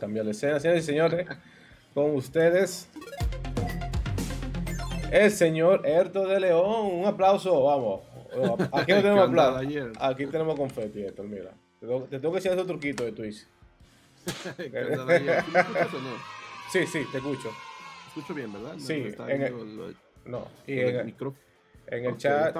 cambiar 0.00 0.24
la 0.24 0.32
escena. 0.32 0.58
Señores 0.58 0.84
y 0.84 0.86
señores, 0.86 1.26
con 1.94 2.14
ustedes, 2.16 2.88
el 5.12 5.30
señor 5.30 5.86
Herto 5.86 6.26
de 6.26 6.40
León. 6.40 6.86
Un 6.92 7.06
aplauso, 7.06 7.62
vamos. 7.62 8.00
Aquí 8.72 8.92
no 8.92 9.02
tenemos 9.02 9.28
aplauso. 9.28 9.92
Aquí 10.00 10.26
tenemos 10.26 10.56
confeti, 10.56 11.02
Héctor, 11.02 11.26
mira. 11.26 11.50
Te 11.80 11.86
tengo 11.86 12.32
que 12.32 12.38
decir 12.38 12.52
ese 12.52 12.64
truquito 12.64 13.04
de 13.04 13.12
Twitch. 13.12 13.46
Sí, 16.70 16.86
sí, 16.86 17.00
te 17.10 17.18
escucho. 17.18 17.50
Escucho 18.06 18.32
bien, 18.32 18.52
¿verdad? 18.52 18.74
sí, 18.78 19.12
en 19.26 19.42
el, 19.42 19.96
no, 20.24 20.46
y 20.68 20.78
en, 20.78 20.86
el, 20.86 21.14
en 21.88 22.04
el 22.04 22.16
chat, 22.16 22.56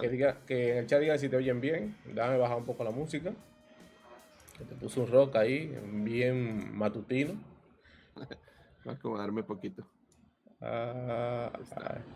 que, 0.00 0.08
diga, 0.08 0.38
que 0.46 0.70
en 0.70 0.78
el 0.78 0.86
chat 0.86 1.00
digan 1.00 1.18
si 1.18 1.28
te 1.28 1.34
oyen 1.34 1.60
bien, 1.60 1.96
déjame 2.04 2.38
bajar 2.38 2.58
un 2.58 2.64
poco 2.64 2.84
la 2.84 2.92
música. 2.92 3.32
Que 4.56 4.64
te 4.64 4.74
puse 4.74 5.00
un 5.00 5.08
rock 5.08 5.36
ahí, 5.36 5.76
bien 5.84 6.76
matutino. 6.76 7.34
Va 8.86 8.92
a 8.92 8.94
acomodarme 8.94 9.42
poquito. 9.42 9.84
Ah, 10.60 11.50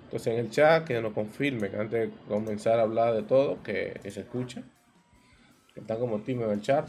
entonces 0.05 0.33
en 0.33 0.39
el 0.39 0.51
chat 0.51 0.87
que 0.87 1.01
nos 1.03 1.13
confirme 1.13 1.69
que 1.69 1.77
antes 1.77 2.09
de 2.09 2.17
comenzar 2.27 2.79
a 2.79 2.83
hablar 2.83 3.15
de 3.15 3.23
todo, 3.23 3.63
que, 3.63 4.01
se 4.09 4.21
escucha. 4.21 4.63
Que 5.75 5.81
están 5.81 5.99
como 5.99 6.21
tímidos 6.21 6.53
en 6.53 6.59
el 6.59 6.65
chat. 6.65 6.89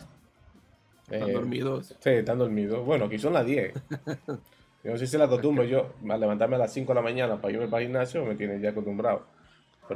Están 1.10 1.30
eh, 1.30 1.34
dormidos. 1.34 1.96
Sí, 1.99 2.10
están 2.10 2.40
dormidos. 2.40 2.86
Bueno, 2.86 3.05
aquí 3.05 3.20
son 3.20 3.34
las 3.34 3.46
10. 3.46 3.74
yo 4.84 4.91
no 4.91 4.98
sé 4.98 5.08
si 5.08 5.18
la 5.18 5.27
costumbre, 5.27 5.68
yo 5.68 5.94
a 6.10 6.18
levantarme 6.18 6.55
a 6.55 6.60
las 6.60 6.74
5 6.74 6.91
de 6.91 6.96
la 6.96 7.02
mañana 7.02 7.41
para 7.41 7.54
irme 7.54 7.68
para 7.68 7.82
el 7.82 7.88
gimnasio 7.88 8.24
me 8.24 8.36
tiene 8.36 8.60
ya 8.62 8.70
acostumbrado. 8.70 9.26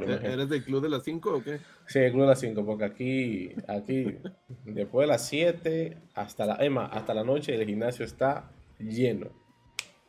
¿Eres 0.04 0.48
del 0.48 0.64
club 0.64 0.82
de 0.82 0.88
las 0.88 1.02
5 1.04 1.34
o 1.34 1.42
qué? 1.42 1.60
Sí, 1.86 1.98
el 1.98 2.12
club 2.12 2.22
de 2.22 2.28
las 2.28 2.40
5, 2.40 2.64
porque 2.64 2.84
aquí, 2.84 3.54
aquí, 3.68 4.18
después 4.64 5.06
de 5.06 5.12
las 5.12 5.26
7 5.26 5.96
hasta 6.14 6.46
la, 6.46 6.56
Emma, 6.56 6.86
hasta 6.86 7.14
la 7.14 7.24
noche 7.24 7.54
el 7.54 7.66
gimnasio 7.66 8.04
está 8.04 8.50
lleno. 8.78 9.30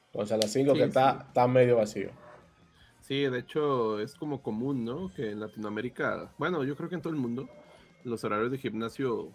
Entonces 0.08 0.32
a 0.34 0.38
las 0.38 0.52
5 0.52 0.74
que 0.74 0.84
está, 0.84 1.26
está 1.28 1.48
medio 1.48 1.78
vacío. 1.78 2.10
Sí, 3.02 3.22
de 3.22 3.40
hecho 3.40 4.00
es 4.02 4.16
como 4.16 4.42
común, 4.42 4.84
¿no? 4.84 5.14
Que 5.14 5.32
en 5.32 5.40
Latinoamérica, 5.40 6.34
bueno, 6.38 6.64
yo 6.64 6.76
creo 6.76 6.90
que 6.90 6.96
en 6.96 7.02
todo 7.02 7.14
el 7.14 7.20
mundo, 7.20 7.48
los 8.04 8.24
horarios 8.24 8.52
de 8.52 8.58
gimnasio, 8.58 9.32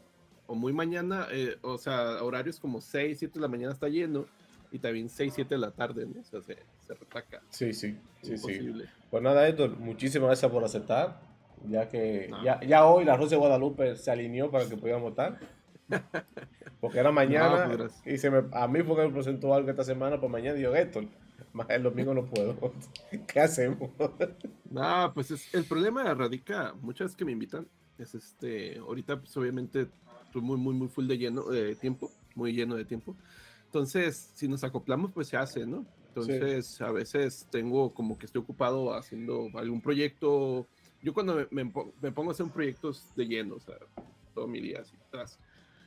o 0.46 0.54
muy 0.54 0.72
mañana, 0.72 1.26
eh, 1.30 1.56
o 1.62 1.78
sea, 1.78 2.22
horarios 2.22 2.60
como 2.60 2.80
6, 2.80 3.18
7 3.18 3.34
de 3.34 3.40
la 3.40 3.48
mañana 3.48 3.72
está 3.72 3.88
lleno, 3.88 4.26
y 4.72 4.78
también 4.78 5.08
6, 5.08 5.32
7 5.34 5.54
de 5.54 5.58
la 5.58 5.70
tarde, 5.70 6.06
¿no? 6.06 6.20
O 6.20 6.24
sea, 6.24 6.42
se, 6.42 6.56
se. 6.96 7.40
Sí, 7.50 7.72
sí, 7.72 7.98
sí, 8.22 8.38
sí. 8.38 8.72
Pues 9.10 9.22
nada, 9.22 9.46
Héctor, 9.46 9.78
muchísimas 9.78 10.28
gracias 10.28 10.50
por 10.50 10.64
aceptar, 10.64 11.20
ya 11.68 11.88
que 11.88 12.30
ya, 12.44 12.60
ya, 12.62 12.86
hoy 12.86 13.04
la 13.04 13.16
Rosa 13.16 13.30
de 13.30 13.36
Guadalupe 13.36 13.96
se 13.96 14.10
alineó 14.10 14.50
para 14.50 14.68
que 14.68 14.76
pudiéramos 14.76 15.10
estar. 15.10 15.38
Porque 16.80 16.98
era 16.98 17.12
mañana 17.12 17.70
pues, 17.76 18.02
y 18.04 18.18
se 18.18 18.30
me, 18.30 18.42
a 18.52 18.66
mí 18.66 18.82
fue 18.82 18.96
que 18.96 19.06
me 19.06 19.12
presentó 19.12 19.54
algo 19.54 19.70
esta 19.70 19.84
semana, 19.84 20.18
pues 20.18 20.32
mañana 20.32 20.54
digo, 20.54 20.74
Héctor, 20.74 21.04
el 21.68 21.82
domingo 21.82 22.14
no 22.14 22.24
puedo. 22.24 22.56
¿Qué 23.28 23.40
hacemos? 23.40 23.90
no, 24.70 25.12
pues 25.14 25.30
es, 25.30 25.54
el 25.54 25.64
problema 25.64 26.12
radica, 26.14 26.74
muchas 26.80 27.06
veces 27.06 27.16
que 27.16 27.24
me 27.24 27.32
invitan, 27.32 27.68
es 27.98 28.14
este, 28.14 28.78
ahorita 28.78 29.20
pues 29.20 29.36
obviamente 29.36 29.88
estoy 30.24 30.42
muy, 30.42 30.56
muy, 30.56 30.74
muy 30.74 30.88
full 30.88 31.06
de 31.06 31.18
lleno 31.18 31.44
de 31.44 31.76
tiempo, 31.76 32.10
muy 32.34 32.52
lleno 32.52 32.74
de 32.74 32.84
tiempo. 32.84 33.14
Entonces, 33.66 34.32
si 34.34 34.48
nos 34.48 34.64
acoplamos, 34.64 35.12
pues 35.12 35.28
se 35.28 35.36
hace, 35.36 35.66
¿no? 35.66 35.86
Entonces, 36.14 36.78
a 36.82 36.92
veces 36.92 37.46
tengo 37.50 37.94
como 37.94 38.18
que 38.18 38.26
estoy 38.26 38.42
ocupado 38.42 38.92
haciendo 38.92 39.48
algún 39.54 39.80
proyecto. 39.80 40.66
Yo 41.00 41.14
cuando 41.14 41.46
me, 41.50 41.64
pongo 41.64 42.30
a 42.30 42.32
hacer 42.32 42.44
un 42.44 42.52
proyectos 42.52 43.06
de 43.16 43.26
lleno, 43.26 43.54
o 43.54 43.60
sea, 43.60 43.76
todo 44.34 44.46
mi 44.46 44.60
día 44.60 44.80
así 44.80 44.94
atrás. 45.08 45.38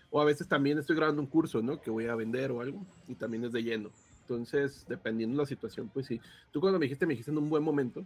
O 0.09 0.20
a 0.20 0.26
veces 0.26 0.48
también 0.48 0.80
estoy 0.80 0.96
grabando 0.96 1.22
un 1.22 1.28
curso, 1.28 1.62
¿no? 1.62 1.80
Que 1.80 1.92
voy 1.92 2.08
a 2.08 2.16
vender 2.16 2.52
o 2.52 2.62
algo, 2.62 2.84
y 3.08 3.14
también 3.14 3.46
es 3.46 3.52
de 3.52 3.62
lleno. 3.62 3.92
Entonces, 4.22 4.84
dependiendo 4.90 5.38
de 5.38 5.44
la 5.44 5.48
situación, 5.48 5.92
pues 5.94 6.08
sí. 6.08 6.20
Tú 6.52 6.59
cuando 6.59 6.80
me 6.80 6.86
dijiste, 6.86 7.06
me 7.06 7.14
dijiste 7.14 7.30
en 7.30 7.38
un 7.38 7.50
buen 7.50 7.62
momento, 7.62 8.03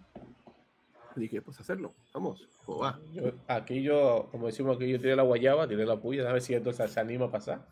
dije, 1.15 1.41
pues 1.41 1.57
hacerlo, 1.59 1.93
vamos, 2.13 2.47
va? 2.67 2.99
aquí 3.47 3.81
yo, 3.81 4.27
como 4.31 4.47
decimos 4.47 4.75
aquí, 4.75 4.89
yo 4.89 4.99
tiré 4.99 5.15
la 5.15 5.23
guayaba, 5.23 5.67
tiré 5.67 5.85
la 5.85 5.99
puya, 5.99 6.29
a 6.29 6.33
ver 6.33 6.41
si 6.41 6.53
esto 6.53 6.73
se 6.73 6.99
anima 6.99 7.25
a 7.25 7.31
pasar. 7.31 7.65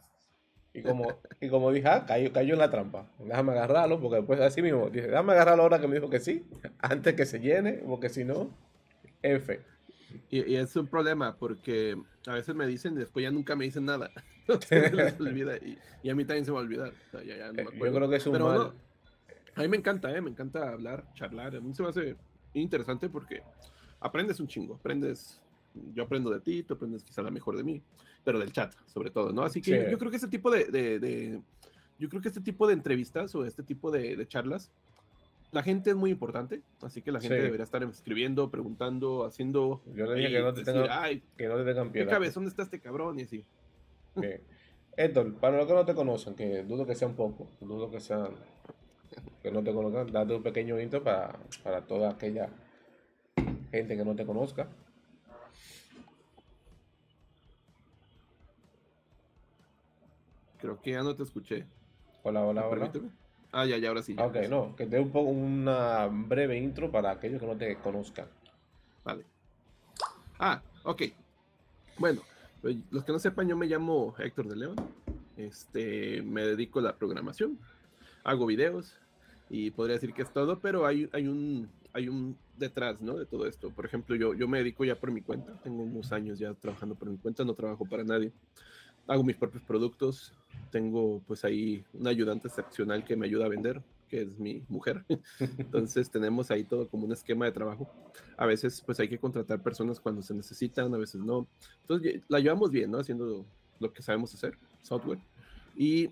Y 0.78 0.84
como, 0.84 1.20
y 1.42 1.50
como 1.50 1.72
dije, 1.72 1.88
ah, 1.88 2.06
cayó, 2.06 2.32
cayó 2.32 2.54
en 2.54 2.60
la 2.60 2.70
trampa. 2.70 3.08
Déjame 3.18 3.54
agarrarlo, 3.54 4.00
porque 4.00 4.18
después 4.18 4.40
así 4.42 4.62
mismo, 4.62 4.92
dije, 4.92 5.08
déjame 5.08 5.34
agarrarlo 5.34 5.64
ahora 5.64 5.82
que 5.82 5.88
me 5.88 5.96
dijo 5.96 6.08
que 6.08 6.20
sí, 6.20 6.46
antes 6.78 7.16
que 7.16 7.26
se 7.26 7.40
llene, 7.40 7.74
porque 7.88 8.10
si 8.10 8.24
no, 8.24 8.52
F. 9.24 9.60
Y, 10.30 10.54
es 10.54 10.76
un 10.76 10.86
problema, 10.86 11.36
porque 11.36 11.98
a 12.28 12.34
veces 12.34 12.54
me 12.54 12.68
dicen 12.68 12.94
y 12.94 12.98
después 12.98 13.24
ya 13.24 13.32
nunca 13.32 13.56
me 13.56 13.66
dicen 13.66 13.86
nada. 13.86 14.12
olvida, 15.20 15.58
y, 15.58 16.10
a 16.12 16.14
mí 16.14 16.26
también 16.26 16.46
se 16.46 16.52
me 16.52 16.56
va 16.56 16.62
a 16.62 16.64
olvidar. 16.64 16.94
Eh, 17.24 17.66
yo 17.74 17.94
creo 17.94 18.08
que 18.08 18.18
es 18.18 18.28
un 18.28 18.34
Pero 18.34 18.76
a 19.56 19.62
mí 19.62 19.68
me 19.68 19.78
encanta, 19.78 20.16
¿eh? 20.16 20.22
me 20.22 20.30
encanta 20.30 20.70
hablar, 20.70 21.12
charlar. 21.16 21.56
A 21.56 21.60
mí 21.60 21.74
se 21.74 21.82
me 21.82 21.90
hace 21.90 22.16
interesante 22.54 23.10
porque 23.10 23.42
aprendes 24.00 24.40
un 24.40 24.48
chingo, 24.48 24.76
aprendes 24.76 25.42
yo 25.94 26.04
aprendo 26.04 26.30
de 26.30 26.40
ti, 26.40 26.64
tú 26.64 26.76
aprendes 26.76 27.04
quizá 27.04 27.22
la 27.22 27.32
mejor 27.32 27.58
de 27.58 27.64
mí, 27.64 27.82
pero 28.28 28.40
del 28.40 28.52
chat, 28.52 28.74
sobre 28.88 29.10
todo, 29.10 29.32
¿no? 29.32 29.44
Así 29.44 29.62
que 29.62 29.90
yo, 29.90 29.98
creo 29.98 30.12
que 30.12 30.18
este 30.18 30.28
tipo 30.28 30.52
de, 30.52 30.66
de, 30.66 31.40
yo 31.98 32.10
creo 32.10 32.22
que 32.22 32.28
este 32.28 32.42
tipo 32.42 32.68
de 32.68 32.74
entrevistas 32.74 33.34
o 33.36 33.46
este 33.46 33.64
tipo 33.64 33.90
de, 33.90 34.28
charlas, 34.28 34.70
la 35.54 35.64
gente 35.64 35.92
es 35.92 35.96
muy 35.96 36.12
importante, 36.12 36.62
así 36.82 37.02
que 37.02 37.14
la 37.14 37.22
gente 37.22 37.42
debería 37.42 37.64
estar 37.64 37.82
escribiendo, 37.84 38.52
preguntando, 38.52 39.24
haciendo. 39.24 39.82
Yo 39.96 40.08
le 40.08 40.16
dije 40.16 40.34
que 40.34 40.42
no 40.42 40.54
te, 40.54 40.66
decir, 40.66 40.88
Ay, 40.90 41.24
que 41.38 41.48
no 41.48 41.56
te 41.56 41.64
tengan 41.64 41.90
piedad. 41.90 42.20
¿Qué 42.20 42.30
¿Dónde 42.32 42.50
está 42.50 42.64
este 42.64 42.82
cabrón? 42.82 43.18
Y 43.18 43.22
así. 43.22 43.46
Héctor, 44.98 45.36
para 45.36 45.56
los 45.56 45.68
que 45.68 45.74
no 45.74 45.86
te 45.86 45.96
conocen, 45.96 46.36
que 46.36 46.64
dudo 46.64 46.86
que 46.86 46.96
sea 46.96 47.08
un 47.08 47.16
poco, 47.16 47.48
dudo 47.62 47.90
que 47.90 48.02
sean, 48.02 48.32
que 49.42 49.52
no 49.52 49.64
te 49.64 49.74
conozcan, 49.74 50.12
date 50.12 50.36
un 50.36 50.44
pequeño 50.44 50.78
intro 50.82 51.02
para, 51.02 51.40
para 51.64 51.86
toda 51.86 52.10
aquella 52.10 52.50
gente 53.72 53.96
que 53.96 54.04
no 54.04 54.18
te 54.18 54.26
conozca. 54.26 54.68
Creo 60.60 60.82
que 60.82 60.92
ya 60.92 61.04
no 61.04 61.16
te 61.16 61.24
escuché. 61.24 61.66
Hola, 62.24 62.44
hola, 62.44 62.68
hola. 62.68 62.92
Ah, 63.52 63.66
ya, 63.66 63.78
ya, 63.78 63.90
ahora 63.90 64.04
sí. 64.04 64.16
ok, 64.18 64.36
no, 64.50 64.76
que 64.76 64.86
dé 64.86 65.00
un 65.00 65.12
poco 65.12 65.30
una 65.30 66.08
breve 66.08 66.58
intro 66.58 66.92
para 66.92 67.12
aquellos 67.12 67.40
que 67.40 67.48
no 67.48 67.56
te 67.56 67.76
conozcan. 67.78 68.28
Vale. 69.04 69.24
Ah, 70.38 70.62
ok. 70.84 71.04
Bueno, 71.98 72.22
pues, 72.62 72.76
los 72.92 73.04
que 73.04 73.12
no 73.12 73.20
sepan, 73.20 73.48
yo 73.48 73.56
me 73.56 73.68
llamo 73.68 74.16
Héctor 74.20 74.48
de 74.48 74.56
León. 74.56 74.76
Este, 75.38 76.22
me 76.22 76.42
dedico 76.42 76.80
a 76.80 76.84
la 76.84 76.96
programación. 76.96 77.58
Hago 78.24 78.46
videos 78.46 78.96
y 79.50 79.72
podría 79.72 79.96
decir 79.96 80.14
que 80.14 80.24
es 80.24 80.34
todo, 80.34 80.60
pero 80.60 80.86
hay, 80.86 81.10
hay 81.14 81.28
un 81.28 81.70
hay 81.98 82.10
un 82.10 82.38
detrás, 82.58 83.02
¿no? 83.02 83.16
De 83.16 83.26
todo 83.26 83.48
esto. 83.48 83.72
Por 83.72 83.86
ejemplo, 83.86 84.16
yo, 84.16 84.36
yo 84.36 84.48
me 84.48 84.60
dedico 84.60 84.86
ya 84.86 84.96
por 84.96 85.12
mi 85.12 85.22
cuenta. 85.22 85.54
Tengo 85.64 85.82
unos 85.82 86.12
años 86.12 86.38
ya 86.38 86.54
trabajando 86.54 86.94
por 86.94 87.10
mi 87.10 87.18
cuenta, 87.18 87.44
no 87.44 87.56
trabajo 87.56 87.86
para 87.86 88.04
nadie. 88.04 88.32
Hago 89.08 89.24
mis 89.24 89.36
propios 89.36 89.64
productos, 89.64 90.34
tengo 90.72 91.22
pues 91.28 91.46
ahí 91.46 91.84
un 91.94 92.08
ayudante 92.08 92.48
excepcional 92.48 93.04
que 93.06 93.16
me 93.16 93.26
ayuda 93.26 93.46
a 93.46 93.50
vender, 93.50 93.82
que 94.10 94.22
es 94.22 94.40
mi 94.40 94.64
mujer. 94.68 95.04
Entonces 95.58 96.10
tenemos 96.10 96.52
ahí 96.52 96.64
todo 96.64 96.88
como 96.88 97.06
un 97.06 97.14
esquema 97.14 97.46
de 97.46 97.52
trabajo. 97.52 97.90
A 98.38 98.46
veces 98.46 98.82
pues 98.86 99.00
hay 99.00 99.08
que 99.08 99.18
contratar 99.18 99.62
personas 99.62 100.00
cuando 100.00 100.22
se 100.22 100.34
necesitan, 100.34 100.94
a 100.94 100.98
veces 100.98 101.22
no. 101.22 101.48
Entonces 101.82 102.22
la 102.28 102.40
llevamos 102.40 102.72
bien, 102.72 102.92
¿no? 102.92 103.00
Haciendo 103.00 103.46
lo 103.80 103.94
que 103.94 104.02
sabemos 104.02 104.34
hacer, 104.34 104.58
software. 104.82 105.20
Y 105.76 106.08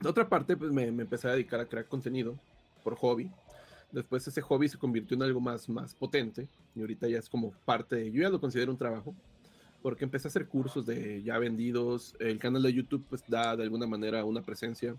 de 0.00 0.08
otra 0.08 0.28
parte 0.28 0.56
pues 0.56 0.72
me, 0.72 0.90
me 0.90 1.02
empecé 1.02 1.28
a 1.28 1.32
dedicar 1.32 1.60
a 1.60 1.66
crear 1.66 1.86
contenido 1.86 2.38
por 2.82 2.96
hobby. 2.96 3.30
Después 3.90 4.26
ese 4.26 4.40
hobby 4.40 4.68
se 4.68 4.78
convirtió 4.78 5.16
en 5.16 5.22
algo 5.22 5.40
más, 5.40 5.68
más 5.68 5.94
potente 5.94 6.48
y 6.74 6.80
ahorita 6.80 7.08
ya 7.08 7.18
es 7.18 7.28
como 7.28 7.52
parte 7.66 7.96
de, 7.96 8.10
yo 8.10 8.22
ya 8.22 8.30
lo 8.30 8.40
considero 8.40 8.72
un 8.72 8.78
trabajo 8.78 9.14
porque 9.82 10.04
empecé 10.04 10.28
a 10.28 10.30
hacer 10.30 10.46
cursos 10.46 10.86
de 10.86 11.22
ya 11.22 11.38
vendidos, 11.38 12.14
el 12.20 12.38
canal 12.38 12.62
de 12.62 12.72
YouTube 12.72 13.04
pues 13.08 13.24
da 13.26 13.56
de 13.56 13.64
alguna 13.64 13.86
manera 13.86 14.24
una 14.24 14.42
presencia. 14.42 14.96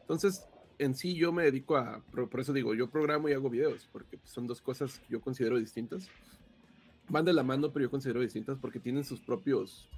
Entonces, 0.00 0.46
en 0.78 0.94
sí 0.94 1.14
yo 1.14 1.32
me 1.32 1.44
dedico 1.44 1.76
a, 1.76 2.02
por, 2.12 2.40
eso 2.40 2.52
digo, 2.52 2.74
yo 2.74 2.90
programo 2.90 3.28
y 3.28 3.32
hago 3.32 3.48
videos, 3.48 3.88
porque 3.92 4.18
son 4.24 4.46
dos 4.46 4.60
cosas 4.60 4.98
que 4.98 5.12
yo 5.12 5.20
considero 5.20 5.58
distintas. 5.58 6.08
Van 7.08 7.24
de 7.24 7.32
la 7.32 7.44
mano, 7.44 7.72
pero 7.72 7.84
yo 7.84 7.90
considero 7.90 8.20
distintas 8.20 8.58
porque 8.58 8.80
tienen 8.80 9.04
sus 9.04 9.20
propios, 9.20 9.88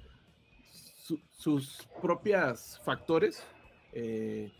sus 1.31 1.87
propias 2.01 2.79
factores. 2.85 3.43
Eh, 3.93 4.51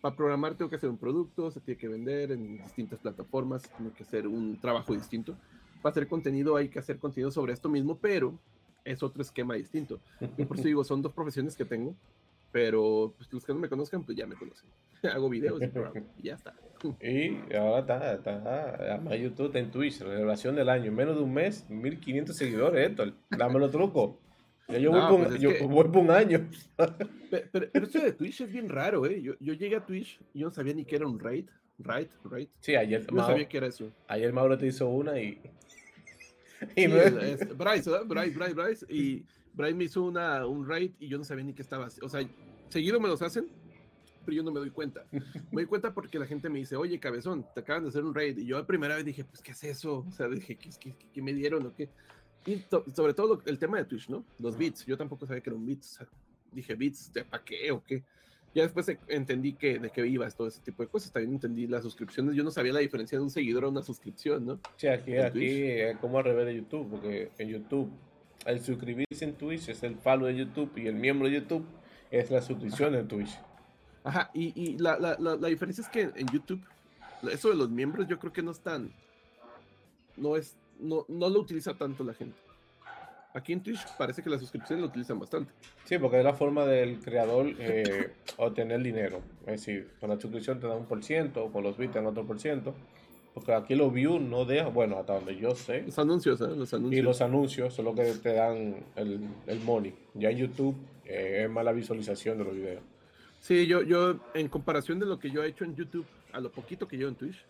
para 0.00 0.16
programar 0.16 0.54
tengo 0.54 0.70
que 0.70 0.76
hacer 0.76 0.88
un 0.88 0.96
producto, 0.96 1.50
se 1.50 1.60
tiene 1.60 1.78
que 1.78 1.88
vender 1.88 2.32
en 2.32 2.62
distintas 2.62 2.98
plataformas, 3.00 3.68
tiene 3.76 3.92
que 3.92 4.04
hacer 4.04 4.26
un 4.26 4.58
trabajo 4.58 4.94
distinto. 4.94 5.36
Para 5.82 5.90
hacer 5.90 6.08
contenido 6.08 6.56
hay 6.56 6.68
que 6.68 6.78
hacer 6.78 6.98
contenido 6.98 7.30
sobre 7.30 7.52
esto 7.52 7.68
mismo, 7.68 7.98
pero 7.98 8.38
es 8.84 9.02
otro 9.02 9.22
esquema 9.22 9.54
distinto. 9.54 10.00
Y 10.36 10.44
por 10.44 10.58
eso 10.58 10.66
digo, 10.68 10.84
son 10.84 11.02
dos 11.02 11.12
profesiones 11.12 11.56
que 11.56 11.64
tengo, 11.64 11.94
pero 12.52 13.14
pues, 13.16 13.32
los 13.32 13.44
que 13.44 13.52
no 13.52 13.58
me 13.58 13.68
conozcan, 13.68 14.04
pues 14.04 14.16
ya 14.16 14.26
me 14.26 14.34
conocen. 14.34 14.68
Hago 15.02 15.28
videos 15.28 15.60
y, 15.62 16.22
ya 16.22 16.34
está. 16.34 16.54
Y 17.00 17.54
ahora 17.54 17.80
está, 17.80 18.14
está, 18.14 18.74
además 18.74 19.18
YouTube 19.18 19.46
está 19.46 19.58
en 19.58 19.70
Twitch, 19.70 20.00
revelación 20.00 20.54
del 20.56 20.68
año, 20.68 20.86
en 20.86 20.94
menos 20.94 21.16
de 21.16 21.22
un 21.22 21.34
mes, 21.34 21.68
1500 21.68 22.36
seguidores, 22.36 22.90
esto, 22.90 23.12
dame 23.30 23.58
los 23.58 23.70
trucos. 23.70 24.16
yo, 24.68 24.90
voy, 24.90 25.00
por 25.88 25.96
un, 25.96 26.10
año. 26.10 26.48
pero, 27.30 27.66
esto 27.72 28.00
de 28.00 28.12
Twitch 28.12 28.42
es 28.42 28.52
bien 28.52 28.68
raro, 28.68 29.06
¿eh? 29.06 29.20
Yo, 29.20 29.34
yo 29.40 29.54
llegué 29.54 29.76
a 29.76 29.84
Twitch 29.84 30.20
y 30.32 30.40
yo 30.40 30.46
no 30.46 30.52
sabía 30.52 30.74
ni 30.74 30.84
que 30.84 30.96
era 30.96 31.06
un 31.06 31.18
raid. 31.18 31.46
Right, 31.78 32.10
right. 32.24 32.50
Sí, 32.60 32.74
ayer. 32.74 33.10
no 33.12 33.24
sabía 33.24 33.48
que 33.48 33.56
era 33.56 33.68
eso. 33.68 33.92
Ayer 34.08 34.32
Mauro 34.32 34.58
te 34.58 34.66
hizo 34.66 34.88
una 34.88 35.20
y. 35.20 35.40
y 36.76 36.86
Bryce, 36.86 37.90
¿verdad? 37.90 38.06
Bryce, 38.06 38.38
Bryce, 38.38 38.54
Bryce. 38.54 38.86
Y 38.88 39.24
Bryce 39.54 39.74
me 39.74 39.84
hizo 39.84 40.02
una, 40.02 40.46
un 40.46 40.66
raid 40.66 40.92
y 40.98 41.08
yo 41.08 41.18
no 41.18 41.24
sabía 41.24 41.44
ni 41.44 41.52
qué 41.52 41.62
estaba. 41.62 41.88
O 42.02 42.08
sea, 42.08 42.26
seguido 42.68 43.00
me 43.00 43.08
los 43.08 43.22
hacen, 43.22 43.48
pero 44.24 44.36
yo 44.36 44.42
no 44.42 44.50
me 44.50 44.60
doy 44.60 44.70
cuenta. 44.70 45.04
Me 45.10 45.62
doy 45.62 45.66
cuenta 45.66 45.92
porque 45.92 46.18
la 46.18 46.26
gente 46.26 46.48
me 46.48 46.58
dice, 46.58 46.76
oye, 46.76 46.98
cabezón, 46.98 47.46
te 47.54 47.60
acaban 47.60 47.82
de 47.82 47.88
hacer 47.90 48.04
un 48.04 48.14
raid. 48.14 48.38
Y 48.38 48.46
yo 48.46 48.58
la 48.58 48.66
primera 48.66 48.96
vez 48.96 49.04
dije, 49.04 49.24
pues, 49.24 49.42
¿qué 49.42 49.52
es 49.52 49.64
eso? 49.64 50.04
O 50.08 50.12
sea, 50.12 50.28
dije, 50.28 50.56
¿qué, 50.56 50.70
qué, 50.78 50.94
qué 51.12 51.22
me 51.22 51.32
dieron 51.32 51.66
o 51.66 51.74
qué? 51.74 51.88
Y 52.46 52.64
sobre 52.94 53.14
todo 53.14 53.42
el 53.44 53.58
tema 53.58 53.78
de 53.78 53.84
Twitch, 53.84 54.08
¿no? 54.08 54.24
Los 54.38 54.56
bits. 54.56 54.86
Yo 54.86 54.96
tampoco 54.96 55.26
sabía 55.26 55.42
que 55.42 55.50
era 55.50 55.56
un 55.56 55.66
bits. 55.66 56.00
dije, 56.52 56.74
bits, 56.74 57.12
¿de 57.12 57.24
para 57.24 57.44
qué 57.44 57.70
o 57.70 57.82
qué? 57.82 58.04
Ya 58.54 58.62
después 58.62 58.88
e, 58.88 58.98
entendí 59.08 59.52
que, 59.52 59.78
de 59.78 59.90
qué 59.90 60.06
iba 60.06 60.28
todo 60.30 60.48
ese 60.48 60.60
tipo 60.60 60.82
de 60.82 60.88
cosas. 60.88 61.12
También 61.12 61.34
entendí 61.34 61.66
las 61.66 61.82
suscripciones. 61.82 62.34
Yo 62.34 62.44
no 62.44 62.50
sabía 62.50 62.72
la 62.72 62.80
diferencia 62.80 63.18
de 63.18 63.24
un 63.24 63.30
seguidor 63.30 63.64
a 63.64 63.68
una 63.68 63.82
suscripción, 63.82 64.46
¿no? 64.46 64.60
Sí, 64.76 64.88
aquí, 64.88 65.16
aquí 65.16 65.78
como 66.00 66.18
al 66.18 66.24
revés 66.24 66.46
de 66.46 66.56
YouTube, 66.56 66.88
porque 66.90 67.30
en 67.38 67.48
YouTube, 67.48 67.90
el 68.46 68.60
suscribirse 68.60 69.24
en 69.24 69.34
Twitch 69.34 69.68
es 69.68 69.82
el 69.82 69.96
follow 69.96 70.26
de 70.26 70.36
YouTube 70.36 70.70
y 70.76 70.86
el 70.86 70.94
miembro 70.94 71.28
de 71.28 71.34
YouTube 71.34 71.64
es 72.10 72.30
la 72.30 72.40
suscripción 72.40 72.94
en 72.94 73.06
Twitch. 73.06 73.38
Ajá, 74.04 74.30
y, 74.32 74.52
y 74.54 74.78
la, 74.78 74.98
la, 74.98 75.16
la, 75.18 75.36
la, 75.36 75.48
diferencia 75.48 75.82
es 75.82 75.88
que 75.88 76.02
en 76.14 76.26
YouTube, 76.28 76.62
eso 77.30 77.50
de 77.50 77.56
los 77.56 77.68
miembros 77.68 78.08
yo 78.08 78.18
creo 78.18 78.32
que 78.32 78.42
no 78.42 78.52
es 78.52 78.60
tan, 78.60 78.90
no 80.16 80.36
es 80.36 80.56
no, 80.78 81.04
no 81.08 81.28
lo 81.28 81.40
utiliza 81.40 81.74
tanto 81.74 82.04
la 82.04 82.14
gente. 82.14 82.36
Aquí 83.34 83.52
en 83.52 83.62
Twitch 83.62 83.80
parece 83.98 84.22
que 84.22 84.30
las 84.30 84.40
suscripciones 84.40 84.82
lo 84.82 84.88
utilizan 84.88 85.18
bastante. 85.18 85.52
Sí, 85.84 85.98
porque 85.98 86.18
es 86.18 86.24
la 86.24 86.34
forma 86.34 86.64
del 86.64 86.98
creador 87.00 87.46
eh, 87.58 88.14
obtener 88.36 88.82
dinero. 88.82 89.20
Es 89.40 89.64
decir, 89.64 89.90
con 90.00 90.10
la 90.10 90.18
suscripción 90.18 90.60
te 90.60 90.66
da 90.66 90.74
un 90.74 90.86
por 90.86 91.04
ciento, 91.04 91.52
con 91.52 91.62
los 91.62 91.76
bits 91.76 91.92
te 91.92 91.98
dan 91.98 92.06
otro 92.06 92.26
por 92.26 92.40
ciento. 92.40 92.74
Porque 93.34 93.52
aquí 93.52 93.74
los 93.74 93.92
views 93.92 94.20
no 94.20 94.44
dejan, 94.44 94.72
bueno, 94.74 94.98
hasta 94.98 95.14
donde 95.14 95.36
yo 95.36 95.54
sé. 95.54 95.82
Los 95.82 95.98
anuncios, 95.98 96.40
¿eh? 96.40 96.48
Los 96.56 96.72
anuncios. 96.74 96.98
Y 96.98 97.02
los 97.02 97.20
anuncios 97.20 97.74
son 97.74 97.84
los 97.84 97.94
que 97.94 98.12
te 98.14 98.32
dan 98.32 98.84
el, 98.96 99.20
el 99.46 99.60
money. 99.60 99.94
Ya 100.14 100.30
en 100.30 100.38
YouTube 100.38 100.76
eh, 101.04 101.42
es 101.44 101.50
más 101.50 101.64
la 101.64 101.72
visualización 101.72 102.38
de 102.38 102.44
los 102.44 102.54
videos. 102.54 102.82
Sí, 103.40 103.66
yo, 103.66 103.82
yo, 103.82 104.18
en 104.34 104.48
comparación 104.48 104.98
de 104.98 105.06
lo 105.06 105.18
que 105.18 105.30
yo 105.30 105.44
he 105.44 105.48
hecho 105.48 105.64
en 105.64 105.76
YouTube, 105.76 106.06
a 106.32 106.40
lo 106.40 106.50
poquito 106.50 106.88
que 106.88 106.98
yo 106.98 107.06
en 107.06 107.14
Twitch, 107.14 107.44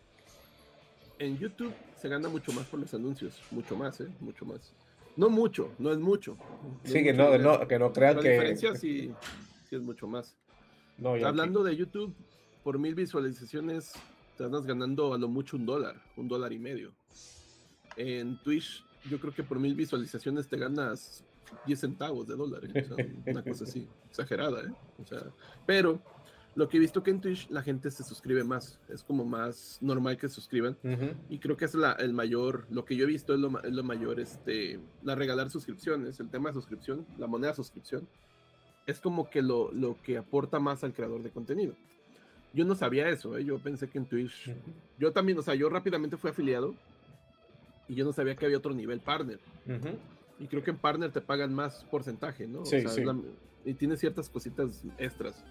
en 1.19 1.39
YouTube 1.39 1.73
se 1.97 2.09
gana 2.09 2.29
mucho 2.29 2.53
más 2.53 2.67
por 2.67 2.81
los 2.81 2.93
anuncios, 2.93 3.41
mucho 3.51 3.75
más, 3.75 4.01
¿eh? 4.01 4.09
Mucho 4.21 4.45
más. 4.45 4.75
No 5.19 5.29
mucho, 5.29 5.73
no 5.81 5.91
es 5.91 5.99
mucho. 5.99 6.37
sí, 6.85 7.03
que, 7.03 7.13
no, 7.13 7.29
que 7.67 7.77
no 7.77 7.93
crean 7.93 8.21
que... 8.21 8.29
La 8.29 8.35
diferencia 8.35 8.77
sí, 8.77 9.13
sí 9.69 9.75
es 9.75 9.83
mucho 9.83 10.07
más. 10.07 10.37
No, 10.97 11.15
Hablando 11.15 11.65
de 11.65 11.75
YouTube, 11.75 12.15
por 12.63 12.79
mil 12.79 12.95
visualizaciones 12.95 13.95
te 14.37 14.45
andas 14.45 14.65
ganando 14.65 15.13
a 15.13 15.19
lo 15.19 15.27
mucho 15.27 15.57
un 15.57 15.67
dólar, 15.67 15.97
un 16.17 16.29
dólar 16.29 16.53
y 16.53 16.61
medio. 16.61 16.93
En 17.97 18.41
Twitch, 18.45 18.85
yo 19.11 19.19
creo 19.19 19.35
que 19.35 19.43
por 19.43 19.59
mil 19.59 19.75
visualizaciones 19.75 20.47
te 20.47 20.57
ganas 20.57 21.25
10 21.67 21.81
centavos 21.81 22.29
de 22.29 22.37
dólar. 22.37 22.61
¿eh? 22.73 23.17
una 23.27 23.43
cosa 23.43 23.65
así, 23.65 23.89
exagerada, 24.09 24.63
¿eh? 24.63 24.73
O 25.03 25.05
sea, 25.05 25.25
pero 25.67 26.01
lo 26.59 26.69
que 26.69 26.77
he 26.77 26.81
visto 26.81 27.05
que 27.05 27.13
en 27.13 27.21
Twitch 27.21 27.49
la 27.51 27.63
gente 27.63 27.89
se 27.89 28.03
suscribe 28.03 28.43
más, 28.43 28.81
es 28.89 29.05
como 29.05 29.25
más 29.25 29.79
normal 29.81 30.17
que 30.17 30.29
se 30.29 30.35
suscriban. 30.35 30.77
Y 31.31 31.39
creo 31.39 31.57
que 31.57 31.65
es 31.65 31.75
la, 31.77 31.93
el 31.93 32.13
mayor, 32.13 32.67
lo 32.69 32.85
que 32.85 32.97
yo 32.97 33.05
he 33.05 33.07
visto 33.07 33.33
es 33.33 33.39
lo, 33.39 33.63
es 33.63 33.73
lo, 33.73 33.85
mayor, 33.85 34.19
este, 34.19 34.81
la 35.05 35.15
regalar 35.15 35.51
suscripciones, 35.51 36.19
el 36.19 36.29
tema 36.29 36.49
de 36.49 36.55
suscripción, 36.55 37.07
la 37.17 37.29
moneda 37.29 37.55
suscripción, 37.55 38.09
es 38.89 38.99
como 38.99 39.31
que 39.31 39.41
lo, 39.41 39.71
lo 39.71 40.03
que 40.03 40.19
aporta 40.19 40.59
más 40.59 40.83
al 40.83 40.93
creador 40.93 41.23
de 41.23 41.31
contenido. 41.31 41.75
Yo 42.53 42.65
no 42.65 42.75
sabía 42.75 43.09
eso, 43.09 43.39
¿eh? 43.39 43.45
yo 43.45 43.61
pensé 43.61 43.87
que 43.87 43.99
en 43.99 44.07
Twitch, 44.07 44.53
yo 44.99 45.13
también, 45.13 45.39
o 45.39 45.43
sea, 45.43 45.55
yo 45.55 45.69
rápidamente 45.69 46.17
fui 46.17 46.31
afiliado 46.31 46.75
y 47.87 47.95
yo 47.95 48.05
no 48.05 48.13
sabía 48.13 48.35
que 48.35 48.47
había 48.47 48.59
otro 48.59 48.75
nivel 48.75 48.99
partner. 48.99 49.39
Y 50.41 50.49
creo 50.49 50.65
que 50.65 50.73
en 50.73 50.79
partner 50.79 51.13
te 51.13 51.21
pagan 51.21 51.55
más 51.55 51.85
porcentaje, 51.85 52.49
¿no? 52.49 52.65
Sí, 52.65 52.83
sí. 52.89 53.05
y 53.65 53.75
tiene 53.75 53.97
ciertas 53.97 54.29
cositas 54.29 54.83
extras 54.99 55.45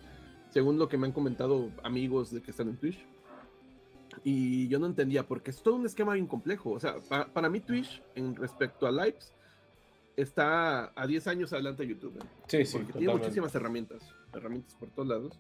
según 0.50 0.78
lo 0.78 0.88
que 0.88 0.98
me 0.98 1.08
han 1.08 1.14
comentado 1.14 1.70
amigos 1.84 2.32
de 2.32 2.42
que 2.42 2.52
están 2.52 2.70
en 2.70 2.78
Twitch. 2.78 3.06
Y 4.24 4.68
yo 4.68 4.80
no 4.80 4.88
entendía, 4.88 5.28
porque 5.28 5.52
es 5.52 5.62
todo 5.62 5.76
un 5.76 5.86
esquema 5.86 6.14
bien 6.14 6.28
complejo. 6.28 6.72
O 6.72 6.80
sea, 6.80 6.96
para, 7.34 7.50
mí 7.50 7.60
Twitch, 7.60 8.02
en 8.16 8.36
respecto 8.36 8.88
a 8.88 8.92
lives, 8.92 9.34
está 10.16 10.92
a 10.96 11.08
10 11.08 11.28
años 11.28 11.54
adelante 11.54 11.84
de 11.84 11.90
YouTube. 11.90 12.18
¿eh? 12.18 12.26
Sí, 12.48 12.66
sí. 12.66 12.78
Porque 12.78 12.94
tiene 12.94 13.14
muchísimas 13.14 13.54
herramientas, 13.56 14.02
herramientas 14.34 14.74
por 14.76 14.90
todos 14.90 15.08
lados. 15.08 15.40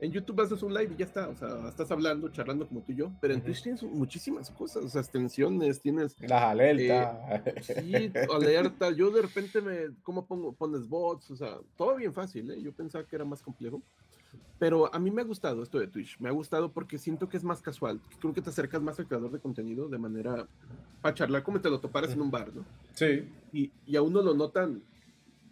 En 0.00 0.12
YouTube 0.12 0.40
haces 0.40 0.62
un 0.62 0.72
live 0.72 0.94
y 0.94 0.96
ya 0.96 1.04
está, 1.04 1.28
o 1.28 1.36
sea, 1.36 1.68
estás 1.68 1.90
hablando, 1.90 2.30
charlando 2.30 2.66
como 2.66 2.80
tú 2.80 2.92
y 2.92 2.96
yo, 2.96 3.12
pero 3.20 3.34
en 3.34 3.42
Twitch 3.42 3.62
tienes 3.62 3.82
muchísimas 3.82 4.50
cosas, 4.50 4.82
o 4.82 4.88
sea, 4.88 5.02
extensiones, 5.02 5.78
tienes... 5.78 6.18
Las 6.20 6.42
alertas. 6.42 7.42
Eh, 7.44 7.62
sí, 7.62 8.12
alerta, 8.34 8.90
yo 8.92 9.10
de 9.10 9.20
repente 9.20 9.60
me, 9.60 9.94
¿cómo 10.02 10.24
pongo? 10.24 10.54
Pones 10.54 10.88
bots, 10.88 11.30
o 11.32 11.36
sea, 11.36 11.58
todo 11.76 11.96
bien 11.96 12.14
fácil, 12.14 12.50
¿eh? 12.50 12.62
Yo 12.62 12.72
pensaba 12.72 13.06
que 13.06 13.14
era 13.14 13.26
más 13.26 13.42
complejo. 13.42 13.82
Pero 14.58 14.94
a 14.94 14.98
mí 14.98 15.10
me 15.10 15.22
ha 15.22 15.24
gustado 15.24 15.62
esto 15.62 15.78
de 15.78 15.86
Twitch. 15.86 16.18
Me 16.20 16.28
ha 16.28 16.32
gustado 16.32 16.70
porque 16.70 16.98
siento 16.98 17.28
que 17.28 17.38
es 17.38 17.44
más 17.44 17.62
casual. 17.62 17.98
Creo 18.20 18.34
que 18.34 18.42
te 18.42 18.50
acercas 18.50 18.82
más 18.82 18.98
al 18.98 19.06
creador 19.06 19.30
de 19.30 19.38
contenido 19.38 19.88
de 19.88 19.98
manera 19.98 20.46
para 21.00 21.14
charlar 21.14 21.42
como 21.42 21.60
te 21.60 21.70
lo 21.70 21.80
toparas 21.80 22.12
en 22.12 22.20
un 22.20 22.30
bar, 22.30 22.54
¿no? 22.54 22.64
Sí. 22.94 23.26
Y, 23.52 23.70
y 23.86 23.96
a 23.96 24.02
uno 24.02 24.20
lo 24.20 24.34
notan. 24.34 24.82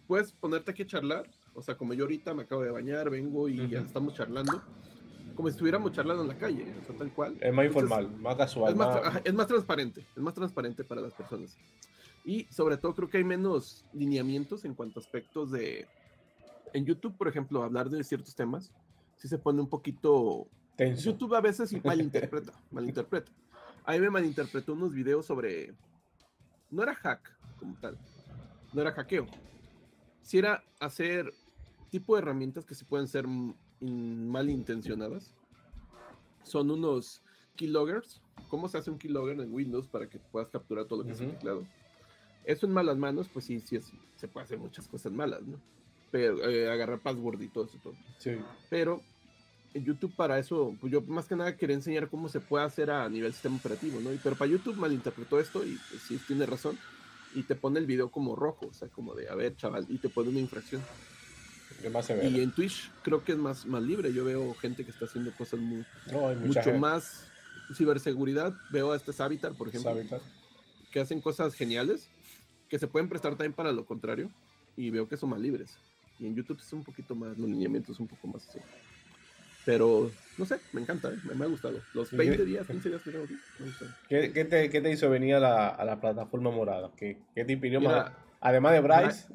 Puedes 0.07 0.31
ponerte 0.31 0.71
aquí 0.71 0.83
a 0.83 0.87
charlar. 0.87 1.27
O 1.55 1.61
sea, 1.63 1.75
como 1.75 1.93
yo 1.95 2.03
ahorita 2.03 2.33
me 2.35 2.43
acabo 2.43 2.61
de 2.61 2.69
bañar, 2.71 3.09
vengo 3.09 3.49
y 3.49 3.67
ya 3.67 3.79
estamos 3.79 4.13
charlando. 4.13 4.61
Como 5.35 5.47
si 5.47 5.53
estuviéramos 5.53 5.91
charlando 5.91 6.21
en 6.21 6.29
la 6.29 6.37
calle, 6.37 6.71
o 6.81 6.85
sea, 6.85 6.95
tal 6.95 7.11
cual. 7.11 7.37
Es 7.39 7.53
más 7.53 7.65
informal, 7.65 8.09
más 8.19 8.35
casual. 8.35 8.73
Es 8.73 8.77
más, 8.77 9.21
es 9.23 9.33
más 9.33 9.47
transparente. 9.47 10.05
Es 10.15 10.21
más 10.21 10.33
transparente 10.33 10.83
para 10.83 11.01
las 11.01 11.13
personas. 11.13 11.57
Y 12.25 12.45
sobre 12.51 12.77
todo 12.77 12.93
creo 12.93 13.09
que 13.09 13.17
hay 13.17 13.23
menos 13.23 13.85
lineamientos 13.93 14.65
en 14.65 14.75
cuanto 14.75 14.99
a 14.99 15.01
aspectos 15.01 15.51
de 15.51 15.87
en 16.73 16.85
YouTube, 16.85 17.15
por 17.17 17.27
ejemplo, 17.27 17.63
hablar 17.63 17.89
de 17.89 18.03
ciertos 18.03 18.35
temas, 18.35 18.71
sí 19.17 19.27
se 19.27 19.37
pone 19.37 19.61
un 19.61 19.69
poquito... 19.69 20.47
Tenso. 20.75 21.11
YouTube 21.11 21.35
a 21.35 21.41
veces 21.41 21.73
malinterpreta, 21.83 22.53
malinterpreta. 22.71 23.31
Ahí 23.85 23.99
me 23.99 24.09
malinterpretó 24.09 24.73
unos 24.73 24.93
videos 24.93 25.25
sobre... 25.25 25.73
No 26.71 26.83
era 26.83 26.95
hack 26.95 27.37
como 27.57 27.75
tal, 27.75 27.97
no 28.73 28.81
era 28.81 28.91
hackeo. 28.91 29.25
Si 30.21 30.37
era 30.37 30.63
hacer 30.79 31.33
tipo 31.89 32.15
de 32.15 32.21
herramientas 32.21 32.65
que 32.65 32.75
se 32.75 32.85
pueden 32.85 33.07
ser 33.07 33.25
malintencionadas. 33.79 35.33
Son 36.43 36.69
unos 36.71 37.21
keyloggers. 37.55 38.21
¿Cómo 38.49 38.67
se 38.67 38.77
hace 38.77 38.89
un 38.89 38.97
keylogger 38.97 39.39
en 39.39 39.53
Windows 39.53 39.87
para 39.87 40.09
que 40.09 40.19
puedas 40.19 40.49
capturar 40.49 40.85
todo 40.85 40.99
lo 40.99 41.05
que 41.05 41.13
uh 41.13 41.15
-huh. 41.15 41.31
teclado? 41.31 41.67
Eso 42.45 42.65
en 42.65 42.71
malas 42.71 42.97
manos, 42.97 43.29
pues 43.29 43.45
sí, 43.45 43.59
sí, 43.59 43.79
se 44.15 44.27
puede 44.27 44.45
hacer 44.45 44.57
muchas 44.57 44.87
cosas 44.87 45.11
malas, 45.11 45.41
¿no? 45.43 45.59
Pero, 46.11 46.49
eh, 46.49 46.69
agarrar 46.69 46.99
password 46.99 47.41
y 47.41 47.47
todo 47.47 47.65
eso. 47.65 47.77
Todo. 47.81 47.93
Sí. 48.17 48.31
Pero 48.69 49.01
en 49.73 49.85
YouTube 49.85 50.13
para 50.15 50.39
eso, 50.39 50.75
pues 50.79 50.91
yo 50.91 51.01
más 51.01 51.25
que 51.25 51.35
nada 51.35 51.55
quería 51.55 51.75
enseñar 51.75 52.09
cómo 52.09 52.29
se 52.29 52.39
puede 52.39 52.65
hacer 52.65 52.89
a 52.89 53.07
nivel 53.09 53.33
sistema 53.33 53.57
operativo, 53.57 53.99
¿no? 53.99 54.09
Pero 54.23 54.35
para 54.35 54.49
YouTube 54.49 54.77
malinterpretó 54.77 55.39
esto 55.39 55.63
y 55.65 55.77
pues, 55.89 56.01
sí 56.03 56.19
tiene 56.27 56.45
razón. 56.45 56.77
Y 57.35 57.43
te 57.43 57.53
pone 57.53 57.79
el 57.79 57.85
video 57.85 58.09
como 58.09 58.35
rojo, 58.35 58.67
o 58.67 58.73
sea, 58.73 58.87
como 58.87 59.13
de, 59.13 59.29
a 59.29 59.35
ver, 59.35 59.55
chaval, 59.55 59.85
y 59.87 59.99
te 59.99 60.09
pone 60.09 60.29
una 60.29 60.39
infracción. 60.39 60.81
Más 61.93 62.09
y 62.09 62.41
en 62.41 62.51
Twitch 62.51 62.91
creo 63.03 63.23
que 63.23 63.33
es 63.33 63.37
más, 63.37 63.65
más 63.65 63.83
libre. 63.83 64.11
Yo 64.11 64.25
veo 64.25 64.53
gente 64.55 64.83
que 64.83 64.91
está 64.91 65.05
haciendo 65.05 65.31
cosas 65.31 65.59
muy, 65.59 65.85
mucho 66.43 66.73
más 66.73 67.27
ciberseguridad. 67.73 68.53
Veo 68.71 68.91
a 68.91 68.97
este 68.97 69.13
Savitar, 69.13 69.53
por 69.53 69.69
ejemplo, 69.69 69.95
que 70.91 70.99
hacen 70.99 71.21
cosas 71.21 71.53
geniales 71.53 72.09
que 72.67 72.79
se 72.79 72.87
pueden 72.87 73.07
prestar 73.07 73.31
también 73.33 73.53
para 73.53 73.71
lo 73.71 73.85
contrario. 73.85 74.29
Y 74.75 74.89
veo 74.89 75.07
que 75.07 75.15
son 75.15 75.29
más 75.29 75.39
libres. 75.39 75.77
Y 76.19 76.27
en 76.27 76.35
YouTube 76.35 76.59
es 76.59 76.73
un 76.73 76.83
poquito 76.83 77.15
más, 77.15 77.37
los 77.37 77.49
lineamientos 77.49 77.99
un 77.99 78.07
poco 78.07 78.27
más 78.27 78.47
así. 78.47 78.59
Pero, 79.65 80.11
no 80.37 80.45
sé, 80.45 80.59
me 80.73 80.81
encanta, 80.81 81.09
¿eh? 81.09 81.17
me, 81.35 81.45
ha 81.45 81.47
gustado. 81.47 81.79
Los 81.93 82.11
20 82.11 82.45
días, 82.45 82.65
15 82.65 82.89
días 82.89 83.01
que 83.01 83.11
tengo 83.11 83.25
aquí, 83.25 83.35
¿Qué, 84.07 84.31
qué, 84.33 84.45
te, 84.45 84.69
¿Qué, 84.69 84.81
te, 84.81 84.91
hizo 84.91 85.09
venir 85.09 85.35
a 85.35 85.39
la, 85.39 85.67
a 85.67 85.85
la 85.85 85.99
plataforma 85.99 86.49
morada? 86.49 86.91
¿Qué, 86.95 87.17
qué 87.35 87.45
te 87.45 87.53
impidió 87.53 87.79
más? 87.81 88.11
Además 88.41 88.71
de 88.71 88.79
Bryce. 88.79 89.27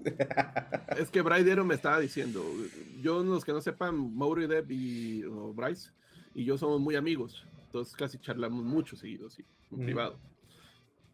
es 0.98 1.10
que 1.10 1.20
Bryce 1.20 1.54
me 1.62 1.74
estaba 1.74 2.00
diciendo, 2.00 2.42
yo, 3.02 3.22
los 3.22 3.44
que 3.44 3.52
no 3.52 3.60
sepan, 3.60 4.16
Mauro 4.16 4.42
y 4.42 4.46
Deb 4.46 4.70
y 4.70 5.22
Bryce 5.54 5.90
y 6.34 6.44
yo 6.44 6.58
somos 6.58 6.80
muy 6.80 6.96
amigos. 6.96 7.46
Entonces 7.66 7.94
casi 7.96 8.18
charlamos 8.18 8.64
mucho 8.64 8.96
seguido, 8.96 9.28
sí, 9.30 9.44
en 9.72 9.82
mm. 9.82 9.84
privado. 9.84 10.18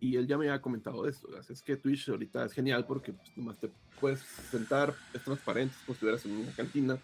Y 0.00 0.16
él 0.16 0.26
ya 0.26 0.38
me 0.38 0.49
había 0.49 0.62
comentado 0.62 1.07
esto. 1.07 1.28
Es 1.49 1.62
que 1.62 1.76
Twitch 1.76 2.09
ahorita 2.09 2.47
es 2.47 2.52
genial 2.52 2.87
porque 2.87 3.12
pues, 3.12 3.37
nomás 3.37 3.59
te 3.59 3.71
puedes 4.00 4.21
sentar, 4.21 4.95
es 5.12 5.23
transparente, 5.23 5.75
como 5.85 5.87
si 5.87 5.92
estuvieras 5.92 6.25
en 6.25 6.33
una 6.33 6.52
cantina. 6.52 6.99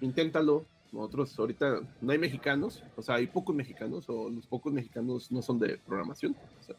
Inténtalo. 0.00 0.66
Nosotros 0.92 1.36
ahorita 1.36 1.80
no 2.00 2.12
hay 2.12 2.18
mexicanos, 2.18 2.84
o 2.94 3.02
sea, 3.02 3.16
hay 3.16 3.26
pocos 3.26 3.52
mexicanos, 3.52 4.08
o 4.08 4.30
los 4.30 4.46
pocos 4.46 4.72
mexicanos 4.72 5.32
no 5.32 5.42
son 5.42 5.58
de 5.58 5.76
programación. 5.78 6.36
O 6.60 6.62
sea, 6.62 6.76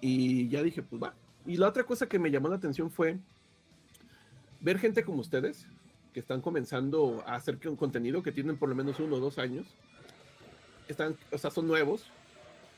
y 0.00 0.48
ya 0.48 0.62
dije, 0.62 0.80
pues 0.80 1.02
va. 1.02 1.12
Y 1.44 1.56
la 1.56 1.68
otra 1.68 1.82
cosa 1.82 2.06
que 2.06 2.20
me 2.20 2.30
llamó 2.30 2.48
la 2.48 2.54
atención 2.54 2.88
fue 2.88 3.18
ver 4.60 4.78
gente 4.78 5.04
como 5.04 5.20
ustedes, 5.20 5.66
que 6.12 6.20
están 6.20 6.40
comenzando 6.40 7.24
a 7.26 7.34
hacer 7.34 7.58
un 7.66 7.76
contenido, 7.76 8.22
que 8.22 8.30
tienen 8.30 8.56
por 8.56 8.68
lo 8.68 8.74
menos 8.74 9.00
uno 9.00 9.16
o 9.16 9.20
dos 9.20 9.38
años, 9.38 9.66
están, 10.88 11.16
o 11.32 11.38
sea, 11.38 11.50
son 11.50 11.66
nuevos, 11.66 12.10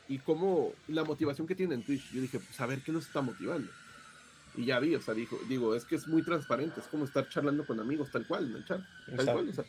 y 0.09 0.19
como 0.19 0.73
la 0.89 1.05
motivación 1.05 1.47
que 1.47 1.55
tienen 1.55 1.81
en 1.81 1.85
Twitch, 1.85 2.11
yo 2.13 2.21
dije, 2.21 2.39
pues 2.41 2.61
a 2.61 2.67
ver 2.67 2.83
qué 2.83 2.93
los 2.93 3.07
está 3.07 3.21
motivando. 3.21 3.71
Y 4.57 4.65
ya 4.65 4.81
vi, 4.81 4.95
o 4.95 5.01
sea, 5.01 5.15
dijo, 5.15 5.39
digo, 5.49 5.75
es 5.75 5.85
que 5.85 5.97
es 5.97 6.09
muy 6.09 6.23
transparente, 6.23 6.81
es 6.81 6.87
como 6.87 7.05
estar 7.05 7.29
charlando 7.29 7.65
con 7.67 7.79
amigos, 7.79 8.11
tal 8.11 8.27
cual, 8.27 8.51
en 8.51 8.57
el 8.57 8.65
chat, 8.65 8.81
tal 9.17 9.27
cual, 9.27 9.49
o 9.51 9.53
sea, 9.53 9.65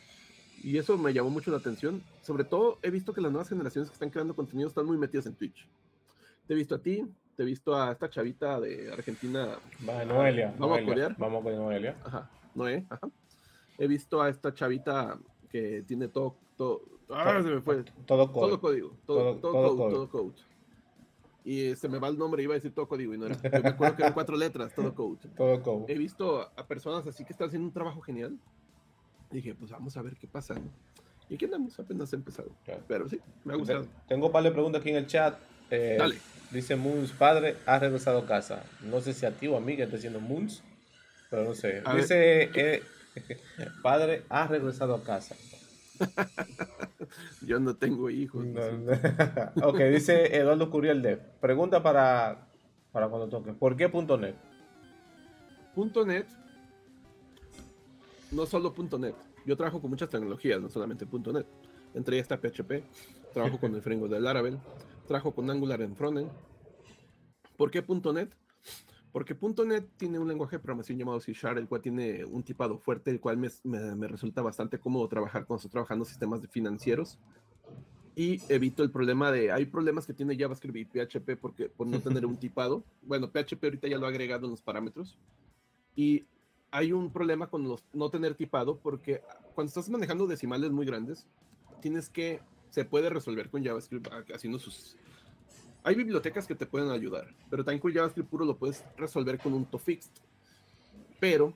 y 0.62 0.76
eso 0.76 0.98
me 0.98 1.12
llamó 1.12 1.30
mucho 1.30 1.50
la 1.50 1.56
atención. 1.56 2.02
Sobre 2.22 2.44
todo, 2.44 2.78
he 2.82 2.90
visto 2.90 3.12
que 3.12 3.20
las 3.20 3.32
nuevas 3.32 3.48
generaciones 3.48 3.88
que 3.88 3.94
están 3.94 4.10
creando 4.10 4.34
contenido 4.34 4.68
están 4.68 4.86
muy 4.86 4.98
metidas 4.98 5.26
en 5.26 5.34
Twitch. 5.34 5.66
Te 6.46 6.54
he 6.54 6.56
visto 6.56 6.74
a 6.74 6.78
ti, 6.78 7.06
te 7.36 7.42
he 7.42 7.46
visto 7.46 7.74
a 7.74 7.92
esta 7.92 8.10
chavita 8.10 8.60
de 8.60 8.92
Argentina. 8.92 9.58
Va, 9.88 10.04
Noelia. 10.04 10.54
Vamos 10.58 10.80
a 10.80 10.84
corear. 10.84 11.16
Vamos 11.16 11.42
con 11.42 11.56
Noelia. 11.56 11.96
Ajá, 12.04 12.30
Noé, 12.54 12.84
ajá. 12.90 13.08
He 13.78 13.86
visto 13.86 14.20
a 14.20 14.28
esta 14.28 14.52
chavita 14.52 15.18
que 15.48 15.82
tiene 15.86 16.08
todo. 16.08 16.36
todo 16.56 16.82
ah, 17.12 17.40
se 17.42 17.48
me 17.48 17.60
fue. 17.60 17.84
Todo, 18.06 18.30
todo 18.30 18.60
código. 18.60 18.96
Todo, 19.06 19.36
todo, 19.36 19.52
todo, 19.52 19.76
code, 19.76 19.94
todo 19.94 20.08
code. 20.08 20.34
Y 21.44 21.74
se 21.74 21.88
me 21.88 21.98
va 21.98 22.08
el 22.08 22.18
nombre, 22.18 22.42
iba 22.42 22.54
a 22.54 22.56
decir 22.56 22.74
todo 22.74 22.86
código 22.86 23.14
y 23.14 23.18
no 23.18 23.26
era. 23.26 23.36
Yo 23.42 23.62
me 23.62 23.68
acuerdo 23.68 23.96
que 23.96 24.02
eran 24.02 24.14
cuatro 24.14 24.36
letras, 24.36 24.74
todo 24.74 24.94
code. 24.94 25.18
Todo 25.36 25.62
code. 25.62 25.92
He 25.92 25.96
visto 25.96 26.40
a 26.42 26.66
personas 26.66 27.06
así 27.06 27.24
que 27.24 27.32
están 27.32 27.48
haciendo 27.48 27.66
un 27.66 27.72
trabajo 27.72 28.00
genial 28.00 28.38
dije, 29.30 29.54
pues 29.54 29.70
vamos 29.70 29.96
a 29.96 30.02
ver 30.02 30.16
qué 30.16 30.26
pasa. 30.26 30.54
Y 31.28 31.34
aquí 31.34 31.44
andamos, 31.44 31.78
apenas 31.78 32.12
empezado. 32.12 32.50
Pero 32.88 33.08
sí, 33.08 33.20
me 33.44 33.54
ha 33.54 33.56
gustado. 33.56 33.86
Tengo 34.08 34.26
un 34.26 34.32
par 34.32 34.42
de 34.42 34.50
preguntas 34.50 34.80
aquí 34.80 34.90
en 34.90 34.96
el 34.96 35.06
chat. 35.06 35.38
Eh, 35.70 35.96
Dale. 35.98 36.16
Dice 36.50 36.74
Moons, 36.74 37.12
padre, 37.12 37.56
ha 37.64 37.78
regresado 37.78 38.18
a 38.18 38.26
casa. 38.26 38.64
No 38.82 39.00
sé 39.00 39.14
si 39.14 39.24
a 39.24 39.30
ti 39.30 39.46
o 39.46 39.56
a 39.56 39.60
mí 39.60 39.76
que 39.76 39.84
está 39.84 39.96
diciendo 39.96 40.20
Moons, 40.20 40.64
pero 41.30 41.44
no 41.44 41.54
sé. 41.54 41.82
dice, 41.94 42.50
eh, 42.54 42.82
padre, 43.82 44.24
ha 44.28 44.48
regresado 44.48 44.94
a 44.94 45.04
casa. 45.04 45.36
Yo 47.46 47.60
no 47.60 47.76
tengo 47.76 48.10
hijos. 48.10 48.44
ok, 49.62 49.78
dice 49.92 50.36
Eduardo 50.36 50.70
Curiel 50.70 51.02
de 51.02 51.16
Pregunta 51.16 51.82
para, 51.82 52.48
para 52.92 53.08
cuando 53.08 53.28
toque. 53.28 53.52
¿Por 53.52 53.76
qué 53.76 53.88
.net? 53.88 54.34
.net 56.06 56.26
no 58.30 58.46
solo 58.46 58.74
.NET. 58.98 59.14
Yo 59.44 59.56
trabajo 59.56 59.80
con 59.80 59.90
muchas 59.90 60.08
tecnologías, 60.08 60.60
no 60.60 60.68
solamente 60.68 61.06
.NET. 61.06 61.46
Entre 61.94 62.16
ellas 62.16 62.30
está 62.30 62.38
PHP, 62.38 62.84
trabajo 63.32 63.58
con 63.58 63.74
el 63.74 63.82
framework 63.82 64.12
del 64.12 64.22
Laravel, 64.22 64.58
trabajo 65.06 65.34
con 65.34 65.50
Angular 65.50 65.80
en 65.82 65.96
frontend. 65.96 66.30
¿Por 67.56 67.70
qué 67.70 67.82
.NET? 68.12 68.30
Porque 69.12 69.36
.NET 69.66 69.88
tiene 69.96 70.18
un 70.18 70.28
lenguaje 70.28 70.56
de 70.56 70.60
programación 70.60 70.98
llamado 70.98 71.20
C 71.20 71.32
Sharp, 71.32 71.58
el 71.58 71.66
cual 71.66 71.82
tiene 71.82 72.24
un 72.24 72.42
tipado 72.42 72.78
fuerte, 72.78 73.10
el 73.10 73.20
cual 73.20 73.38
me, 73.38 73.48
me, 73.64 74.06
resulta 74.06 74.40
bastante 74.40 74.78
cómodo 74.78 75.08
trabajar 75.08 75.46
cuando 75.46 75.58
estoy 75.58 75.72
trabajando 75.72 76.04
sistemas 76.04 76.40
financieros. 76.50 77.18
Y 78.14 78.40
evito 78.52 78.82
el 78.82 78.90
problema 78.90 79.32
de, 79.32 79.50
hay 79.50 79.66
problemas 79.66 80.06
que 80.06 80.12
tiene 80.12 80.36
JavaScript 80.36 80.76
y 80.76 80.84
PHP 80.84 81.40
porque, 81.40 81.68
por 81.68 81.86
no 81.86 82.00
tener 82.00 82.24
un 82.24 82.36
tipado. 82.38 82.84
Bueno, 83.02 83.30
PHP 83.30 83.64
ahorita 83.64 83.88
ya 83.88 83.98
lo 83.98 84.06
ha 84.06 84.10
agregado 84.10 84.44
en 84.44 84.52
los 84.52 84.62
parámetros. 84.62 85.18
Y 85.96 86.26
hay 86.70 86.92
un 86.92 87.10
problema 87.12 87.48
con 87.48 87.66
los, 87.66 87.84
no 87.92 88.10
tener 88.10 88.34
tipado 88.34 88.78
porque 88.78 89.22
cuando 89.54 89.68
estás 89.68 89.88
manejando 89.88 90.26
decimales 90.26 90.70
muy 90.70 90.86
grandes, 90.86 91.26
tienes 91.80 92.08
que, 92.08 92.40
se 92.70 92.84
puede 92.84 93.10
resolver 93.10 93.50
con 93.50 93.64
JavaScript 93.64 94.08
haciendo 94.32 94.58
sus... 94.58 94.96
Hay 95.82 95.94
bibliotecas 95.94 96.46
que 96.46 96.54
te 96.54 96.66
pueden 96.66 96.90
ayudar, 96.90 97.34
pero 97.48 97.64
también 97.64 97.80
con 97.80 97.92
JavaScript 97.92 98.28
puro 98.28 98.44
lo 98.44 98.56
puedes 98.56 98.84
resolver 98.96 99.38
con 99.38 99.54
un 99.54 99.64
tofixed. 99.64 100.10
Pero 101.18 101.54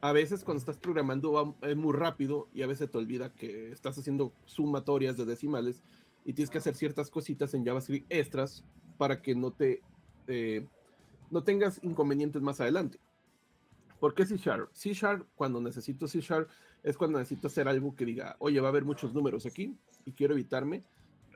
a 0.00 0.12
veces 0.12 0.44
cuando 0.44 0.58
estás 0.58 0.76
programando 0.76 1.32
va 1.32 1.74
muy 1.74 1.94
rápido 1.94 2.48
y 2.52 2.62
a 2.62 2.66
veces 2.66 2.90
te 2.90 2.98
olvida 2.98 3.32
que 3.32 3.72
estás 3.72 3.98
haciendo 3.98 4.32
sumatorias 4.44 5.16
de 5.16 5.24
decimales 5.24 5.82
y 6.24 6.34
tienes 6.34 6.50
que 6.50 6.58
hacer 6.58 6.74
ciertas 6.74 7.10
cositas 7.10 7.54
en 7.54 7.64
JavaScript 7.64 8.06
extras 8.12 8.62
para 8.98 9.22
que 9.22 9.34
no 9.34 9.52
te 9.52 9.80
eh, 10.26 10.66
no 11.30 11.42
tengas 11.42 11.82
inconvenientes 11.82 12.42
más 12.42 12.60
adelante. 12.60 12.98
¿Por 13.98 14.14
qué 14.14 14.26
C 14.26 14.36
Sharp? 14.36 14.68
C 14.72 14.92
Sharp, 14.92 15.26
cuando 15.34 15.60
necesito 15.60 16.06
C 16.06 16.20
Sharp, 16.20 16.48
es 16.82 16.96
cuando 16.96 17.18
necesito 17.18 17.46
hacer 17.46 17.68
algo 17.68 17.96
que 17.96 18.04
diga, 18.04 18.36
oye, 18.38 18.60
va 18.60 18.68
a 18.68 18.70
haber 18.70 18.84
muchos 18.84 19.14
números 19.14 19.46
aquí 19.46 19.74
y 20.04 20.12
quiero 20.12 20.34
evitarme 20.34 20.84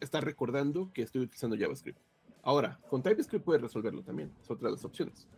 estar 0.00 0.24
recordando 0.24 0.90
que 0.92 1.02
estoy 1.02 1.22
utilizando 1.22 1.56
JavaScript. 1.56 1.98
Ahora, 2.42 2.78
con 2.88 3.02
TypeScript 3.02 3.44
puedes 3.44 3.62
resolverlo 3.62 4.02
también, 4.02 4.32
es 4.40 4.50
otra 4.50 4.68
de 4.68 4.74
las 4.74 4.84
opciones. 4.84 5.28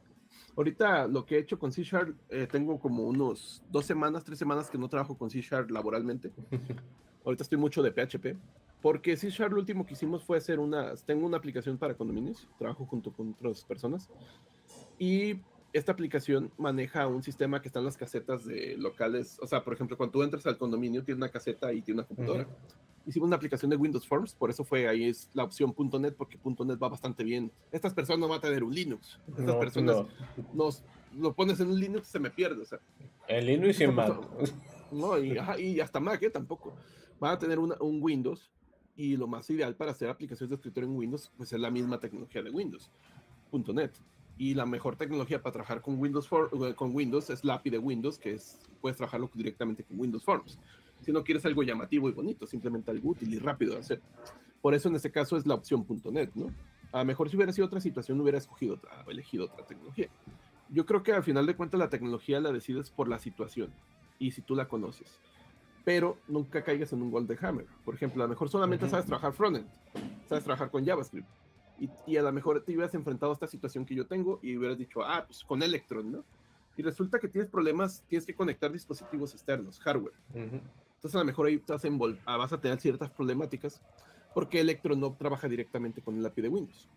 Ahorita 0.57 1.07
lo 1.07 1.25
que 1.25 1.37
he 1.37 1.39
hecho 1.39 1.59
con 1.59 1.73
C 1.73 1.83
Sharp, 1.83 2.17
eh, 2.29 2.47
tengo 2.51 2.79
como 2.79 3.05
unos 3.05 3.63
dos 3.71 3.87
semanas, 3.87 4.25
tres 4.25 4.39
semanas 4.39 4.69
que 4.71 4.79
no 4.79 4.89
trabajo 4.89 5.17
con 5.17 5.31
C 5.31 5.41
Sharp 5.41 5.71
laboralmente. 5.71 6.31
Ahorita 7.25 7.45
estoy 7.45 7.59
mucho 7.59 7.83
de 7.83 7.93
PHP, 7.93 8.37
porque 8.81 9.17
C 9.17 9.31
Sharp 9.31 9.53
lo 9.53 9.61
último 9.61 9.87
que 9.87 9.95
hicimos 9.95 10.25
fue 10.25 10.37
hacer 10.37 10.59
una, 10.59 10.95
tengo 10.97 11.27
una 11.27 11.39
aplicación 11.39 11.79
para 11.79 11.95
condominios, 11.95 12.49
trabajo 12.59 12.85
junto 12.85 13.13
con 13.13 13.31
otras 13.31 13.65
personas, 13.65 14.11
y 14.99 15.41
esta 15.73 15.93
aplicación 15.93 16.53
maneja 16.59 17.07
un 17.07 17.23
sistema 17.23 17.63
que 17.63 17.69
está 17.69 17.79
en 17.79 17.87
las 17.87 17.97
casetas 17.97 18.45
de 18.45 18.77
locales. 18.77 19.39
O 19.41 19.47
sea, 19.47 19.65
por 19.65 19.73
ejemplo, 19.73 19.97
cuando 19.97 20.13
tú 20.13 20.23
entras 20.23 20.47
al 20.47 20.59
condominio, 20.59 21.03
tiene 21.03 21.19
una 21.19 21.31
caseta 21.31 21.73
y 21.73 21.81
tiene 21.81 22.01
una 22.01 22.07
computadora. 22.07 22.47
Hicimos 23.07 23.27
una 23.27 23.37
aplicación 23.37 23.71
de 23.71 23.77
Windows 23.77 24.07
Forms, 24.07 24.35
por 24.35 24.51
eso 24.51 24.65
fue 24.65 24.89
ahí 24.89 25.05
es 25.05 25.29
la 25.35 25.45
opción 25.45 25.75
.NET, 25.77 26.15
porque 26.17 26.39
.NET 26.43 26.83
va 26.83 26.89
bastante 26.89 27.25
bien. 27.25 27.51
Estas 27.71 27.95
personas 27.95 28.21
no 28.21 28.29
van 28.29 28.39
a 28.39 28.43
tener 28.43 28.63
un 28.63 28.75
Linux. 28.75 29.19
Estas 29.37 29.57
personas 29.57 30.07
Nos, 30.53 30.85
lo 31.19 31.35
pones 31.35 31.59
en 31.61 31.69
un 31.69 31.81
Linux 31.81 32.09
se 32.09 32.19
me 32.19 32.31
pierde. 32.31 32.63
O 32.63 32.65
sea, 32.65 32.81
el 33.29 33.47
Linux 33.47 33.81
y 33.81 33.87
Mac. 33.89 34.21
No, 34.91 35.19
y, 35.19 35.39
y, 35.59 35.81
hasta 35.81 36.01
Mac, 36.01 36.23
¿eh? 36.23 36.31
Tampoco. 36.31 36.75
Van 37.19 37.33
a 37.33 37.39
tener 37.39 37.59
un 37.59 37.99
Windows 38.03 38.51
y 38.97 39.17
lo 39.17 39.27
más 39.27 39.49
ideal 39.51 39.75
para 39.75 39.93
hacer 39.93 40.09
aplicaciones 40.09 40.51
de 40.51 40.57
escritorio 40.57 40.89
en 40.89 40.97
Windows, 40.97 41.31
pues 41.37 41.53
es 41.53 41.61
la 41.61 41.71
misma 41.71 41.99
tecnología 41.99 42.43
de 42.43 42.51
Windows. 42.51 42.91
.NET 43.53 43.93
y 44.39 44.55
la 44.55 44.67
mejor 44.67 44.97
tecnología 44.97 45.43
para 45.43 45.53
trabajar 45.53 45.83
con 45.83 45.99
Windows, 45.99 46.27
for, 46.27 46.51
eh, 46.67 46.75
con 46.75 46.95
Windows 46.95 47.31
es 47.31 47.45
la 47.45 47.55
API 47.55 47.71
de 47.71 47.79
Windows, 47.79 48.19
que 48.19 48.33
es, 48.33 48.59
puedes 48.81 48.97
trabajarlo 48.97 49.31
directamente 49.35 49.85
con 49.85 50.01
Windows 50.01 50.25
Forms. 50.25 50.59
Si 51.03 51.13
no 51.13 51.25
quieres 51.25 51.45
algo 51.47 51.63
llamativo 51.63 52.09
y 52.09 52.13
bonito, 52.13 52.47
simplemente 52.47 52.91
algo 52.91 53.11
útil 53.11 53.33
y 53.35 53.39
rápido 53.39 53.75
de 53.75 53.81
hacer. 53.81 54.01
Por 54.61 54.75
eso 54.75 54.89
en 54.89 54.95
este 54.95 55.11
caso 55.11 55.37
es 55.37 55.47
la 55.47 55.55
opción 55.55 55.85
.NET, 56.11 56.31
¿no? 56.35 56.51
A 56.93 56.99
lo 56.99 57.05
mejor 57.05 57.29
si 57.29 57.37
hubiera 57.37 57.53
sido 57.53 57.67
otra 57.67 57.81
situación 57.81 58.21
hubiera 58.21 58.39
escogido 58.39 58.75
otra, 58.75 59.05
elegido 59.09 59.47
otra 59.47 59.67
tecnología. 59.67 60.09
Yo 60.69 60.87
creo 60.87 61.03
que 61.03 61.13
al 61.13 61.23
final 61.23 61.47
de 61.47 61.57
cuentas 61.57 61.79
la 61.79 61.89
tecnología 61.89 62.41
la 62.41 62.53
decides 62.53 62.91
por 62.91 63.09
la 63.09 63.19
situación 63.19 63.71
y 64.19 64.31
si 64.31 64.43
tú 64.43 64.55
la 64.55 64.69
conoces. 64.69 65.19
Pero 65.85 66.19
nunca 66.29 66.63
caigas 66.63 66.93
en 66.93 67.03
un 67.03 67.11
Golden 67.11 67.39
Hammer. 67.45 67.67
Por 67.85 67.95
ejemplo, 67.95 68.23
a 68.23 68.27
lo 68.27 68.31
mejor 68.31 68.49
solamente 68.49 68.89
sabes 68.89 69.07
trabajar 69.07 69.33
frontend, 69.33 69.67
sabes 70.29 70.45
trabajar 70.45 70.71
con 70.71 70.85
JavaScript 70.85 71.27
y, 72.07 72.17
a 72.17 72.23
lo 72.23 72.33
mejor 72.33 72.63
te 72.63 72.73
hubieras 72.73 72.95
enfrentado 72.95 73.33
a 73.33 73.35
esta 73.35 73.47
situación 73.47 73.85
que 73.85 73.95
yo 73.95 74.07
tengo 74.07 74.39
y 74.43 74.57
hubieras 74.57 74.79
dicho, 74.79 75.03
ah, 75.03 75.25
pues 75.27 75.43
con 75.45 75.63
Electron, 75.63 76.13
¿no? 76.13 76.25
Y 76.77 76.83
resulta 76.83 77.19
que 77.19 77.29
tienes 77.29 77.51
problemas, 77.51 78.05
tienes 78.09 78.25
que 78.25 78.35
conectar 78.35 78.71
dispositivos 78.71 79.35
externos, 79.35 79.81
hardware. 79.81 80.15
Entonces 81.03 81.17
a 81.17 81.19
lo 81.19 81.25
mejor 81.25 81.49
ahí 81.49 81.55
estás 81.55 81.83
ah, 82.27 82.37
vas 82.37 82.53
a 82.53 82.61
tener 82.61 82.79
ciertas 82.81 83.11
problemáticas 83.11 83.83
porque 84.33 84.61
Electron 84.61 85.01
no 85.01 85.13
trabaja 85.13 85.49
directamente 85.49 86.01
con 86.01 86.17
el 86.17 86.25
API 86.25 86.43
de 86.43 86.49
Windows. 86.49 86.89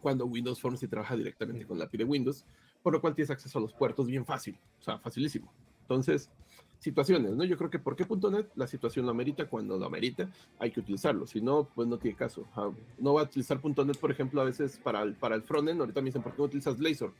Cuando 0.00 0.24
Windows 0.24 0.58
Forms 0.58 0.80
sí 0.80 0.88
trabaja 0.88 1.14
directamente 1.14 1.66
con 1.66 1.76
el 1.76 1.82
API 1.82 1.98
de 1.98 2.04
Windows, 2.04 2.46
por 2.82 2.94
lo 2.94 3.00
cual 3.02 3.14
tienes 3.14 3.30
acceso 3.30 3.58
a 3.58 3.60
los 3.60 3.74
puertos 3.74 4.06
bien 4.06 4.24
fácil, 4.24 4.58
o 4.80 4.82
sea, 4.82 4.98
facilísimo. 4.98 5.52
Entonces, 5.82 6.30
situaciones, 6.78 7.32
¿no? 7.32 7.44
Yo 7.44 7.58
creo 7.58 7.68
que 7.68 7.78
por 7.78 7.94
qué 7.94 8.06
.NET 8.08 8.50
la 8.54 8.66
situación 8.66 9.04
lo 9.04 9.10
amerita, 9.10 9.46
cuando 9.46 9.76
lo 9.76 9.84
amerita 9.84 10.30
hay 10.58 10.70
que 10.70 10.80
utilizarlo, 10.80 11.26
si 11.26 11.42
no, 11.42 11.68
pues 11.74 11.86
no 11.86 11.98
tiene 11.98 12.16
caso. 12.16 12.48
Ah, 12.54 12.70
no 12.96 13.12
va 13.12 13.20
a 13.20 13.24
utilizar 13.24 13.60
.NET, 13.62 13.98
por 13.98 14.10
ejemplo, 14.10 14.40
a 14.40 14.44
veces 14.44 14.80
para 14.82 15.02
el, 15.02 15.12
para 15.14 15.34
el 15.34 15.42
frontend, 15.42 15.78
ahorita 15.78 16.00
me 16.00 16.06
dicen, 16.06 16.22
¿por 16.22 16.32
qué 16.32 16.38
no 16.38 16.44
utilizas 16.44 16.78
Blazor? 16.78 17.12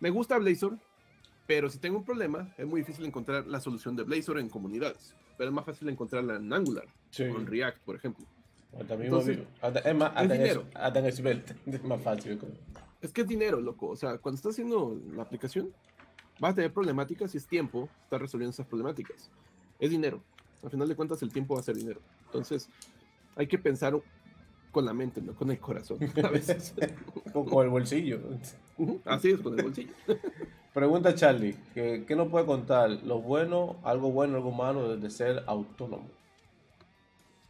Me 0.00 0.10
gusta 0.10 0.36
Blazor, 0.38 0.76
pero 1.46 1.70
si 1.70 1.78
tengo 1.78 1.98
un 1.98 2.04
problema, 2.04 2.52
es 2.58 2.66
muy 2.66 2.80
difícil 2.80 3.04
encontrar 3.04 3.46
la 3.46 3.60
solución 3.60 3.96
de 3.96 4.02
Blazor 4.02 4.38
en 4.38 4.48
comunidades, 4.48 5.14
pero 5.36 5.50
es 5.50 5.54
más 5.54 5.64
fácil 5.64 5.88
encontrarla 5.88 6.36
en 6.36 6.52
Angular 6.52 6.86
o 7.18 7.22
en 7.22 7.46
React, 7.46 7.78
por 7.80 7.96
ejemplo. 7.96 8.26
Entonces, 8.78 9.38
es 9.84 9.94
más, 9.94 10.12
hasta, 10.14 10.34
dinero. 10.34 10.66
en 10.74 11.12
Svelte, 11.12 11.54
es 11.66 11.84
más 11.84 12.02
fácil. 12.02 12.38
Es 13.00 13.12
que 13.12 13.22
es 13.22 13.28
dinero, 13.28 13.60
loco. 13.60 13.88
O 13.88 13.96
sea, 13.96 14.18
cuando 14.18 14.36
estás 14.36 14.52
haciendo 14.52 15.00
la 15.14 15.22
aplicación, 15.22 15.72
vas 16.40 16.52
a 16.52 16.56
tener 16.56 16.72
problemáticas 16.72 17.34
y 17.34 17.38
es 17.38 17.46
tiempo 17.46 17.88
estar 18.04 18.20
resolviendo 18.20 18.50
esas 18.50 18.66
problemáticas. 18.66 19.30
Es 19.78 19.90
dinero. 19.90 20.22
Al 20.62 20.70
final 20.70 20.88
de 20.88 20.96
cuentas, 20.96 21.22
el 21.22 21.32
tiempo 21.32 21.54
va 21.54 21.60
a 21.60 21.62
ser 21.62 21.76
dinero. 21.76 22.00
Entonces, 22.26 22.68
hay 23.36 23.46
que 23.46 23.58
pensar 23.58 23.98
con 24.72 24.84
la 24.84 24.92
mente, 24.92 25.22
no 25.22 25.34
con 25.34 25.50
el 25.50 25.58
corazón. 25.58 25.98
A 26.24 26.28
veces. 26.28 26.74
con 27.32 27.64
el 27.64 27.70
bolsillo. 27.70 28.20
Así 29.04 29.30
es, 29.30 29.40
con 29.40 29.58
el 29.58 29.64
bolsillo. 29.64 29.92
Pregunta 30.76 31.14
Charlie, 31.14 31.56
¿qué, 31.72 32.04
¿qué, 32.06 32.14
nos 32.14 32.28
puede 32.28 32.44
contar? 32.44 32.90
¿Lo 33.02 33.18
bueno, 33.22 33.76
algo 33.82 34.12
bueno, 34.12 34.36
algo 34.36 34.52
malo 34.52 34.94
de 34.94 35.08
ser 35.08 35.42
autónomo? 35.46 36.06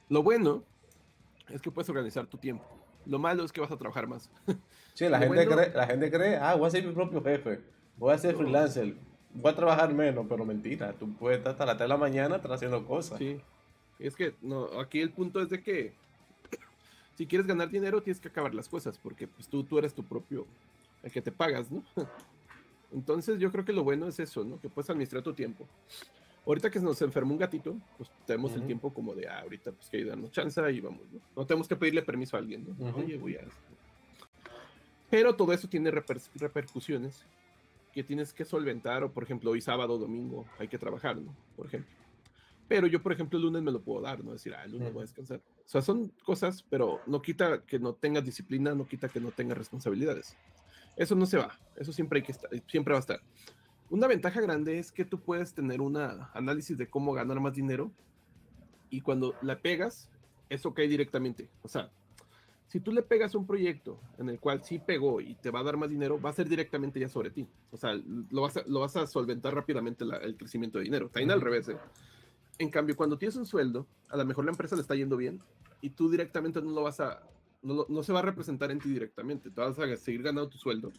Lo 0.08 0.22
bueno 0.22 0.62
es 1.48 1.60
que 1.60 1.72
puedes 1.72 1.88
organizar 1.88 2.24
tu 2.28 2.38
tiempo. 2.38 2.64
Lo 3.04 3.18
malo 3.18 3.42
es 3.42 3.50
que 3.50 3.60
vas 3.60 3.72
a 3.72 3.76
trabajar 3.76 4.06
más. 4.06 4.30
Sí, 4.94 5.08
la, 5.08 5.18
gente, 5.18 5.44
cree, 5.44 5.72
la 5.74 5.86
gente 5.88 6.10
cree, 6.10 6.36
ah, 6.36 6.54
voy 6.54 6.68
a 6.68 6.70
ser 6.70 6.86
mi 6.86 6.92
propio 6.92 7.20
jefe. 7.20 7.60
Voy 7.96 8.14
a 8.14 8.18
ser 8.18 8.36
freelancer. 8.36 8.94
voy 9.34 9.52
a 9.52 9.56
trabajar 9.56 9.92
menos, 9.92 10.24
pero 10.28 10.44
mentira, 10.44 10.92
tú 10.92 11.12
puedes 11.16 11.38
estar 11.38 11.50
hasta 11.50 11.66
las 11.66 11.76
3 11.76 11.84
de 11.84 11.88
la 11.88 11.96
mañana 11.96 12.36
haciendo 12.36 12.86
cosas. 12.86 13.18
Sí, 13.18 13.40
es 13.98 14.14
que 14.14 14.34
no, 14.40 14.66
aquí 14.80 15.00
el 15.00 15.10
punto 15.10 15.42
es 15.42 15.50
de 15.50 15.60
que 15.60 15.92
si 17.16 17.26
quieres 17.26 17.48
ganar 17.48 17.68
dinero 17.70 18.00
tienes 18.00 18.20
que 18.20 18.28
acabar 18.28 18.54
las 18.54 18.68
cosas, 18.68 18.96
porque 18.96 19.26
pues 19.26 19.48
tú, 19.48 19.64
tú 19.64 19.78
eres 19.78 19.92
tu 19.92 20.04
propio, 20.04 20.46
el 21.02 21.10
que 21.10 21.20
te 21.20 21.32
pagas, 21.32 21.72
¿no? 21.72 21.82
Entonces 22.92 23.38
yo 23.38 23.50
creo 23.50 23.64
que 23.64 23.72
lo 23.72 23.84
bueno 23.84 24.06
es 24.08 24.18
eso, 24.20 24.44
¿no? 24.44 24.60
Que 24.60 24.68
puedes 24.68 24.88
administrar 24.90 25.22
tu 25.22 25.32
tiempo. 25.32 25.66
Ahorita 26.46 26.70
que 26.70 26.78
nos 26.78 27.02
enfermó 27.02 27.32
un 27.32 27.38
gatito, 27.38 27.76
pues 27.98 28.08
tenemos 28.24 28.54
el 28.54 28.64
tiempo 28.64 28.94
como 28.94 29.14
de, 29.14 29.26
ah, 29.28 29.40
ahorita 29.40 29.72
pues 29.72 29.88
que 29.88 30.04
darnos 30.04 30.30
chance 30.30 30.60
y 30.72 30.80
vamos, 30.80 31.02
¿no? 31.12 31.20
No 31.34 31.44
tenemos 31.44 31.66
que 31.66 31.74
pedirle 31.74 32.02
permiso 32.02 32.36
a 32.36 32.40
alguien, 32.40 32.64
¿no? 32.78 32.94
Oye, 32.94 33.16
voy 33.16 33.34
a... 33.34 33.40
Pero 35.10 35.34
todo 35.34 35.52
eso 35.52 35.68
tiene 35.68 35.90
repercusiones 35.90 37.24
que 37.92 38.04
tienes 38.04 38.32
que 38.32 38.44
solventar, 38.44 39.02
o 39.02 39.10
por 39.10 39.24
ejemplo, 39.24 39.50
hoy 39.50 39.60
sábado 39.60 39.98
domingo 39.98 40.44
hay 40.58 40.68
que 40.68 40.78
trabajar, 40.78 41.16
¿no? 41.16 41.34
Por 41.56 41.66
ejemplo. 41.66 41.90
Pero 42.68 42.86
yo, 42.86 43.02
por 43.02 43.12
ejemplo, 43.12 43.38
el 43.38 43.44
lunes 43.44 43.62
me 43.62 43.70
lo 43.72 43.80
puedo 43.80 44.02
dar, 44.02 44.22
¿no? 44.22 44.32
Decir, 44.32 44.54
ah, 44.54 44.64
el 44.64 44.72
lunes 44.72 44.92
voy 44.92 45.00
a 45.00 45.06
descansar. 45.06 45.38
O 45.38 45.68
sea, 45.68 45.82
son 45.82 46.12
cosas, 46.24 46.64
pero 46.68 47.00
no 47.06 47.22
quita 47.22 47.62
que 47.64 47.78
no 47.78 47.94
tengas 47.94 48.24
disciplina, 48.24 48.74
no 48.74 48.86
quita 48.86 49.08
que 49.08 49.20
no 49.20 49.30
tengas 49.30 49.56
responsabilidades. 49.58 50.36
Eso 50.96 51.14
no 51.14 51.26
se 51.26 51.36
va, 51.36 51.58
eso 51.76 51.92
siempre, 51.92 52.20
hay 52.20 52.24
que 52.24 52.32
estar, 52.32 52.50
siempre 52.66 52.92
va 52.92 52.98
a 52.98 53.00
estar. 53.00 53.20
Una 53.90 54.06
ventaja 54.06 54.40
grande 54.40 54.78
es 54.78 54.90
que 54.90 55.04
tú 55.04 55.20
puedes 55.20 55.54
tener 55.54 55.80
un 55.80 55.96
análisis 55.96 56.76
de 56.76 56.88
cómo 56.88 57.12
ganar 57.12 57.38
más 57.38 57.54
dinero 57.54 57.92
y 58.90 59.00
cuando 59.00 59.34
la 59.42 59.60
pegas, 59.60 60.10
eso 60.48 60.74
cae 60.74 60.88
directamente. 60.88 61.48
O 61.62 61.68
sea, 61.68 61.90
si 62.68 62.80
tú 62.80 62.92
le 62.92 63.02
pegas 63.02 63.34
un 63.34 63.46
proyecto 63.46 64.00
en 64.18 64.28
el 64.28 64.40
cual 64.40 64.64
sí 64.64 64.78
pegó 64.78 65.20
y 65.20 65.34
te 65.34 65.50
va 65.50 65.60
a 65.60 65.62
dar 65.62 65.76
más 65.76 65.88
dinero, 65.88 66.20
va 66.20 66.30
a 66.30 66.32
ser 66.32 66.48
directamente 66.48 66.98
ya 66.98 67.08
sobre 67.08 67.30
ti. 67.30 67.46
O 67.70 67.76
sea, 67.76 67.94
lo 68.30 68.42
vas 68.42 68.56
a, 68.56 68.62
lo 68.66 68.80
vas 68.80 68.96
a 68.96 69.06
solventar 69.06 69.54
rápidamente 69.54 70.04
el 70.04 70.36
crecimiento 70.36 70.78
de 70.78 70.84
dinero. 70.84 71.08
También 71.08 71.30
al 71.30 71.40
revés. 71.40 71.68
¿eh? 71.68 71.76
En 72.58 72.70
cambio, 72.70 72.96
cuando 72.96 73.18
tienes 73.18 73.36
un 73.36 73.46
sueldo, 73.46 73.86
a 74.08 74.16
lo 74.16 74.24
mejor 74.24 74.44
la 74.44 74.50
empresa 74.50 74.74
le 74.74 74.82
está 74.82 74.94
yendo 74.96 75.16
bien 75.16 75.40
y 75.80 75.90
tú 75.90 76.10
directamente 76.10 76.60
no 76.60 76.70
lo 76.72 76.82
vas 76.82 76.98
a, 77.00 77.22
no, 77.66 77.86
no 77.88 78.02
se 78.02 78.12
va 78.12 78.20
a 78.20 78.22
representar 78.22 78.70
en 78.70 78.78
ti 78.78 78.88
directamente. 78.88 79.50
Te 79.50 79.60
vas 79.60 79.78
a 79.78 79.96
seguir 79.96 80.22
ganando 80.22 80.48
tu 80.48 80.58
sueldo 80.58 80.92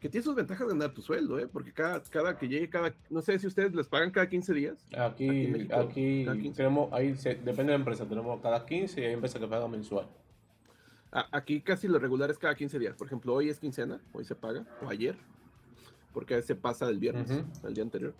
que 0.00 0.08
tiene 0.08 0.24
sus 0.24 0.34
ventajas 0.34 0.66
de 0.66 0.74
ganar 0.74 0.92
tu 0.92 1.02
sueldo, 1.02 1.38
¿eh? 1.38 1.48
Porque 1.48 1.72
cada, 1.72 2.02
cada 2.02 2.38
que 2.38 2.48
llegue, 2.48 2.68
cada, 2.68 2.94
no 3.10 3.22
sé 3.22 3.38
si 3.38 3.46
ustedes 3.46 3.74
les 3.74 3.88
pagan 3.88 4.10
cada 4.10 4.28
15 4.28 4.54
días. 4.54 4.86
Aquí, 4.96 5.68
aquí, 5.72 6.52
tenemos, 6.54 6.92
ahí 6.92 7.12
depende 7.12 7.54
de 7.54 7.64
la 7.64 7.74
empresa, 7.76 8.06
tenemos 8.06 8.40
cada 8.40 8.64
15 8.64 9.00
y 9.00 9.04
hay 9.04 9.12
empresas 9.14 9.40
que 9.40 9.48
pagan 9.48 9.70
mensual. 9.70 10.06
Aquí 11.32 11.62
casi 11.62 11.88
lo 11.88 11.98
regular 11.98 12.30
es 12.30 12.38
cada 12.38 12.54
15 12.54 12.78
días. 12.78 12.94
Por 12.94 13.06
ejemplo, 13.06 13.32
hoy 13.32 13.48
es 13.48 13.58
quincena, 13.58 14.00
hoy 14.12 14.24
se 14.24 14.34
paga, 14.34 14.66
o 14.82 14.88
ayer, 14.88 15.16
porque 16.12 16.42
se 16.42 16.54
pasa 16.54 16.86
del 16.86 16.98
viernes, 16.98 17.30
al 17.64 17.72
día 17.72 17.84
anterior. 17.84 18.14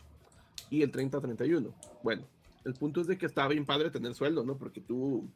Y 0.71 0.83
el 0.83 0.91
30 0.91 1.21
31. 1.21 1.75
Bueno, 2.03 2.23
el 2.65 2.75
punto 2.75 3.03
es 3.03 3.07
de 3.07 3.19
que 3.19 3.27
está 3.27 3.47
bien 3.49 3.67
padre 3.67 3.91
tener 3.91 4.15
sueldo, 4.15 4.45
¿no? 4.45 4.57
Porque 4.57 4.81
tú, 4.81 5.29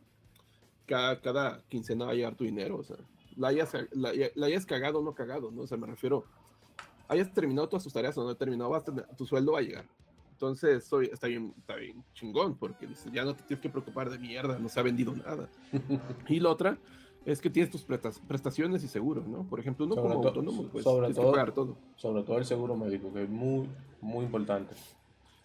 cada, 0.90 1.20
cada 1.20 1.62
quincena 1.68 2.06
va 2.06 2.10
a 2.10 2.14
llegar 2.14 2.34
tu 2.34 2.42
dinero, 2.42 2.78
o 2.78 2.82
sea, 2.82 2.96
la 3.36 3.48
hayas, 3.48 3.72
la, 3.92 4.10
hayas 4.44 4.66
cagado 4.66 4.98
o 4.98 5.02
no 5.04 5.14
cagado, 5.14 5.52
¿no? 5.52 5.62
O 5.62 5.66
sea, 5.68 5.78
me 5.78 5.86
refiero, 5.86 6.24
hayas 7.06 7.32
terminado 7.32 7.68
todas 7.68 7.84
tus 7.84 7.92
tareas 7.92 8.18
o 8.18 8.24
no 8.24 8.34
terminado, 8.34 8.70
vas 8.70 8.82
tu 9.16 9.24
sueldo 9.24 9.52
va 9.52 9.60
a 9.60 9.62
llegar. 9.62 9.84
Entonces, 10.32 10.84
soy, 10.84 11.10
está, 11.12 11.28
bien, 11.28 11.54
está 11.56 11.76
bien 11.76 12.02
chingón, 12.12 12.56
porque 12.56 12.88
ya 13.12 13.24
no 13.24 13.36
te 13.36 13.44
tienes 13.44 13.62
que 13.62 13.68
preocupar 13.68 14.10
de 14.10 14.18
mierda, 14.18 14.58
no 14.58 14.68
se 14.68 14.80
ha 14.80 14.82
vendido 14.82 15.14
nada. 15.14 15.48
y 16.28 16.40
la 16.40 16.48
otra 16.48 16.76
es 17.24 17.40
que 17.40 17.50
tienes 17.50 17.70
tus 17.70 17.84
prestaciones 17.84 18.82
y 18.82 18.88
seguros, 18.88 19.28
¿no? 19.28 19.44
Por 19.44 19.60
ejemplo, 19.60 19.86
uno 19.86 19.94
como 19.94 20.26
autónomo, 20.26 20.64
pues 20.64 20.82
sobre 20.82 21.14
todo, 21.14 21.26
que 21.26 21.30
pagar 21.30 21.54
todo. 21.54 21.76
Sobre 21.94 22.24
todo 22.24 22.38
el 22.38 22.44
seguro 22.46 22.76
médico, 22.76 23.12
que 23.12 23.22
es 23.22 23.30
muy, 23.30 23.68
muy 24.00 24.24
importante. 24.24 24.74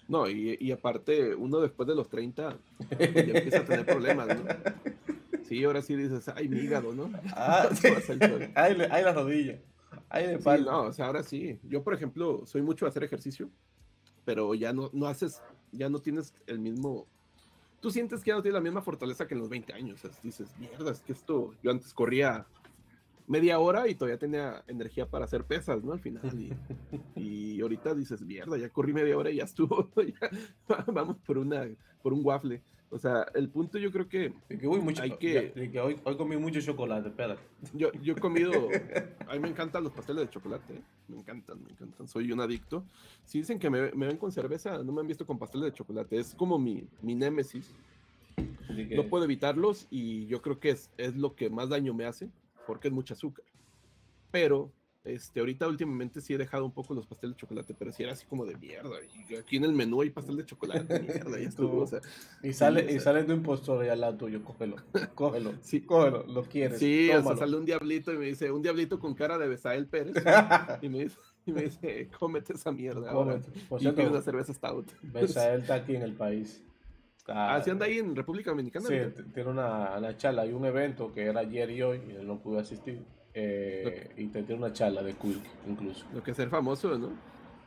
No, 0.08 0.28
y, 0.28 0.58
y 0.60 0.72
aparte, 0.72 1.36
uno 1.36 1.60
después 1.60 1.88
de 1.88 1.94
los 1.94 2.10
30 2.10 2.58
ya 2.90 3.06
empieza 3.06 3.60
a 3.60 3.66
tener 3.66 3.86
problemas, 3.86 4.28
¿no? 4.28 4.44
Sí, 5.48 5.64
ahora 5.64 5.82
sí 5.82 5.96
dices, 5.96 6.28
ay, 6.36 6.48
mi 6.48 6.58
hígado, 6.58 6.94
¿no? 6.94 7.12
Ah, 7.36 7.70
sí. 7.74 7.88
ay, 8.56 8.76
la 8.76 9.14
rodilla. 9.14 9.60
Ay, 10.10 10.28
de 10.28 10.40
sí, 10.40 10.64
no, 10.66 10.84
o 10.84 10.94
sea, 10.94 11.08
ahora 11.08 11.24
sí. 11.24 11.60
Yo, 11.64 11.84
por 11.84 11.94
ejemplo, 11.94 12.46
soy 12.46 12.62
mucho 12.62 12.86
de 12.86 12.90
hacer 12.90 13.04
ejercicio, 13.04 13.50
pero 14.24 14.54
ya 14.56 14.74
no, 14.74 14.90
no 14.94 15.08
haces, 15.08 15.42
ya 15.72 15.90
no 15.90 16.00
tienes 16.00 16.34
el 16.48 16.60
mismo. 16.60 17.08
Tú 17.80 17.92
sientes 17.92 18.24
que 18.24 18.30
ya 18.30 18.36
no 18.36 18.42
tienes 18.42 18.56
la 18.56 18.62
misma 18.62 18.82
fortaleza 18.82 19.28
que 19.28 19.36
en 19.36 19.42
los 19.42 19.50
20 19.50 19.74
años. 19.74 20.04
O 20.04 20.08
sea, 20.08 20.20
dices, 20.24 20.50
mierda, 20.58 20.92
es 20.92 21.02
que 21.02 21.14
esto. 21.14 21.54
Yo 21.62 21.72
antes 21.72 21.94
corría 21.94 22.46
media 23.28 23.60
hora 23.60 23.88
y 23.88 23.96
todavía 23.96 24.18
tenía 24.18 24.64
energía 24.68 25.08
para 25.08 25.26
hacer 25.26 25.44
pesas, 25.46 25.84
¿no? 25.84 25.94
Al 25.94 26.00
final. 26.00 26.22
Y, 27.16 27.62
ahorita 27.62 27.94
dices, 27.94 28.22
mierda, 28.22 28.58
ya 28.58 28.70
corrí 28.70 28.94
media 28.94 29.18
hora 29.18 29.30
y 29.30 29.38
ya 29.38 29.44
estuvo. 29.44 29.90
vamos 30.88 31.18
por, 31.26 31.38
una, 31.38 31.68
por 32.02 32.14
un 32.14 32.22
waffle. 32.24 32.62
O 32.92 33.00
sea, 33.00 33.26
el 33.34 33.50
punto 33.50 33.78
yo 33.78 33.92
creo 33.92 34.08
que, 34.08 34.34
que, 34.48 34.68
mucho, 34.68 35.02
hay 35.02 35.12
que, 35.18 35.54
hoy, 35.82 36.00
hoy, 36.04 36.18
comí 36.18 36.38
mucho 36.38 36.62
chocolate, 36.62 37.10
espera. 37.10 37.36
Yo, 37.74 37.92
yo 37.94 38.14
he 38.14 38.16
comido, 38.16 38.52
a 39.28 39.34
mí 39.34 39.40
me 39.40 39.50
encantan 39.50 39.84
los 39.84 39.92
pasteles 39.92 40.26
de 40.26 40.30
chocolate, 40.30 40.76
¿eh? 40.76 40.82
me 41.08 41.18
encantan, 41.18 41.64
me 41.64 41.72
encantan, 41.72 42.08
soy 42.08 42.32
un 42.32 42.40
adicto. 42.42 42.86
Si 43.26 43.40
dicen 43.40 43.60
que 43.60 43.70
me, 43.70 43.92
me, 43.92 44.08
ven 44.08 44.18
con 44.18 44.32
cerveza, 44.32 44.82
no 44.84 44.92
me 44.92 45.02
han 45.02 45.08
visto 45.08 45.26
con 45.26 45.40
pasteles 45.40 45.72
de 45.72 45.78
chocolate, 45.78 46.18
es 46.18 46.36
como 46.36 46.60
mi, 46.60 46.88
mi 47.02 47.16
némesis. 47.16 47.76
No 48.96 49.08
puedo 49.08 49.24
evitarlos 49.24 49.88
y 49.90 50.28
yo 50.28 50.42
creo 50.42 50.60
que 50.60 50.72
es, 50.72 50.92
es 50.98 51.16
lo 51.16 51.36
que 51.36 51.50
más 51.50 51.70
daño 51.70 51.94
me 51.94 52.06
hace, 52.06 52.30
porque 52.68 52.90
es 52.90 52.94
mucho 52.94 53.14
azúcar. 53.14 53.46
Pero 54.32 54.72
este, 55.06 55.40
ahorita 55.40 55.68
últimamente 55.68 56.20
sí 56.20 56.34
he 56.34 56.38
dejado 56.38 56.66
un 56.66 56.72
poco 56.72 56.96
los 56.96 57.06
pasteles 57.06 57.36
de 57.36 57.42
chocolate, 57.42 57.76
pero 57.78 57.92
sí 57.92 58.02
era 58.02 58.14
así 58.14 58.26
como 58.26 58.44
de 58.44 58.56
mierda. 58.58 58.96
Y 59.30 59.36
aquí 59.36 59.58
en 59.58 59.66
el 59.66 59.74
menú 59.74 60.02
hay 60.02 60.10
pastel 60.10 60.36
de 60.38 60.46
chocolate, 60.46 61.00
mierda, 61.00 61.40
y 61.40 61.46
estuvo, 61.46 61.84
o 61.84 61.88
sea, 61.88 62.02
Y 62.42 62.54
sale, 62.54 62.92
y 62.92 63.00
sale 63.00 63.24
tu 63.24 63.32
impostor 63.32 63.84
ahí 63.84 63.90
al 63.90 64.02
lado 64.02 64.18
tuyo, 64.18 64.44
cógelo, 64.44 64.78
cógelo, 65.16 65.54
sí, 65.62 65.82
cógelo, 65.82 66.26
lo 66.26 66.44
quieres. 66.44 66.80
Sí, 66.80 67.12
o 67.12 67.22
sea, 67.22 67.38
sale 67.38 67.56
un 67.56 67.66
diablito 67.66 68.12
y 68.12 68.18
me 68.18 68.26
dice, 68.26 68.52
un 68.52 68.64
diablito 68.64 69.00
con 69.00 69.14
cara 69.14 69.38
de 69.38 69.48
Besael 69.48 69.86
Pérez, 69.86 70.16
y 70.82 70.90
me 70.90 71.04
dice, 71.04 71.18
y 71.46 71.52
me 71.52 71.62
dice, 71.64 72.10
cómete 72.18 72.54
esa 72.54 72.72
mierda. 72.72 73.12
Cómete. 73.12 73.52
y 73.80 73.88
pide 73.92 74.08
una 74.08 74.22
cerveza 74.22 74.54
stout. 74.54 74.92
Besael 75.04 75.62
está 75.62 75.76
aquí 75.76 75.96
en 75.96 76.02
el 76.02 76.14
país. 76.14 76.64
Ah, 77.28 77.60
sí 77.64 77.70
anda 77.70 77.86
ahí 77.86 78.00
en 78.00 78.16
República 78.16 78.52
Dominicana. 78.52 78.88
Sí, 78.88 78.96
tiene 79.34 79.50
una, 79.50 79.98
una 79.98 80.18
charla, 80.18 80.44
hay 80.44 80.54
un 80.54 80.66
evento 80.66 81.12
que 81.12 81.26
era 81.26 81.42
ayer 81.42 81.70
y 81.72 81.82
hoy, 81.82 82.02
y 82.08 82.12
él 82.16 82.28
no 82.28 82.40
pudo 82.40 82.60
asistir 82.60 83.04
eh, 83.38 84.12
y 84.16 84.28
te 84.28 84.44
tiene 84.44 84.64
una 84.64 84.72
charla 84.72 85.04
de 85.04 85.14
Quick, 85.14 85.44
incluso. 85.68 86.06
Lo 86.14 86.24
que 86.24 86.32
es 86.32 86.38
ser 86.38 86.50
famoso, 86.50 86.98
¿no? 86.98 87.10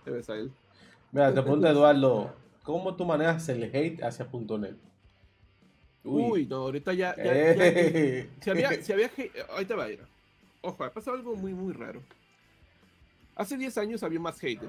Te 0.02 0.11
ves 0.11 0.28
a 0.31 0.37
él. 0.37 0.50
Mira, 1.12 1.33
te 1.35 1.42
pregunto, 1.42 1.68
Eduardo, 1.68 2.33
¿cómo 2.62 2.96
tú 2.96 3.04
manejas 3.04 3.46
el 3.50 3.64
hate 3.64 4.02
hacia 4.02 4.26
.net? 4.59 4.76
Uy, 6.04 6.46
no, 6.46 6.57
ahorita 6.57 6.94
ya. 6.94 7.14
ya, 7.16 7.22
eh. 7.22 8.31
si, 8.40 8.50
había, 8.50 8.83
si 8.83 8.92
había 8.94 9.11
hate, 9.14 9.31
ahorita 9.50 9.76
va 9.76 9.85
a 9.85 9.90
ir. 9.90 10.00
Ojo, 10.62 10.85
ha 10.85 10.90
pasado 10.90 11.18
algo 11.18 11.37
muy, 11.37 11.52
muy 11.52 11.74
raro. 11.74 12.00
Hace 13.37 13.59
10 13.59 13.76
años 13.78 14.02
había 14.02 14.20
más 14.20 14.42
hate, 14.42 14.62
¿eh? 14.62 14.68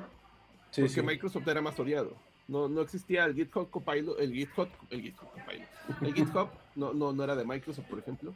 sí, 0.71 0.81
porque 0.81 1.01
Microsoft 1.01 1.47
era 1.47 1.61
más 1.61 1.79
odiado. 1.79 2.13
No, 2.49 2.67
no 2.67 2.81
existía 2.81 3.23
el 3.23 3.35
GitHub 3.35 3.69
Copilot, 3.69 4.19
el 4.19 4.33
GitHub, 4.33 4.67
el 4.89 5.01
GitHub 5.01 5.29
Copilot. 5.31 5.67
El 6.01 6.13
GitHub 6.13 6.49
no, 6.75 6.93
no, 6.93 7.13
no 7.13 7.23
era 7.23 7.35
de 7.37 7.45
Microsoft, 7.45 7.87
por 7.87 7.99
ejemplo. 7.99 8.33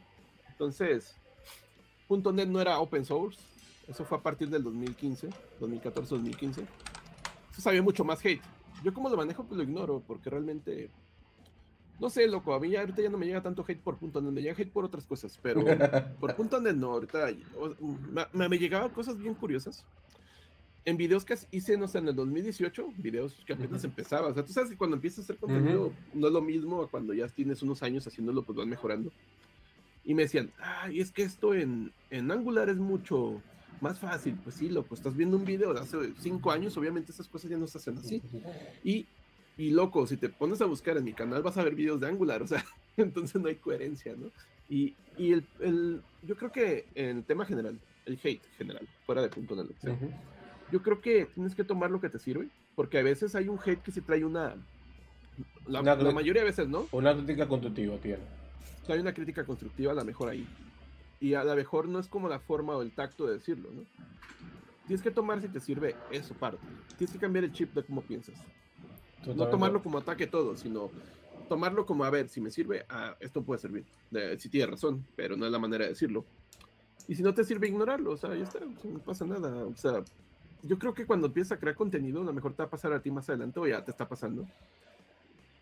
Entonces, 0.48 1.14
.NET 2.08 2.48
no 2.48 2.60
era 2.60 2.78
open 2.78 3.04
source. 3.04 3.38
Eso 3.88 4.04
fue 4.04 4.18
a 4.18 4.22
partir 4.22 4.48
del 4.48 4.62
2015, 4.62 5.28
2014-2015. 5.60 6.66
Entonces 7.54 7.66
había 7.66 7.82
mucho 7.82 8.04
más 8.04 8.24
hate. 8.24 8.42
Yo 8.82 8.92
como 8.92 9.08
lo 9.08 9.16
manejo, 9.16 9.44
pues 9.44 9.56
lo 9.56 9.62
ignoro, 9.62 10.02
porque 10.06 10.30
realmente... 10.30 10.90
No 12.00 12.10
sé, 12.10 12.26
loco, 12.26 12.52
a 12.52 12.60
mí 12.60 12.70
ya, 12.70 12.80
ahorita 12.80 13.02
ya 13.02 13.08
no 13.08 13.18
me 13.18 13.26
llega 13.26 13.40
tanto 13.40 13.64
hate 13.66 13.80
por 13.80 14.02
.NET, 14.02 14.32
me 14.32 14.42
llega 14.42 14.54
hate 14.58 14.72
por 14.72 14.84
otras 14.84 15.06
cosas, 15.06 15.38
pero 15.40 15.62
por 16.20 16.34
.NET 16.60 16.74
no, 16.74 16.92
ahorita 16.92 17.28
me, 18.32 18.48
me 18.48 18.58
llegaban 18.58 18.90
cosas 18.90 19.16
bien 19.16 19.34
curiosas. 19.34 19.84
En 20.84 20.96
videos 20.96 21.24
que 21.24 21.38
hice, 21.52 21.78
no 21.78 21.86
sé, 21.86 21.98
en 21.98 22.08
el 22.08 22.16
2018, 22.16 22.94
videos 22.98 23.34
que 23.46 23.52
apenas 23.52 23.84
empezaba. 23.84 24.28
O 24.28 24.34
sea, 24.34 24.44
tú 24.44 24.52
sabes 24.52 24.70
que 24.70 24.76
cuando 24.76 24.96
empiezas 24.96 25.20
a 25.20 25.22
hacer 25.22 25.36
contenido 25.36 25.92
no 26.12 26.26
es 26.26 26.32
lo 26.32 26.42
mismo 26.42 26.86
cuando 26.88 27.14
ya 27.14 27.28
tienes 27.28 27.62
unos 27.62 27.82
años 27.82 28.06
haciéndolo, 28.06 28.42
pues 28.42 28.58
vas 28.58 28.66
mejorando 28.66 29.10
y 30.04 30.14
me 30.14 30.22
decían, 30.22 30.50
ay, 30.58 31.00
es 31.00 31.10
que 31.10 31.22
esto 31.22 31.54
en, 31.54 31.92
en 32.10 32.30
Angular 32.30 32.68
es 32.68 32.76
mucho 32.76 33.40
más 33.80 33.98
fácil. 33.98 34.36
Pues 34.42 34.56
sí, 34.56 34.68
loco, 34.68 34.94
estás 34.94 35.16
viendo 35.16 35.36
un 35.36 35.44
video 35.44 35.72
de 35.72 35.80
hace 35.80 35.96
cinco 36.18 36.50
años, 36.50 36.76
obviamente 36.76 37.12
esas 37.12 37.28
cosas 37.28 37.50
ya 37.50 37.56
no 37.56 37.66
se 37.66 37.78
hacen 37.78 37.98
así. 37.98 38.22
Y, 38.82 39.06
y 39.56 39.70
loco, 39.70 40.06
si 40.06 40.16
te 40.16 40.28
pones 40.28 40.60
a 40.60 40.66
buscar 40.66 40.96
en 40.96 41.04
mi 41.04 41.12
canal 41.12 41.42
vas 41.42 41.56
a 41.56 41.64
ver 41.64 41.74
videos 41.74 42.00
de 42.00 42.08
Angular, 42.08 42.42
o 42.42 42.46
sea, 42.46 42.64
entonces 42.96 43.40
no 43.40 43.48
hay 43.48 43.56
coherencia, 43.56 44.14
¿no? 44.16 44.30
Y, 44.68 44.94
y 45.18 45.32
el, 45.32 45.44
el, 45.60 46.02
yo 46.22 46.36
creo 46.36 46.52
que 46.52 46.86
en 46.94 47.18
el 47.18 47.24
tema 47.24 47.44
general, 47.44 47.78
el 48.06 48.18
hate 48.22 48.42
general, 48.58 48.86
fuera 49.06 49.22
de 49.22 49.28
punto 49.28 49.54
de 49.54 49.64
lo 49.64 49.68
que 49.70 49.80
sea, 49.80 49.96
yo 50.72 50.82
creo 50.82 51.00
que 51.00 51.26
tienes 51.34 51.54
que 51.54 51.64
tomar 51.64 51.90
lo 51.90 52.00
que 52.00 52.08
te 52.08 52.18
sirve, 52.18 52.48
porque 52.74 52.98
a 52.98 53.02
veces 53.02 53.34
hay 53.34 53.48
un 53.48 53.58
hate 53.64 53.82
que 53.82 53.92
se 53.92 54.00
trae 54.00 54.24
una... 54.24 54.54
La, 55.66 55.82
la 55.82 56.10
mayoría 56.12 56.42
de 56.42 56.48
veces, 56.48 56.68
¿no? 56.68 56.88
Una 56.92 57.14
crítica 57.14 57.48
constructiva 57.48 57.96
tiene 57.96 58.22
hay 58.92 59.00
una 59.00 59.14
crítica 59.14 59.44
constructiva, 59.44 59.92
a 59.92 59.94
lo 59.94 60.04
mejor 60.04 60.28
ahí. 60.28 60.46
Y 61.20 61.34
a 61.34 61.44
lo 61.44 61.54
mejor 61.54 61.88
no 61.88 61.98
es 61.98 62.08
como 62.08 62.28
la 62.28 62.38
forma 62.38 62.76
o 62.76 62.82
el 62.82 62.92
tacto 62.92 63.26
de 63.26 63.34
decirlo, 63.34 63.70
¿no? 63.72 63.82
tienes 64.86 65.02
que 65.02 65.10
tomar 65.10 65.40
si 65.40 65.48
te 65.48 65.60
sirve 65.60 65.96
eso 66.10 66.34
parte. 66.34 66.58
Tienes 66.98 67.12
que 67.12 67.18
cambiar 67.18 67.44
el 67.44 67.52
chip 67.52 67.72
de 67.74 67.82
cómo 67.82 68.02
piensas. 68.02 68.34
No 69.34 69.48
tomarlo 69.48 69.82
como 69.82 69.98
ataque 69.98 70.26
todo, 70.26 70.56
sino 70.56 70.90
tomarlo 71.48 71.86
como, 71.86 72.04
a 72.04 72.10
ver, 72.10 72.28
si 72.28 72.40
me 72.40 72.50
sirve, 72.50 72.84
ah, 72.88 73.16
esto 73.20 73.42
puede 73.42 73.60
servir. 73.60 73.84
si 74.38 74.48
tienes 74.48 74.70
razón, 74.70 75.06
pero 75.16 75.36
no 75.36 75.46
es 75.46 75.52
la 75.52 75.58
manera 75.58 75.84
de 75.84 75.90
decirlo. 75.90 76.24
Y 77.08 77.14
si 77.14 77.22
no 77.22 77.34
te 77.34 77.44
sirve, 77.44 77.68
ignorarlo, 77.68 78.12
o 78.12 78.16
sea, 78.16 78.34
ya 78.34 78.44
está, 78.44 78.60
no 78.60 78.98
pasa 79.00 79.24
nada. 79.24 79.64
O 79.66 79.76
sea, 79.76 80.02
yo 80.62 80.78
creo 80.78 80.94
que 80.94 81.06
cuando 81.06 81.26
empiezas 81.26 81.52
a 81.52 81.60
crear 81.60 81.76
contenido, 81.76 82.22
a 82.22 82.24
lo 82.24 82.32
mejor 82.32 82.52
te 82.52 82.62
va 82.62 82.66
a 82.66 82.70
pasar 82.70 82.92
a 82.92 83.00
ti 83.00 83.10
más 83.10 83.28
adelante 83.28 83.60
o 83.60 83.66
ya 83.66 83.84
te 83.84 83.90
está 83.90 84.08
pasando. 84.08 84.46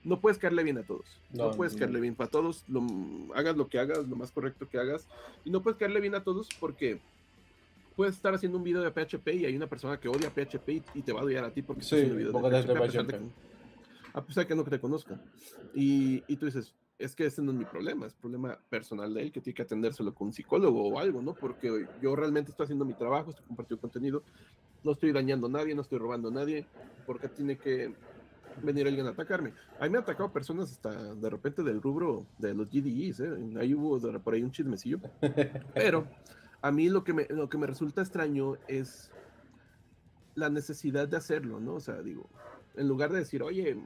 No 0.04 0.20
puedes 0.20 0.38
caerle 0.38 0.64
bien 0.64 0.78
a 0.78 0.82
todos. 0.82 1.04
No, 1.32 1.52
puedes 1.52 1.76
caerle 1.76 2.00
bien 2.00 2.14
para 2.14 2.28
todos. 2.28 2.64
Lo, 2.68 2.82
hagas 3.34 3.56
lo 3.56 3.68
que 3.68 3.78
hagas, 3.78 4.08
lo 4.08 4.16
más 4.16 4.32
correcto 4.32 4.68
que 4.68 4.78
hagas. 4.78 5.06
Y 5.44 5.50
no 5.50 5.62
puedes 5.62 5.78
caerle 5.78 6.00
bien 6.00 6.14
a 6.14 6.24
todos 6.24 6.48
porque 6.58 7.00
puedes 7.94 8.16
estar 8.16 8.34
haciendo 8.34 8.58
un 8.58 8.64
video 8.64 8.82
de 8.82 8.90
PHP 8.90 9.28
y 9.28 9.46
hay 9.46 9.56
una 9.56 9.68
persona 9.68 10.00
que 10.00 10.08
odia 10.08 10.30
PHP 10.30 10.82
y, 10.94 11.02
te 11.02 11.12
va 11.12 11.20
a 11.20 11.24
odiar 11.24 11.44
a 11.44 11.50
ti 11.50 11.62
porque 11.62 11.82
sí, 11.82 11.96
un 11.96 12.16
video 12.16 12.32
de 12.32 12.62
PHP, 12.62 13.14
a 14.14 14.24
pesar 14.24 14.44
de 14.44 14.48
que 14.48 14.54
no 14.54 14.64
te 14.64 14.80
conozca. 14.80 15.20
Y, 15.74 16.22
y, 16.26 16.36
tú 16.36 16.46
dices, 16.46 16.74
es 16.98 17.14
que 17.14 17.26
ese 17.26 17.42
no 17.42 17.52
es 17.52 17.58
mi 17.58 17.64
problema, 17.64 18.06
es 18.06 18.14
problema 18.14 18.58
personal 18.68 19.12
de 19.14 19.22
él 19.22 19.32
que 19.32 19.40
tiene 19.40 19.54
que 19.54 19.62
atendérselo 19.62 20.14
con 20.14 20.28
un 20.28 20.32
psicólogo 20.32 20.88
o 20.88 20.98
algo, 20.98 21.22
¿no? 21.22 21.34
Porque 21.34 21.86
yo 22.00 22.16
realmente 22.16 22.50
estoy 22.50 22.64
haciendo 22.64 22.84
mi 22.84 22.94
trabajo, 22.94 23.30
estoy 23.30 23.44
compartiendo 23.46 23.80
contenido, 23.80 24.22
no 24.84 24.92
estoy 24.92 25.12
dañando 25.12 25.46
a 25.46 25.50
nadie, 25.50 25.74
no 25.74 25.82
estoy 25.82 25.98
robando 25.98 26.28
a 26.28 26.32
nadie, 26.32 26.66
porque 27.06 27.28
tiene 27.28 27.56
que 27.56 27.94
venir 28.62 28.86
alguien 28.86 29.06
a 29.06 29.10
atacarme. 29.10 29.52
A 29.78 29.84
mí 29.84 29.90
me 29.90 29.98
han 29.98 30.04
atacado 30.04 30.32
personas 30.32 30.70
hasta 30.70 31.14
de 31.14 31.30
repente 31.30 31.62
del 31.62 31.80
rubro 31.80 32.26
de 32.38 32.54
los 32.54 32.68
GDEs, 32.70 33.20
¿eh? 33.20 33.30
ahí 33.58 33.74
hubo 33.74 33.98
por 34.20 34.34
ahí 34.34 34.42
un 34.42 34.50
chismecillo, 34.50 35.00
pero 35.74 36.06
a 36.60 36.70
mí 36.70 36.88
lo 36.88 37.04
que, 37.04 37.12
me, 37.12 37.26
lo 37.28 37.48
que 37.48 37.58
me 37.58 37.66
resulta 37.66 38.02
extraño 38.02 38.56
es 38.68 39.10
la 40.34 40.48
necesidad 40.48 41.08
de 41.08 41.16
hacerlo, 41.16 41.60
¿no? 41.60 41.74
O 41.74 41.80
sea, 41.80 42.00
digo, 42.02 42.28
en 42.76 42.88
lugar 42.88 43.12
de 43.12 43.18
decir, 43.18 43.42
oye, 43.42 43.76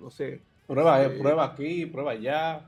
no 0.00 0.10
sé. 0.10 0.42
Prueba, 0.66 1.04
eh, 1.04 1.10
prueba 1.10 1.44
aquí, 1.44 1.86
prueba 1.86 2.12
allá. 2.12 2.66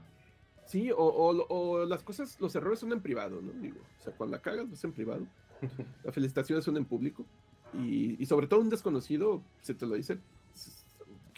Sí, 0.66 0.90
o, 0.92 0.96
o, 0.98 1.84
las 1.86 2.02
cosas, 2.02 2.38
los 2.40 2.54
errores 2.54 2.78
son 2.78 2.92
en 2.92 3.00
privado, 3.00 3.40
¿no? 3.40 3.52
Digo, 3.52 3.78
o 3.98 4.02
sea, 4.02 4.12
cuando 4.12 4.36
la 4.36 4.42
cagas, 4.42 4.70
es 4.70 4.84
en 4.84 4.92
privado. 4.92 5.26
Las 6.04 6.14
felicitaciones 6.14 6.64
son 6.64 6.76
en 6.76 6.84
público. 6.84 7.24
Y, 7.72 8.22
y, 8.22 8.26
sobre 8.26 8.46
todo 8.46 8.60
un 8.60 8.68
desconocido, 8.68 9.42
se 9.60 9.74
te 9.74 9.86
lo 9.86 9.96
dice, 9.96 10.18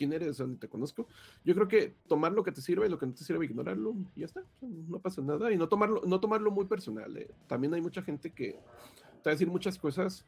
quién 0.00 0.14
eres, 0.14 0.38
dónde 0.38 0.56
te 0.56 0.66
conozco. 0.66 1.06
Yo 1.44 1.54
creo 1.54 1.68
que 1.68 1.94
tomar 2.08 2.32
lo 2.32 2.42
que 2.42 2.52
te 2.52 2.62
sirve 2.62 2.86
y 2.86 2.88
lo 2.88 2.98
que 2.98 3.04
no 3.04 3.12
te 3.12 3.22
sirve, 3.22 3.44
ignorarlo 3.44 3.94
y 4.16 4.20
ya 4.20 4.26
está. 4.26 4.42
No 4.62 4.98
pasa 4.98 5.20
nada. 5.20 5.52
Y 5.52 5.58
no 5.58 5.68
tomarlo, 5.68 6.00
no 6.06 6.20
tomarlo 6.20 6.50
muy 6.50 6.64
personal. 6.64 7.14
Eh. 7.18 7.30
También 7.46 7.74
hay 7.74 7.82
mucha 7.82 8.00
gente 8.00 8.32
que 8.32 8.52
te 8.52 9.28
va 9.28 9.32
a 9.32 9.34
decir 9.34 9.48
muchas 9.48 9.76
cosas 9.76 10.24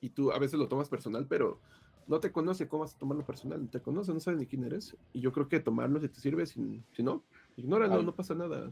y 0.00 0.08
tú 0.08 0.32
a 0.32 0.38
veces 0.38 0.58
lo 0.58 0.68
tomas 0.68 0.88
personal, 0.88 1.26
pero 1.28 1.60
no 2.06 2.18
te 2.18 2.32
conoce, 2.32 2.66
¿cómo 2.66 2.84
vas 2.84 2.94
a 2.94 2.98
tomarlo 2.98 3.26
personal? 3.26 3.62
No 3.62 3.68
te 3.68 3.82
conoce, 3.82 4.14
no 4.14 4.20
sabe 4.20 4.38
ni 4.38 4.46
quién 4.46 4.64
eres. 4.64 4.96
Y 5.12 5.20
yo 5.20 5.32
creo 5.32 5.48
que 5.48 5.60
tomarlo 5.60 6.00
si 6.00 6.08
te 6.08 6.18
sirve, 6.18 6.46
si, 6.46 6.82
si 6.92 7.02
no, 7.02 7.22
ignóralo, 7.58 8.02
no 8.02 8.14
pasa 8.14 8.34
nada. 8.34 8.70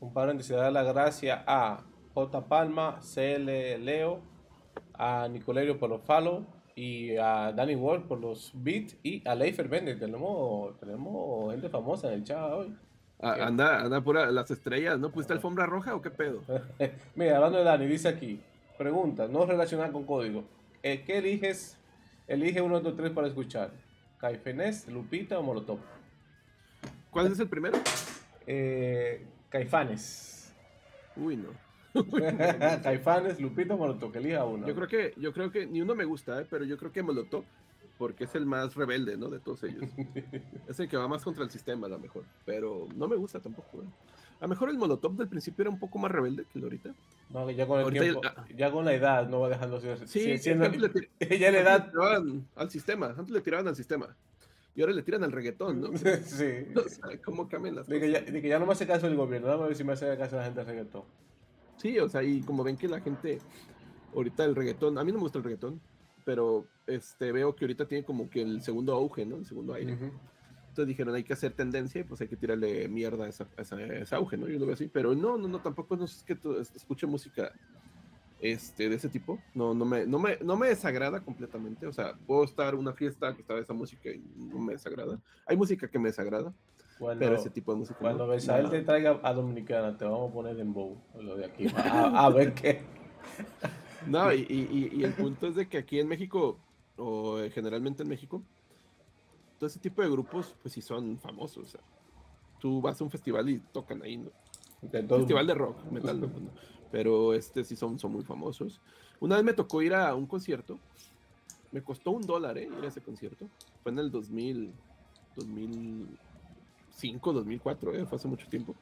Un 0.00 0.14
paréntesis, 0.14 0.56
da 0.56 0.70
la 0.70 0.82
gracia 0.82 1.44
a 1.46 1.84
J. 2.14 2.48
Palma, 2.48 3.00
CL 3.02 3.84
Leo, 3.84 4.22
a 4.94 5.28
Nicolerio 5.28 5.78
por 5.78 5.90
los 5.90 6.00
follow, 6.00 6.46
y 6.76 7.16
a 7.16 7.52
Danny 7.52 7.74
Ward 7.76 8.02
por 8.02 8.20
los 8.20 8.50
beats 8.54 8.96
y 9.02 9.26
a 9.26 9.34
Leifer 9.34 9.68
Bender. 9.68 9.98
Tenemos, 9.98 10.78
tenemos 10.78 11.52
gente 11.52 11.68
famosa 11.68 12.08
en 12.08 12.14
el 12.14 12.24
chat 12.24 12.52
hoy. 12.52 12.76
Ah, 13.20 13.36
anda, 13.40 13.80
anda 13.80 14.00
por 14.00 14.16
las 14.32 14.50
estrellas, 14.50 14.98
¿no? 14.98 15.10
¿Pusiste 15.10 15.32
alfombra 15.32 15.66
roja 15.66 15.94
o 15.94 16.02
qué 16.02 16.10
pedo? 16.10 16.42
Mira, 17.14 17.36
hablando 17.36 17.58
de 17.58 17.64
Dani, 17.64 17.86
dice 17.86 18.08
aquí, 18.08 18.40
pregunta, 18.76 19.28
no 19.28 19.46
relacionada 19.46 19.92
con 19.92 20.04
código. 20.04 20.44
Eh, 20.82 21.04
¿Qué 21.06 21.18
eliges? 21.18 21.78
Elige 22.26 22.60
uno 22.60 22.78
de 22.78 22.84
los 22.84 22.96
tres 22.96 23.12
para 23.12 23.28
escuchar. 23.28 23.70
¿Caifenés, 24.18 24.88
Lupita 24.88 25.38
o 25.38 25.42
Molotov? 25.42 25.78
¿Cuál 27.10 27.32
es 27.32 27.38
el 27.38 27.48
primero? 27.48 27.78
Eh, 28.46 29.24
Caifanes. 29.48 30.52
Uy, 31.16 31.36
no. 31.36 31.63
Caifanes, 32.82 33.40
Lupito, 33.40 33.76
Molotov, 33.76 34.12
que 34.12 34.18
elija 34.18 34.44
uno. 34.44 34.66
Yo 34.66 34.74
creo 34.74 34.88
que, 34.88 35.14
yo 35.16 35.32
creo 35.32 35.50
que 35.50 35.66
ni 35.66 35.80
uno 35.80 35.94
me 35.94 36.04
gusta, 36.04 36.40
¿eh? 36.40 36.46
pero 36.48 36.64
yo 36.64 36.76
creo 36.76 36.92
que 36.92 37.02
Molotov, 37.02 37.44
porque 37.98 38.24
es 38.24 38.34
el 38.34 38.46
más 38.46 38.74
rebelde, 38.74 39.16
¿no? 39.16 39.28
De 39.28 39.38
todos 39.38 39.62
ellos. 39.64 39.82
es 40.68 40.80
el 40.80 40.88
que 40.88 40.96
va 40.96 41.06
más 41.08 41.22
contra 41.22 41.44
el 41.44 41.50
sistema, 41.50 41.86
a 41.86 41.90
lo 41.90 41.98
mejor. 41.98 42.24
Pero 42.44 42.88
no 42.96 43.08
me 43.08 43.16
gusta 43.16 43.40
tampoco, 43.40 43.82
¿eh? 43.82 43.86
A 44.40 44.46
lo 44.46 44.48
mejor 44.48 44.68
el 44.68 44.76
Molotov 44.76 45.16
del 45.16 45.28
principio 45.28 45.62
era 45.62 45.70
un 45.70 45.78
poco 45.78 45.98
más 45.98 46.10
rebelde 46.10 46.44
que 46.52 46.58
el 46.58 46.64
ahorita. 46.64 46.94
No, 47.30 47.50
ya 47.50 47.66
con 47.66 47.80
el 47.80 47.90
tiempo, 47.90 48.20
ah. 48.24 48.44
ya, 48.54 48.70
con 48.70 48.84
la 48.84 48.92
edad 48.92 49.28
no 49.28 49.40
va 49.40 49.48
dejando 49.48 49.80
ser. 49.80 50.06
Sí, 50.06 50.36
siendo, 50.38 50.66
antes 50.66 50.80
le, 50.80 51.38
ya 51.38 51.50
la 51.50 51.60
edad. 51.60 51.90
tiraban 51.90 52.46
al 52.56 52.70
sistema, 52.70 53.14
antes 53.16 53.30
le 53.30 53.40
tiraban 53.40 53.68
al 53.68 53.76
sistema. 53.76 54.14
Y 54.74 54.80
ahora 54.80 54.92
le 54.92 55.02
tiran 55.02 55.22
al 55.22 55.30
reggaetón, 55.30 55.80
¿no? 55.80 55.96
sí. 56.24 56.66
¿Cómo 57.24 57.48
cambian 57.48 57.76
las 57.76 57.86
de 57.86 57.94
cosas? 57.94 58.06
Que 58.06 58.26
ya, 58.26 58.32
de 58.32 58.42
que 58.42 58.48
ya 58.48 58.58
no 58.58 58.66
me 58.66 58.72
hace 58.72 58.86
caso 58.86 59.06
el 59.06 59.14
gobierno, 59.14 59.46
vamos 59.46 59.64
a 59.64 59.68
ver 59.68 59.76
si 59.76 59.84
me 59.84 59.92
hace 59.92 60.16
caso 60.18 60.36
la 60.36 60.44
gente 60.44 60.58
del 60.60 60.66
reggaetón. 60.66 61.04
Sí, 61.84 61.98
o 61.98 62.08
sea, 62.08 62.22
y 62.22 62.40
como 62.40 62.64
ven 62.64 62.78
que 62.78 62.88
la 62.88 62.98
gente, 63.02 63.40
ahorita 64.14 64.42
el 64.46 64.56
reggaetón, 64.56 64.96
a 64.96 65.04
mí 65.04 65.12
no 65.12 65.18
me 65.18 65.24
gusta 65.24 65.36
el 65.36 65.44
reggaetón, 65.44 65.82
pero 66.24 66.64
este, 66.86 67.30
veo 67.30 67.54
que 67.54 67.66
ahorita 67.66 67.86
tiene 67.86 68.06
como 68.06 68.30
que 68.30 68.40
el 68.40 68.62
segundo 68.62 68.94
auge, 68.94 69.26
¿no? 69.26 69.36
El 69.36 69.44
segundo 69.44 69.74
aire. 69.74 69.92
Entonces 69.92 70.86
dijeron, 70.86 71.14
hay 71.14 71.24
que 71.24 71.34
hacer 71.34 71.52
tendencia 71.52 72.00
y 72.00 72.04
pues 72.04 72.22
hay 72.22 72.28
que 72.28 72.36
tirarle 72.36 72.88
mierda 72.88 73.26
a, 73.26 73.28
esa, 73.28 73.46
ese 73.58 74.14
auge, 74.14 74.38
¿no? 74.38 74.48
Yo 74.48 74.58
lo 74.58 74.64
veo 74.64 74.76
así, 74.76 74.88
pero 74.88 75.14
no, 75.14 75.36
no, 75.36 75.46
no, 75.46 75.60
tampoco 75.60 75.94
no 75.94 76.06
es 76.06 76.24
que 76.26 76.38
escuche 76.74 77.06
música 77.06 77.52
este, 78.40 78.88
de 78.88 78.96
ese 78.96 79.10
tipo. 79.10 79.38
No, 79.54 79.74
no, 79.74 79.84
me, 79.84 80.06
no, 80.06 80.18
me, 80.18 80.38
no 80.38 80.56
me 80.56 80.68
desagrada 80.68 81.20
completamente. 81.20 81.86
O 81.86 81.92
sea, 81.92 82.16
puedo 82.26 82.44
estar 82.44 82.72
en 82.72 82.80
una 82.80 82.94
fiesta 82.94 83.34
que 83.34 83.42
está 83.42 83.56
de 83.56 83.60
esa 83.60 83.74
música 83.74 84.08
y 84.08 84.24
no 84.36 84.58
me 84.58 84.72
desagrada. 84.72 85.20
Hay 85.44 85.58
música 85.58 85.86
que 85.86 85.98
me 85.98 86.08
desagrada, 86.08 86.50
pero 86.98 87.34
ese 87.34 87.50
tipo 87.50 87.72
de 87.72 87.78
música. 87.78 87.98
Cuando 87.98 88.26
no, 88.26 88.70
te 88.70 88.82
traiga 88.82 89.20
a 89.22 89.32
Dominicana, 89.32 89.96
te 89.96 90.04
vamos 90.04 90.30
a 90.30 90.34
poner 90.34 90.58
en 90.58 90.72
bow, 90.72 90.96
lo 91.20 91.36
de 91.36 91.46
aquí, 91.46 91.66
a, 91.76 92.28
ver 92.30 92.54
qué. 92.54 92.82
No, 94.06 94.30
y, 94.34 94.40
y, 94.40 94.90
y, 95.00 95.02
el 95.02 95.14
punto 95.14 95.46
es 95.46 95.54
de 95.54 95.66
que 95.66 95.78
aquí 95.78 95.98
en 95.98 96.06
México, 96.06 96.58
o 96.98 97.38
generalmente 97.50 98.02
en 98.02 98.08
México, 98.10 98.42
todo 99.58 99.66
ese 99.66 99.78
tipo 99.78 100.02
de 100.02 100.10
grupos, 100.10 100.54
pues 100.60 100.74
sí 100.74 100.82
son 100.82 101.16
famosos. 101.18 101.64
O 101.64 101.66
sea, 101.66 101.80
tú 102.60 102.82
vas 102.82 103.00
a 103.00 103.04
un 103.04 103.10
festival 103.10 103.48
y 103.48 103.60
tocan 103.72 104.02
ahí, 104.02 104.18
¿no? 104.18 104.30
festival 104.90 105.46
de 105.46 105.54
rock, 105.54 105.84
metal, 105.90 106.20
no, 106.20 106.28
pero 106.92 107.32
este 107.32 107.64
sí 107.64 107.76
son, 107.76 107.98
son 107.98 108.12
muy 108.12 108.24
famosos. 108.24 108.80
Una 109.20 109.36
vez 109.36 109.44
me 109.44 109.54
tocó 109.54 109.80
ir 109.80 109.94
a 109.94 110.14
un 110.14 110.26
concierto, 110.26 110.78
me 111.72 111.82
costó 111.82 112.10
un 112.10 112.22
dólar, 112.22 112.58
¿eh? 112.58 112.68
Ir 112.78 112.84
a 112.84 112.88
ese 112.88 113.00
concierto. 113.00 113.48
Fue 113.82 113.90
en 113.90 113.98
el 113.98 114.10
2000, 114.10 114.72
2000 115.36 116.18
2005, 116.94 117.32
2004, 117.32 117.94
eh, 117.94 118.06
fue 118.06 118.16
hace 118.16 118.28
mucho 118.28 118.48
tiempo. 118.48 118.74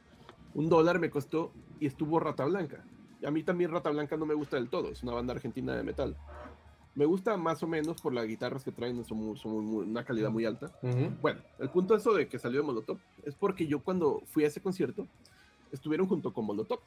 Un 0.54 0.68
dólar 0.68 0.98
me 0.98 1.10
costó 1.10 1.52
y 1.80 1.86
estuvo 1.86 2.20
Rata 2.20 2.44
Blanca. 2.44 2.84
Y 3.20 3.26
a 3.26 3.30
mí 3.30 3.42
también 3.42 3.70
Rata 3.70 3.90
Blanca 3.90 4.16
no 4.16 4.26
me 4.26 4.34
gusta 4.34 4.56
del 4.56 4.68
todo, 4.68 4.90
es 4.90 5.02
una 5.02 5.12
banda 5.12 5.32
argentina 5.32 5.74
de 5.74 5.82
metal. 5.82 6.16
Me 6.94 7.06
gusta 7.06 7.36
más 7.38 7.62
o 7.62 7.66
menos 7.66 8.02
por 8.02 8.12
las 8.12 8.26
guitarras 8.26 8.64
que 8.64 8.72
traen, 8.72 9.02
son, 9.04 9.36
son 9.36 9.52
una 9.52 10.04
calidad 10.04 10.30
muy 10.30 10.44
alta. 10.44 10.70
Bueno, 11.22 11.40
el 11.58 11.70
punto 11.70 11.94
eso 11.96 12.12
de 12.12 12.28
que 12.28 12.38
salió 12.38 12.60
de 12.60 12.66
Molotov 12.66 12.98
es 13.24 13.34
porque 13.34 13.66
yo 13.66 13.80
cuando 13.80 14.20
fui 14.26 14.44
a 14.44 14.48
ese 14.48 14.60
concierto 14.60 15.06
estuvieron 15.70 16.06
junto 16.06 16.32
con 16.34 16.44
Molotov. 16.44 16.80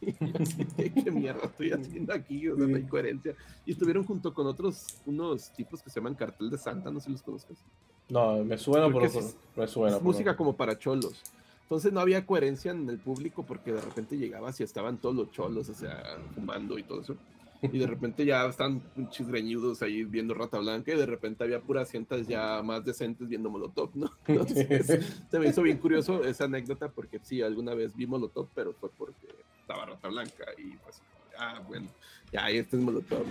¿Qué 0.76 1.10
mierda 1.10 1.46
estoy 1.46 1.72
haciendo 1.72 2.12
aquí? 2.12 2.48
O 2.48 2.56
sea, 2.56 2.66
no 2.66 2.76
hay 2.76 2.84
coherencia. 2.84 3.34
Y 3.64 3.72
estuvieron 3.72 4.04
junto 4.04 4.34
con 4.34 4.46
otros, 4.46 5.00
unos 5.06 5.50
tipos 5.54 5.82
que 5.82 5.88
se 5.88 5.98
llaman 5.98 6.14
Cartel 6.14 6.50
de 6.50 6.58
Santa, 6.58 6.90
no 6.90 7.00
sé 7.00 7.06
si 7.06 7.12
los 7.12 7.22
conozcas. 7.22 7.58
No, 8.08 8.42
me 8.44 8.56
suena, 8.58 8.90
por, 8.90 9.04
es, 9.04 9.36
me 9.56 9.66
suena. 9.66 9.98
música 9.98 10.36
como 10.36 10.56
para 10.56 10.78
cholos. 10.78 11.22
Entonces 11.62 11.92
no 11.92 12.00
había 12.00 12.24
coherencia 12.24 12.70
en 12.70 12.88
el 12.88 12.98
público 12.98 13.44
porque 13.44 13.72
de 13.72 13.80
repente 13.82 14.16
llegabas 14.16 14.58
y 14.60 14.62
estaban 14.62 14.96
todos 14.96 15.14
los 15.14 15.30
cholos, 15.30 15.68
o 15.68 15.74
sea, 15.74 16.16
fumando 16.34 16.78
y 16.78 16.82
todo 16.82 17.02
eso. 17.02 17.16
Y 17.60 17.78
de 17.78 17.86
repente 17.86 18.24
ya 18.24 18.46
estaban 18.46 18.82
chisgreñudos 19.10 19.82
ahí 19.82 20.04
viendo 20.04 20.32
Rata 20.32 20.58
Blanca 20.60 20.92
y 20.92 20.96
de 20.96 21.04
repente 21.04 21.44
había 21.44 21.60
puras 21.60 21.88
cientas 21.88 22.26
ya 22.26 22.62
más 22.62 22.84
decentes 22.84 23.28
viendo 23.28 23.50
Molotov, 23.50 23.90
¿no? 23.94 24.10
Entonces 24.26 25.18
se 25.30 25.38
me 25.38 25.48
hizo 25.48 25.62
bien 25.62 25.76
curioso 25.76 26.24
esa 26.24 26.44
anécdota 26.44 26.88
porque 26.88 27.18
sí, 27.22 27.42
alguna 27.42 27.74
vez 27.74 27.94
vi 27.94 28.06
Molotov, 28.06 28.48
pero 28.54 28.72
fue 28.72 28.90
porque 28.90 29.26
estaba 29.60 29.86
Rata 29.86 30.08
Blanca 30.08 30.46
y 30.56 30.76
pues, 30.76 31.02
ah, 31.36 31.60
bueno, 31.66 31.88
ya, 32.32 32.48
este 32.48 32.76
es 32.76 32.82
Molotov. 32.82 33.26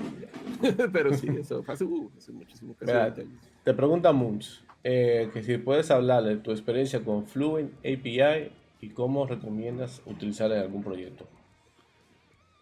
pero 0.94 1.14
sí, 1.16 1.28
eso 1.40 1.64
fue 1.64 1.74
hace, 1.74 1.86
uh, 1.86 2.12
hace 2.18 2.32
muchísimo 2.34 2.76
Te 3.64 3.74
pregunta 3.74 4.12
Munch, 4.12 4.62
eh, 4.84 5.30
que 5.34 5.44
si 5.44 5.58
puedes 5.58 5.92
hablar 5.92 6.24
de 6.24 6.38
tu 6.38 6.52
experiencia 6.52 7.04
con 7.04 7.26
Fluent 7.26 7.74
API 7.80 8.52
y 8.82 8.90
cómo 8.90 9.26
recomiendas 9.26 10.02
utilizar 10.06 10.52
en 10.52 10.60
algún 10.60 10.84
proyecto. 10.84 11.28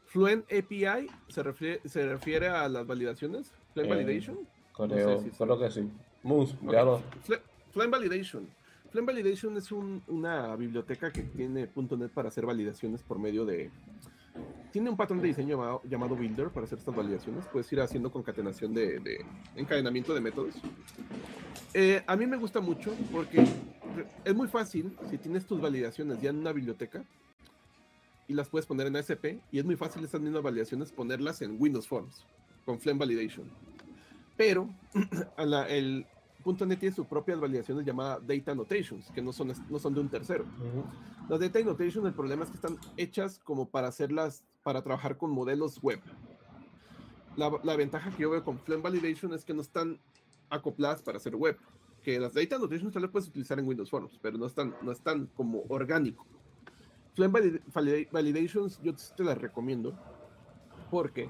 Fluent 0.06 0.46
API 0.46 1.08
se 1.28 1.44
refiere, 1.44 1.82
se 1.86 2.08
refiere 2.08 2.48
a 2.48 2.70
las 2.70 2.88
validaciones, 2.88 3.54
Fluent 3.74 3.92
eh, 3.92 3.96
Validation. 3.96 4.38
Creo, 4.74 5.24
creo 5.38 5.60
que 5.60 5.72
sí. 5.72 5.90
Fluent 7.72 7.92
Validation. 7.92 8.48
Flame 8.96 9.08
Validation 9.08 9.58
es 9.58 9.74
una 9.74 10.56
biblioteca 10.56 11.12
que 11.12 11.24
tiene 11.24 11.68
.NET 11.76 12.12
para 12.12 12.30
hacer 12.30 12.46
validaciones 12.46 13.04
por 13.04 13.20
medio 13.20 13.44
de, 13.44 13.70
tiene 14.72 14.90
un 14.90 14.98
patrón 14.98 15.22
de 15.22 15.28
diseño 15.28 15.82
llamado, 15.86 16.16
Builder 16.16 16.50
para 16.50 16.66
hacer 16.66 16.80
estas 16.80 16.94
validaciones. 16.94 17.46
Puedes 17.46 17.72
ir 17.72 17.80
haciendo 17.80 18.12
concatenación 18.12 18.74
de, 18.74 19.26
encadenamiento 19.56 20.14
de 20.14 20.22
métodos. 20.22 20.56
Eh, 21.74 22.04
a 22.06 22.16
mí 22.18 22.26
me 22.26 22.36
gusta 22.36 22.60
mucho 22.60 22.94
porque 23.12 23.46
es 24.26 24.36
muy 24.36 24.48
fácil 24.48 24.96
si 25.10 25.18
tienes 25.18 25.46
tus 25.46 25.62
validaciones 25.62 26.22
ya 26.22 26.30
en 26.30 26.40
una 26.40 26.52
biblioteca 26.52 27.06
y 28.28 28.34
las 28.34 28.50
puedes 28.50 28.66
poner 28.66 28.88
en 28.88 28.98
ASP 28.98 29.40
y 29.52 29.60
es 29.60 29.66
muy 29.66 29.76
fácil 29.76 30.04
esas 30.04 30.20
mismas 30.20 30.44
validaciones 30.44 30.92
ponerlas 30.92 31.42
en 31.42 31.56
Windows 31.58 31.88
Forms 31.88 32.26
con 32.66 32.80
Flame 32.80 33.00
Validation. 33.00 33.50
Pero 34.36 34.70
el 35.70 36.06
.NET 36.46 36.80
tiene 36.80 36.96
sus 36.96 37.08
propias 37.08 37.40
validaciones 37.40 37.86
llamadas 37.86 38.26
Data 38.26 38.52
Annotations, 38.52 39.10
que 39.12 39.22
no 39.22 39.34
son, 39.34 39.54
no 39.70 39.80
son 39.80 39.94
de 39.94 40.00
un 40.00 40.10
tercero. 40.10 40.46
Las 41.28 41.40
Data 41.40 41.60
Annotations, 41.60 42.06
el 42.06 42.14
problema 42.14 42.44
es 42.44 42.50
que 42.50 42.56
están 42.56 42.78
hechas 42.98 43.40
como 43.44 43.68
para 43.68 43.88
hacerlas 43.88 44.44
para 44.64 44.82
trabajar 44.82 45.18
con 45.18 45.32
modelos 45.32 45.82
web. 45.82 46.00
La, 47.36 47.76
ventaja 47.76 48.12
que 48.12 48.24
yo 48.24 48.30
veo 48.30 48.44
con 48.44 48.60
Flame 48.60 48.82
Validation 48.82 49.34
es 49.34 49.44
que 49.44 49.54
no 49.54 49.62
están 49.62 50.00
acopladas 50.50 51.02
para 51.02 51.18
hacer 51.18 51.36
web. 51.36 51.58
Que 52.04 52.20
las 52.20 52.34
Data 52.34 52.56
Annotations 52.56 52.94
tal 52.94 53.10
puedes 53.10 53.28
utilizar 53.28 53.60
en 53.60 53.68
Windows 53.68 53.90
Forms, 53.90 54.18
pero 54.22 54.38
no 54.38 54.46
están, 54.46 54.76
no 54.82 54.92
están 54.92 55.28
como 55.36 55.64
orgánico. 55.68 56.26
Flame 57.16 57.62
Validations 58.12 58.80
yo 58.82 58.94
te 58.94 59.24
las 59.24 59.38
recomiendo 59.38 59.98
porque 60.92 61.30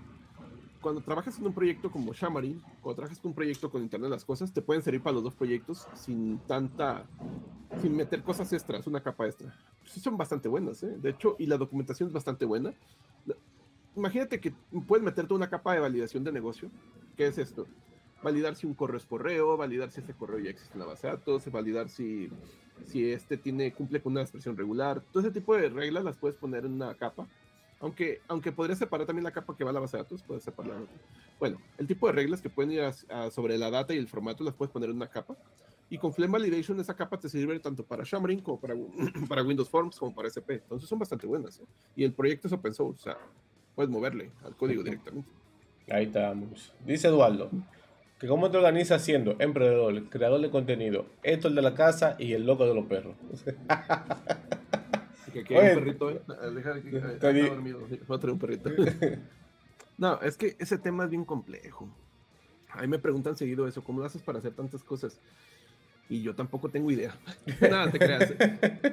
cuando 0.86 1.02
trabajas 1.02 1.39
en 1.39 1.48
un 1.48 1.54
proyecto 1.54 1.89
como 1.89 2.13
Xamarin, 2.13 2.62
cuando 2.80 2.98
trabajas 2.98 3.19
con 3.19 3.30
un 3.30 3.36
proyecto 3.36 3.71
con 3.71 3.82
Internet 3.82 4.06
de 4.06 4.15
las 4.17 4.24
Cosas, 4.24 4.54
te 4.54 4.62
pueden 4.62 4.84
servir 4.84 5.02
para 5.02 5.15
los 5.15 5.24
dos 5.24 5.34
proyectos 5.34 5.88
sin 5.95 6.38
tanta, 6.45 7.08
sin 7.82 7.95
meter 7.95 8.21
cosas 8.21 8.54
extras, 8.54 8.86
una 8.86 9.02
capa 9.02 9.26
extra. 9.26 9.52
Sí 9.84 10.00
son 10.00 10.15
bastante 10.15 10.48
buenas, 10.48 10.84
¿eh? 10.84 10.95
De 11.02 11.10
hecho, 11.10 11.38
y 11.39 11.48
la 11.48 11.58
documentación 11.58 12.10
es 12.10 12.13
bastante 12.13 12.45
buena 12.45 12.71
imagínate 13.95 14.39
que 14.39 14.54
puedes 14.88 15.04
meterte 15.04 15.34
una 15.34 15.50
capa 15.50 15.74
de 15.74 15.80
validación 15.80 16.24
de 16.24 16.32
negocio. 16.32 16.69
¿Qué 17.17 17.28
es 17.28 17.38
esto? 17.38 17.65
Validar 18.21 18.56
si 18.56 18.67
un 18.67 18.74
correo 18.74 18.98
es 18.98 19.06
correo, 19.06 19.58
validar 19.58 19.89
si 19.89 20.02
ese 20.02 20.13
correo 20.13 20.39
ya 20.39 20.50
existe 20.50 20.74
en 20.74 20.82
la 20.82 20.86
base 20.86 21.08
de 21.08 21.13
datos, 21.13 21.52
validar 21.52 21.89
si, 21.89 22.30
si 22.86 23.10
este 23.10 23.38
tiene, 23.38 23.71
cumple 23.74 24.02
con 24.02 24.12
una 24.12 24.21
expresión 24.21 24.58
regular. 24.58 25.02
Todo 25.12 25.24
ese 25.24 25.32
tipo 25.32 25.56
de 25.56 25.69
reglas 25.69 26.04
las 26.04 26.17
puedes 26.17 26.38
poner 26.38 26.65
en 26.65 26.74
una 26.74 26.93
capa. 26.95 27.28
Aunque, 27.80 28.22
aunque 28.28 28.52
podría 28.52 28.76
separar 28.76 29.06
también 29.06 29.24
la 29.24 29.32
capa 29.32 29.56
que 29.56 29.64
va 29.64 29.70
a 29.70 29.74
la 29.74 29.80
base 29.80 29.98
de 29.98 30.04
datos, 30.04 30.24
puedes 30.24 30.44
separarla. 30.44 30.88
Bueno, 31.40 31.58
el 31.78 31.88
tipo 31.88 32.08
de 32.08 32.14
reglas 32.14 32.42
que 32.42 32.50
pueden 32.50 32.72
ir 32.72 32.82
sobre 33.32 33.58
la 33.58 33.70
data 33.70 33.94
y 33.94 33.98
el 33.98 34.08
formato 34.08 34.44
las 34.44 34.54
puedes 34.54 34.72
poner 34.72 34.90
en 34.90 34.96
una 34.96 35.08
capa. 35.08 35.36
Y 35.90 35.98
con 35.98 36.14
Flame 36.14 36.34
Validation 36.34 36.80
esa 36.80 36.96
capa 36.96 37.20
te 37.20 37.30
sirve 37.30 37.60
tanto 37.60 37.84
para 37.84 38.04
Xamarin 38.04 38.42
como 38.42 38.60
para, 38.60 38.76
para 39.30 39.44
Windows 39.44 39.70
Forms 39.70 40.00
como 40.00 40.16
para 40.16 40.28
SP. 40.32 40.56
Entonces 40.64 40.90
son 40.90 40.98
bastante 40.98 41.28
buenas. 41.28 41.60
¿eh? 41.60 41.64
Y 41.96 42.04
el 42.04 42.14
proyecto 42.14 42.48
es 42.48 42.54
open 42.54 42.74
source. 42.74 43.02
O 43.02 43.04
sea, 43.04 43.18
puedes 43.76 43.92
moverle 43.92 44.32
al 44.44 44.56
código 44.56 44.82
directamente. 44.82 45.30
Ahí 45.90 46.06
estamos. 46.06 46.74
Dice 46.84 47.10
Eduardo, 47.10 47.52
que 48.20 48.28
cómo 48.28 48.50
te 48.50 48.58
organizas 48.58 49.04
siendo 49.04 49.36
emprendedor, 49.40 50.10
creador 50.10 50.42
de 50.42 50.50
contenido, 50.50 51.06
esto 51.22 51.48
el 51.48 51.56
de 51.56 51.62
la 51.62 51.76
casa 51.76 52.16
y 52.18 52.34
el 52.34 52.46
loco 52.46 52.66
de 52.66 52.74
los 52.74 52.86
perros. 52.86 53.16
que 55.36 55.41
aquí 55.41 55.56
hay 55.56 55.76
un 55.76 55.84
perrito, 55.84 56.12
¿eh? 56.12 56.21
Deja 56.54 56.82
que 56.82 56.98
está 56.98 57.34
dormido. 57.34 57.82
Va 58.10 58.15
a 58.15 58.19
traer 58.19 58.34
un 58.34 58.39
perrito. 58.39 58.69
no, 59.98 60.21
es 60.21 60.38
que 60.38 60.56
ese 60.60 60.78
tema 60.78 61.04
es 61.04 61.10
bien 61.10 61.26
complejo. 61.26 61.89
A 62.69 62.82
mí 62.82 62.88
me 62.88 63.00
preguntan 63.00 63.36
seguido 63.36 63.67
eso, 63.67 63.84
¿cómo 63.84 64.00
lo 64.00 64.06
haces 64.06 64.21
para 64.21 64.39
hacer 64.39 64.54
tantas 64.54 64.84
cosas? 64.84 65.19
Y 66.08 66.21
yo 66.21 66.36
tampoco 66.36 66.69
tengo 66.69 66.91
idea. 66.91 67.17
Nada, 67.62 67.91
te 67.91 68.00
creas. 68.00 68.34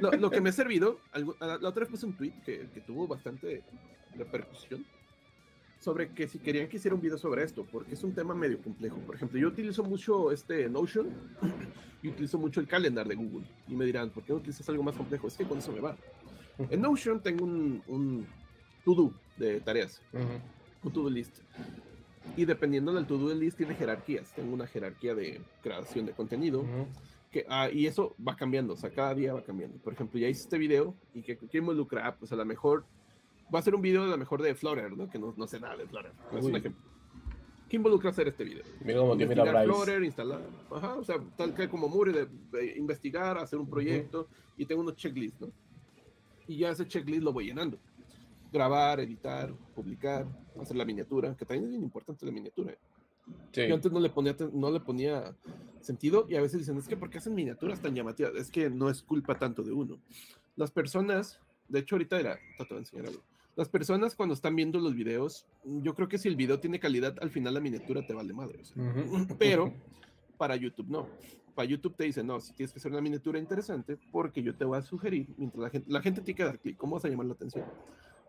Lo, 0.00 0.30
que 0.30 0.40
me 0.40 0.48
ha 0.48 0.52
servido, 0.52 0.98
la 1.40 1.68
otra 1.68 1.80
vez 1.80 1.88
puse 1.88 2.06
un 2.06 2.16
tweet 2.16 2.32
que, 2.44 2.68
que 2.72 2.80
tuvo 2.80 3.06
bastante 3.06 3.62
repercusión 4.16 4.84
sobre 5.78 6.10
que 6.10 6.28
si 6.28 6.38
querían 6.38 6.68
que 6.68 6.76
hiciera 6.76 6.94
un 6.94 7.00
video 7.00 7.18
sobre 7.18 7.42
esto, 7.42 7.66
porque 7.70 7.94
es 7.94 8.04
un 8.04 8.14
tema 8.14 8.34
medio 8.34 8.62
complejo. 8.62 8.98
Por 8.98 9.16
ejemplo, 9.16 9.38
yo 9.38 9.48
utilizo 9.48 9.82
mucho 9.82 10.30
este 10.30 10.68
Notion 10.68 11.08
y 12.02 12.08
utilizo 12.08 12.38
mucho 12.38 12.60
el 12.60 12.68
calendar 12.68 13.06
de 13.08 13.16
Google. 13.16 13.44
Y 13.66 13.74
me 13.74 13.84
dirán, 13.84 14.10
¿por 14.10 14.22
qué 14.22 14.32
no 14.32 14.38
utilizas 14.38 14.68
algo 14.68 14.84
más 14.84 14.96
complejo? 14.96 15.26
Es 15.26 15.36
que 15.36 15.44
con 15.44 15.58
eso 15.58 15.72
me 15.72 15.80
va. 15.80 15.96
En 16.58 16.80
Notion 16.80 17.22
tengo 17.22 17.44
un, 17.44 17.82
un 17.86 18.26
to-do 18.84 19.12
de 19.36 19.60
tareas, 19.60 20.02
un 20.82 20.92
to-do 20.92 21.10
list. 21.10 21.38
Y 22.36 22.44
dependiendo 22.44 22.92
del 22.92 23.06
to-do 23.06 23.34
list 23.34 23.56
tiene 23.56 23.74
jerarquías. 23.74 24.32
Tengo 24.32 24.54
una 24.54 24.66
jerarquía 24.66 25.14
de 25.14 25.40
creación 25.62 26.06
de 26.06 26.12
contenido. 26.12 26.64
que, 27.30 27.46
ah, 27.48 27.70
y 27.70 27.86
eso 27.86 28.14
va 28.26 28.36
cambiando, 28.36 28.74
o 28.74 28.76
sea, 28.76 28.90
cada 28.90 29.14
día 29.14 29.32
va 29.32 29.42
cambiando. 29.42 29.78
Por 29.78 29.94
ejemplo, 29.94 30.20
ya 30.20 30.28
hice 30.28 30.42
este 30.42 30.58
video 30.58 30.94
y 31.14 31.22
que, 31.22 31.36
que 31.36 31.58
involucra, 31.58 32.06
ah, 32.06 32.16
pues 32.16 32.30
a 32.32 32.36
lo 32.36 32.44
mejor 32.44 32.84
va 33.52 33.58
a 33.58 33.62
ser 33.62 33.74
un 33.74 33.82
video 33.82 34.04
de 34.04 34.10
lo 34.10 34.18
mejor 34.18 34.42
de 34.42 34.54
Flutter, 34.54 34.96
¿no? 34.96 35.08
Que 35.08 35.18
no, 35.18 35.34
no 35.36 35.46
sé 35.46 35.58
nada 35.58 35.76
de 35.76 35.86
Flutter. 35.86 36.12
Es 36.36 36.44
un 36.44 36.56
ejemplo. 36.56 36.82
¿Qué 37.68 37.76
involucra 37.76 38.10
hacer 38.10 38.28
este 38.28 38.44
video? 38.44 38.64
Mira 38.84 38.98
cómo 38.98 39.16
te 39.16 39.26
mira. 39.26 39.64
Flutter, 39.64 40.04
instalar, 40.04 40.42
ajá, 40.70 40.94
o 40.96 41.04
sea, 41.04 41.16
tal 41.36 41.54
que 41.54 41.70
como 41.70 41.88
Muri 41.88 42.12
de, 42.12 42.76
investigar, 42.76 43.38
hacer 43.38 43.58
un 43.58 43.68
proyecto 43.68 44.28
y 44.58 44.66
tengo 44.66 44.82
unos 44.82 44.96
checklists, 44.96 45.40
¿no? 45.40 45.50
Y 46.46 46.58
ya 46.58 46.70
ese 46.70 46.86
checklist 46.86 47.22
lo 47.22 47.32
voy 47.32 47.46
llenando. 47.46 47.78
Grabar, 48.52 49.00
editar, 49.00 49.52
publicar, 49.74 50.26
hacer 50.60 50.76
la 50.76 50.84
miniatura, 50.84 51.34
que 51.36 51.44
también 51.44 51.64
es 51.64 51.70
bien 51.70 51.82
importante 51.82 52.26
la 52.26 52.32
miniatura. 52.32 52.74
Sí. 53.52 53.68
Yo 53.68 53.74
antes 53.74 53.90
no 53.92 54.00
le, 54.00 54.10
ponía, 54.10 54.36
no 54.52 54.70
le 54.70 54.80
ponía 54.80 55.34
sentido 55.80 56.26
y 56.28 56.36
a 56.36 56.42
veces 56.42 56.60
dicen, 56.60 56.76
es 56.76 56.88
que 56.88 56.96
¿por 56.96 57.08
qué 57.08 57.18
hacen 57.18 57.34
miniaturas 57.34 57.80
tan 57.80 57.94
llamativas? 57.94 58.34
Es 58.34 58.50
que 58.50 58.68
no 58.68 58.90
es 58.90 59.02
culpa 59.02 59.38
tanto 59.38 59.62
de 59.62 59.72
uno. 59.72 59.98
Las 60.56 60.70
personas, 60.70 61.38
de 61.68 61.78
hecho 61.78 61.94
ahorita 61.94 62.18
era, 62.18 62.38
voy 62.58 62.66
a 62.70 62.78
enseñar 62.80 63.06
algo 63.06 63.22
las 63.56 63.68
personas 63.68 64.14
cuando 64.14 64.34
están 64.34 64.56
viendo 64.56 64.78
los 64.78 64.94
videos, 64.94 65.46
yo 65.64 65.94
creo 65.94 66.08
que 66.08 66.18
si 66.18 66.28
el 66.28 66.36
video 66.36 66.58
tiene 66.58 66.80
calidad, 66.80 67.16
al 67.20 67.30
final 67.30 67.54
la 67.54 67.60
miniatura 67.60 68.06
te 68.06 68.14
vale 68.14 68.32
madre. 68.32 68.60
Pero 69.38 69.74
para 70.38 70.56
YouTube 70.56 70.88
no. 70.88 71.08
Para 71.54 71.68
YouTube 71.68 71.94
te 71.96 72.04
dice, 72.04 72.22
no, 72.22 72.40
si 72.40 72.52
tienes 72.54 72.72
que 72.72 72.78
hacer 72.78 72.92
una 72.92 73.00
miniatura 73.00 73.38
interesante, 73.38 73.98
porque 74.10 74.42
yo 74.42 74.54
te 74.54 74.64
voy 74.64 74.78
a 74.78 74.82
sugerir, 74.82 75.28
mientras 75.36 75.62
la 75.62 75.70
gente, 75.70 75.90
la 75.90 76.00
gente 76.00 76.20
tiene 76.22 76.36
que 76.36 76.44
dar 76.44 76.58
clic, 76.58 76.76
¿cómo 76.76 76.94
vas 76.94 77.04
a 77.04 77.08
llamar 77.08 77.26
la 77.26 77.34
atención? 77.34 77.64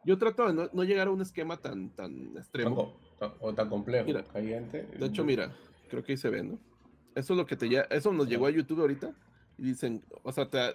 Yo 0.05 0.17
trato 0.17 0.51
de 0.51 0.69
no, 0.73 0.83
llegar 0.83 1.07
a 1.07 1.11
un 1.11 1.21
esquema 1.21 1.57
tan, 1.57 1.89
tan 1.89 2.35
extremo. 2.35 2.97
O, 3.39 3.53
tan 3.53 3.69
complejo. 3.69 4.05
Mira, 4.05 4.21
de 4.33 5.05
hecho, 5.05 5.23
mira, 5.23 5.53
creo 5.89 6.03
que 6.03 6.11
ahí 6.11 6.17
se 6.17 6.29
ve, 6.29 6.43
¿no? 6.43 6.59
Eso 7.15 7.33
es 7.33 7.37
lo 7.37 7.45
que 7.45 7.55
te 7.55 7.69
ya, 7.69 7.81
eso 7.83 8.11
nos 8.11 8.27
llegó 8.27 8.47
a 8.47 8.49
YouTube 8.49 8.81
ahorita 8.81 9.13
y 9.57 9.63
dicen, 9.63 10.03
o 10.23 10.31
sea, 10.31 10.49
te, 10.49 10.73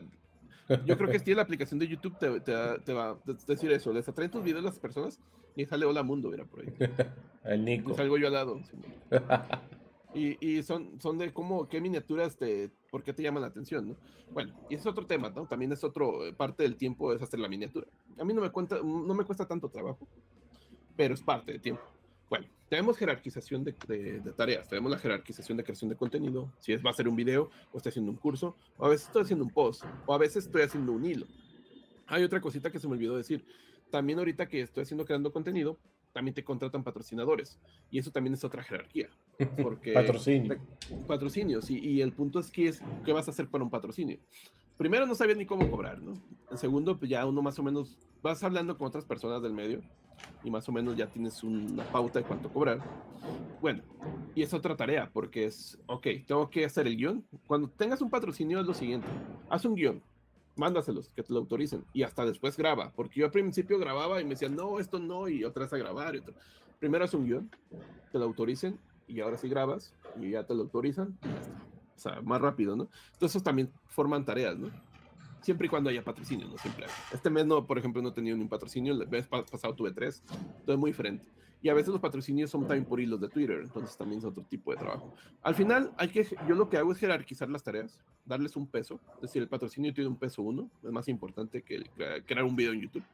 yo 0.85 0.99
creo 0.99 1.11
que 1.11 1.19
si 1.19 1.35
la 1.35 1.43
aplicación 1.43 1.79
de 1.79 1.89
YouTube 1.89 2.17
te, 2.19 2.41
te, 2.41 2.93
va 2.93 3.11
a 3.11 3.19
decir 3.47 3.73
eso. 3.73 3.93
Les 3.93 4.09
atraen 4.09 4.31
tus 4.31 4.45
videos 4.45 4.63
a 4.63 4.69
las 4.69 4.79
personas 4.79 5.19
y 5.57 5.65
sale 5.65 5.87
Hola 5.87 6.03
Mundo, 6.03 6.31
mira 6.31 6.45
por 6.45 6.61
ahí. 6.61 6.73
El 7.45 7.65
Nico. 7.65 7.93
Y 7.93 7.95
salgo 7.95 8.19
yo 8.19 8.27
al 8.27 8.35
lado. 8.35 8.61
y, 10.15 10.45
y 10.47 10.63
son, 10.63 11.01
son 11.01 11.19
de 11.19 11.33
cómo, 11.33 11.69
qué 11.69 11.81
miniaturas 11.81 12.37
te, 12.37 12.71
por 12.91 13.03
qué 13.03 13.13
te 13.13 13.23
llaman 13.23 13.43
la 13.43 13.49
atención, 13.49 13.89
¿no? 13.89 13.97
Bueno, 14.33 14.55
y 14.69 14.75
es 14.75 14.87
otro 14.87 15.07
tema, 15.07 15.31
¿no? 15.31 15.47
También 15.47 15.73
es 15.73 15.85
otro, 15.85 16.27
eh, 16.27 16.33
parte 16.33 16.63
del 16.63 16.77
tiempo 16.77 17.13
es 17.13 17.23
hacer 17.23 17.41
la 17.41 17.49
miniatura. 17.49 17.87
A 18.19 18.25
mí 18.25 18.33
no 18.33 18.41
me, 18.41 18.51
cuenta, 18.51 18.77
no 18.83 19.15
me 19.15 19.25
cuesta 19.25 19.47
tanto 19.47 19.69
trabajo, 19.69 20.07
pero 20.97 21.15
es 21.15 21.23
parte 21.23 21.53
del 21.53 21.61
tiempo. 21.61 21.83
Bueno, 22.29 22.47
tenemos 22.69 22.99
jerarquización 22.99 23.65
de, 23.65 23.73
tareas, 24.37 24.69
tenemos 24.69 24.91
la 24.91 24.99
jerarquización 24.99 25.57
de 25.57 25.65
creación 25.65 25.89
de 25.89 25.97
contenido, 25.97 26.53
si 26.59 26.73
es 26.73 26.85
va 26.85 26.91
a 26.91 26.95
ser 26.95 27.09
un 27.09 27.17
video, 27.17 27.51
o 27.73 27.79
estoy 27.79 27.91
haciendo 27.91 28.11
un 28.11 28.19
curso, 28.19 28.55
o 28.77 28.87
a 28.87 28.91
veces 28.91 29.07
estoy 29.07 29.23
haciendo 29.23 29.45
un 29.45 29.51
post, 29.51 29.85
o 30.05 30.15
a 30.15 30.19
veces 30.19 30.45
estoy 30.47 30.63
haciendo 30.63 30.93
un 30.93 31.05
hilo. 31.05 31.27
Hay 32.07 32.23
otra 32.23 32.41
cosita 32.41 32.71
que 32.71 32.79
se 32.79 32.87
me 32.87 32.95
olvidó 32.95 33.17
decir. 33.17 33.45
También 33.91 34.19
ahorita 34.19 34.49
que 34.49 34.61
estoy 34.61 34.83
haciendo 34.83 35.07
creando 35.07 35.33
contenido, 35.33 35.79
también 36.13 36.35
te 36.35 36.45
contratan 36.45 36.83
patrocinadores. 36.83 37.59
Y 37.91 37.99
eso 37.99 38.11
también 38.11 38.35
es 38.35 38.45
otra 38.45 38.63
jerarquía. 38.63 39.09
Porque 39.63 39.93
Patrocinio. 39.93 40.59
Patrocinios. 41.07 41.71
Y, 41.71 41.79
y, 41.79 42.01
el 42.01 42.13
punto 42.13 42.39
es 42.41 42.51
que 42.51 42.69
es 42.69 42.83
qué 43.05 43.13
vas 43.13 43.29
a 43.29 43.31
hacer 43.31 43.49
para 43.49 43.65
un 43.65 43.71
patrocinio. 43.71 44.19
Primero 44.77 45.07
no 45.07 45.15
sabías 45.15 45.37
ni 45.37 45.47
cómo 45.47 45.69
cobrar, 45.71 46.01
¿no? 46.01 46.15
En 46.51 46.59
segundo, 46.59 46.97
pues 46.97 47.11
ya 47.11 47.27
uno 47.27 47.43
más 47.43 47.59
o 47.59 47.63
menos 47.63 47.99
vas 48.23 48.43
hablando 48.43 48.77
con 48.79 48.87
otras 48.87 49.05
personas 49.05 49.43
del 49.43 49.53
medio 49.53 49.81
y 50.45 50.51
más 50.51 50.69
o 50.69 50.73
menos 50.73 50.97
ya 50.97 51.07
tienes 51.07 51.43
una 51.43 51.85
pauta 51.85 52.21
de 52.21 52.25
cuánto 52.25 52.49
cobrar. 52.49 52.81
Bueno, 53.61 53.83
y 54.35 54.43
es 54.43 54.55
otra 54.55 54.77
tarea 54.77 55.11
porque 55.13 55.47
es, 55.47 55.79
ok, 55.87 56.07
tengo 56.27 56.49
que 56.49 56.65
hacer 56.65 56.87
el 56.87 56.97
guion. 56.97 57.25
Cuando 57.47 57.69
tengas 57.69 58.01
un 58.01 58.11
patrocinio 58.11 58.61
es 58.61 58.67
lo 58.67 58.75
siguiente, 58.75 59.09
haz 59.51 59.65
un 59.65 59.75
guion, 59.75 60.03
mándaselos, 60.59 61.09
que 61.11 61.23
te 61.23 61.33
lo 61.33 61.41
autoricen 61.41 61.85
y 61.93 62.03
hasta 62.03 62.25
después 62.25 62.57
graba, 62.57 62.93
porque 62.93 63.21
yo 63.21 63.27
al 63.27 63.33
principio 63.33 63.79
grababa 63.79 64.21
y 64.21 64.25
me 64.25 64.31
decían, 64.31 64.55
no, 64.55 64.79
esto 64.79 64.99
no, 64.99 65.29
y 65.29 65.45
otra 65.45 65.65
vez 65.65 65.73
a 65.73 65.79
grabar. 65.79 66.17
Y 66.17 66.23
Primero 66.79 67.05
haz 67.05 67.15
un 67.15 67.25
guion, 67.25 67.51
te 68.13 68.19
lo 68.19 68.25
autoricen 68.25 68.79
y 69.07 69.21
ahora 69.21 69.39
sí 69.39 69.49
grabas 69.49 69.93
y 70.21 70.31
ya 70.31 70.45
te 70.45 70.55
lo 70.55 70.63
autorizan. 70.63 71.19
O 71.97 72.01
sea, 72.01 72.21
más 72.23 72.41
rápido, 72.41 72.77
¿no? 72.77 72.89
Entonces 73.15 73.43
también 73.43 73.73
forman 73.89 74.25
tareas, 74.25 74.57
¿no? 74.57 74.71
siempre 75.41 75.67
y 75.67 75.71
cuando 75.71 75.91
haya 75.91 76.03
patrocinio, 76.03 76.47
no 76.47 76.59
siempre 76.59 76.87
Este 77.13 77.31
mes, 77.31 77.47
no, 77.47 77.67
por 77.67 77.79
ejemplo, 77.79 78.03
no 78.03 78.13
tenido 78.13 78.37
ni 78.37 78.43
un 78.43 78.49
patrocinio, 78.49 78.93
el 78.93 79.09
mes 79.09 79.27
pasado 79.27 79.75
tuve 79.75 79.93
tres, 79.93 80.23
todo 80.65 80.75
es 80.75 80.79
muy 80.79 80.91
diferente. 80.91 81.25
Y 81.61 81.69
a 81.69 81.75
veces 81.75 81.89
los 81.89 82.01
patrocinios 82.01 82.51
son 82.51 82.63
también 82.63 82.85
por 82.85 83.01
hilos 83.01 83.21
de 83.21 83.29
Twitter, 83.29 83.61
entonces 83.63 83.97
también 83.97 84.19
es 84.19 84.25
otro 84.25 84.45
tipo 84.45 84.71
de 84.71 84.77
trabajo. 84.77 85.13
Al 85.43 85.55
final, 85.55 85.93
hay 85.97 86.09
que, 86.09 86.25
yo 86.47 86.55
lo 86.55 86.69
que 86.69 86.77
hago 86.77 86.93
es 86.93 86.99
jerarquizar 86.99 87.49
las 87.49 87.65
tareas, 87.65 87.99
darles 88.25 88.57
un 88.57 88.67
peso, 88.67 89.01
es 89.17 89.23
decir, 89.23 89.43
el 89.43 89.49
patrocinio 89.49 89.93
tiene 89.93 90.09
un 90.09 90.17
peso 90.17 90.43
uno, 90.43 90.71
es 90.85 90.91
más 90.91 91.09
importante 91.09 91.63
que 91.63 91.85
crear 92.27 92.45
un 92.45 92.55
video 92.55 92.73
en 92.73 92.83
YouTube. 92.83 93.05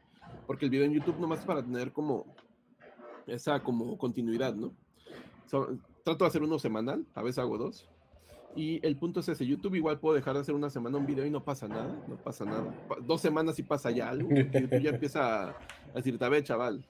porque 0.46 0.66
el 0.66 0.70
video 0.70 0.84
en 0.84 0.92
YouTube 0.92 1.18
nomás 1.18 1.40
es 1.40 1.46
para 1.46 1.62
tener 1.62 1.92
como 1.92 2.26
esa 3.26 3.60
como 3.60 3.96
continuidad, 3.96 4.54
¿no? 4.54 4.72
trato 6.04 6.24
de 6.24 6.28
hacer 6.28 6.42
uno 6.42 6.58
semanal, 6.58 7.04
a 7.14 7.22
veces 7.22 7.38
hago 7.38 7.58
dos. 7.58 7.88
Y 8.56 8.84
el 8.86 8.96
punto 8.96 9.20
es 9.20 9.28
ese, 9.28 9.46
YouTube 9.46 9.74
igual 9.74 9.98
puedo 9.98 10.14
dejar 10.14 10.34
de 10.34 10.40
hacer 10.40 10.54
una 10.54 10.70
semana 10.70 10.98
un 10.98 11.06
video 11.06 11.26
y 11.26 11.30
no 11.30 11.42
pasa 11.42 11.66
nada, 11.66 12.04
no 12.06 12.16
pasa 12.16 12.44
nada. 12.44 12.72
dos 13.02 13.20
semanas 13.20 13.58
y 13.58 13.64
pasa 13.64 13.90
ya 13.90 14.10
algo, 14.10 14.28
YouTube 14.30 14.80
ya 14.80 14.90
empieza 14.90 15.48
a, 15.48 15.56
decir, 15.94 16.16
a 16.22 16.28
ver, 16.28 16.44
chaval. 16.44 16.84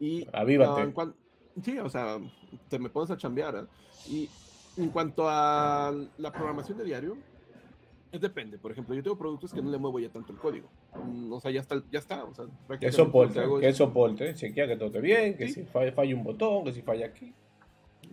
Y, 0.00 0.26
Avívate. 0.32 0.92
sí, 1.62 1.78
o 1.78 1.88
sea, 1.88 2.18
te 2.68 2.78
me 2.78 2.88
pones 2.88 3.10
a 3.10 3.16
chambear. 3.16 3.56
¿eh? 3.56 4.10
Y 4.10 4.28
en 4.76 4.90
cuanto 4.90 5.28
a 5.28 5.92
la 6.18 6.32
programación 6.32 6.78
de 6.78 6.84
diario, 6.84 7.16
es 8.10 8.20
depende. 8.20 8.58
Por 8.58 8.72
ejemplo, 8.72 8.94
yo 8.94 9.02
tengo 9.02 9.18
productos 9.18 9.52
que 9.52 9.60
no 9.60 9.70
le 9.70 9.78
muevo 9.78 9.98
ya 10.00 10.08
tanto 10.08 10.32
el 10.32 10.38
código. 10.38 10.68
Mm, 10.94 11.32
o 11.32 11.40
sea, 11.40 11.50
ya 11.50 11.60
está, 11.60 11.82
ya 11.90 11.98
está. 11.98 12.24
O 12.24 12.34
sea, 12.34 12.46
que 12.78 12.90
soporte, 12.90 13.42
que 13.60 13.72
soporte, 13.72 14.34
chequea 14.34 14.66
que 14.66 14.76
todo 14.76 14.86
esté 14.86 15.00
bien, 15.00 15.36
que 15.36 15.48
si 15.48 15.64
falla, 15.64 16.14
un 16.14 16.24
botón, 16.24 16.64
que 16.64 16.72
si 16.72 16.82
falla 16.82 17.06
aquí. 17.06 17.34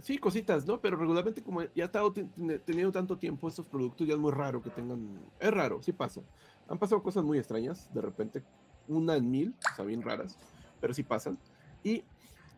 Sí, 0.02 0.18
cositas, 0.18 0.66
¿no? 0.66 0.82
Pero 0.82 0.98
regularmente 0.98 1.42
como 1.42 1.62
ya 1.62 1.84
he 1.84 1.84
estado 1.84 2.12
teniendo 2.12 2.92
tanto 2.92 3.18
tiempo 3.18 3.48
estos 3.48 3.66
productos, 3.66 4.06
ya 4.06 4.16
es 4.16 4.20
muy 4.20 4.32
raro 4.32 4.62
que 4.62 4.70
tengan... 4.70 5.22
Es 5.40 5.52
raro, 5.52 5.82
sí 5.82 5.94
pasa. 5.94 6.22
Han 6.68 6.78
pasado 6.78 7.02
cosas 7.02 7.24
muy 7.24 7.38
extrañas, 7.38 7.90
de 7.94 8.02
repente, 8.02 8.44
una 8.90 9.16
en 9.16 9.32
mil, 9.32 9.56
o 9.72 9.76
sea, 9.76 9.86
bien 9.86 10.02
raras, 10.02 10.38
pero 10.82 10.94
sí 10.94 11.04
pasan. 11.04 11.38
Y 11.86 12.04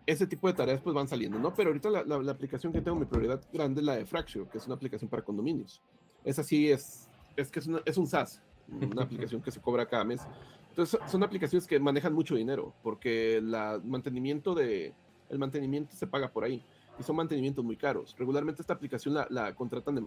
ese 0.06 0.26
tipo 0.26 0.48
de 0.48 0.54
tareas 0.54 0.80
pues 0.82 0.96
van 0.96 1.08
saliendo, 1.08 1.38
¿no? 1.38 1.54
Pero 1.54 1.70
ahorita 1.70 1.90
la, 1.90 2.04
la, 2.04 2.32
aplicación 2.32 2.72
que 2.72 2.82
tengo, 2.82 2.98
mi 2.98 3.06
prioridad 3.06 3.42
grande 3.52 3.82
es 3.82 3.86
la 3.86 3.98
de 3.98 4.06
Fracture, 4.06 4.48
que 4.50 4.58
es 4.58 4.66
una 4.66 4.76
aplicación 4.76 5.10
para 5.10 5.22
condominios. 5.22 5.82
Esa 6.24 6.44
sí 6.44 6.72
es, 6.72 7.10
es 7.36 7.52
que 7.52 7.60
es, 7.60 7.70
es 7.86 7.98
un 7.98 8.08
SaaS, 8.08 8.42
una 8.70 9.04
aplicación 9.04 9.42
que 9.42 9.52
se 9.52 9.60
cobra 9.60 9.86
cada 9.86 10.06
mes. 10.06 10.22
Entonces 10.70 10.98
son 11.08 11.24
aplicaciones 11.24 11.68
que 11.68 11.78
manejan 11.78 12.14
mucho 12.14 12.36
dinero, 12.36 12.74
porque 12.84 13.42
la 13.44 13.82
mantenimiento 13.84 14.56
de, 14.56 14.94
el 15.30 15.40
mantenimiento 15.40 15.94
se 15.94 16.08
paga 16.08 16.30
por 16.30 16.46
ahí 16.46 16.64
y 16.98 17.04
son 17.04 17.18
mantenimientos 17.18 17.66
muy 17.66 17.76
caros. 17.76 18.16
Regularmente 18.18 18.62
esta 18.62 18.74
aplicación 18.74 19.14
la, 19.14 19.28
la 19.30 19.54
contratan 19.56 19.96
de 19.96 20.06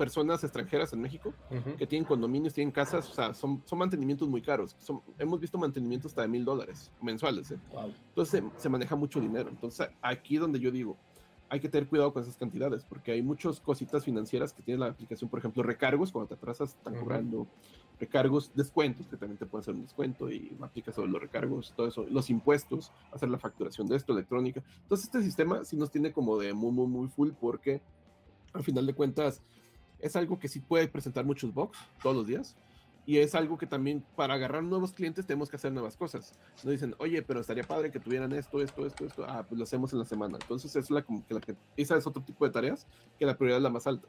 personas 0.00 0.42
extranjeras 0.42 0.94
en 0.94 1.02
México 1.02 1.34
que 1.76 1.86
tienen 1.86 2.06
condominios, 2.08 2.54
tienen 2.54 2.72
casas, 2.72 3.06
o 3.10 3.12
sea, 3.12 3.34
son, 3.34 3.62
son 3.66 3.78
mantenimientos 3.78 4.30
muy 4.30 4.40
caros. 4.40 4.74
Son, 4.78 5.02
hemos 5.18 5.38
visto 5.38 5.58
mantenimientos 5.58 6.12
hasta 6.12 6.22
de 6.22 6.28
mil 6.28 6.42
dólares 6.42 6.90
mensuales. 7.02 7.50
¿eh? 7.50 7.58
Entonces 8.08 8.42
se, 8.56 8.68
maneja 8.70 8.96
mucho 8.96 9.20
dinero. 9.20 9.50
Entonces 9.50 9.90
aquí 10.00 10.38
donde 10.38 10.58
yo 10.58 10.70
digo, 10.70 10.96
hay 11.50 11.60
que 11.60 11.68
tener 11.68 11.86
cuidado 11.86 12.14
con 12.14 12.22
esas 12.22 12.38
cantidades, 12.38 12.82
porque 12.82 13.12
hay 13.12 13.20
muchas 13.20 13.60
cositas 13.60 14.02
financieras 14.02 14.54
que 14.54 14.62
tiene 14.62 14.80
la 14.80 14.86
aplicación, 14.86 15.28
por 15.28 15.38
ejemplo, 15.38 15.62
recargos, 15.62 16.12
cuando 16.12 16.28
te 16.28 16.34
atrasas, 16.34 16.70
están 16.70 16.94
cobrando 16.94 17.46
recargos, 17.98 18.52
descuentos, 18.54 19.06
que 19.06 19.18
también 19.18 19.36
te 19.36 19.44
pueden 19.44 19.64
hacer 19.64 19.74
un 19.74 19.82
descuento 19.82 20.30
y 20.30 20.56
aplicas 20.62 20.94
sobre 20.94 21.10
los 21.10 21.20
recargos, 21.20 21.74
todo 21.76 21.88
eso, 21.88 22.06
los 22.08 22.30
impuestos, 22.30 22.90
hacer 23.12 23.28
la 23.28 23.38
facturación 23.38 23.86
de 23.86 23.96
esto, 23.96 24.14
electrónica. 24.14 24.62
Entonces, 24.82 25.08
este 25.08 25.22
sistema 25.22 25.62
sí 25.66 25.76
nos 25.76 25.90
tiene 25.90 26.10
como 26.10 26.38
de 26.38 26.54
muy, 26.54 26.72
muy, 26.72 26.86
muy 26.86 27.08
full, 27.08 27.32
porque 27.38 27.82
al 28.52 28.64
final 28.64 28.86
de 28.86 28.94
cuentas 28.94 29.42
es 30.02 30.16
algo 30.16 30.38
que 30.38 30.48
sí 30.48 30.60
puede 30.60 30.88
presentar 30.88 31.24
muchos 31.24 31.52
bugs 31.52 31.78
todos 32.02 32.16
los 32.16 32.26
días. 32.26 32.56
Y 33.06 33.18
es 33.18 33.34
algo 33.34 33.58
que 33.58 33.66
también 33.66 34.04
para 34.14 34.34
agarrar 34.34 34.62
nuevos 34.62 34.92
clientes 34.92 35.26
tenemos 35.26 35.48
que 35.48 35.56
hacer 35.56 35.72
nuevas 35.72 35.96
cosas. 35.96 36.38
Nos 36.62 36.72
dicen, 36.72 36.94
oye, 36.98 37.22
pero 37.22 37.40
estaría 37.40 37.64
padre 37.64 37.90
que 37.90 37.98
tuvieran 37.98 38.32
esto, 38.32 38.60
esto, 38.60 38.86
esto, 38.86 39.04
esto. 39.04 39.24
Ah, 39.26 39.44
pues 39.48 39.58
lo 39.58 39.64
hacemos 39.64 39.92
en 39.92 39.98
la 39.98 40.04
semana. 40.04 40.38
Entonces, 40.40 40.76
es 40.76 40.90
la, 40.90 41.02
que 41.02 41.34
la 41.34 41.40
esa 41.76 41.96
es 41.96 42.06
otro 42.06 42.22
tipo 42.22 42.44
de 42.44 42.52
tareas 42.52 42.86
que 43.18 43.26
la 43.26 43.36
prioridad 43.36 43.56
es 43.56 43.62
la 43.62 43.70
más 43.70 43.86
alta. 43.86 44.06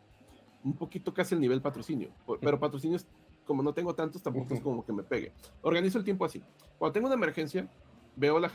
Un 0.63 0.73
poquito 0.73 1.13
casi 1.13 1.33
el 1.33 1.41
nivel 1.41 1.61
patrocinio. 1.61 2.11
Pero 2.41 2.59
patrocinio 2.59 2.99
como 3.45 3.63
no 3.63 3.73
tengo 3.73 3.95
tantos, 3.95 4.21
tampoco 4.21 4.53
es 4.53 4.61
como 4.61 4.85
que 4.85 4.93
me 4.93 5.03
pegue. 5.03 5.31
Organizo 5.61 5.97
el 5.97 6.03
tiempo 6.03 6.25
así. 6.25 6.43
Cuando 6.77 6.93
tengo 6.93 7.07
una 7.07 7.15
emergencia, 7.15 7.67
veo 8.15 8.39
la, 8.39 8.51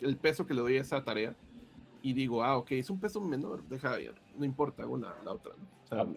el 0.00 0.16
peso 0.16 0.46
que 0.46 0.54
le 0.54 0.60
doy 0.62 0.78
a 0.78 0.80
esa 0.80 1.04
tarea 1.04 1.36
y 2.02 2.12
digo, 2.12 2.42
ah, 2.42 2.56
ok, 2.58 2.72
es 2.72 2.90
un 2.90 3.00
peso 3.00 3.20
menor, 3.20 3.62
deja, 3.68 3.96
no 4.36 4.44
importa, 4.44 4.82
hago 4.82 4.96
la, 4.96 5.14
la 5.24 5.32
otra. 5.32 5.52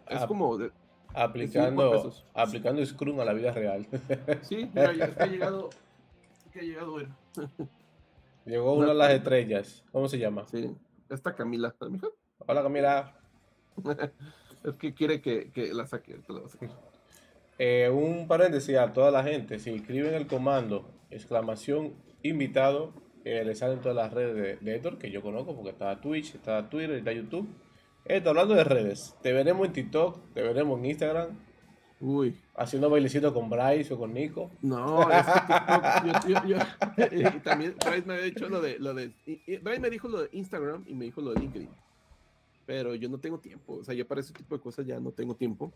es 0.09 0.25
como... 0.25 0.57
aplicando, 1.13 2.13
aplicando 2.33 2.85
Scrum 2.85 3.19
a 3.19 3.25
la 3.25 3.33
vida 3.33 3.51
real. 3.51 3.87
Sí, 4.41 4.69
mira, 4.73 4.93
ya, 4.93 5.13
ha 5.17 5.25
llegado, 5.25 5.69
que 6.51 6.59
ha 6.59 6.63
llegado 6.63 6.97
Llegó 8.45 8.73
una 8.73 8.87
de 8.87 8.95
las 8.95 9.11
estrellas. 9.11 9.85
¿Cómo 9.91 10.09
se 10.09 10.19
llama? 10.19 10.45
Sí, 10.47 10.75
esta 11.09 11.33
Camila. 11.33 11.73
Hola 12.45 12.61
Camila. 12.61 13.13
es 14.63 14.75
que 14.75 14.93
quiere 14.93 15.21
que, 15.21 15.51
que 15.51 15.73
la 15.73 15.87
saque. 15.87 16.19
Eh, 17.57 17.89
un 17.89 18.27
paréntesis 18.27 18.75
a 18.77 18.91
toda 18.91 19.11
la 19.11 19.23
gente. 19.23 19.59
Si 19.59 19.69
escriben 19.73 20.13
el 20.13 20.27
comando 20.27 20.89
exclamación 21.09 21.93
invitado, 22.21 22.93
eh, 23.25 23.43
le 23.45 23.55
salen 23.55 23.79
todas 23.79 23.95
las 23.95 24.13
redes 24.13 24.35
de, 24.35 24.57
de 24.57 24.75
Héctor, 24.75 24.97
que 24.97 25.09
yo 25.09 25.21
conozco, 25.21 25.55
porque 25.55 25.71
está 25.71 25.99
Twitch, 25.99 26.35
está 26.35 26.69
Twitter, 26.69 26.91
está 26.97 27.11
YouTube. 27.11 27.47
Héctor, 28.05 28.31
hablando 28.31 28.55
de 28.55 28.65
redes, 28.65 29.15
te 29.21 29.31
veremos 29.31 29.65
en 29.65 29.73
TikTok, 29.73 30.33
te 30.33 30.41
veremos 30.41 30.77
en 30.79 30.85
Instagram. 30.85 31.39
Uy. 32.01 32.35
Haciendo 32.55 32.89
bailecito 32.89 33.33
con 33.33 33.49
Bryce 33.49 33.93
o 33.93 33.97
con 33.97 34.13
Nico. 34.13 34.51
No, 34.61 35.09
es 35.09 35.25
que 35.25 36.11
TikTok, 36.11 36.45
yo, 36.45 36.57
yo, 37.17 37.41
también 37.43 37.75
Bryce 37.85 38.05
me 38.05 38.15
había 38.15 38.25
dicho 38.25 38.49
lo 38.49 38.59
de, 38.59 38.77
lo 38.77 38.93
de, 38.93 39.13
Bryce 39.61 39.79
me 39.79 39.89
dijo 39.89 40.09
lo 40.09 40.23
de 40.23 40.29
Instagram 40.33 40.83
y 40.85 40.95
me 40.95 41.05
dijo 41.05 41.21
lo 41.21 41.33
de 41.33 41.39
LinkedIn. 41.39 41.69
Pero 42.65 42.93
yo 42.95 43.07
no 43.07 43.19
tengo 43.19 43.39
tiempo, 43.39 43.75
o 43.75 43.83
sea, 43.85 43.93
yo 43.93 44.05
para 44.05 44.19
ese 44.19 44.33
tipo 44.33 44.55
de 44.55 44.61
cosas 44.61 44.85
ya 44.85 44.99
no 44.99 45.11
tengo 45.11 45.35
tiempo. 45.35 45.71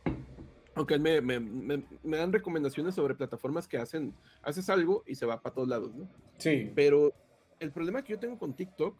Aunque 0.75 0.99
me, 0.99 1.21
me, 1.21 1.39
me, 1.39 1.83
me, 2.03 2.17
dan 2.17 2.31
recomendaciones 2.31 2.93
sobre 2.93 3.15
plataformas 3.15 3.67
que 3.67 3.77
hacen, 3.77 4.13
haces 4.43 4.69
algo 4.69 5.03
y 5.07 5.15
se 5.15 5.25
va 5.25 5.41
para 5.41 5.55
todos 5.55 5.67
lados, 5.67 5.95
¿no? 5.95 6.07
Sí. 6.38 6.71
Pero 6.75 7.13
el 7.59 7.71
problema 7.71 8.01
que 8.01 8.13
yo 8.13 8.19
tengo 8.19 8.37
con 8.37 8.53
TikTok 8.53 8.95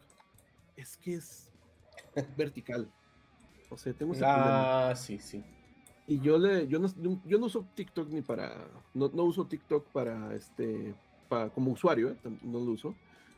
es 0.76 0.96
que 0.96 1.14
es 1.14 1.50
vertical. 2.36 2.90
O 3.70 3.76
sea, 3.76 3.92
tengo 3.92 4.14
ese 4.14 4.24
ah, 4.26 4.94
sí, 4.96 5.18
sí. 5.18 5.44
Y 6.06 6.20
yo 6.20 6.38
le, 6.38 6.66
yo 6.68 6.78
no, 6.78 6.88
yo 7.26 7.38
no 7.38 7.46
uso 7.46 7.66
TikTok 7.74 8.08
ni 8.08 8.22
para, 8.22 8.66
no, 8.94 9.10
no 9.12 9.24
uso 9.24 9.46
TikTok 9.46 9.88
para 9.88 10.34
este, 10.34 10.94
para, 11.28 11.50
como 11.50 11.72
usuario, 11.72 12.10
¿eh? 12.10 12.16
no 12.42 12.60
lo 12.60 12.72
uso, 12.72 12.94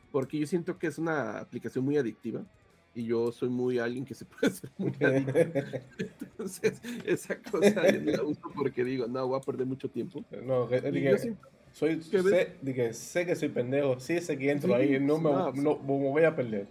porque 0.09 0.39
yo 0.39 0.47
siento 0.47 0.79
que 0.79 0.87
es 0.87 0.97
una 0.97 1.39
aplicación 1.39 1.83
muy 1.83 1.97
adictiva 1.97 2.45
y 2.95 3.03
yo 3.03 3.31
soy 3.33 3.49
muy 3.49 3.77
alguien 3.77 4.05
que 4.05 4.13
se 4.15 4.23
puede 4.25 4.53
ser 4.53 4.69
muy 4.77 4.95
adictivo. 5.01 5.41
Entonces, 6.21 6.81
esa 7.05 7.41
cosa 7.41 7.91
yo 7.91 8.11
la 8.11 8.23
uso 8.23 8.49
porque 8.55 8.85
digo, 8.85 9.05
no, 9.07 9.27
voy 9.27 9.37
a 9.37 9.41
perder 9.41 9.67
mucho 9.67 9.89
tiempo. 9.89 10.23
No, 10.45 10.67
dije, 10.67 11.35
soy, 11.73 12.01
sé, 12.01 12.57
dije, 12.61 12.93
sé 12.93 13.25
que 13.25 13.35
soy 13.35 13.49
pendejo, 13.49 13.99
sí 13.99 14.19
sé 14.19 14.37
que 14.37 14.51
entro 14.51 14.75
ahí, 14.75 14.99
no 14.99 15.17
me, 15.17 15.31
no, 15.61 15.77
me, 15.77 16.09
voy 16.09 16.23
a 16.23 16.35
perder. 16.35 16.67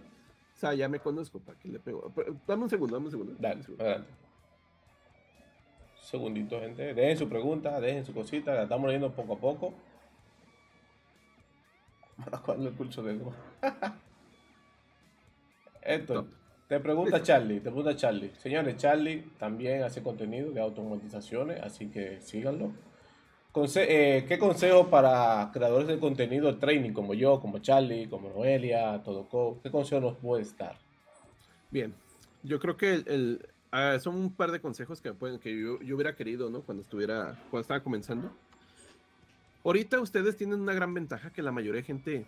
O 0.55 0.59
sea, 0.59 0.73
ya 0.73 0.87
me 0.87 0.99
conozco, 0.99 1.39
¿para 1.39 1.57
que 1.57 1.69
le 1.69 1.79
pego? 1.79 2.11
dame 2.47 2.63
un 2.63 2.69
segundo, 2.69 2.95
dame 2.95 3.05
un 3.05 3.11
segundo. 3.11 3.35
Dale, 3.39 3.61
un 3.67 4.05
Segundito, 6.01 6.59
gente. 6.59 6.93
Dejen 6.93 7.17
su 7.17 7.29
pregunta, 7.29 7.79
dejen 7.79 8.05
su 8.05 8.13
cosita, 8.13 8.53
la 8.53 8.63
estamos 8.63 8.87
leyendo 8.87 9.11
poco 9.11 9.33
a 9.33 9.37
poco. 9.37 9.73
¿Cuándo 12.45 12.67
el 12.67 12.75
pulso 12.75 13.01
de 13.01 13.17
Esto, 15.81 16.27
te 16.67 16.79
pregunta 16.79 17.23
Charlie, 17.23 17.59
te 17.59 17.71
pregunta 17.71 17.95
Charlie. 17.95 18.31
Señores, 18.37 18.77
Charlie 18.77 19.31
también 19.39 19.83
hace 19.83 20.03
contenido 20.03 20.51
de 20.51 20.61
automatizaciones, 20.61 21.59
así 21.61 21.87
que 21.87 22.19
síganlo. 22.21 22.71
Eh, 23.53 24.25
¿Qué 24.29 24.39
consejo 24.39 24.89
para 24.89 25.51
creadores 25.51 25.87
de 25.87 25.99
contenido 25.99 26.57
training 26.57 26.93
como 26.93 27.13
yo, 27.13 27.41
como 27.41 27.59
Charlie, 27.59 28.07
como 28.07 28.29
Noelia, 28.29 29.03
Todoco? 29.03 29.59
¿Qué 29.61 29.69
consejo 29.69 29.99
nos 29.99 30.17
puede 30.17 30.45
dar? 30.57 30.77
Bien, 31.69 31.93
yo 32.43 32.59
creo 32.59 32.77
que 32.77 32.93
el, 32.93 33.45
ah, 33.71 33.97
son 33.99 34.15
un 34.15 34.33
par 34.33 34.51
de 34.51 34.61
consejos 34.61 35.01
que, 35.01 35.13
pueden, 35.13 35.37
que 35.37 35.51
yo, 35.51 35.81
yo, 35.81 35.95
hubiera 35.95 36.15
querido, 36.15 36.49
¿no? 36.49 36.61
Cuando 36.61 36.81
estuviera, 36.81 37.37
cuando 37.49 37.61
estaba 37.61 37.83
comenzando. 37.83 38.31
Ahorita 39.65 39.99
ustedes 39.99 40.37
tienen 40.37 40.61
una 40.61 40.73
gran 40.73 40.93
ventaja 40.93 41.33
que 41.33 41.41
la 41.41 41.51
mayoría 41.51 41.81
de 41.81 41.85
gente 41.85 42.25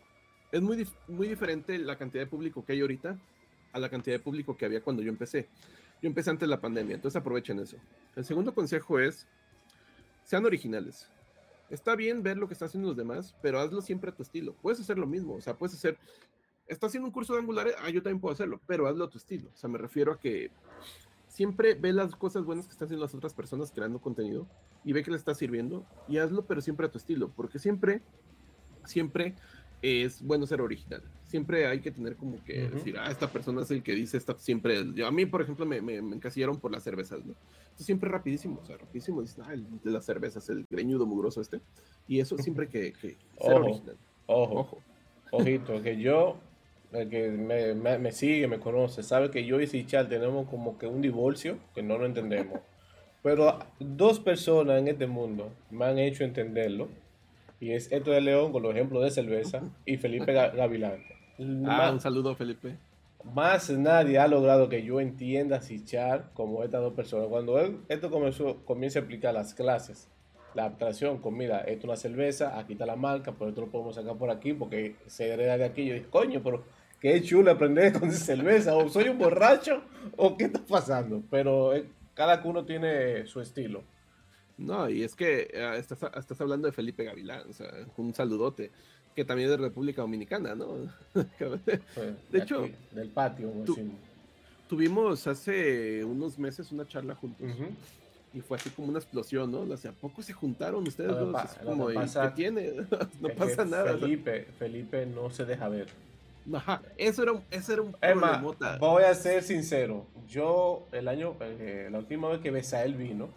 es 0.51 0.61
muy, 0.61 0.85
muy 1.07 1.29
diferente 1.29 1.77
la 1.79 1.97
cantidad 1.97 2.23
de 2.23 2.29
público 2.29 2.65
que 2.65 2.73
hay 2.73 2.81
ahorita 2.81 3.17
a 3.71 3.79
la 3.79 3.89
cantidad 3.89 4.17
de 4.17 4.19
público 4.19 4.57
que 4.57 4.65
había 4.65 4.81
cuando 4.81 5.01
yo 5.01 5.09
empecé. 5.09 5.47
Yo 6.01 6.09
empecé 6.09 6.31
antes 6.31 6.47
de 6.47 6.53
la 6.53 6.59
pandemia, 6.59 6.95
entonces 6.95 7.19
aprovechen 7.19 7.59
eso. 7.59 7.77
El 8.15 8.25
segundo 8.25 8.53
consejo 8.53 8.99
es, 8.99 9.25
sean 10.23 10.45
originales. 10.45 11.09
Está 11.69 11.95
bien 11.95 12.21
ver 12.21 12.37
lo 12.37 12.47
que 12.47 12.53
están 12.53 12.67
haciendo 12.67 12.89
los 12.89 12.97
demás, 12.97 13.35
pero 13.41 13.59
hazlo 13.59 13.81
siempre 13.81 14.11
a 14.11 14.15
tu 14.15 14.23
estilo. 14.23 14.53
Puedes 14.61 14.79
hacer 14.79 14.97
lo 14.97 15.07
mismo, 15.07 15.35
o 15.35 15.41
sea, 15.41 15.57
puedes 15.57 15.75
hacer, 15.75 15.97
estás 16.67 16.89
haciendo 16.89 17.07
un 17.07 17.13
curso 17.13 17.33
de 17.33 17.39
Angular, 17.39 17.67
ah, 17.79 17.89
yo 17.89 18.01
también 18.01 18.19
puedo 18.19 18.33
hacerlo, 18.33 18.61
pero 18.67 18.87
hazlo 18.87 19.05
a 19.05 19.09
tu 19.09 19.17
estilo. 19.17 19.49
O 19.53 19.57
sea, 19.57 19.69
me 19.69 19.77
refiero 19.77 20.11
a 20.11 20.19
que 20.19 20.51
siempre 21.27 21.73
ve 21.73 21.93
las 21.93 22.15
cosas 22.15 22.45
buenas 22.45 22.67
que 22.67 22.73
están 22.73 22.85
haciendo 22.85 23.05
las 23.05 23.15
otras 23.15 23.33
personas 23.33 23.71
creando 23.71 23.99
contenido 23.99 24.47
y 24.83 24.93
ve 24.93 25.03
que 25.03 25.09
le 25.09 25.17
está 25.17 25.33
sirviendo 25.33 25.85
y 26.07 26.17
hazlo, 26.17 26.45
pero 26.45 26.61
siempre 26.61 26.85
a 26.85 26.91
tu 26.91 26.99
estilo, 26.99 27.29
porque 27.29 27.57
siempre, 27.57 28.01
siempre 28.85 29.35
es 29.81 30.21
bueno 30.21 30.45
ser 30.45 30.61
original. 30.61 31.01
Siempre 31.33 31.65
hay 31.65 31.79
que 31.79 31.89
tener 31.89 32.15
como 32.15 32.43
que 32.43 32.69
decir, 32.69 32.95
ah, 32.99 33.09
esta 33.09 33.27
persona 33.27 33.63
es 33.63 33.71
el 33.71 33.81
que 33.81 33.93
dice 33.93 34.17
esta 34.17 34.37
siempre. 34.37 34.77
a 35.03 35.09
mí, 35.09 35.25
por 35.25 35.41
ejemplo, 35.41 35.65
me, 35.65 35.81
me, 35.81 35.95
encasillaron 35.95 36.59
por 36.59 36.71
las 36.71 36.83
cervezas, 36.83 37.25
¿no? 37.25 37.33
Entonces, 37.63 37.87
siempre 37.87 38.07
rapidísimo, 38.07 38.59
o 38.61 38.65
sea, 38.67 38.77
rapidísimo, 38.77 39.19
dicen, 39.19 39.43
ah, 39.47 39.51
el 39.51 39.65
de 39.83 39.89
las 39.89 40.05
cervezas, 40.05 40.47
el 40.51 40.67
greñudo 40.69 41.07
mugroso 41.07 41.41
este. 41.41 41.59
Y 42.07 42.19
eso 42.19 42.37
siempre 42.37 42.67
que, 42.67 42.93
que 42.93 43.17
original. 43.39 43.97
Ojo, 44.27 44.59
Ojo. 44.59 44.81
ojito, 45.31 45.81
que 45.81 45.97
yo, 45.97 46.37
el 46.91 47.09
que 47.09 47.29
me, 47.29 47.73
me, 47.73 48.11
sigue, 48.11 48.47
me 48.47 48.59
conoce, 48.59 49.01
sabe 49.01 49.31
que 49.31 49.43
yo 49.43 49.59
y 49.59 49.65
Sichal 49.65 50.07
tenemos 50.09 50.47
como 50.47 50.77
que 50.77 50.85
un 50.85 51.01
divorcio 51.01 51.57
que 51.73 51.81
no 51.81 51.97
lo 51.97 52.05
entendemos. 52.05 52.59
Pero 53.23 53.57
dos 53.79 54.19
personas 54.19 54.79
en 54.79 54.87
este 54.87 55.07
mundo 55.07 55.51
me 55.71 55.85
han 55.85 55.97
hecho 55.97 56.23
entenderlo. 56.23 56.89
Y 57.59 57.71
es 57.71 57.91
Héctor 57.91 58.15
de 58.15 58.21
León 58.21 58.51
con 58.51 58.61
los 58.61 58.75
ejemplos 58.75 59.01
de 59.01 59.09
cerveza 59.09 59.63
y 59.83 59.97
Felipe 59.97 60.33
Gavilán. 60.33 61.01
Ah, 61.67 61.91
un 61.91 61.99
saludo, 61.99 62.35
Felipe. 62.35 62.77
Más 63.33 63.69
nadie 63.69 64.19
ha 64.19 64.27
logrado 64.27 64.67
que 64.67 64.83
yo 64.83 64.99
entienda 64.99 65.61
Sichar 65.61 66.29
como 66.33 66.63
estas 66.63 66.81
dos 66.81 66.93
personas. 66.93 67.27
Cuando 67.27 67.59
él, 67.59 67.79
esto 67.87 68.11
comenzó, 68.11 68.57
comienza 68.65 68.99
a 68.99 69.01
explicar 69.01 69.33
las 69.33 69.53
clases, 69.53 70.09
la 70.53 70.65
abstracción 70.65 71.19
con, 71.19 71.35
mira, 71.35 71.61
esto 71.61 71.79
es 71.79 71.83
una 71.85 71.95
cerveza, 71.95 72.59
aquí 72.59 72.73
está 72.73 72.85
la 72.85 72.95
marca, 72.95 73.31
por 73.31 73.47
esto 73.47 73.61
lo 73.61 73.67
podemos 73.67 73.95
sacar 73.95 74.17
por 74.17 74.29
aquí 74.29 74.53
porque 74.53 74.97
se 75.07 75.29
hereda 75.29 75.57
de 75.57 75.65
aquí. 75.65 75.85
Yo 75.85 75.93
dije, 75.93 76.07
coño, 76.09 76.41
pero 76.43 76.65
qué 76.99 77.21
chulo 77.21 77.51
aprender 77.51 77.97
con 77.99 78.11
cerveza, 78.11 78.75
o 78.75 78.89
soy 78.89 79.07
un 79.07 79.17
borracho, 79.17 79.81
o 80.17 80.35
qué 80.35 80.45
está 80.45 80.59
pasando. 80.59 81.23
Pero 81.31 81.73
eh, 81.73 81.85
cada 82.13 82.41
uno 82.43 82.65
tiene 82.65 83.25
su 83.25 83.39
estilo. 83.39 83.83
No, 84.57 84.89
y 84.89 85.03
es 85.03 85.15
que 85.15 85.47
eh, 85.51 85.77
estás, 85.77 86.03
estás, 86.15 86.39
hablando 86.41 86.67
de 86.67 86.73
Felipe 86.73 87.03
Gavilán, 87.05 87.49
o 87.49 87.53
sea, 87.53 87.69
un 87.97 88.13
saludote 88.13 88.71
que 89.15 89.25
también 89.25 89.49
es 89.49 89.57
de 89.57 89.63
República 89.63 90.01
Dominicana, 90.01 90.55
¿no? 90.55 90.75
de 91.13 92.39
hecho, 92.39 92.69
del 92.91 93.09
patio, 93.09 93.51
tuvimos 94.67 95.27
hace 95.27 96.03
unos 96.03 96.37
meses 96.39 96.71
una 96.71 96.87
charla 96.87 97.15
juntos. 97.15 97.47
Y 98.33 98.41
fue 98.41 98.57
así 98.57 98.71
como 98.71 98.87
una 98.87 98.97
explosión, 98.97 99.51
¿no? 99.51 99.59
O 99.61 99.77
sea, 99.77 99.91
¿a 99.91 99.93
poco 99.93 100.23
se 100.23 100.33
juntaron 100.33 100.87
ustedes 100.87 101.11
dos? 101.11 101.35
como, 101.63 101.87
¿qué 101.87 102.31
tiene? 102.35 102.71
no 103.21 103.29
pasa 103.29 103.63
nada. 103.63 103.95
Felipe, 103.95 104.47
Felipe 104.57 105.05
no 105.05 105.29
se 105.29 105.45
deja 105.45 105.69
ver. 105.69 105.87
Ajá, 106.51 106.81
eso 106.97 107.23
era, 107.23 107.33
eso 107.51 107.73
era 107.73 107.81
un 107.83 107.95
Emma, 108.01 108.43
Voy 108.79 109.03
a 109.03 109.13
ser 109.13 109.43
sincero. 109.43 110.07
Yo, 110.27 110.87
el 110.91 111.07
año, 111.07 111.35
eh, 111.39 111.89
la 111.91 111.99
última 111.99 112.27
vez 112.29 112.39
que 112.39 112.49
Besael 112.49 112.95
vino, 112.95 113.29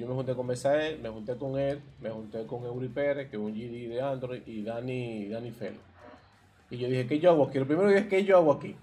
yo 0.00 0.08
me 0.08 0.14
junté 0.14 0.34
con 0.34 0.46
Besael, 0.46 0.98
me 0.98 1.10
junté 1.10 1.36
con 1.36 1.58
él, 1.58 1.82
me 2.00 2.08
junté 2.08 2.46
con 2.46 2.64
Eury 2.64 2.88
Pérez, 2.88 3.28
que 3.28 3.36
es 3.36 3.42
un 3.42 3.52
GD 3.52 3.90
de 3.90 4.00
Android, 4.00 4.40
y 4.46 4.62
Dani, 4.62 5.28
Dani 5.28 5.50
Fel. 5.50 5.74
Y 6.70 6.78
yo 6.78 6.88
dije, 6.88 7.06
¿qué 7.06 7.18
yo 7.18 7.30
hago 7.32 7.44
aquí? 7.44 7.58
Lo 7.58 7.66
primero 7.66 7.90
que 7.90 7.98
es, 7.98 8.06
¿qué 8.06 8.24
yo 8.24 8.38
hago 8.38 8.52
aquí? 8.52 8.76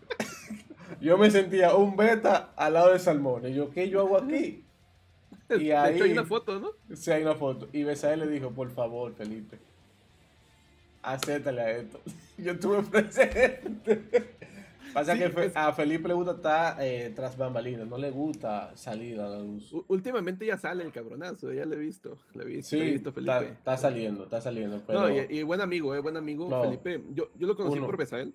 yo 1.00 1.18
me 1.18 1.30
sentía 1.30 1.74
un 1.74 1.94
beta 1.94 2.54
al 2.56 2.72
lado 2.72 2.90
de 2.90 2.98
Salmón. 3.00 3.46
Y 3.46 3.52
yo, 3.52 3.70
¿qué 3.70 3.90
yo 3.90 4.00
hago 4.00 4.16
aquí? 4.16 4.64
Y 5.50 5.72
ahí, 5.72 6.00
hay 6.00 6.12
una 6.12 6.24
foto, 6.24 6.58
¿no? 6.58 6.70
Sí, 6.96 7.10
hay 7.10 7.22
una 7.22 7.34
foto. 7.34 7.68
Y 7.74 7.82
Besael 7.82 8.20
le 8.20 8.28
dijo, 8.28 8.50
por 8.50 8.70
favor, 8.70 9.12
Felipe, 9.12 9.58
acéptale 11.02 11.60
a 11.60 11.70
esto. 11.70 12.00
yo 12.38 12.52
estuve 12.52 12.82
presente. 12.84 14.36
Pasa 14.92 15.16
que 15.16 15.52
a 15.54 15.72
Felipe 15.72 16.08
le 16.08 16.14
gusta 16.14 16.32
estar 16.32 16.76
eh, 16.80 17.12
tras 17.14 17.36
bambalinas, 17.36 17.86
no 17.86 17.98
le 17.98 18.10
gusta 18.10 18.76
salir 18.76 19.20
a 19.20 19.28
la 19.28 19.38
luz. 19.38 19.74
últimamente 19.88 20.46
ya 20.46 20.58
sale 20.58 20.84
el 20.84 20.92
cabronazo, 20.92 21.52
ya 21.52 21.64
lo 21.64 21.74
he 21.74 21.78
visto. 21.78 22.18
Lo 22.34 22.42
he 22.42 22.46
visto, 22.46 22.70
sí, 22.70 22.98
Felipe. 22.98 23.48
Está, 23.48 23.76
saliendo, 23.76 24.24
está 24.24 24.40
saliendo. 24.40 24.82
No, 24.88 25.08
y, 25.08 25.42
buen 25.42 25.60
amigo, 25.60 25.94
eh, 25.94 26.00
buen 26.00 26.16
amigo, 26.16 26.48
Felipe. 26.62 27.02
Yo, 27.14 27.28
yo 27.38 27.46
lo 27.46 27.56
conocí 27.56 27.80
por 27.80 27.96
Besael 27.96 28.34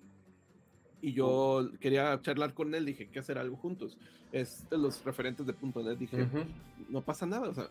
y 1.00 1.12
yo 1.12 1.70
quería 1.80 2.20
charlar 2.22 2.54
con 2.54 2.74
él, 2.74 2.84
dije, 2.84 3.08
que 3.08 3.18
hacer 3.18 3.38
algo 3.38 3.56
juntos. 3.56 3.96
Es 4.32 4.68
de 4.68 4.78
los 4.78 5.04
referentes 5.04 5.46
de 5.46 5.52
punto 5.52 5.82
net, 5.82 5.96
dije, 5.96 6.26
no 6.88 7.02
pasa 7.02 7.24
nada, 7.24 7.48
o 7.48 7.54
sea, 7.54 7.68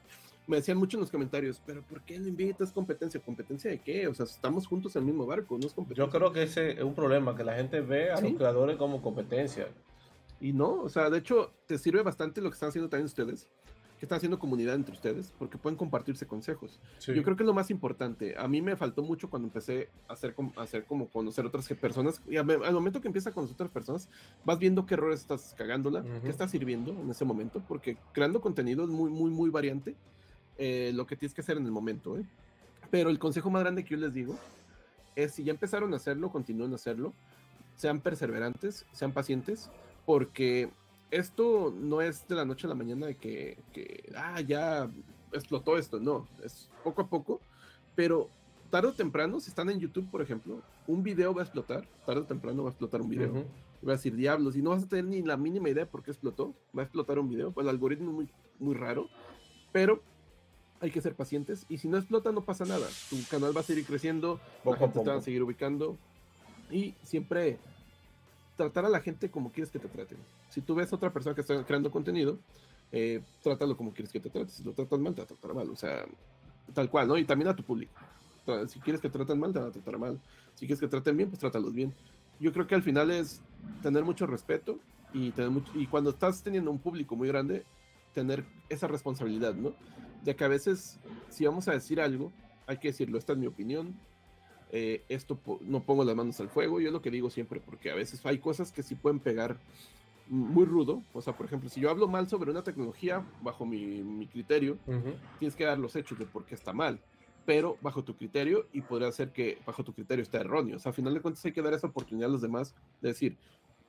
me 0.48 0.56
decían 0.56 0.78
mucho 0.78 0.98
en 0.98 1.02
los 1.02 1.12
comentarios, 1.12 1.62
pero 1.66 1.82
¿por 1.82 2.02
qué 2.02 2.18
no 2.18 2.28
invitas 2.28 2.72
competencia? 2.72 3.20
¿Competencia 3.20 3.70
de 3.70 3.80
qué? 3.80 4.08
O 4.08 4.14
sea, 4.14 4.26
estamos 4.26 4.66
juntos 4.66 4.95
en 4.95 5.02
el 5.02 5.08
mismo 5.08 5.26
barco, 5.26 5.58
no 5.58 5.68
es 5.68 5.74
competencia. 5.74 6.06
Yo 6.06 6.10
creo 6.10 6.32
que 6.32 6.43
ese 6.43 6.72
es 6.72 6.84
un 6.84 6.95
problema, 6.95 7.36
que 7.36 7.43
la 7.43 7.56
gente 7.56 7.82
ve 7.82 8.12
a 8.12 8.22
los 8.22 8.34
creadores 8.34 8.78
como 8.78 9.02
competencia. 9.02 9.68
Y 10.39 10.54
no, 10.54 10.82
o 10.82 10.89
sea, 10.89 11.10
de 11.10 11.18
hecho, 11.18 11.52
te 11.66 11.78
sirve 11.78 12.02
bastante 12.02 12.41
lo 12.41 12.50
que 12.50 12.54
están 12.54 12.70
haciendo 12.70 12.89
también 12.89 13.08
ustedes, 13.08 13.48
que 14.00 14.06
están 14.06 14.18
haciendo 14.18 14.39
comunidad 14.39 14.76
entre 14.76 14.93
ustedes, 14.93 15.34
porque 15.38 15.58
pueden 15.58 15.76
compartirse 15.76 16.26
consejos. 16.26 16.80
Yo 17.06 17.24
creo 17.24 17.36
que 17.36 17.43
es 17.43 17.48
lo 17.48 17.54
más 17.54 17.70
importante. 17.70 18.36
A 18.38 18.48
mí 18.48 18.62
me 18.62 18.78
faltó 18.78 19.04
mucho 19.04 19.30
cuando 19.30 19.48
empecé 19.48 19.89
a 20.08 20.14
hacer, 20.14 20.34
a 20.56 20.62
hacer 20.62 20.86
como 20.86 21.10
conocer 21.10 21.45
otras 21.45 21.68
personas, 21.74 22.22
y 22.30 22.38
al, 22.38 22.45
momento 22.74 23.02
que 23.02 23.08
empiezas 23.08 23.32
a 23.32 23.34
conocer 23.34 23.56
otras 23.56 23.72
personas, 23.72 24.08
vas 24.45 24.60
viendo 24.60 24.86
qué 24.86 24.93
errores 24.93 25.20
estás 25.20 25.54
cagándola, 25.58 26.06
qué 26.22 26.30
está 26.30 26.48
sirviendo 26.48 26.91
en 26.91 27.10
ese 27.10 27.26
momento, 27.26 27.62
porque 27.68 27.98
creando 28.14 28.39
contenido 28.39 28.86
es 28.86 28.89
muy, 28.89 29.10
muy, 29.10 29.30
muy 29.30 29.50
variante 29.50 29.95
eh, 30.58 30.91
lo 30.93 31.05
que 31.05 31.16
tienes 31.16 31.34
que 31.34 31.41
hacer 31.41 31.58
en 31.58 31.66
el 31.66 31.72
momento. 31.72 32.18
¿eh? 32.18 32.26
Pero 32.89 33.10
el 33.10 33.20
consejo 33.20 33.49
más 33.49 33.62
grande 33.62 33.84
que 33.84 33.91
yo 33.91 33.97
les 33.97 34.14
digo 34.14 34.38
es 35.16 35.34
si 35.34 35.43
ya 35.43 35.51
empezaron 35.51 35.93
a 35.93 35.97
hacerlo, 35.97 36.32
continúen 36.32 36.72
a 36.72 36.76
hacerlo, 36.76 37.14
sean 37.76 38.01
perseverantes, 38.01 38.86
sean 38.91 39.12
pacientes, 39.12 39.70
porque 40.05 40.70
esto 41.12 41.74
no 41.76 42.01
es 42.01 42.28
de 42.28 42.36
la 42.36 42.45
noche 42.45 42.68
a 42.68 42.70
la 42.70 42.76
mañana 42.76 43.08
de 43.08 43.16
que, 43.16 43.58
que 43.74 44.12
ah, 44.16 44.41
ya 44.41 44.89
explotó 45.32 45.78
esto, 45.78 45.99
no, 45.99 46.28
es 46.43 46.70
poco 46.84 47.01
a 47.01 47.08
poco, 47.08 47.41
pero 47.95 48.30
tarde 48.70 48.89
o 48.89 48.93
temprano, 48.93 49.39
si 49.39 49.49
están 49.49 49.70
en 49.70 49.80
YouTube, 49.80 50.10
por 50.10 50.22
ejemplo, 50.22 50.62
un 50.88 51.03
video 51.03 51.34
va 51.34 51.41
a 51.41 51.45
explotar, 51.45 51.88
tarde 52.05 52.22
o 52.22 52.26
temprano 52.26 52.64
va 52.64 52.70
a 52.70 52.72
explotar 52.72 53.01
un 53.01 53.10
video. 53.10 53.45
Va 53.88 53.93
a 53.93 53.95
decir 53.95 54.16
diablos, 54.16 54.55
y 54.55 54.62
no 54.62 54.72
vas 54.72 54.84
a 54.84 54.88
tener 54.88 55.05
ni 55.05 55.22
la 55.22 55.38
mínima 55.38 55.70
idea 55.70 55.86
de 55.86 55.91
por 55.91 56.03
qué 56.03 56.12
explotó, 56.12 56.53
va 56.76 56.82
a 56.82 56.86
explotar 56.86 57.20
un 57.20 57.30
video. 57.30 57.51
Pues 57.51 57.64
el 57.64 57.70
algoritmo 57.70 58.10
es 58.10 58.16
muy, 58.16 58.30
muy 58.60 58.76
raro, 58.76 59.08
pero 59.72 60.01
hay 60.80 60.92
que 60.92 61.02
ser 61.02 61.16
pacientes 61.16 61.66
y 61.70 61.78
si 61.78 61.88
no 61.88 61.98
explota 61.98 62.32
no 62.32 62.42
pasa 62.42 62.66
nada. 62.66 62.88
Tu 63.10 63.18
canal 63.30 63.56
va 63.56 63.62
a 63.62 63.64
seguir 63.64 63.86
creciendo, 63.86 64.40
la 64.64 64.78
gente 64.78 65.00
te 65.00 65.10
va 65.10 65.16
a 65.16 65.22
seguir 65.22 65.44
ubicando 65.44 65.98
y 66.70 66.94
siempre 67.04 67.58
tratar 68.56 68.86
a 68.86 68.90
la 68.90 69.00
gente 69.00 69.30
como 69.30 69.52
quieres 69.52 69.72
que 69.72 69.80
te 69.80 69.88
traten. 69.88 70.18
Si 70.50 70.62
tú 70.62 70.76
ves 70.76 70.92
a 70.92 70.96
otra 70.96 71.12
persona 71.12 71.36
que 71.36 71.42
está 71.42 71.64
creando 71.64 71.92
contenido, 71.92 72.40
eh, 72.92 73.22
trátalo 73.44 73.78
como 73.78 73.94
quieres 73.94 74.12
que 74.12 74.20
te 74.20 74.30
traten. 74.30 74.50
Si 74.50 74.64
lo 74.64 74.74
tratan 74.74 75.02
mal, 75.02 75.14
te 75.14 75.22
va 75.22 75.26
a 75.26 75.28
tratar 75.28 75.54
mal. 75.54 75.70
O 75.70 75.76
sea, 75.76 76.06
tal 76.74 76.90
cual, 76.90 77.08
¿no? 77.08 77.18
Y 77.18 77.26
también 77.26 77.50
a 77.50 77.56
tu 77.56 77.64
público. 77.64 77.94
Si 78.68 78.80
quieres 78.80 79.02
que 79.02 79.10
te 79.10 79.18
traten 79.18 79.40
mal, 79.40 79.52
te 79.52 79.60
van 79.60 79.70
a 79.70 79.72
tratar 79.72 79.98
mal. 79.98 80.20
Si 80.56 80.66
quieres 80.66 80.80
que 80.80 80.88
traten 80.88 81.18
bien, 81.18 81.30
pues 81.30 81.40
trátalos 81.40 81.74
bien. 81.74 81.94
Yo 82.40 82.54
creo 82.54 82.66
que 82.66 82.76
al 82.76 82.84
final 82.84 83.12
es 83.12 83.42
tener 83.82 84.04
mucho 84.04 84.26
respeto 84.26 84.80
y, 85.14 85.32
tener 85.32 85.50
mucho, 85.50 85.72
y 85.76 85.88
cuando 85.88 86.12
estás 86.12 86.42
teniendo 86.44 86.72
un 86.72 86.80
público 86.80 87.16
muy 87.16 87.28
grande, 87.28 87.66
tener 88.14 88.46
esa 88.70 88.88
responsabilidad, 88.88 89.54
¿no? 89.54 89.74
De 90.24 90.36
que 90.36 90.43
a 90.43 90.47
veces, 90.47 90.99
si 91.30 91.45
vamos 91.45 91.68
a 91.68 91.74
decir 91.74 92.01
algo, 92.01 92.32
hay 92.65 92.78
que 92.78 92.89
decirlo, 92.89 93.18
esta 93.18 93.34
es 93.34 93.39
mi 93.39 93.47
opinión, 93.47 93.95
eh, 94.72 95.03
esto 95.07 95.39
no 95.61 95.82
pongo 95.82 96.03
las 96.03 96.15
manos 96.15 96.39
al 96.39 96.49
fuego, 96.49 96.80
yo 96.82 96.88
es 96.88 96.93
lo 96.93 97.01
que 97.01 97.11
digo 97.11 97.30
siempre, 97.30 97.61
porque 97.61 97.89
a 97.91 97.95
veces 97.95 98.26
hay 98.26 98.38
cosas 98.39 98.72
que 98.72 98.84
sí 98.84 98.95
pueden 98.95 99.20
pegar 99.20 99.57
muy 100.30 100.65
rudo, 100.65 101.01
o 101.13 101.22
sea, 101.22 101.38
por 101.38 101.45
ejemplo, 101.45 101.70
si 101.70 101.80
yo 101.80 101.89
hablo 101.89 102.09
mal 102.09 102.28
sobre 102.28 102.51
una 102.51 102.63
tecnología, 102.63 103.26
bajo 103.41 103.65
mi, 103.65 104.28
criterio, 104.28 104.78
tienes 105.39 105.55
que 105.55 105.63
dar 105.63 105.80
los 105.80 105.95
hechos 105.95 106.20
de 106.20 106.26
por 106.26 106.45
qué 106.45 106.55
está 106.55 106.74
mal, 106.74 106.99
pero 107.45 107.78
bajo 107.82 108.03
tu 108.03 108.13
criterio, 108.18 108.68
y 108.74 108.82
podría 108.82 109.09
ser 109.13 109.32
que 109.32 109.57
bajo 109.65 109.86
tu 109.86 109.93
criterio 109.93 110.24
está 110.24 110.39
erróneo, 110.39 110.76
o 110.76 110.80
sea, 110.80 110.89
a 110.89 110.93
final 110.93 111.13
de 111.13 111.22
cuentas 111.22 111.45
hay 111.45 111.53
que 111.53 111.61
dar 111.61 111.74
esa 111.74 111.88
oportunidad 111.88 112.30
a 112.30 112.34
los 112.34 112.41
demás 112.41 112.76
de 113.01 113.09
decir, 113.09 113.38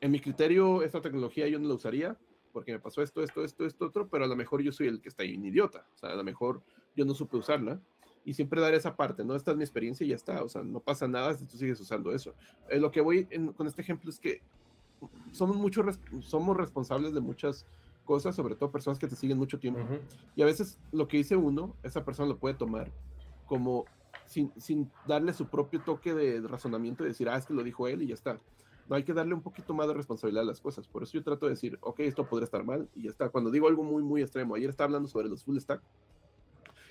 en 0.01 0.13
mi 0.13 0.21
criterio, 0.21 0.83
esta 0.85 1.01
tecnología 1.01 1.49
yo 1.49 1.59
no 1.59 1.67
la 1.67 1.75
usaría, 1.75 2.17
porque 2.53 2.73
me 2.73 2.79
pasó 2.79 3.03
esto, 3.03 3.23
esto, 3.23 3.45
esto, 3.45 3.65
esto, 3.67 3.87
otro, 3.87 4.09
pero 4.09 4.25
a 4.25 4.29
lo 4.29 4.37
mejor 4.37 4.63
yo 4.63 4.73
soy 4.73 4.89
el 4.89 5.01
que 5.01 5.09
está 5.09 5.23
ahí 5.23 5.37
un 5.37 5.45
idiota, 5.45 5.87
o 5.95 5.99
sea, 5.99 6.11
a 6.11 6.17
lo 6.17 6.25
mejor 6.25 6.63
yo 6.97 7.05
no 7.05 7.15
supe 7.15 7.37
usarla, 7.37 7.81
y 8.25 8.35
siempre 8.35 8.61
dar 8.61 8.75
esa 8.75 8.95
parte, 8.95 9.25
¿no? 9.25 9.35
Esta 9.35 9.53
es 9.53 9.57
mi 9.57 9.65
experiencia 9.65 10.05
y 10.05 10.11
ya 10.11 10.17
está, 10.17 10.43
o 10.43 10.49
sea, 10.49 10.63
no 10.63 10.81
pasa 10.81 11.09
nada 11.09 11.33
si 11.35 11.47
tú 11.47 11.57
sigues 11.57 11.81
usando 11.81 12.13
eso. 12.13 12.35
Eh, 12.69 12.79
lo 12.79 12.91
que 12.91 13.01
voy 13.01 13.27
con 13.57 13.67
este 13.67 13.81
ejemplo 13.81 14.11
es 14.11 14.19
que 14.19 14.43
somos, 15.33 15.57
mucho, 15.57 15.83
somos 16.21 16.57
responsables 16.57 17.15
de 17.15 17.21
muchas 17.21 17.65
cosas, 18.05 18.35
sobre 18.37 18.55
todo 18.55 18.71
personas 18.71 18.99
que 18.99 19.07
te 19.07 19.17
siguen 19.17 19.39
mucho 19.39 19.59
tiempo, 19.59 19.81
y 20.37 20.43
a 20.43 20.47
veces 20.47 20.79
lo 20.93 21.09
que 21.09 21.19
dice 21.19 21.37
uno, 21.37 21.75
esa 21.83 22.05
persona 22.05 22.29
lo 22.29 22.39
puede 22.39 22.55
tomar 22.55 22.91
como 23.47 23.87
sin, 24.27 24.53
sin 24.61 24.91
darle 25.07 25.33
su 25.33 25.47
propio 25.47 25.81
toque 25.81 26.15
de 26.15 26.47
razonamiento 26.47 27.05
y 27.05 27.09
decir, 27.09 27.29
ah, 27.29 27.37
es 27.37 27.47
que 27.47 27.55
lo 27.55 27.63
dijo 27.63 27.89
él 27.89 28.03
y 28.03 28.09
ya 28.09 28.15
está 28.15 28.39
hay 28.91 29.03
que 29.03 29.13
darle 29.13 29.35
un 29.35 29.43
poquito 29.43 29.75
más 29.75 29.87
de 29.89 29.95
responsabilidad 29.95 30.43
a 30.43 30.47
las 30.47 30.61
cosas. 30.61 30.87
Por 30.87 31.03
eso 31.03 31.13
yo 31.13 31.23
trato 31.23 31.47
de 31.47 31.51
decir, 31.51 31.79
ok, 31.81 32.01
esto 32.01 32.27
podría 32.27 32.45
estar 32.45 32.65
mal 32.65 32.89
y 32.95 33.03
ya 33.03 33.11
está. 33.11 33.29
Cuando 33.29 33.51
digo 33.51 33.69
algo 33.69 33.83
muy, 33.83 34.03
muy 34.03 34.23
extremo, 34.23 34.55
ayer 34.55 34.71
estaba 34.71 34.87
hablando 34.87 35.09
sobre 35.09 35.29
los 35.29 35.45
full 35.45 35.59
stack 35.59 35.83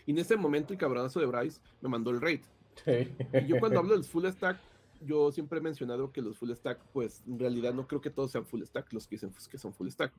y 0.05 0.11
en 0.11 0.19
ese 0.19 0.37
momento 0.37 0.73
el 0.73 0.79
cabronazo 0.79 1.19
de 1.19 1.25
Bryce 1.25 1.59
me 1.81 1.89
mandó 1.89 2.11
el 2.11 2.21
rate. 2.21 2.43
Y 3.33 3.45
yo 3.47 3.59
cuando 3.59 3.79
hablo 3.79 3.93
del 3.95 4.05
full 4.05 4.25
stack, 4.25 4.57
yo 5.01 5.31
siempre 5.31 5.59
he 5.59 5.61
mencionado 5.61 6.11
que 6.11 6.21
los 6.21 6.37
full 6.37 6.51
stack, 6.51 6.79
pues 6.93 7.21
en 7.27 7.37
realidad 7.37 7.73
no 7.73 7.87
creo 7.87 8.01
que 8.01 8.09
todos 8.09 8.31
sean 8.31 8.45
full 8.45 8.63
stack, 8.63 8.91
los 8.93 9.05
que 9.05 9.15
dicen 9.15 9.31
que 9.51 9.57
son 9.57 9.73
full 9.73 9.89
stack. 9.89 10.13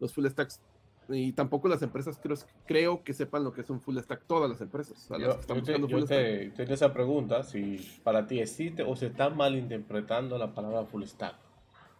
Los 0.00 0.14
full 0.14 0.26
stacks 0.26 0.60
y 1.08 1.32
tampoco 1.32 1.68
las 1.68 1.82
empresas 1.82 2.18
creo, 2.22 2.36
creo 2.66 3.02
que 3.02 3.14
sepan 3.14 3.44
lo 3.44 3.52
que 3.52 3.62
es 3.62 3.70
un 3.70 3.80
full 3.80 3.98
stack, 3.98 4.24
todas 4.26 4.50
las 4.50 4.60
empresas. 4.60 5.08
yo, 5.18 6.04
te, 6.04 6.50
tengo 6.50 6.74
esa 6.74 6.92
pregunta, 6.92 7.42
si 7.42 7.78
para 8.02 8.26
ti 8.26 8.40
existe 8.40 8.82
o 8.82 8.94
se 8.94 9.06
está 9.06 9.30
malinterpretando 9.30 10.36
la 10.38 10.54
palabra 10.54 10.84
full 10.84 11.04
stack. 11.04 11.34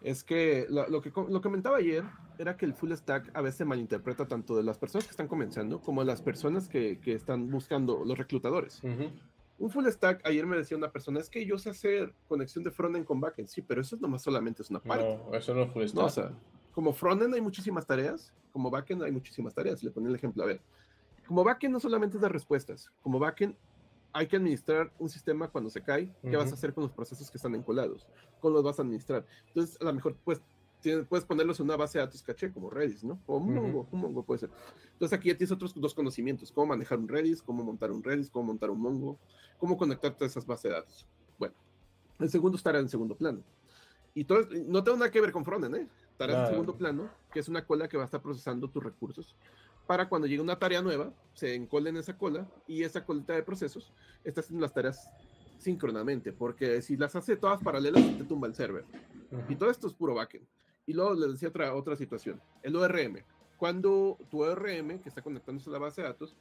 Es 0.00 0.22
que 0.22 0.66
lo, 0.68 1.02
que 1.02 1.10
lo 1.28 1.40
comentaba 1.40 1.78
ayer 1.78 2.04
era 2.38 2.56
que 2.56 2.66
el 2.66 2.74
full 2.74 2.92
stack 2.92 3.30
a 3.34 3.40
veces 3.40 3.66
malinterpreta 3.66 4.28
tanto 4.28 4.56
de 4.56 4.62
las 4.62 4.78
personas 4.78 5.06
que 5.06 5.10
están 5.10 5.26
comenzando 5.26 5.80
como 5.80 6.02
de 6.02 6.06
las 6.06 6.22
personas 6.22 6.68
que, 6.68 7.00
que 7.00 7.14
están 7.14 7.50
buscando 7.50 8.04
los 8.04 8.16
reclutadores. 8.16 8.80
Un 9.58 9.70
full 9.70 9.86
stack, 9.88 10.24
ayer 10.24 10.46
me 10.46 10.56
decía 10.56 10.76
una 10.76 10.92
persona, 10.92 11.18
es 11.18 11.28
que 11.28 11.44
yo 11.44 11.58
sé 11.58 11.70
hacer 11.70 12.14
conexión 12.28 12.62
de 12.62 12.70
frontend 12.70 13.04
con 13.04 13.20
backend. 13.20 13.48
Sí, 13.48 13.60
pero 13.60 13.80
eso 13.80 13.96
nomás 13.96 14.22
solamente 14.22 14.62
es 14.62 14.70
una 14.70 14.78
parte. 14.78 15.18
No, 15.18 15.34
eso 15.34 15.52
no 15.52 15.62
es 15.62 15.72
full 15.72 15.84
stack. 15.84 16.04
o 16.04 16.10
sea, 16.10 16.32
como 16.78 16.92
frontend 16.92 17.34
hay 17.34 17.40
muchísimas 17.40 17.84
tareas, 17.84 18.32
como 18.52 18.70
backend 18.70 19.02
hay 19.02 19.10
muchísimas 19.10 19.52
tareas. 19.52 19.82
Le 19.82 19.90
ponía 19.90 20.10
el 20.10 20.14
ejemplo, 20.14 20.44
a 20.44 20.46
ver. 20.46 20.60
Como 21.26 21.42
backend 21.42 21.72
no 21.72 21.80
solamente 21.80 22.18
es 22.18 22.22
respuestas, 22.22 22.92
como 23.02 23.18
backend 23.18 23.56
hay 24.12 24.28
que 24.28 24.36
administrar 24.36 24.92
un 25.00 25.08
sistema 25.08 25.48
cuando 25.48 25.70
se 25.70 25.82
cae. 25.82 26.14
¿Qué 26.22 26.36
vas 26.36 26.52
a 26.52 26.54
hacer 26.54 26.72
con 26.72 26.84
los 26.84 26.92
procesos 26.92 27.32
que 27.32 27.36
están 27.36 27.56
encolados? 27.56 28.06
¿Cómo 28.40 28.54
los 28.54 28.62
vas 28.62 28.78
a 28.78 28.82
administrar? 28.82 29.26
Entonces, 29.48 29.76
a 29.80 29.86
lo 29.86 29.92
mejor 29.92 30.14
pues, 30.22 30.40
puedes 31.08 31.24
ponerlos 31.24 31.58
en 31.58 31.64
una 31.64 31.74
base 31.74 31.98
de 31.98 32.04
datos 32.04 32.22
caché, 32.22 32.52
como 32.52 32.70
Redis, 32.70 33.02
¿no? 33.02 33.20
O 33.26 33.38
un 33.38 33.52
Mongo, 33.52 33.88
un 33.90 34.00
Mongo 34.00 34.22
puede 34.22 34.38
ser. 34.38 34.50
Entonces, 34.92 35.18
aquí 35.18 35.30
ya 35.30 35.36
tienes 35.36 35.50
otros 35.50 35.74
dos 35.74 35.92
conocimientos: 35.92 36.52
cómo 36.52 36.68
manejar 36.68 37.00
un 37.00 37.08
Redis, 37.08 37.42
cómo 37.42 37.64
montar 37.64 37.90
un 37.90 38.04
Redis, 38.04 38.30
cómo 38.30 38.46
montar 38.46 38.70
un 38.70 38.80
Mongo, 38.80 39.18
cómo 39.58 39.76
conectarte 39.76 40.22
a 40.22 40.26
esas 40.28 40.46
bases 40.46 40.62
de 40.62 40.76
datos. 40.76 41.08
Bueno, 41.40 41.56
el 42.20 42.30
segundo 42.30 42.56
estará 42.56 42.78
en 42.78 42.88
segundo 42.88 43.16
plano. 43.16 43.42
Y 44.14 44.24
todo, 44.24 44.46
no 44.66 44.82
tengo 44.84 44.96
nada 44.96 45.10
que 45.10 45.20
ver 45.20 45.32
con 45.32 45.44
frontend, 45.44 45.74
¿eh? 45.74 45.88
Estará 46.18 46.46
en 46.46 46.50
segundo 46.50 46.76
plano, 46.76 47.08
que 47.32 47.38
es 47.38 47.48
una 47.48 47.64
cola 47.64 47.88
que 47.88 47.96
va 47.96 48.02
a 48.02 48.06
estar 48.06 48.20
procesando 48.20 48.68
tus 48.68 48.82
recursos 48.82 49.36
para 49.88 50.06
cuando 50.06 50.26
llegue 50.26 50.42
una 50.42 50.58
tarea 50.58 50.82
nueva, 50.82 51.10
se 51.32 51.54
encole 51.54 51.88
en 51.88 51.96
esa 51.96 52.18
cola 52.18 52.46
y 52.66 52.82
esa 52.82 53.06
colita 53.06 53.32
de 53.32 53.42
procesos 53.42 53.90
está 54.22 54.42
haciendo 54.42 54.60
las 54.60 54.74
tareas 54.74 55.08
síncronamente, 55.58 56.30
porque 56.30 56.82
si 56.82 56.98
las 56.98 57.16
hace 57.16 57.36
todas 57.36 57.62
paralelas, 57.62 58.04
te 58.18 58.24
tumba 58.24 58.46
el 58.46 58.54
server. 58.54 58.84
Y 59.48 59.56
todo 59.56 59.70
esto 59.70 59.86
es 59.86 59.94
puro 59.94 60.14
backend. 60.14 60.46
Y 60.86 60.92
luego 60.92 61.14
les 61.14 61.32
decía 61.32 61.48
otra, 61.48 61.74
otra 61.74 61.96
situación, 61.96 62.38
el 62.62 62.76
ORM. 62.76 63.24
Cuando 63.56 64.18
tu 64.30 64.42
ORM, 64.42 64.98
que 65.00 65.08
está 65.08 65.22
conectándose 65.22 65.70
a 65.70 65.72
la 65.72 65.78
base 65.78 66.02
de 66.02 66.08
datos, 66.08 66.36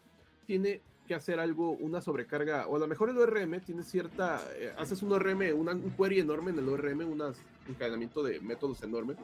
tiene 0.46 0.82
que 1.08 1.16
hacer 1.16 1.40
algo, 1.40 1.72
una 1.72 2.02
sobrecarga, 2.02 2.68
o 2.68 2.76
a 2.76 2.80
lo 2.80 2.88
mejor 2.88 3.10
el 3.10 3.18
ORM 3.18 3.62
tiene 3.62 3.84
cierta, 3.84 4.42
eh, 4.56 4.74
haces 4.78 5.02
un 5.02 5.14
ORM, 5.14 5.54
un 5.58 5.94
query 5.98 6.20
enorme 6.20 6.52
en 6.52 6.60
el 6.60 6.68
ORM, 6.68 7.10
un 7.10 7.24
encadenamiento 7.70 8.22
de 8.24 8.42
métodos 8.42 8.84
enorme, 8.84 9.16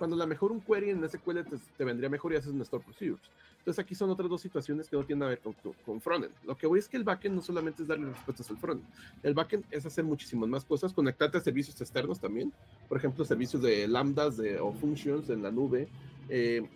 cuando 0.00 0.16
a 0.16 0.18
lo 0.18 0.26
mejor 0.26 0.50
un 0.50 0.62
query 0.62 0.90
en 0.90 1.06
SQL 1.06 1.42
te, 1.42 1.58
te 1.76 1.84
vendría 1.84 2.08
mejor 2.08 2.32
y 2.32 2.36
haces 2.36 2.50
un 2.50 2.62
store 2.62 2.82
procedures. 2.82 3.20
Entonces 3.58 3.84
aquí 3.84 3.94
son 3.94 4.08
otras 4.08 4.30
dos 4.30 4.40
situaciones 4.40 4.88
que 4.88 4.96
no 4.96 5.04
tienen 5.04 5.24
a 5.24 5.26
ver 5.28 5.40
con, 5.40 5.54
con 5.84 6.00
frontend. 6.00 6.32
Lo 6.46 6.56
que 6.56 6.66
voy 6.66 6.78
es 6.78 6.88
que 6.88 6.96
el 6.96 7.04
backend 7.04 7.34
no 7.34 7.42
solamente 7.42 7.82
es 7.82 7.88
darle 7.88 8.06
respuestas 8.06 8.48
al 8.48 8.56
frontend. 8.56 8.88
El 9.22 9.34
backend 9.34 9.64
es 9.70 9.84
hacer 9.84 10.02
muchísimas 10.04 10.48
más 10.48 10.64
cosas, 10.64 10.94
conectarte 10.94 11.36
a 11.36 11.40
servicios 11.42 11.78
externos 11.78 12.18
también. 12.18 12.50
Por 12.88 12.96
ejemplo, 12.96 13.22
servicios 13.26 13.60
de 13.60 13.86
lambdas 13.86 14.38
de, 14.38 14.58
o 14.58 14.72
functions 14.72 15.28
en 15.28 15.42
la 15.42 15.50
nube, 15.50 15.88
eh, 16.30 16.66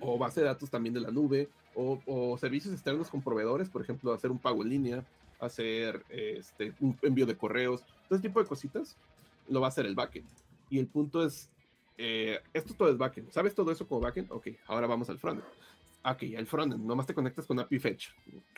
o 0.00 0.18
base 0.18 0.40
de 0.40 0.46
datos 0.46 0.68
también 0.68 0.92
de 0.92 1.00
la 1.00 1.10
nube, 1.10 1.48
o, 1.74 2.36
servicios 2.38 2.74
externos 2.74 3.08
con 3.08 3.22
proveedores, 3.22 3.70
por 3.70 3.80
ejemplo, 3.80 4.12
hacer 4.12 4.30
un 4.30 4.38
pago 4.38 4.62
en 4.62 4.68
línea, 4.68 5.04
hacer 5.40 6.04
este, 6.10 6.74
un 6.80 6.94
envío 7.00 7.24
de 7.24 7.34
correos, 7.34 7.80
todo 8.08 8.18
ese 8.18 8.28
tipo 8.28 8.38
de 8.38 8.46
cositas, 8.46 8.96
lo 9.48 9.62
va 9.62 9.68
a 9.68 9.70
hacer 9.70 9.86
el 9.86 9.94
backend. 9.94 10.26
Y 10.68 10.78
el 10.78 10.86
punto 10.86 11.24
es, 11.24 11.48
eh, 11.98 12.40
esto 12.52 12.74
todo 12.74 12.90
es 12.90 12.98
backend. 12.98 13.30
¿Sabes 13.30 13.54
todo 13.54 13.70
eso 13.70 13.86
como 13.86 14.00
backend? 14.00 14.30
Ok, 14.30 14.48
ahora 14.66 14.86
vamos 14.86 15.08
al 15.10 15.18
frontend. 15.18 15.46
Ok, 16.04 16.22
el 16.34 16.46
frontend, 16.46 16.84
nomás 16.84 17.06
te 17.06 17.14
conectas 17.14 17.46
con 17.46 17.60
API 17.60 17.78
Fetch. 17.78 18.08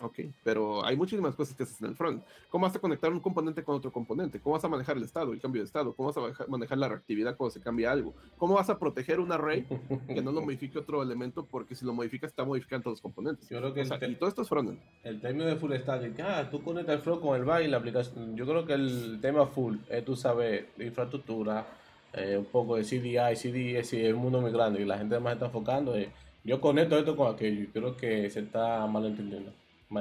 Ok, 0.00 0.20
pero 0.42 0.84
hay 0.84 0.96
muchísimas 0.96 1.34
cosas 1.34 1.54
que 1.54 1.64
haces 1.64 1.78
en 1.82 1.88
el 1.88 1.94
front. 1.94 2.24
¿Cómo 2.48 2.64
vas 2.64 2.74
a 2.74 2.78
conectar 2.78 3.12
un 3.12 3.20
componente 3.20 3.62
con 3.62 3.76
otro 3.76 3.92
componente? 3.92 4.40
¿Cómo 4.40 4.54
vas 4.54 4.64
a 4.64 4.68
manejar 4.68 4.96
el 4.96 5.02
estado, 5.02 5.32
el 5.34 5.40
cambio 5.42 5.60
de 5.60 5.66
estado? 5.66 5.94
¿Cómo 5.94 6.10
vas 6.10 6.40
a 6.40 6.46
manejar 6.46 6.78
la 6.78 6.88
reactividad 6.88 7.36
cuando 7.36 7.50
se 7.50 7.60
cambia 7.60 7.92
algo? 7.92 8.14
¿Cómo 8.38 8.54
vas 8.54 8.70
a 8.70 8.78
proteger 8.78 9.20
un 9.20 9.30
array 9.30 9.66
que 10.06 10.22
no 10.22 10.32
lo 10.32 10.40
modifique 10.42 10.78
otro 10.78 11.02
elemento? 11.02 11.44
Porque 11.44 11.74
si 11.74 11.84
lo 11.84 11.92
modificas, 11.92 12.30
está 12.30 12.44
modificando 12.44 12.88
los 12.88 13.02
componentes. 13.02 13.46
Yo 13.50 13.58
creo 13.58 13.74
que 13.74 13.82
y 13.82 14.14
todo 14.14 14.28
esto 14.28 14.40
es 14.40 14.48
frontend. 14.48 14.80
El 15.02 15.20
término 15.20 15.44
de 15.44 15.56
full 15.56 15.74
stack, 15.74 16.18
ah, 16.20 16.48
tú 16.50 16.62
conectas 16.62 16.96
el 16.96 17.02
front 17.02 17.20
con 17.20 17.36
el 17.36 17.44
back 17.44 17.64
y 17.64 17.68
la 17.68 17.76
aplicación. 17.76 18.36
Yo 18.36 18.46
creo 18.46 18.64
que 18.64 18.72
el 18.72 19.18
tema 19.20 19.46
full 19.46 19.76
es 19.90 20.02
tú 20.02 20.16
sabes 20.16 20.64
infraestructura, 20.78 21.66
eh, 22.14 22.36
un 22.38 22.46
poco 22.46 22.76
de 22.76 22.84
CDI, 22.84 23.36
CDS, 23.36 23.92
es 23.92 24.12
un 24.12 24.20
mundo 24.20 24.40
muy 24.40 24.52
grande 24.52 24.80
y 24.80 24.84
la 24.84 24.98
gente 24.98 25.18
más 25.18 25.34
está 25.34 25.46
enfocando 25.46 25.96
en 25.96 26.08
yo 26.44 26.60
conecto 26.60 26.98
esto 26.98 27.16
con 27.16 27.34
aquello 27.34 27.66
creo 27.72 27.96
que 27.96 28.28
se 28.28 28.40
está 28.40 28.86
malentendiendo. 28.86 29.50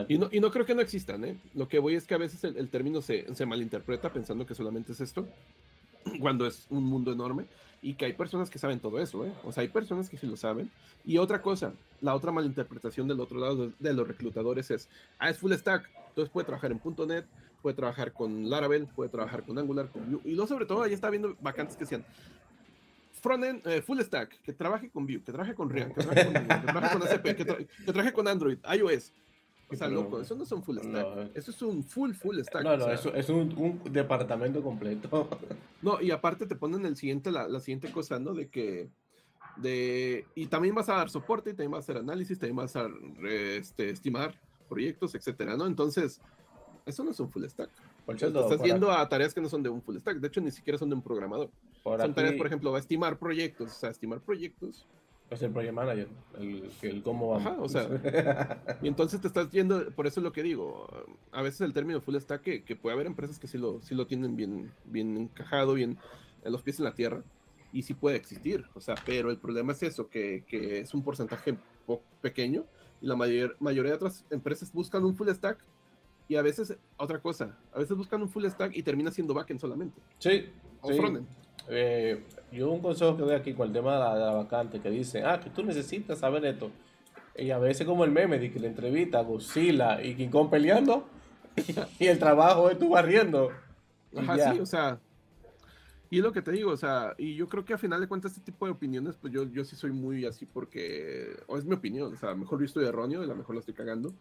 Y 0.08 0.18
no, 0.18 0.28
y 0.32 0.40
no 0.40 0.52
creo 0.52 0.66
que 0.66 0.76
no 0.76 0.82
existan, 0.82 1.24
¿eh? 1.24 1.38
Lo 1.54 1.68
que 1.68 1.80
voy 1.80 1.96
es 1.96 2.06
que 2.06 2.16
a 2.16 2.18
veces 2.18 2.44
el, 2.44 2.70
término 2.70 3.02
se, 3.02 3.34
se, 3.36 3.46
malinterpreta 3.46 4.12
pensando 4.12 4.46
que 4.46 4.56
solamente 4.56 4.92
es 4.92 5.02
esto, 5.02 5.28
cuando 6.20 6.48
es 6.48 6.66
un 6.70 6.84
mundo 6.84 7.12
enorme, 7.12 7.46
y 7.82 7.94
que 7.94 8.06
hay 8.06 8.14
personas 8.14 8.50
que 8.50 8.58
saben 8.60 8.80
todo 8.80 9.00
eso, 9.00 9.26
¿eh? 9.26 9.32
O 9.44 9.52
sea, 9.52 9.62
hay 9.62 9.68
personas 9.68 10.10
que 10.10 10.18
sí 10.18 10.26
lo 10.26 10.36
saben. 10.36 10.72
Y 11.06 11.18
otra 11.18 11.42
cosa, 11.42 11.74
la 12.02 12.16
otra 12.16 12.32
malinterpretación 12.32 13.08
del 13.08 13.20
otro 13.20 13.40
lado 13.40 13.72
de, 13.78 13.94
los 13.94 14.08
reclutadores 14.08 14.72
es, 14.72 14.90
ah, 15.20 15.30
es 15.30 15.38
full 15.38 15.54
stack, 15.54 15.90
entonces 16.10 16.32
puede 16.32 16.46
trabajar 16.46 16.72
en 16.72 16.82
.NET, 17.08 17.26
puede 17.64 17.76
trabajar 17.76 18.12
con 18.12 18.50
Laravel, 18.50 18.88
puede 18.88 19.10
trabajar 19.10 19.44
con 19.44 19.58
Angular, 19.58 19.90
con 19.90 20.12
Vue, 20.12 20.22
y 20.26 20.32
luego 20.36 20.48
sobre 20.48 20.66
todo, 20.66 20.84
ahí 20.84 20.94
está 20.94 21.10
viendo 21.10 21.36
vacantes 21.40 21.78
que 21.78 21.86
decían, 21.86 22.06
frontend, 23.22 23.66
eh, 23.66 23.82
full 23.82 24.00
stack, 24.02 24.42
que 24.42 24.52
trabaje 24.52 24.90
con 24.90 25.08
Vue, 25.08 25.24
que 25.24 25.32
trabaje 25.32 25.56
con 25.56 25.70
React, 25.70 25.96
que 25.96 26.04
trabaje 26.04 26.26
con, 26.26 26.34
que 26.34 26.68
trabaje 26.68 27.00
con 27.00 27.08
ACP, 27.08 27.24
que, 27.36 27.46
trabaje 27.86 28.14
con 28.14 28.28
Android, 28.28 28.58
iOS. 28.76 29.14
O 29.70 29.76
sea, 29.76 29.88
loco, 29.88 30.22
eso 30.22 30.36
no 30.36 30.44
es 30.44 30.52
un 30.52 30.62
full 30.62 30.78
stack. 30.78 31.08
Eh. 31.18 31.32
eso 31.34 31.50
es 31.50 31.62
un 31.64 31.84
full, 31.84 32.12
full 32.14 32.40
stack. 32.42 32.64
No, 32.64 32.78
no, 32.78 32.92
eso 32.92 33.12
es 33.16 33.28
un, 33.30 33.58
un, 33.58 33.82
departamento 33.92 34.62
completo. 34.62 35.28
No, 35.82 36.00
y 36.00 36.12
aparte 36.12 36.46
te 36.46 36.56
ponen 36.56 36.86
el 36.86 36.96
siguiente, 36.96 37.30
la, 37.30 37.46
la, 37.46 37.60
siguiente 37.60 37.92
cosa, 37.92 38.18
¿no? 38.18 38.34
De 38.34 38.48
que. 38.48 38.90
De, 39.58 40.26
y 40.34 40.48
también 40.48 40.74
vas 40.74 40.88
a 40.88 40.94
dar 40.94 41.10
soporte, 41.10 41.50
y 41.50 41.54
también 41.54 41.72
vas 41.72 41.80
a 41.80 41.92
hacer 41.92 41.98
análisis, 41.98 42.40
también 42.40 42.56
vas 42.56 42.74
a 42.78 42.88
este, 43.26 43.90
estimar 43.90 44.34
proyectos, 44.70 45.14
etcétera, 45.14 45.58
¿no? 45.58 45.68
Entonces, 45.68 46.22
eso 46.86 47.04
no 47.04 47.12
es 47.12 47.20
un 47.20 47.30
full 47.30 47.46
stack. 47.46 47.70
Por 48.06 48.16
estás 48.16 48.62
yendo 48.62 48.92
a 48.92 49.08
tareas 49.08 49.34
que 49.34 49.42
no 49.42 49.50
son 49.50 49.64
de 49.64 49.70
un 49.70 49.82
full 49.82 49.98
stack, 49.98 50.18
de 50.18 50.28
hecho 50.28 50.42
ni 50.42 50.52
siquiera 50.52 50.78
son 50.78 50.90
de 50.90 50.96
un 50.96 51.02
programador. 51.02 51.50
son 51.84 52.14
tareas, 52.14 52.36
por 52.36 52.48
ejemplo, 52.48 52.76
a 52.76 52.80
estimar 52.80 53.18
proyectos, 53.18 53.72
o 53.72 53.80
sea, 53.80 53.90
estimar 53.90 54.20
proyectos. 54.20 54.86
Es 55.30 55.42
el 55.42 55.52
project 55.52 55.74
manager, 55.74 56.10
el, 56.38 56.70
el 56.82 57.02
cómo 57.02 57.30
va. 57.30 57.38
Ajá, 57.38 57.56
o 57.60 57.68
sea, 57.68 57.88
y 58.84 58.88
entonces 58.88 59.20
te 59.20 59.28
estás 59.28 59.50
yendo, 59.52 59.90
por 59.92 60.06
eso 60.06 60.20
es 60.20 60.24
lo 60.24 60.32
que 60.32 60.44
digo, 60.44 60.88
a 61.32 61.42
veces 61.42 61.62
el 61.62 61.74
término 61.74 62.02
full 62.02 62.18
stack, 62.18 62.42
que, 62.42 62.64
que 62.64 62.76
puede 62.76 62.94
haber 62.94 63.08
empresas 63.08 63.40
que 63.40 63.48
sí 63.48 63.58
lo, 63.58 63.82
sí 63.82 63.96
lo 63.96 64.06
tienen 64.06 64.36
bien, 64.36 64.72
bien 64.86 65.18
encajado, 65.18 65.74
bien 65.74 65.98
en 66.44 66.52
los 66.52 66.62
pies 66.62 66.78
en 66.80 66.86
la 66.86 66.94
tierra, 66.94 67.24
y 67.72 67.84
sí 67.84 67.94
puede 67.94 68.18
existir, 68.18 68.66
o 68.76 68.82
sea, 68.82 68.96
pero 69.06 69.32
el 69.32 69.38
problema 69.38 69.72
es 69.72 69.82
eso, 69.82 70.08
que, 70.08 70.44
que 70.46 70.80
es 70.80 70.94
un 70.94 71.02
porcentaje 71.04 71.58
pequeño, 72.22 72.66
y 73.02 73.08
la 73.08 73.16
mayor, 73.16 73.56
mayoría 73.60 73.92
de 73.92 73.96
otras 73.96 74.26
empresas 74.30 74.72
buscan 74.72 75.04
un 75.04 75.16
full 75.16 75.30
stack 75.30 75.58
y 76.28 76.36
a 76.36 76.42
veces, 76.42 76.78
otra 76.98 77.20
cosa, 77.20 77.58
a 77.74 77.80
veces 77.80 77.96
buscan 77.98 78.22
un 78.22 78.30
full 78.30 78.46
stack 78.46 78.76
y 78.76 78.84
termina 78.84 79.12
siendo 79.12 79.34
backend 79.34 79.60
solamente. 79.60 80.02
Sí. 80.20 80.50
O 80.82 80.94
frontend. 80.94 81.28
Eh, 81.70 82.24
yo 82.52 82.72
un 82.72 82.82
consejo 82.82 83.16
que 83.16 83.24
doy 83.24 83.36
aquí 83.36 83.54
con 83.54 83.68
el 83.68 83.74
tema 83.74 83.94
de 83.94 84.20
la, 84.20 84.32
vacante, 84.32 84.80
que 84.80 84.90
dice, 84.90 85.24
ah, 85.24 85.40
que 85.40 85.50
tú 85.50 85.64
necesitas 85.64 86.20
saber 86.20 86.46
esto. 86.46 86.72
Y 87.36 87.52
a 87.52 87.58
veces 87.58 87.88
como 87.88 88.04
el 88.04 88.12
meme 88.12 88.38
de 88.38 88.52
que 88.52 88.60
la 88.60 88.68
entrevista, 88.68 89.22
Godzilla 89.22 90.02
y 90.02 90.16
King 90.16 90.30
Kong 90.30 90.50
peleando, 90.50 91.06
y, 92.00 92.06
el 92.06 92.20
trabajo 92.20 92.70
es 92.70 92.78
tú 92.78 92.90
barriendo. 92.90 93.50
Ajá, 94.16 94.54
sí, 94.54 94.60
o 94.60 94.66
sea, 94.66 95.00
y 96.14 96.22
lo 96.22 96.32
que 96.32 96.44
te 96.44 96.52
digo, 96.52 96.70
o 96.70 96.78
sea, 96.78 97.16
y 97.18 97.34
yo 97.34 97.50
creo 97.50 97.66
que 97.66 97.74
al 97.74 97.80
final 97.80 98.00
de 98.00 98.08
cuentas 98.08 98.34
este 98.34 98.52
tipo 98.52 98.68
de 98.68 98.72
opiniones, 98.72 99.16
pues 99.20 99.34
yo, 99.34 99.46
yo 99.46 99.66
sí 99.66 99.76
soy 99.76 99.92
muy 99.92 100.26
así 100.26 100.46
porque, 100.46 101.36
o 101.48 101.58
es 101.58 101.66
mi 101.66 101.74
opinión, 101.74 102.14
o 102.14 102.18
sea, 102.18 102.30
a 102.30 102.32
lo 102.34 102.38
mejor 102.38 102.60
yo 102.60 102.66
estoy 102.66 102.86
erróneo 102.86 103.22
y 103.22 103.24
a 103.24 103.30
lo 103.30 103.36
mejor 103.36 103.56
lo 103.56 103.60
estoy 103.62 103.74
cagando, 103.74 104.14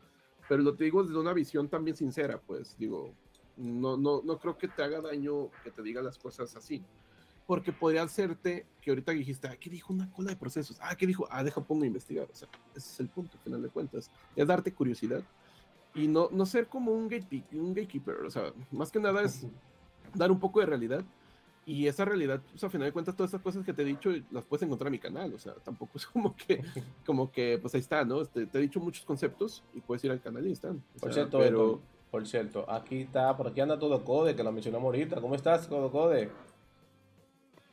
pero 0.48 0.62
lo 0.62 0.74
te 0.74 0.84
digo 0.84 1.02
desde 1.02 1.18
una 1.18 1.32
visión 1.32 1.68
también 1.68 1.96
sincera, 1.96 2.40
pues 2.40 2.76
digo, 2.78 3.14
no, 3.56 3.96
no, 3.96 4.22
no 4.22 4.38
creo 4.38 4.56
que 4.56 4.68
te 4.68 4.82
haga 4.82 5.00
daño 5.00 5.50
que 5.62 5.70
te 5.70 5.82
diga 5.82 6.02
las 6.02 6.18
cosas 6.18 6.54
así. 6.56 6.82
Porque 7.46 7.72
podría 7.72 8.04
hacerte 8.04 8.66
que 8.80 8.90
ahorita 8.90 9.12
dijiste, 9.12 9.48
ah, 9.48 9.56
¿qué 9.56 9.68
dijo 9.68 9.92
una 9.92 10.10
cola 10.12 10.30
de 10.30 10.36
procesos? 10.36 10.78
Ah, 10.80 10.94
¿qué 10.96 11.06
dijo? 11.06 11.26
Ah, 11.28 11.42
deja, 11.42 11.60
pongo 11.60 11.82
a 11.82 11.86
investigar. 11.86 12.28
O 12.30 12.34
sea, 12.34 12.48
ese 12.74 12.92
es 12.92 13.00
el 13.00 13.08
punto, 13.08 13.36
al 13.36 13.42
final 13.42 13.62
de 13.62 13.68
cuentas. 13.68 14.10
Es 14.36 14.46
darte 14.46 14.72
curiosidad 14.72 15.22
y 15.94 16.06
no, 16.06 16.28
no 16.30 16.46
ser 16.46 16.68
como 16.68 16.92
un, 16.92 17.08
gate, 17.08 17.44
un 17.52 17.74
gatekeeper. 17.74 18.16
O 18.24 18.30
sea, 18.30 18.52
más 18.70 18.90
que 18.90 19.00
nada 19.00 19.22
es 19.22 19.46
dar 20.14 20.30
un 20.30 20.38
poco 20.38 20.60
de 20.60 20.66
realidad 20.66 21.04
y 21.64 21.86
esa 21.86 22.04
realidad, 22.04 22.40
pues 22.50 22.64
a 22.64 22.70
final 22.70 22.88
de 22.88 22.92
cuentas, 22.92 23.14
todas 23.14 23.30
esas 23.30 23.40
cosas 23.40 23.64
que 23.64 23.72
te 23.72 23.82
he 23.82 23.84
dicho 23.84 24.10
las 24.32 24.44
puedes 24.44 24.64
encontrar 24.64 24.88
en 24.88 24.92
mi 24.92 24.98
canal. 24.98 25.32
O 25.32 25.38
sea, 25.38 25.54
tampoco 25.64 25.96
es 25.96 26.06
como 26.06 26.34
que, 26.34 26.60
como 27.06 27.30
que 27.30 27.58
pues 27.60 27.74
ahí 27.74 27.80
está, 27.80 28.04
¿no? 28.04 28.24
Te, 28.24 28.46
te 28.46 28.58
he 28.58 28.62
dicho 28.62 28.80
muchos 28.80 29.04
conceptos 29.04 29.62
y 29.74 29.80
puedes 29.80 30.02
ir 30.04 30.10
al 30.10 30.20
canal 30.20 30.46
y 30.46 30.52
están. 30.52 30.82
por 31.00 31.12
cierto, 31.12 31.38
pero... 31.38 31.80
por 32.10 32.26
cierto, 32.26 32.68
aquí 32.68 33.02
está, 33.02 33.36
por 33.36 33.48
aquí 33.48 33.60
anda 33.60 33.78
todo 33.78 34.04
Code, 34.04 34.34
que 34.34 34.42
lo 34.42 34.50
mencionamos 34.50 34.86
ahorita. 34.86 35.20
¿Cómo 35.20 35.36
estás, 35.36 35.68
todo 35.68 35.90
Code? 35.90 36.30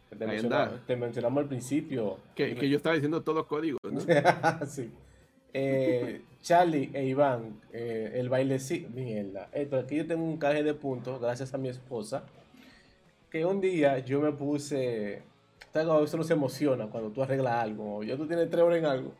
Te, 0.09 0.25
mencionamos, 0.25 0.85
te 0.85 0.95
mencionamos 0.95 1.41
al 1.41 1.47
principio. 1.47 2.17
Que, 2.35 2.55
que, 2.55 2.69
yo 2.69 2.77
estaba 2.77 2.95
diciendo 2.95 3.21
todo 3.21 3.47
código, 3.47 3.77
¿no? 3.91 4.01
sí. 4.67 4.91
Eh, 5.51 6.21
Charlie 6.43 6.91
e 6.93 7.05
Iván, 7.05 7.59
eh, 7.73 8.11
el 8.15 8.29
baile 8.29 8.59
sí, 8.59 8.87
mierda. 8.93 9.49
Esto, 9.51 9.77
aquí 9.77 9.97
yo 9.97 10.05
tengo 10.05 10.23
un 10.23 10.37
caje 10.37 10.63
de 10.63 10.75
puntos, 10.75 11.19
gracias 11.19 11.53
a 11.55 11.57
mi 11.57 11.69
esposa 11.69 12.23
que 13.29 13.45
un 13.45 13.61
día 13.61 13.99
yo 13.99 14.21
me 14.21 14.31
puse. 14.31 15.23
A 15.73 15.83
veces 15.99 16.13
uno 16.13 16.23
se 16.23 16.33
emociona 16.33 16.87
cuando 16.87 17.11
tú 17.11 17.21
arreglas 17.21 17.53
algo. 17.53 17.97
O 17.97 18.03
ya 18.03 18.17
tú 18.17 18.27
tienes 18.27 18.49
tres 18.49 18.63
horas 18.63 18.79
en 18.79 18.85
algo. 18.85 19.13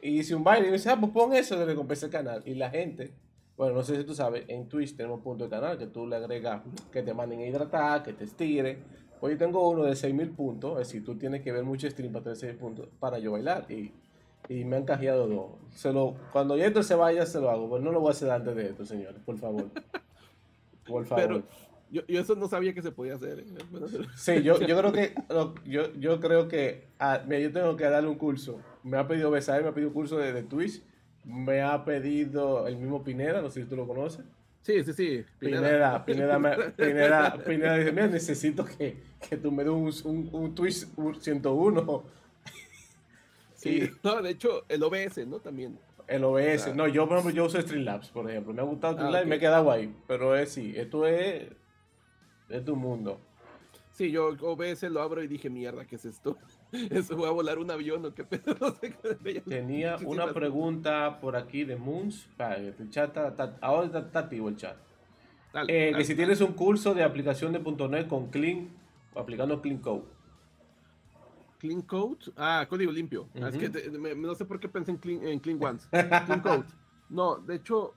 Y 0.00 0.20
hice 0.20 0.34
un 0.34 0.44
baile 0.44 0.68
y 0.68 0.70
me 0.70 0.76
dice, 0.76 0.90
ah, 0.90 0.96
pues 1.00 1.12
pon 1.12 1.32
eso 1.34 1.58
de 1.58 1.64
recompensa 1.64 2.06
el 2.06 2.12
canal. 2.12 2.42
Y 2.46 2.54
la 2.54 2.70
gente 2.70 3.12
Bueno, 3.56 3.74
no 3.74 3.82
sé 3.82 3.96
si 3.96 4.04
tú 4.04 4.14
sabes, 4.14 4.44
en 4.48 4.68
Twitch 4.68 4.96
tenemos 4.96 5.20
punto 5.22 5.44
de 5.44 5.50
canal 5.50 5.78
que 5.78 5.86
tú 5.86 6.06
le 6.06 6.16
agregas 6.16 6.62
que 6.92 7.02
te 7.02 7.14
manden 7.14 7.40
a 7.40 7.46
hidratar, 7.46 8.02
que 8.02 8.12
te 8.12 8.24
estire. 8.24 8.78
Pues 9.20 9.32
yo 9.32 9.38
tengo 9.38 9.68
uno 9.68 9.84
de 9.84 9.96
6000 9.96 10.30
puntos, 10.30 10.72
es 10.72 10.88
decir, 10.88 11.04
tú 11.04 11.16
tienes 11.16 11.42
que 11.42 11.50
ver 11.50 11.64
mucho 11.64 11.88
stream 11.90 12.12
para 12.12 12.24
tener 12.24 12.36
6 12.36 12.54
puntos 12.56 12.88
para 13.00 13.18
yo 13.18 13.32
bailar. 13.32 13.66
Y, 13.70 13.92
y 14.48 14.64
me 14.64 14.76
han 14.76 14.84
cajeado 14.84 15.26
dos. 15.26 15.52
Se 15.74 15.92
lo, 15.92 16.14
cuando 16.32 16.54
esto 16.56 16.82
se 16.82 16.94
vaya, 16.94 17.24
se 17.26 17.40
lo 17.40 17.50
hago. 17.50 17.68
Pues 17.68 17.82
no 17.82 17.90
lo 17.92 18.00
voy 18.00 18.08
a 18.08 18.12
hacer 18.12 18.30
antes 18.30 18.54
de 18.54 18.66
esto, 18.66 18.84
señores, 18.84 19.20
por 19.24 19.38
favor. 19.38 19.70
Por 20.86 21.04
favor. 21.04 21.26
Pero 21.26 21.42
yo, 21.90 22.02
yo, 22.06 22.20
eso 22.20 22.34
no 22.34 22.48
sabía 22.48 22.74
que 22.74 22.82
se 22.82 22.90
podía 22.90 23.14
hacer. 23.14 23.40
¿eh? 23.40 23.44
Sí, 24.16 24.42
yo, 24.42 24.60
yo 24.60 24.78
creo 24.78 24.92
que 24.92 25.14
yo, 25.64 25.92
yo 25.94 26.20
creo 26.20 26.48
que 26.48 26.88
ah, 26.98 27.22
yo 27.28 27.52
tengo 27.52 27.76
que 27.76 27.84
darle 27.84 28.08
un 28.08 28.16
curso. 28.16 28.60
Me 28.82 28.98
ha 28.98 29.06
pedido 29.06 29.30
Besar, 29.30 29.62
me 29.62 29.68
ha 29.68 29.72
pedido 29.72 29.88
un 29.88 29.94
curso 29.94 30.18
de, 30.18 30.32
de 30.32 30.42
Twitch 30.42 30.82
me 31.26 31.60
ha 31.60 31.84
pedido 31.84 32.66
el 32.68 32.76
mismo 32.76 33.02
Pineda, 33.02 33.42
no 33.42 33.50
sé 33.50 33.62
si 33.62 33.68
tú 33.68 33.76
lo 33.76 33.86
conoces. 33.86 34.24
Sí, 34.62 34.82
sí, 34.84 34.92
sí. 34.92 35.24
Pineda, 35.38 36.04
Pineda, 36.04 36.38
Pineda, 36.76 37.36
Pineda, 37.44 37.76
dice, 37.76 37.92
mira, 37.92 38.06
necesito 38.06 38.64
que, 38.64 38.96
que 39.28 39.36
tú 39.36 39.50
me 39.52 39.64
des 39.64 39.72
un, 39.72 39.92
un, 40.04 40.28
un 40.32 40.54
Twitch 40.54 40.86
101. 41.20 42.04
Sí, 43.56 43.90
no, 44.04 44.22
de 44.22 44.30
hecho, 44.30 44.64
el 44.68 44.82
OBS, 44.82 45.26
¿no? 45.26 45.40
También. 45.40 45.76
El 46.06 46.22
OBS, 46.22 46.72
no, 46.76 46.86
yo, 46.86 47.08
por 47.08 47.18
ejemplo, 47.18 47.34
yo 47.34 47.46
uso 47.46 47.60
Streamlabs, 47.60 48.10
por 48.10 48.30
ejemplo. 48.30 48.52
Me 48.52 48.60
ha 48.60 48.64
gustado 48.64 48.92
ah, 48.92 48.96
Streamlabs 48.96 49.26
y 49.26 49.28
me 49.28 49.36
he 49.36 49.38
quedado 49.40 49.72
ahí. 49.72 49.92
Pero 50.06 50.36
es 50.36 50.52
sí, 50.52 50.74
esto 50.76 51.04
es, 51.06 51.48
es 52.48 52.64
tu 52.64 52.76
mundo. 52.76 53.20
Sí, 53.96 54.10
yo 54.10 54.28
OBS 54.28 54.82
lo 54.90 55.00
abro 55.00 55.22
y 55.22 55.26
dije, 55.26 55.48
mierda, 55.48 55.86
¿qué 55.86 55.96
es 55.96 56.04
esto? 56.04 56.36
¿Eso 56.90 57.16
va 57.16 57.28
a 57.28 57.30
volar 57.30 57.58
un 57.58 57.70
avión 57.70 58.04
o 58.04 58.14
qué 58.14 58.24
pedo? 58.24 58.76
Tenía 59.48 59.96
una 60.04 60.34
pregunta 60.34 61.18
por 61.18 61.34
aquí 61.34 61.64
de 61.64 61.76
Moons. 61.76 62.28
El 62.38 62.90
chat 62.90 63.16
ahora 63.62 63.86
está, 63.86 64.18
activo 64.18 64.50
el 64.50 64.56
chat. 64.56 64.76
Eh, 65.66 65.94
que 65.96 66.04
si 66.04 66.14
tienes 66.14 66.42
un 66.42 66.52
curso 66.52 66.92
de 66.92 67.02
aplicación 67.02 67.54
de 67.54 67.88
.NET 67.88 68.06
con 68.06 68.28
Clean, 68.28 68.68
aplicando 69.14 69.62
Clean 69.62 69.78
Code. 69.78 70.04
Clean 71.58 71.80
Code, 71.80 72.18
ah, 72.36 72.66
código 72.68 72.92
limpio. 72.92 73.30
Es 73.32 73.56
que 73.56 73.90
no 74.14 74.34
sé 74.34 74.44
por 74.44 74.60
qué 74.60 74.68
pensé 74.68 74.90
en 74.90 74.98
Clean, 74.98 75.26
en 75.26 75.40
clean 75.40 75.58
Ones. 75.62 75.88
clean 75.90 76.40
Code. 76.42 76.66
No, 77.08 77.36
de 77.36 77.54
hecho, 77.54 77.94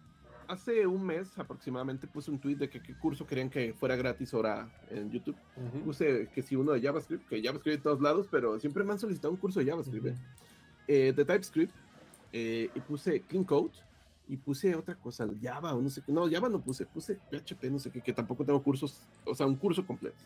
hace 0.50 0.88
un 0.88 1.06
mes 1.06 1.38
aproximadamente 1.38 2.08
puse 2.08 2.32
un 2.32 2.39
tweet 2.39 2.56
de 2.56 2.70
que 2.70 2.82
qué 2.82 2.95
curso 2.95 3.26
querían 3.26 3.50
que 3.52 3.72
fuera 3.74 3.95
gratis 3.95 4.34
ahora 4.34 4.68
en 4.89 5.10
YouTube. 5.12 5.36
Puse 5.86 6.28
que 6.34 6.41
si 6.41 6.56
uno 6.56 6.72
de 6.72 6.82
JavaScript, 6.82 7.30
que 7.30 7.41
JavaScript 7.41 7.78
de 7.78 7.84
todos 7.84 8.02
lados, 8.02 8.28
pero 8.30 8.60
siempre 8.60 8.84
me 8.84 8.91
han 8.91 9.00
solicitado 9.00 9.32
un 9.32 9.38
curso 9.38 9.60
de 9.60 9.68
JavaScript, 9.68 10.08
¿eh? 10.08 10.16
Eh, 10.88 11.14
de 11.16 11.24
TypeScript, 11.24 11.74
eh, 12.34 12.70
y 12.74 12.80
puse 12.80 13.22
Clean 13.22 13.43
Code, 13.43 13.74
y 14.28 14.38
puse 14.38 14.76
otra 14.76 14.95
cosa, 14.95 15.28
Java 15.39 15.76
o 15.76 15.82
no 15.82 15.89
sé 15.89 16.02
qué. 16.02 16.12
No, 16.12 16.28
Java 16.30 16.50
no 16.50 16.60
puse, 16.60 16.86
puse 16.88 17.16
PHP, 17.16 17.70
no 17.70 17.78
sé 17.78 17.91
qué, 17.91 18.02
que 18.02 18.14
tampoco 18.14 18.43
tengo 18.43 18.62
cursos, 18.64 19.04
o 19.26 19.36
sea, 19.36 19.45
un 19.45 19.56
curso 19.56 19.86
completo. 19.86 20.18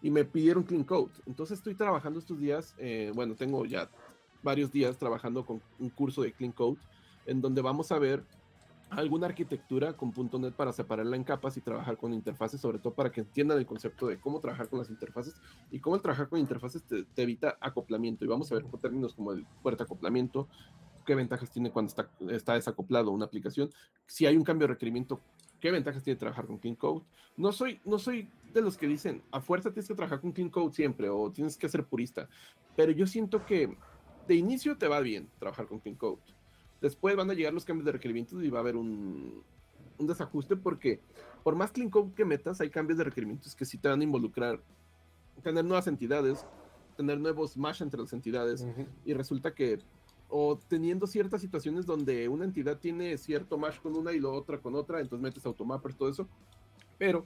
Y 0.00 0.10
me 0.10 0.24
pidieron 0.24 0.62
Clean 0.62 0.84
Code. 0.84 1.12
Entonces 1.26 1.58
estoy 1.58 1.74
trabajando 1.74 2.20
estos 2.20 2.38
días, 2.38 2.74
bueno, 3.14 3.34
tengo 3.34 3.66
ya 3.66 3.90
varios 4.44 4.70
días 4.70 4.96
trabajando 4.96 5.44
con 5.44 5.60
un 5.80 5.90
curso 5.90 6.22
de 6.22 6.32
Clean 6.32 6.52
Code, 6.52 6.78
en 7.26 7.40
donde 7.40 7.62
vamos 7.62 7.90
a 7.90 7.98
ver 7.98 8.22
alguna 8.90 9.26
arquitectura 9.26 9.94
con 9.94 10.12
.NET 10.40 10.54
para 10.54 10.72
separarla 10.72 11.16
en 11.16 11.24
capas 11.24 11.56
y 11.56 11.60
trabajar 11.60 11.96
con 11.96 12.12
interfaces, 12.12 12.60
sobre 12.60 12.78
todo 12.78 12.94
para 12.94 13.10
que 13.10 13.20
entiendan 13.20 13.58
el 13.58 13.66
concepto 13.66 14.06
de 14.06 14.18
cómo 14.18 14.40
trabajar 14.40 14.68
con 14.68 14.78
las 14.78 14.90
interfaces 14.90 15.34
y 15.70 15.80
cómo 15.80 15.96
el 15.96 16.02
trabajar 16.02 16.28
con 16.28 16.38
interfaces 16.38 16.82
te, 16.84 17.06
evita 17.22 17.56
acoplamiento. 17.60 18.24
Y 18.24 18.28
vamos 18.28 18.50
a 18.52 18.56
ver 18.56 18.64
con 18.64 18.80
términos 18.80 19.14
como 19.14 19.32
el 19.32 19.46
fuerte 19.62 19.82
acoplamiento, 19.82 20.48
qué 21.04 21.14
ventajas 21.14 21.50
tiene 21.50 21.70
cuando 21.70 21.88
está, 21.88 22.10
está 22.30 22.54
desacoplado 22.54 23.10
una 23.10 23.26
aplicación, 23.26 23.70
si 24.06 24.26
hay 24.26 24.36
un 24.36 24.44
cambio 24.44 24.66
de 24.66 24.74
requerimiento, 24.74 25.20
qué 25.60 25.70
ventajas 25.70 26.02
tiene 26.02 26.18
trabajar 26.18 26.46
con 26.46 26.58
Clean 26.58 26.76
Code. 26.76 27.04
No 27.36 27.52
soy, 27.52 27.80
no 27.84 27.98
soy 27.98 28.28
de 28.52 28.62
los 28.62 28.78
que 28.78 28.86
dicen, 28.86 29.22
a 29.32 29.40
fuerza 29.40 29.72
tienes 29.72 29.88
que 29.88 29.94
trabajar 29.94 30.20
con 30.20 30.32
Clean 30.32 30.50
Code 30.50 30.72
siempre 30.72 31.08
o 31.08 31.30
tienes 31.32 31.56
que 31.56 31.68
ser 31.68 31.84
purista, 31.84 32.28
pero 32.76 32.92
yo 32.92 33.06
siento 33.06 33.44
que 33.44 33.76
de 34.28 34.34
inicio 34.34 34.76
te 34.78 34.88
va 34.88 35.00
bien 35.00 35.28
trabajar 35.38 35.66
con 35.66 35.80
Clean 35.80 35.96
Code 35.96 36.20
Después 36.84 37.16
van 37.16 37.30
a 37.30 37.32
llegar 37.32 37.54
los 37.54 37.64
cambios 37.64 37.86
de 37.86 37.92
requerimientos 37.92 38.44
y 38.44 38.50
va 38.50 38.58
a 38.58 38.60
haber 38.60 38.76
un, 38.76 39.42
desajuste 39.98 40.54
porque 40.54 41.00
por 41.42 41.56
más 41.56 41.72
clean 41.72 41.88
code 41.88 42.12
que 42.14 42.26
metas, 42.26 42.60
hay 42.60 42.68
cambios 42.68 42.98
de 42.98 43.04
requerimientos 43.04 43.54
que 43.54 43.64
sí 43.64 43.78
te 43.78 43.88
van 43.88 44.02
a 44.02 44.04
involucrar 44.04 44.60
tener 45.42 45.64
nuevas 45.64 45.86
entidades, 45.86 46.44
tener 46.94 47.18
nuevos 47.18 47.56
mesh 47.56 47.80
entre 47.80 48.02
las 48.02 48.12
entidades 48.12 48.66
y 49.06 49.14
resulta 49.14 49.54
que 49.54 49.78
o 50.28 50.58
teniendo 50.68 51.06
ciertas 51.06 51.40
situaciones 51.40 51.86
donde 51.86 52.28
una 52.28 52.44
entidad 52.44 52.76
tiene 52.78 53.16
cierto 53.16 53.56
mesh 53.56 53.80
con 53.80 53.96
una 53.96 54.12
y 54.12 54.20
la 54.20 54.28
otra 54.28 54.58
con 54.58 54.74
otra, 54.74 55.00
entonces 55.00 55.22
metes 55.22 55.46
automappers, 55.46 55.96
todo 55.96 56.10
eso, 56.10 56.28
pero 56.98 57.24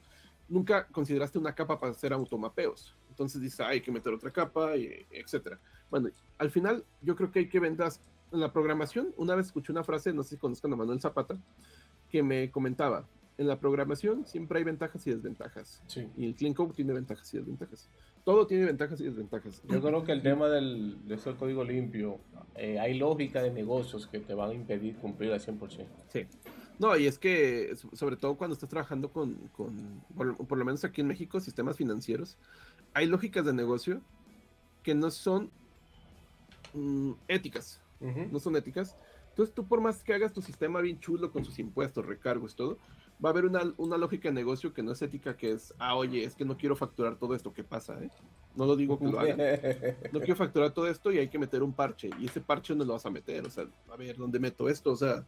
nunca 0.49 0.87
consideraste 0.87 1.37
una 1.37 1.53
capa 1.53 1.81
para 1.81 1.91
hacer 1.91 2.13
automapeos. 2.13 2.95
Entonces 3.11 3.41
dices, 3.41 3.59
hay 3.59 3.81
que 3.81 3.91
meter 3.91 4.13
otra 4.13 4.31
capa, 4.31 4.77
y 4.77 5.05
etcétera. 5.11 5.59
Bueno, 5.91 6.11
al 6.39 6.49
final 6.49 6.85
yo 7.03 7.17
creo 7.17 7.33
que 7.33 7.41
hay 7.41 7.49
que 7.49 7.59
vendas 7.59 8.01
en 8.33 8.41
la 8.41 8.53
programación, 8.53 9.15
una 9.17 9.35
vez 9.35 9.47
escuché 9.47 9.73
una 9.73 9.85
frase, 9.85 10.13
no 10.13 10.23
sé 10.23 10.31
si 10.31 10.37
conozcan 10.37 10.73
a 10.73 10.77
Manuel 10.77 11.01
Zapata, 11.01 11.39
que 12.11 12.23
me 12.23 12.51
comentaba, 12.51 13.07
en 13.39 13.47
la 13.47 13.61
programación 13.61 14.27
siempre 14.27 14.59
hay 14.59 14.65
ventajas 14.65 15.07
y 15.07 15.11
desventajas. 15.11 15.81
Y 16.17 16.27
el 16.27 16.35
Clean 16.35 16.55
Code 16.55 16.75
tiene 16.75 16.93
ventajas 16.93 17.33
y 17.33 17.39
desventajas. 17.39 17.89
Todo 18.25 18.47
tiene 18.47 18.67
ventajas 18.67 19.01
y 19.01 19.05
desventajas. 19.05 19.63
Yo 19.69 19.81
creo 19.81 20.05
que 20.05 20.13
el 20.13 20.23
tema 20.23 20.49
del, 20.49 21.07
de 21.07 21.15
ese 21.15 21.35
código 21.37 21.63
limpio, 21.63 22.19
eh, 22.57 22.79
hay 22.81 22.99
lógica 22.99 23.41
de 23.41 23.53
negocios 23.53 24.09
que 24.09 24.19
te 24.19 24.35
van 24.35 24.51
a 24.51 24.55
impedir 24.55 24.97
cumplir 24.97 25.33
al 25.33 25.41
100%. 25.41 25.87
Sí. 26.09 26.27
No, 26.81 26.97
y 26.97 27.07
es 27.07 27.19
que, 27.19 27.75
sobre 27.93 28.17
todo 28.17 28.37
cuando 28.37 28.55
estás 28.55 28.69
trabajando 28.69 29.11
con, 29.11 29.35
con 29.57 30.03
por, 30.17 30.37
por, 30.37 30.59
lo 30.59 30.65
menos 30.65 30.85
aquí 30.85 31.01
en 31.01 31.07
México, 31.07 31.41
sistemas 31.41 31.77
financieros, 31.77 32.37
hay 32.93 33.07
lógicas 33.07 33.45
de 33.45 33.53
negocio 33.53 34.01
que 34.83 34.95
no 34.95 35.11
son 35.11 35.51
mm, 36.75 37.13
éticas 37.29 37.81
no 38.01 38.39
son 38.39 38.57
éticas. 38.57 38.97
Entonces 39.31 39.55
tú 39.55 39.67
por 39.67 39.81
más 39.81 40.03
que 40.03 40.13
hagas 40.13 40.33
tu 40.33 40.43
sistema 40.43 40.81
bien 40.81 40.99
chulo 40.99 41.31
con 41.31 41.45
sus 41.45 41.59
impuestos, 41.59 42.05
recargos, 42.05 42.57
todo, 42.57 42.79
va 43.25 43.29
a 43.29 43.33
haber 43.33 43.45
una, 43.45 43.73
una, 43.77 43.97
lógica 43.97 44.29
de 44.29 44.35
negocio 44.35 44.73
que 44.73 44.83
no 44.83 44.93
es 44.93 45.03
ética, 45.03 45.37
que 45.37 45.53
es, 45.53 45.75
ah, 45.79 45.95
oye, 45.97 46.25
es 46.25 46.35
que 46.35 46.45
no 46.45 46.57
quiero 46.57 46.75
facturar 46.75 47.17
todo 47.17 47.35
esto, 47.35 47.53
¿qué 47.53 47.63
pasa? 47.63 48.03
Eh? 48.03 48.11
No 48.57 48.67
lo 48.67 48.75
digo 48.75 48.99
que 48.99 49.07
lo 49.07 49.21
hagan. 49.21 49.39
No 50.13 50.19
quiero 50.19 50.35
facturar 50.35 50.73
todo 50.73 50.89
esto 50.89 51.13
y 51.13 51.19
hay 51.19 51.29
que 51.29 51.39
meter 51.39 51.63
un 51.63 51.73
parche. 51.73 52.11
Y 52.19 52.27
ese 52.27 52.41
parche 52.41 52.75
no 52.75 52.85
lo 52.85 52.95
vas 52.95 53.07
a 53.07 53.11
meter. 53.11 53.47
O 53.47 53.51
sea, 53.51 53.69
a 53.89 53.97
ver, 53.97 54.17
¿dónde 54.17 54.41
meto 54.41 54.69
esto? 54.69 54.91
O 54.91 54.97
sea, 54.97 55.25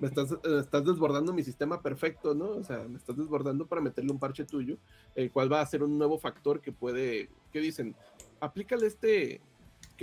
me 0.00 0.08
estás, 0.08 0.32
eh, 0.32 0.58
estás 0.60 0.84
desbordando 0.84 1.32
mi 1.32 1.42
sistema 1.42 1.80
perfecto, 1.80 2.34
¿no? 2.34 2.50
O 2.50 2.62
sea, 2.62 2.86
me 2.86 2.98
estás 2.98 3.16
desbordando 3.16 3.66
para 3.66 3.80
meterle 3.80 4.12
un 4.12 4.18
parche 4.18 4.44
tuyo, 4.44 4.76
el 5.14 5.30
cual 5.30 5.50
va 5.50 5.62
a 5.62 5.66
ser 5.66 5.82
un 5.82 5.96
nuevo 5.96 6.18
factor 6.18 6.60
que 6.60 6.72
puede, 6.72 7.30
¿qué 7.52 7.60
dicen? 7.60 7.96
Aplícale 8.40 8.86
este, 8.86 9.40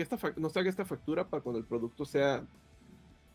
que 0.02 0.16
esta 0.16 0.34
nos 0.38 0.56
haga 0.58 0.70
esta 0.70 0.86
factura 0.86 1.28
para 1.28 1.44
cuando 1.44 1.60
el 1.60 1.66
producto 1.66 2.06
sea 2.06 2.46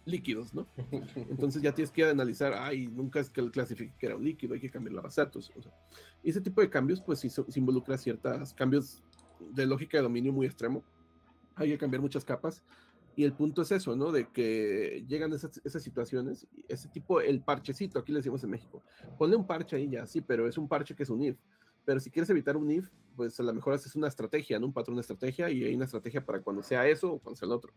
líquidos, 0.04 0.54
¿no? 0.54 0.66
Entonces 1.30 1.62
ya 1.62 1.72
tienes 1.72 1.90
que 1.90 2.04
analizar, 2.04 2.54
ay, 2.54 2.88
nunca 2.88 3.20
es 3.20 3.30
que 3.30 3.40
el 3.40 3.50
clasifique 3.50 3.94
que 3.98 4.06
era 4.06 4.16
un 4.16 4.24
líquido, 4.24 4.54
hay 4.54 4.60
que 4.60 4.70
cambiar 4.70 4.94
la 4.94 5.02
base 5.02 5.20
datos. 5.20 5.52
ese 6.22 6.40
tipo 6.40 6.60
de 6.60 6.70
cambios, 6.70 7.00
pues 7.00 7.20
sí, 7.20 7.28
se 7.30 7.44
involucra 7.56 7.96
ciertos 7.98 8.52
cambios 8.54 9.02
de 9.52 9.66
lógica 9.66 9.98
de 9.98 10.02
dominio 10.02 10.32
muy 10.32 10.46
extremo. 10.46 10.82
Hay 11.54 11.70
que 11.70 11.78
cambiar 11.78 12.00
muchas 12.00 12.24
capas. 12.24 12.62
Y 13.16 13.24
el 13.24 13.32
punto 13.32 13.62
es 13.62 13.72
eso, 13.72 13.96
¿no? 13.96 14.12
De 14.12 14.28
que 14.28 15.02
llegan 15.08 15.32
esas, 15.32 15.58
esas 15.64 15.82
situaciones, 15.82 16.46
ese 16.68 16.88
tipo, 16.88 17.20
el 17.20 17.40
parchecito, 17.40 17.98
aquí 17.98 18.12
le 18.12 18.18
decimos 18.18 18.44
en 18.44 18.50
México. 18.50 18.82
Ponle 19.16 19.36
un 19.36 19.46
parche 19.46 19.76
ahí 19.76 19.88
ya, 19.88 20.06
sí, 20.06 20.20
pero 20.20 20.46
es 20.46 20.58
un 20.58 20.68
parche 20.68 20.94
que 20.94 21.04
es 21.04 21.10
un 21.10 21.22
if. 21.22 21.38
Pero 21.86 22.00
si 22.00 22.10
quieres 22.10 22.28
evitar 22.28 22.56
un 22.56 22.68
if, 22.68 22.90
pues 23.14 23.38
a 23.38 23.44
lo 23.44 23.54
mejor 23.54 23.72
haces 23.72 23.94
una 23.94 24.08
estrategia, 24.08 24.58
¿no? 24.58 24.66
Un 24.66 24.72
patrón 24.72 24.96
de 24.96 25.02
estrategia 25.02 25.48
y 25.50 25.62
hay 25.62 25.74
una 25.74 25.84
estrategia 25.84 26.22
para 26.22 26.40
cuando 26.40 26.62
sea 26.62 26.86
eso 26.86 27.12
o 27.12 27.18
cuando 27.20 27.36
sea 27.36 27.46
el 27.46 27.52
otro. 27.52 27.72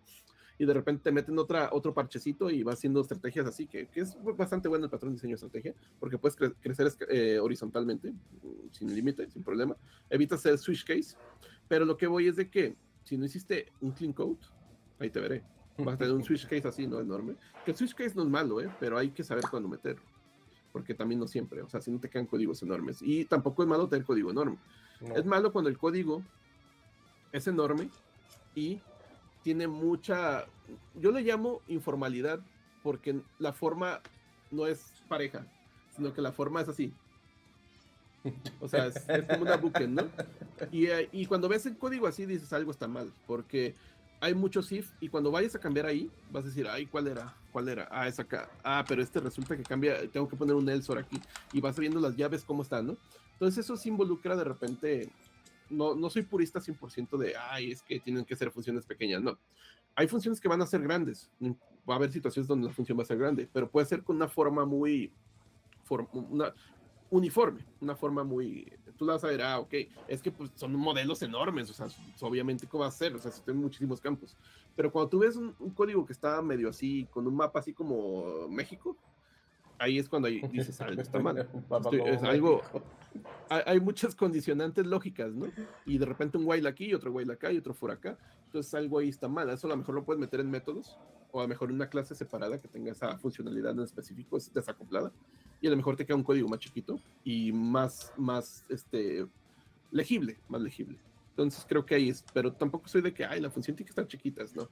Y 0.58 0.66
de 0.66 0.74
repente 0.74 1.04
te 1.04 1.12
meten 1.12 1.38
otra, 1.38 1.70
otro 1.72 1.94
parchecito 1.94 2.50
y 2.50 2.64
vas 2.64 2.80
haciendo 2.80 3.02
estrategias 3.02 3.46
así, 3.46 3.68
que, 3.68 3.88
que 3.88 4.02
es 4.02 4.18
bastante 4.36 4.68
bueno 4.68 4.86
el 4.86 4.92
patrón 4.92 5.12
de 5.12 5.18
diseño 5.18 5.34
de 5.34 5.36
estrategia, 5.36 5.76
porque 6.00 6.18
puedes 6.18 6.36
crecer 6.36 6.92
eh, 7.08 7.40
horizontalmente, 7.40 8.12
mm, 8.12 8.72
sin 8.72 8.94
límite, 8.94 9.30
sin 9.30 9.44
problema. 9.44 9.78
Evitas 10.10 10.44
el 10.48 10.58
switch 10.58 10.84
case, 10.84 11.16
pero 11.68 11.86
lo 11.86 11.96
que 11.96 12.08
voy 12.08 12.28
es 12.28 12.36
de 12.36 12.50
que 12.50 12.76
si 13.04 13.16
no 13.16 13.26
hiciste 13.26 13.72
un 13.80 13.92
clean 13.92 14.12
code, 14.12 14.40
ahí 14.98 15.12
te 15.12 15.20
veré. 15.20 15.44
Vas 15.78 15.96
a 15.96 15.98
tener 16.00 16.14
un 16.14 16.24
switch 16.26 16.48
case 16.48 16.68
así, 16.68 16.88
¿no? 16.88 17.00
Enorme. 17.00 17.36
Que 17.64 17.72
el 17.72 17.78
switch 17.78 17.94
case 17.94 18.16
no 18.16 18.24
es 18.24 18.30
malo, 18.30 18.60
¿eh? 18.60 18.70
Pero 18.80 18.98
hay 18.98 19.12
que 19.12 19.24
saber 19.24 19.46
cuándo 19.50 19.70
meterlo 19.70 20.04
porque 20.72 20.94
también 20.94 21.20
no 21.20 21.28
siempre, 21.28 21.62
o 21.62 21.70
sea, 21.70 21.82
si 21.82 21.92
no 21.92 22.00
te 22.00 22.10
quedan 22.10 22.26
códigos 22.26 22.62
enormes. 22.62 23.02
Y 23.02 23.26
tampoco 23.26 23.64
es 23.64 23.70
malo 23.70 23.88
tener 23.88 24.06
código 24.06 24.32
enorme. 24.32 24.58
Es 25.16 25.26
malo 25.26 25.52
cuando 25.52 25.70
el 25.70 25.78
código 25.78 26.22
es 27.32 27.48
enorme 27.48 27.90
y 28.56 28.82
tiene 29.44 29.68
mucha, 29.68 30.46
yo 30.96 31.12
le 31.12 31.22
llamo 31.22 31.62
informalidad 31.68 32.40
porque 32.84 33.22
la 33.40 33.54
forma 33.54 34.02
no 34.52 34.68
es 34.68 34.94
pareja, 35.08 35.46
sino 35.96 36.14
que 36.14 36.22
la 36.22 36.32
forma 36.32 36.62
es 36.62 36.70
así. 36.70 36.94
O 38.60 38.68
sea, 38.68 38.88
es, 38.88 39.06
como 39.30 39.44
una 39.44 39.58
buque, 39.58 39.88
¿no? 39.88 40.04
Y, 40.72 40.88
y, 41.14 41.26
cuando 41.26 41.48
ves 41.48 41.66
el 41.66 41.78
código 41.78 42.06
así 42.06 42.26
dices 42.26 42.52
algo 42.52 42.72
está 42.72 42.88
mal, 42.88 43.12
porque 43.26 43.76
hay 44.22 44.34
muchos 44.34 44.72
if 44.72 44.92
y 45.00 45.10
cuando 45.10 45.32
vayas 45.32 45.56
a 45.56 45.60
cambiar 45.60 45.86
ahí, 45.86 46.12
vas 46.32 46.44
a 46.44 46.48
decir, 46.48 46.68
ay, 46.68 46.86
¿cuál 46.86 47.08
era? 47.08 47.34
¿Cuál 47.52 47.70
era? 47.70 47.88
Ah, 47.90 48.08
es 48.08 48.20
acá. 48.20 48.50
Ah, 48.64 48.84
pero 48.88 49.02
este 49.02 49.20
resulta 49.20 49.56
que 49.56 49.64
cambia, 49.64 50.08
tengo 50.10 50.28
que 50.28 50.36
poner 50.36 50.56
un 50.56 50.68
Elsor 50.68 50.98
aquí 50.98 51.20
y 51.54 51.62
vas 51.62 51.78
viendo 51.80 52.00
las 52.00 52.16
llaves 52.16 52.44
cómo 52.44 52.64
están, 52.64 52.88
¿no? 52.88 52.98
Entonces 53.34 53.64
eso 53.64 53.78
se 53.78 53.88
involucra 53.88 54.36
de 54.36 54.44
repente, 54.44 55.10
no, 55.70 55.96
no 55.96 56.10
soy 56.10 56.24
purista 56.24 56.60
100% 56.60 57.18
de, 57.18 57.36
ay, 57.38 57.72
es 57.72 57.82
que 57.82 58.00
tienen 58.00 58.26
que 58.26 58.36
ser 58.36 58.52
funciones 58.52 58.86
pequeñas, 58.86 59.22
no. 59.22 59.38
Hay 59.96 60.08
funciones 60.08 60.40
que 60.40 60.48
van 60.48 60.62
a 60.62 60.68
ser 60.68 60.82
grandes, 60.82 61.30
va 61.42 61.94
a 61.94 61.98
haber 61.98 62.12
situaciones 62.12 62.48
donde 62.48 62.68
la 62.68 62.74
función 62.74 62.98
va 62.98 63.04
a 63.04 63.06
ser 63.06 63.18
grande, 63.18 63.50
pero 63.52 63.70
puede 63.70 63.86
ser 63.86 64.04
con 64.04 64.18
una 64.18 64.28
forma 64.28 64.66
muy, 64.66 65.14
una, 66.12 66.54
uniforme, 67.10 67.66
una 67.80 67.96
forma 67.96 68.24
muy, 68.24 68.72
tú 69.00 69.06
la 69.06 69.14
vas 69.14 69.24
a 69.24 69.28
ver, 69.28 69.42
ah, 69.42 69.60
ok, 69.60 69.74
es 70.10 70.22
que 70.22 70.30
pues, 70.30 70.52
son 70.56 70.76
modelos 70.76 71.22
enormes, 71.22 71.70
o 71.70 71.74
sea, 71.74 71.88
obviamente 72.20 72.68
cómo 72.68 72.82
va 72.82 72.90
a 72.90 72.92
ser, 72.92 73.16
o 73.16 73.18
sea, 73.18 73.32
tienen 73.32 73.64
muchísimos 73.64 74.02
campos, 74.02 74.36
pero 74.76 74.92
cuando 74.92 75.10
tú 75.10 75.20
ves 75.20 75.38
un, 75.38 75.54
código 75.74 76.06
que 76.06 76.12
está 76.12 76.42
medio 76.42 76.70
así, 76.70 77.08
con 77.10 77.26
un 77.26 77.34
mapa 77.34 77.60
así 77.60 77.74
como 77.74 78.50
México, 78.50 78.98
ahí 79.78 79.98
es 79.98 80.10
cuando 80.10 80.28
ahí 80.28 80.42
dices, 80.52 80.80
algo 80.82 81.02
está 81.02 81.18
mal, 81.20 81.50
es 82.06 82.24
algo, 82.24 82.62
hay, 83.50 83.80
muchas 83.80 84.14
condicionantes 84.14 84.86
lógicas, 84.86 85.34
¿no? 85.34 85.48
Y 85.86 85.98
de 85.98 86.06
repente 86.06 86.38
un 86.38 86.44
while 86.46 86.68
aquí, 86.68 86.94
otro 86.94 87.14
while 87.14 87.32
acá 87.32 87.54
y 87.54 87.58
otro 87.58 87.74
for 87.74 87.92
acá, 87.92 88.18
entonces 88.48 88.74
algo 88.74 89.00
ahí 89.00 89.08
está 89.08 89.30
mal, 89.30 89.50
eso 89.50 89.66
a 89.68 89.70
lo 89.70 89.78
mejor 89.78 89.96
lo 89.96 90.04
puedes 90.04 90.20
meter 90.20 90.42
en 90.42 90.52
métodos, 90.52 90.98
o 91.32 91.40
a 91.40 91.44
lo 91.44 91.48
mejor 91.48 91.70
en 91.70 91.76
una 91.76 91.90
clase 91.90 92.16
separada 92.16 92.60
que 92.60 92.68
tenga 92.68 92.92
esa 92.92 93.18
funcionalidad 93.18 93.72
en 93.72 93.80
específico, 93.80 94.36
es 94.36 94.54
desacoplada, 94.54 95.14
y 95.62 95.68
a 95.68 95.70
lo 95.70 95.78
mejor 95.78 95.96
te 95.96 96.06
queda 96.06 96.16
un 96.16 96.24
código 96.24 96.48
más 96.48 96.60
chiquito 96.60 97.00
y 97.24 97.52
más, 97.52 98.14
más 98.18 98.66
este, 98.70 99.26
legible, 99.92 100.38
más 100.48 100.62
legible. 100.62 100.98
Entonces 101.32 101.66
creo 101.68 101.86
que 101.86 101.96
ahí 101.96 102.10
es, 102.10 102.24
pero 102.34 102.52
tampoco 102.52 102.88
soy 102.90 103.02
de 103.02 103.14
que, 103.14 103.24
ay, 103.24 103.40
la 103.40 103.50
función 103.50 103.76
tiene 103.76 103.86
que 103.86 103.92
estar 103.92 104.08
chiquitas, 104.08 104.54
¿no? 104.56 104.68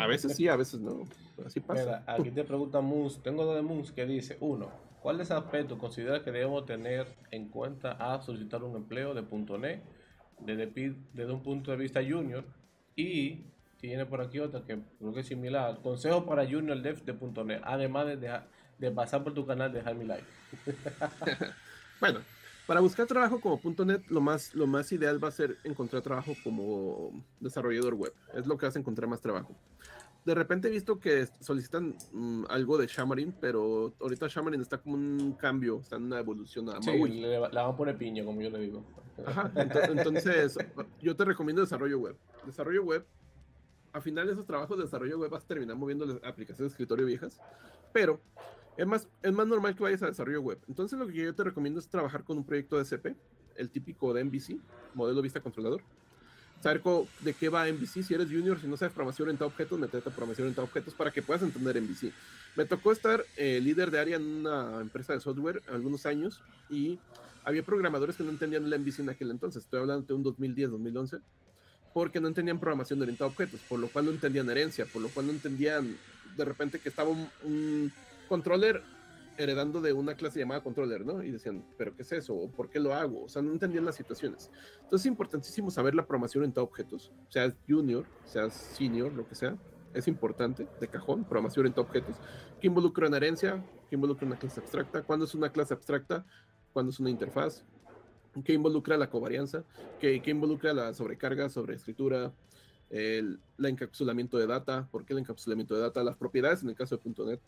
A 0.00 0.06
veces 0.06 0.36
sí, 0.36 0.46
a 0.46 0.54
veces 0.54 0.80
no. 0.80 1.02
Así 1.44 1.58
pasa. 1.58 2.04
aquí 2.06 2.30
te 2.30 2.44
pregunta 2.44 2.80
Moons, 2.80 3.20
tengo 3.22 3.44
dos 3.44 3.56
de 3.56 3.62
Moons 3.62 3.90
que 3.90 4.06
dice, 4.06 4.36
uno, 4.40 4.70
¿cuáles 5.00 5.32
aspectos 5.32 5.78
considera 5.78 6.22
que 6.22 6.30
debemos 6.30 6.64
tener 6.64 7.08
en 7.32 7.48
cuenta 7.48 7.92
a 7.92 8.22
solicitar 8.22 8.62
un 8.62 8.76
empleo 8.76 9.14
de 9.14 9.22
.NET 9.58 9.82
desde, 10.38 10.94
desde 11.12 11.32
un 11.32 11.42
punto 11.42 11.72
de 11.72 11.76
vista 11.76 12.00
junior? 12.00 12.44
Y 12.94 13.46
tiene 13.78 14.06
por 14.06 14.20
aquí 14.20 14.38
otra 14.38 14.62
que 14.64 14.78
creo 14.98 15.12
que 15.12 15.20
es 15.20 15.26
similar, 15.26 15.80
consejo 15.82 16.24
para 16.24 16.48
junior 16.48 16.80
dev 16.80 17.04
de 17.04 17.44
.NET, 17.44 17.62
además 17.64 18.06
de 18.06 18.16
dejar 18.16 18.48
de 18.78 18.90
pasar 18.90 19.22
por 19.24 19.34
tu 19.34 19.46
canal, 19.46 19.72
dejar 19.72 19.94
mi 19.94 20.04
like. 20.04 20.26
bueno, 22.00 22.20
para 22.66 22.80
buscar 22.80 23.06
trabajo 23.06 23.40
como 23.40 23.60
.NET, 23.84 24.06
lo 24.08 24.20
más, 24.20 24.54
lo 24.54 24.66
más 24.66 24.90
ideal 24.92 25.22
va 25.22 25.28
a 25.28 25.32
ser 25.32 25.56
encontrar 25.64 26.02
trabajo 26.02 26.34
como 26.42 27.12
desarrollador 27.40 27.94
web. 27.94 28.12
Es 28.34 28.46
lo 28.46 28.56
que 28.58 28.66
vas 28.66 28.76
a 28.76 28.78
encontrar 28.78 29.08
más 29.08 29.20
trabajo. 29.20 29.54
De 30.24 30.34
repente 30.34 30.66
he 30.66 30.72
visto 30.72 30.98
que 30.98 31.26
solicitan 31.38 31.96
mm, 32.12 32.46
algo 32.48 32.76
de 32.76 32.88
Xamarin, 32.88 33.32
pero 33.40 33.94
ahorita 34.00 34.28
Xamarin 34.28 34.60
está 34.60 34.78
como 34.78 34.96
un 34.96 35.34
cambio, 35.34 35.78
está 35.80 35.96
en 35.96 36.02
una 36.02 36.18
evolución. 36.18 36.68
A 36.68 36.82
sí, 36.82 36.90
le, 36.90 37.38
la 37.38 37.62
van 37.62 37.74
a 37.74 37.76
poner 37.76 37.96
piña, 37.96 38.24
como 38.24 38.42
yo 38.42 38.50
le 38.50 38.58
digo. 38.58 38.84
Ajá, 39.24 39.52
entonces 39.54 40.58
yo 41.00 41.14
te 41.14 41.24
recomiendo 41.24 41.62
desarrollo 41.62 42.00
web. 42.00 42.16
Desarrollo 42.44 42.82
web, 42.82 43.06
a 43.92 44.00
final 44.00 44.26
de 44.26 44.32
esos 44.32 44.44
trabajos 44.44 44.76
de 44.76 44.82
desarrollo 44.82 45.20
web 45.20 45.30
vas 45.30 45.44
a 45.44 45.46
terminar 45.46 45.76
moviendo 45.76 46.04
las 46.04 46.16
aplicaciones 46.16 46.72
de 46.72 46.74
escritorio 46.74 47.06
viejas, 47.06 47.40
pero 47.92 48.20
es 48.76 48.86
más, 48.86 49.08
es 49.22 49.32
más 49.32 49.46
normal 49.46 49.74
que 49.74 49.82
vayas 49.82 50.02
a 50.02 50.06
desarrollo 50.06 50.42
web. 50.42 50.58
Entonces 50.68 50.98
lo 50.98 51.06
que 51.06 51.14
yo 51.14 51.34
te 51.34 51.44
recomiendo 51.44 51.80
es 51.80 51.88
trabajar 51.88 52.24
con 52.24 52.36
un 52.36 52.44
proyecto 52.44 52.76
de 52.76 52.82
SP, 52.84 53.16
el 53.56 53.70
típico 53.70 54.12
de 54.12 54.24
MVC, 54.24 54.58
modelo 54.94 55.22
vista 55.22 55.40
controlador. 55.40 55.80
Saber 56.62 56.82
de 57.20 57.34
qué 57.34 57.48
va 57.48 57.66
MVC, 57.66 58.02
si 58.02 58.14
eres 58.14 58.28
junior, 58.28 58.58
si 58.58 58.66
no 58.66 58.76
sabes 58.76 58.92
programación 58.92 59.28
orientada 59.28 59.50
a 59.50 59.52
objetos, 59.52 59.78
metete 59.78 60.08
a 60.08 60.12
programación 60.12 60.46
orientada 60.46 60.66
a 60.66 60.68
objetos 60.68 60.94
para 60.94 61.10
que 61.10 61.22
puedas 61.22 61.42
entender 61.42 61.80
MVC. 61.80 62.12
Me 62.56 62.64
tocó 62.64 62.92
estar 62.92 63.24
eh, 63.36 63.60
líder 63.62 63.90
de 63.90 63.98
área 63.98 64.16
en 64.16 64.22
una 64.24 64.80
empresa 64.80 65.12
de 65.12 65.20
software 65.20 65.62
algunos 65.68 66.06
años 66.06 66.40
y 66.70 66.98
había 67.44 67.62
programadores 67.62 68.16
que 68.16 68.24
no 68.24 68.30
entendían 68.30 68.64
el 68.64 68.78
MVC 68.80 69.00
en 69.00 69.10
aquel 69.10 69.30
entonces. 69.30 69.64
Estoy 69.64 69.80
hablando 69.80 70.06
de 70.06 70.14
un 70.14 70.22
2010, 70.22 70.70
2011 70.70 71.18
porque 71.92 72.20
no 72.20 72.28
entendían 72.28 72.58
programación 72.58 73.00
orientada 73.00 73.30
a 73.30 73.32
objetos, 73.32 73.60
por 73.68 73.78
lo 73.78 73.88
cual 73.88 74.06
no 74.06 74.10
entendían 74.10 74.50
herencia, 74.50 74.84
por 74.84 75.00
lo 75.00 75.08
cual 75.08 75.26
no 75.26 75.32
entendían 75.32 75.96
de 76.36 76.44
repente 76.44 76.78
que 76.78 76.90
estaba 76.90 77.08
un 77.08 77.90
controller 78.26 78.82
heredando 79.38 79.80
de 79.80 79.92
una 79.92 80.14
clase 80.14 80.38
llamada 80.38 80.62
controller, 80.62 81.04
¿no? 81.04 81.22
Y 81.22 81.30
decían, 81.30 81.64
¿pero 81.76 81.94
qué 81.94 82.02
es 82.02 82.12
eso? 82.12 82.34
¿O 82.34 82.50
por 82.50 82.70
qué 82.70 82.80
lo 82.80 82.94
hago? 82.94 83.24
O 83.24 83.28
sea, 83.28 83.42
no 83.42 83.52
entendían 83.52 83.84
las 83.84 83.96
situaciones. 83.96 84.50
Entonces 84.76 85.00
es 85.00 85.06
importantísimo 85.06 85.70
saber 85.70 85.94
la 85.94 86.06
programación 86.06 86.44
en 86.44 86.52
objetos, 86.56 87.12
seas 87.28 87.54
junior, 87.68 88.06
seas 88.24 88.54
senior, 88.54 89.12
lo 89.12 89.28
que 89.28 89.34
sea. 89.34 89.56
Es 89.94 90.08
importante, 90.08 90.66
de 90.80 90.88
cajón, 90.88 91.24
programación 91.24 91.66
en 91.66 91.74
objetos. 91.76 92.16
¿Qué 92.60 92.66
involucra 92.66 93.08
una 93.08 93.16
herencia? 93.16 93.64
¿Qué 93.88 93.96
involucra 93.96 94.26
una 94.26 94.38
clase 94.38 94.60
abstracta? 94.60 95.02
¿Cuándo 95.02 95.24
es 95.24 95.34
una 95.34 95.50
clase 95.50 95.74
abstracta? 95.74 96.24
¿Cuándo 96.72 96.90
es 96.90 97.00
una 97.00 97.10
interfaz? 97.10 97.64
¿Qué 98.44 98.52
involucra 98.52 98.98
la 98.98 99.08
covarianza? 99.08 99.64
¿Qué, 99.98 100.20
qué 100.20 100.30
involucra 100.30 100.74
la 100.74 100.92
sobrecarga, 100.92 101.48
sobreescritura? 101.48 102.32
El 102.90 103.40
la 103.56 103.68
encapsulamiento 103.68 104.36
de 104.38 104.46
data, 104.46 104.88
¿por 104.90 105.04
qué 105.04 105.12
el 105.14 105.20
encapsulamiento 105.20 105.74
de 105.74 105.80
data? 105.80 106.04
Las 106.04 106.16
propiedades 106.16 106.62
en 106.62 106.68
el 106.68 106.74
caso 106.74 106.96
de 106.96 107.24
.NET, 107.24 107.40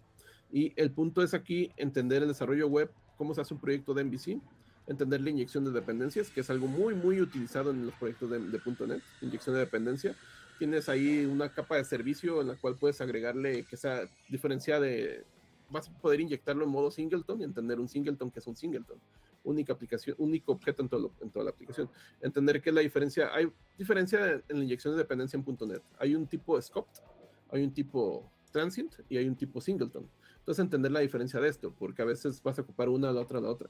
y 0.51 0.73
el 0.77 0.91
punto 0.91 1.23
es 1.23 1.35
aquí 1.35 1.71
entender 1.77 2.23
el 2.23 2.29
desarrollo 2.29 2.69
web, 2.69 2.91
cómo 3.17 3.35
se 3.35 3.41
hace 3.41 3.55
un 3.55 3.61
proyecto 3.61 3.95
de 3.95 4.05
MVC, 4.05 4.41
entender 4.87 5.21
la 5.21 5.31
inyección 5.31 5.65
de 5.65 5.71
dependencias, 5.71 6.31
que 6.31 6.41
es 6.41 6.51
algo 6.51 6.67
muy, 6.67 6.95
muy 6.95 7.21
utilizado 7.21 7.71
en 7.71 7.87
los 7.87 7.95
proyectos 7.95 8.31
de, 8.31 8.39
.NET, 8.39 9.03
inyección 9.21 9.55
de 9.55 9.61
dependencia. 9.61 10.17
Tienes 10.59 10.89
ahí 10.89 11.27
una 11.27 11.53
capa 11.53 11.77
de 11.77 11.85
servicio 11.85 12.41
en 12.41 12.49
la 12.49 12.57
cual 12.57 12.77
puedes 12.77 13.01
agregarle 13.01 13.65
que 13.65 13.77
sea 13.77 14.09
diferenciada 14.29 14.81
de... 14.81 15.25
Vas 15.71 15.89
a 15.89 15.93
poder 15.99 16.21
inyectarlo 16.21 16.65
en 16.65 16.71
modo 16.71 16.91
singleton 16.91 17.43
y 17.43 17.45
entender 17.45 17.79
un 17.79 17.89
singleton 17.89 18.31
que 18.31 18.39
es 18.39 18.47
un 18.47 18.57
singleton. 18.57 18.99
Única 19.45 19.75
aplicación, 19.75 20.17
único 20.19 20.53
objeto 20.53 20.83
en, 20.83 20.89
todo, 20.89 21.13
en 21.21 21.31
toda 21.31 21.45
la 21.45 21.51
aplicación. 21.51 21.91
Entender 22.23 22.63
que 22.63 22.73
la 22.73 22.81
diferencia, 22.81 23.31
hay 23.35 23.53
diferencia 23.77 24.43
en 24.49 24.59
la 24.59 24.65
inyección 24.65 24.95
de 24.95 24.99
dependencia 25.03 25.39
en 25.39 25.69
.NET. 25.69 25.83
Hay 25.99 26.15
un 26.15 26.27
tipo 26.27 26.61
scoped, 26.61 27.03
hay 27.51 27.63
un 27.63 27.73
tipo 27.73 28.31
transient 28.51 28.95
y 29.11 29.19
hay 29.19 29.29
un 29.29 29.37
tipo 29.37 29.61
singleton. 29.61 30.09
Entonces, 30.49 30.65
entender 30.65 30.91
la 30.91 31.01
diferencia 31.01 31.39
de 31.41 31.49
esto, 31.51 31.75
porque 31.79 32.01
a 32.01 32.07
veces 32.07 32.43
vas 32.43 32.59
a 32.59 32.63
ocupar 32.63 32.89
una, 32.89 33.13
la 33.13 33.21
otra, 33.21 33.39
la 33.39 33.51
otra. 33.51 33.69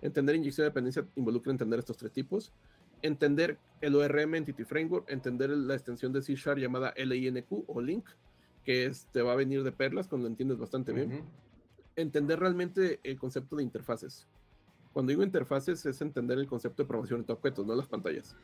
Entender 0.00 0.34
inyección 0.34 0.64
de 0.64 0.70
dependencia 0.70 1.06
involucra 1.14 1.52
entender 1.52 1.78
estos 1.78 1.98
tres 1.98 2.10
tipos. 2.10 2.54
Entender 3.02 3.58
el 3.82 3.94
ORM 3.94 4.36
Entity 4.36 4.64
Framework, 4.64 5.10
entender 5.10 5.50
la 5.50 5.74
extensión 5.74 6.14
de 6.14 6.22
C 6.22 6.34
Sharp 6.34 6.58
llamada 6.58 6.94
LINQ 6.96 7.64
o 7.66 7.82
Link, 7.82 8.08
que 8.64 8.90
te 9.12 9.20
va 9.20 9.32
a 9.32 9.36
venir 9.36 9.62
de 9.62 9.72
perlas 9.72 10.08
cuando 10.08 10.26
lo 10.26 10.30
entiendes 10.30 10.56
bastante 10.56 10.94
bien. 10.94 11.22
Entender 11.96 12.40
realmente 12.40 12.98
el 13.02 13.18
concepto 13.18 13.56
de 13.56 13.64
interfaces. 13.64 14.26
Cuando 14.94 15.10
digo 15.10 15.22
interfaces 15.22 15.84
es 15.84 16.00
entender 16.00 16.38
el 16.38 16.46
concepto 16.46 16.82
de 16.82 16.86
programación 16.86 17.26
de 17.26 17.32
objetos, 17.34 17.66
no 17.66 17.74
las 17.74 17.88
pantallas. 17.88 18.34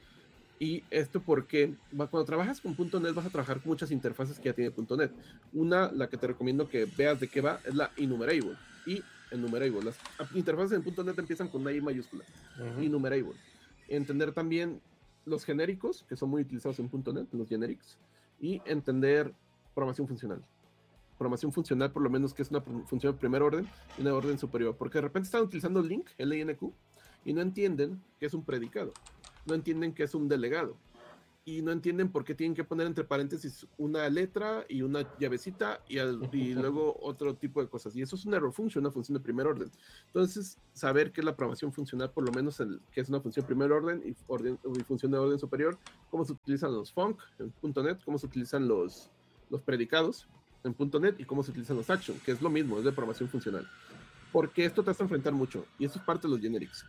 Y 0.63 0.85
esto 0.93 1.21
porque 1.21 1.75
cuando 1.91 2.25
trabajas 2.25 2.61
con 2.61 2.77
.NET 2.79 3.15
vas 3.15 3.27
a 3.27 3.31
trabajar 3.31 3.61
con 3.61 3.71
muchas 3.71 3.91
interfaces 3.91 4.39
que 4.39 4.45
ya 4.45 4.53
tiene 4.53 4.73
.NET. 4.97 5.11
Una, 5.53 5.91
la 5.91 6.09
que 6.09 6.17
te 6.17 6.29
recomiendo 6.29 6.69
que 6.69 6.85
veas 6.85 7.19
de 7.19 7.27
qué 7.27 7.41
va, 7.41 7.59
es 7.65 7.75
la 7.75 7.91
enumerable 7.97 8.57
y 8.87 9.03
enumerable. 9.33 9.81
Las 9.83 9.99
interfaces 10.37 10.79
en 10.79 11.05
.NET 11.05 11.19
empiezan 11.19 11.49
con 11.49 11.63
una 11.63 11.73
I 11.73 11.81
mayúscula, 11.81 12.25
enumerable. 12.79 13.33
Entender 13.89 14.31
también 14.31 14.81
los 15.25 15.45
genéricos, 15.45 16.05
que 16.09 16.15
son 16.15 16.31
muy 16.31 16.43
utilizados 16.43 16.79
en 16.79 16.89
.NET, 16.93 17.27
los 17.33 17.49
generics, 17.49 17.99
y 18.41 18.63
entender 18.65 19.35
programación 19.75 20.07
funcional. 20.07 20.45
Programación 21.19 21.53
funcional, 21.53 21.91
por 21.91 22.05
lo 22.05 22.09
menos, 22.09 22.35
que 22.35 22.43
es 22.43 22.53
una 22.53 22.61
función 22.61 23.15
de 23.15 23.19
primer 23.19 23.43
orden 23.43 23.67
y 23.99 24.03
una 24.03 24.15
orden 24.15 24.39
superior, 24.39 24.77
porque 24.77 24.99
de 24.99 25.03
repente 25.03 25.27
están 25.27 25.43
utilizando 25.43 25.83
link, 25.83 26.07
LINQ, 26.19 26.73
y 27.25 27.33
no 27.33 27.41
entienden 27.41 28.01
que 28.21 28.27
es 28.27 28.35
un 28.35 28.45
predicado 28.45 28.93
no 29.47 29.55
entienden 29.55 29.93
que 29.93 30.05
es 30.05 30.15
un 30.15 30.29
delegado 30.29 30.77
y 31.45 31.61
no 31.63 31.73
entienden 31.73 32.11
por 32.11 32.25
qué 32.25 32.35
tienen 32.35 32.55
que 32.55 32.63
poner 32.63 32.87
entre 32.87 33.03
paréntesis 33.03 33.67
una 33.77 34.09
letra 34.09 34.65
y 34.69 34.83
una 34.83 35.07
llavecita 35.19 35.81
y, 35.89 35.97
luego 36.55 36.97
otro 37.01 37.35
tipo 37.35 37.61
de 37.61 37.69
cosas. 37.69 37.97
Y 37.97 38.03
eso 38.03 38.15
es 38.15 38.25
un 38.25 38.35
error 38.35 38.53
function, 38.53 38.85
una 38.85 38.93
función 38.93 39.19
de 39.19 39.25
primer 39.25 39.47
orden. 39.47 39.71
Entonces, 40.07 40.59
saber 40.73 41.11
que 41.11 41.23
la 41.23 41.35
programación 41.35 41.73
funcional, 41.73 42.11
por 42.11 42.25
lo 42.25 42.33
menos 42.33 42.61
el, 42.61 42.81
que 42.93 43.01
es 43.01 43.09
una 43.09 43.21
función 43.21 43.43
de 43.43 43.49
primer 43.49 43.73
orden 43.73 44.03
y, 44.05 44.15
orden 44.29 44.59
y 44.79 44.83
función 44.85 45.11
de 45.11 45.19
orden 45.19 45.39
superior, 45.39 45.77
cómo 46.11 46.25
se 46.25 46.33
utilizan 46.33 46.73
los 46.73 46.93
func 46.93 47.21
en 47.41 47.53
.NET, 47.85 48.05
cómo 48.05 48.19
se 48.19 48.27
utilizan 48.27 48.69
los, 48.69 49.11
los 49.51 49.61
predicados 49.63 50.29
en 50.63 50.77
.NET 51.01 51.19
y 51.19 51.25
cómo 51.25 51.43
se 51.43 51.51
utilizan 51.51 51.77
los 51.77 51.91
action, 51.91 52.17
que 52.25 52.31
es 52.31 52.41
lo 52.41 52.51
mismo, 52.51 52.79
es 52.79 52.85
de 52.85 52.93
programación 52.93 53.29
funcional. 53.29 53.69
Porque 54.31 54.65
esto 54.65 54.85
te 54.85 54.93
hace 54.93 55.03
enfrentar 55.03 55.33
mucho 55.33 55.67
y 55.79 55.87
eso 55.87 55.99
es 55.99 56.05
parte 56.05 56.29
de 56.29 56.35
los 56.35 56.41
generics. 56.41 56.87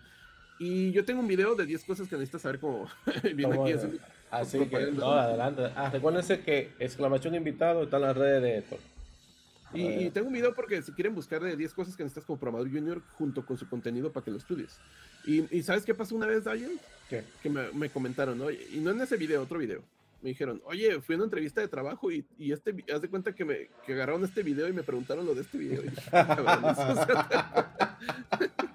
Y 0.63 0.93
yo 0.93 1.03
tengo 1.03 1.19
un 1.19 1.27
video 1.27 1.55
de 1.55 1.65
10 1.65 1.83
cosas 1.83 2.07
que 2.07 2.15
necesitas 2.15 2.43
saber 2.43 2.57
cómo 2.57 2.87
viene 3.35 3.53
aquí. 3.61 3.73
Así, 4.31 4.65
que, 4.65 4.91
no, 4.91 5.11
adelante. 5.11 5.63
Ah, 5.75 5.89
recuérdense 5.89 6.39
que 6.39 6.71
exclamación 6.79 7.35
invitado 7.35 7.83
está 7.83 7.97
en 7.97 8.03
las 8.03 8.15
redes 8.15 8.41
de 8.41 8.57
esto. 8.59 8.77
Y, 9.73 10.09
tengo 10.11 10.27
un 10.27 10.33
video 10.33 10.53
porque 10.53 10.81
si 10.81 10.93
quieren 10.93 11.15
buscar 11.15 11.41
de 11.41 11.57
10 11.57 11.73
cosas 11.73 11.97
que 11.97 12.03
necesitas 12.03 12.25
como 12.25 12.39
programador 12.39 12.71
junior 12.71 13.01
junto 13.17 13.45
con 13.45 13.57
su 13.57 13.67
contenido 13.67 14.13
para 14.13 14.23
que 14.23 14.31
lo 14.31 14.37
estudies. 14.37 14.79
Y, 15.25 15.61
¿sabes 15.63 15.83
qué 15.83 15.93
pasó 15.93 16.15
una 16.15 16.27
vez, 16.27 16.45
Daniel? 16.45 16.79
¿Qué? 17.09 17.25
Que 17.41 17.49
me, 17.49 17.69
me, 17.73 17.89
comentaron, 17.89 18.37
¿no? 18.37 18.49
Y 18.49 18.79
no 18.79 18.91
en 18.91 19.01
ese 19.01 19.17
video, 19.17 19.41
otro 19.41 19.59
video. 19.59 19.81
me 20.21 20.29
dijeron, 20.29 20.61
oye, 20.63 21.01
fui 21.01 21.15
a 21.15 21.17
una 21.17 21.25
entrevista 21.25 21.59
de 21.59 21.67
trabajo 21.67 22.09
y, 22.09 22.25
y 22.37 22.53
este, 22.53 22.73
haz 22.93 23.01
de 23.01 23.09
cuenta 23.09 23.35
que 23.35 23.43
me 23.43 23.67
que 23.85 23.93
agarraron 23.93 24.23
este 24.23 24.43
video 24.43 24.69
y 24.69 24.73
me 24.73 24.83
preguntaron 24.83 25.25
lo 25.25 25.35
de 25.35 25.41
este 25.41 25.57
video. 25.57 25.81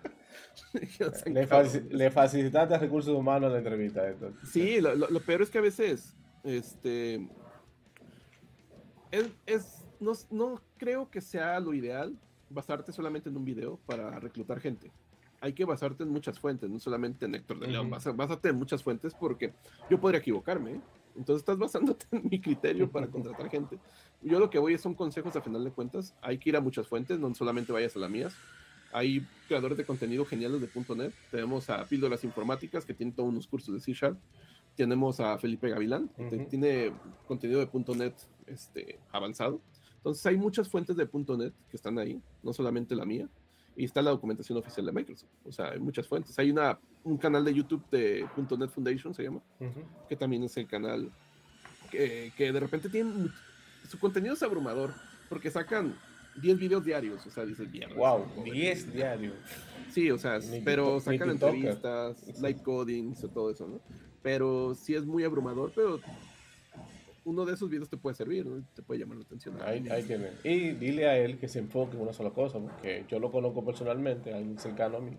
le, 1.90 2.10
facilitaste 2.10 2.78
recursos 2.78 3.14
humanos 3.14 3.48
en 3.48 3.52
la 3.52 3.58
entrevista. 3.58 4.08
Entonces. 4.08 4.48
Sí, 4.48 4.80
lo, 4.80 4.94
lo, 4.94 5.20
peor 5.20 5.42
es 5.42 5.50
que 5.50 5.58
a 5.58 5.62
veces, 5.62 6.16
este, 6.44 7.28
es, 9.10 9.26
es 9.46 9.86
no, 10.00 10.12
no 10.30 10.62
creo 10.76 11.10
que 11.10 11.20
sea 11.20 11.58
lo 11.60 11.74
ideal 11.74 12.16
basarte 12.50 12.92
solamente 12.92 13.28
en 13.28 13.36
un 13.36 13.44
video 13.44 13.78
para 13.86 14.18
reclutar 14.20 14.60
gente 14.60 14.90
hay 15.40 15.52
que 15.52 15.64
basarte 15.64 16.02
en 16.02 16.10
muchas 16.10 16.38
fuentes, 16.38 16.68
no 16.68 16.78
solamente 16.78 17.26
en 17.26 17.34
Héctor 17.34 17.60
de 17.60 17.68
León, 17.68 17.90
básate 17.90 18.48
en 18.48 18.56
muchas 18.56 18.82
fuentes 18.82 19.14
porque 19.14 19.52
yo 19.88 20.00
podría 20.00 20.20
equivocarme, 20.20 20.72
¿eh? 20.72 20.80
entonces 21.16 21.42
estás 21.42 21.58
basándote 21.58 22.06
en 22.10 22.28
mi 22.28 22.40
criterio 22.40 22.90
para 22.90 23.06
contratar 23.08 23.48
gente. 23.48 23.78
Yo 24.22 24.38
lo 24.38 24.50
que 24.50 24.58
voy 24.58 24.74
es 24.74 24.80
son 24.80 24.94
consejos 24.94 25.36
a 25.36 25.40
final 25.40 25.62
de 25.64 25.70
cuentas, 25.70 26.14
hay 26.22 26.38
que 26.38 26.50
ir 26.50 26.56
a 26.56 26.60
muchas 26.60 26.86
fuentes, 26.86 27.18
no 27.18 27.32
solamente 27.34 27.72
vayas 27.72 27.94
a 27.96 28.00
las 28.00 28.10
mías. 28.10 28.34
Hay 28.92 29.26
creadores 29.46 29.76
de 29.76 29.84
contenido 29.84 30.24
geniales 30.24 30.60
de 30.60 30.96
.NET, 30.96 31.12
tenemos 31.30 31.68
a 31.70 31.84
Píldoras 31.84 32.24
Informáticas 32.24 32.84
que 32.84 32.94
tiene 32.94 33.12
todos 33.12 33.28
unos 33.28 33.46
cursos 33.46 33.74
de 33.74 33.80
C 33.80 33.92
Sharp, 33.92 34.18
tenemos 34.76 35.20
a 35.20 35.38
Felipe 35.38 35.68
Gavilán, 35.68 36.08
que 36.16 36.46
tiene 36.48 36.92
contenido 37.26 37.60
de 37.60 37.96
.NET 37.96 38.14
este, 38.46 38.98
avanzado. 39.10 39.60
Entonces 39.96 40.24
hay 40.26 40.36
muchas 40.36 40.68
fuentes 40.68 40.96
de 40.96 41.08
.NET 41.12 41.52
que 41.70 41.76
están 41.76 41.98
ahí, 41.98 42.20
no 42.42 42.52
solamente 42.52 42.94
la 42.94 43.04
mía 43.04 43.28
y 43.78 43.84
está 43.84 44.02
la 44.02 44.10
documentación 44.10 44.58
oficial 44.58 44.86
de 44.86 44.92
Microsoft. 44.92 45.30
O 45.44 45.52
sea, 45.52 45.70
hay 45.70 45.78
muchas 45.78 46.06
fuentes. 46.06 46.36
Hay 46.38 46.50
una, 46.50 46.80
un 47.04 47.16
canal 47.16 47.44
de 47.44 47.54
YouTube 47.54 47.88
de 47.90 48.26
.NET 48.36 48.70
Foundation, 48.70 49.14
se 49.14 49.22
llama, 49.22 49.40
que 50.08 50.16
también 50.16 50.42
es 50.42 50.56
el 50.56 50.66
canal 50.66 51.12
que, 51.90 52.32
que, 52.36 52.52
de 52.52 52.60
repente 52.60 52.88
tiene... 52.88 53.30
Su 53.88 53.98
contenido 54.00 54.34
es 54.34 54.42
abrumador, 54.42 54.92
porque 55.28 55.48
sacan 55.50 55.96
10 56.40 56.58
videos 56.58 56.84
diarios, 56.84 57.26
o 57.26 57.30
sea, 57.30 57.44
dices, 57.44 57.70
bien. 57.70 57.94
Wow, 57.96 58.24
10 58.44 58.92
diarios. 58.92 59.34
Sí, 59.90 60.10
o 60.10 60.18
sea, 60.18 60.38
pero 60.64 61.00
sacan 61.00 61.30
entrevistas, 61.30 62.40
live 62.40 62.62
coding, 62.62 63.14
todo 63.32 63.50
eso, 63.50 63.66
¿no? 63.66 63.80
Pero 64.22 64.74
sí 64.74 64.94
es 64.94 65.04
muy 65.04 65.24
abrumador, 65.24 65.72
pero 65.74 66.00
uno 67.24 67.44
de 67.44 67.54
esos 67.54 67.68
videos 67.68 67.88
te 67.88 67.96
puede 67.96 68.14
servir, 68.14 68.46
¿no? 68.46 68.64
te 68.74 68.82
puede 68.82 69.00
llamar 69.00 69.18
la 69.18 69.24
atención. 69.24 69.56
Ahí, 69.62 69.82
tiene. 70.06 70.30
Y 70.44 70.70
dile 70.72 71.08
a 71.08 71.18
él 71.18 71.38
que 71.38 71.48
se 71.48 71.58
enfoque 71.58 71.96
en 71.96 72.02
una 72.02 72.12
sola 72.12 72.30
cosa, 72.30 72.58
porque 72.58 73.04
yo 73.08 73.18
lo 73.18 73.30
conozco 73.30 73.64
personalmente, 73.64 74.32
alguien 74.32 74.58
cercano 74.58 74.98
a 74.98 75.00
mí. 75.00 75.16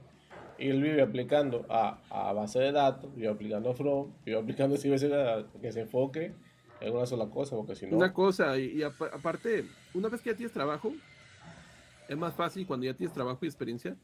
Y 0.58 0.70
él 0.70 0.82
vive 0.82 1.02
aplicando 1.02 1.66
a, 1.70 2.02
a 2.10 2.34
base 2.34 2.60
de 2.60 2.72
datos, 2.72 3.16
vive 3.16 3.30
aplicando 3.30 3.70
a 3.70 3.74
From, 3.74 4.12
vive 4.26 4.38
aplicando 4.38 4.76
a 4.76 5.46
que 5.62 5.72
se 5.72 5.82
enfoque 5.82 6.34
en 6.82 6.96
una 6.96 7.06
sola 7.06 7.30
cosa, 7.30 7.56
porque 7.56 7.76
si 7.76 7.88
no... 7.88 7.98
Una 7.98 8.14
cosa, 8.14 8.58
y, 8.58 8.82
aparte, 8.84 9.66
una 9.94 10.10
vez 10.10 10.22
que 10.22 10.30
ya 10.30 10.36
tienes 10.36 10.54
trabajo, 10.54 10.94
es 12.08 12.18
más 12.18 12.34
fácil 12.34 12.66
cuando 12.66 12.86
ya 12.86 12.94
tienes 12.94 13.14
trabajo 13.14 13.40
y 13.42 13.48
experiencia, 13.48 13.96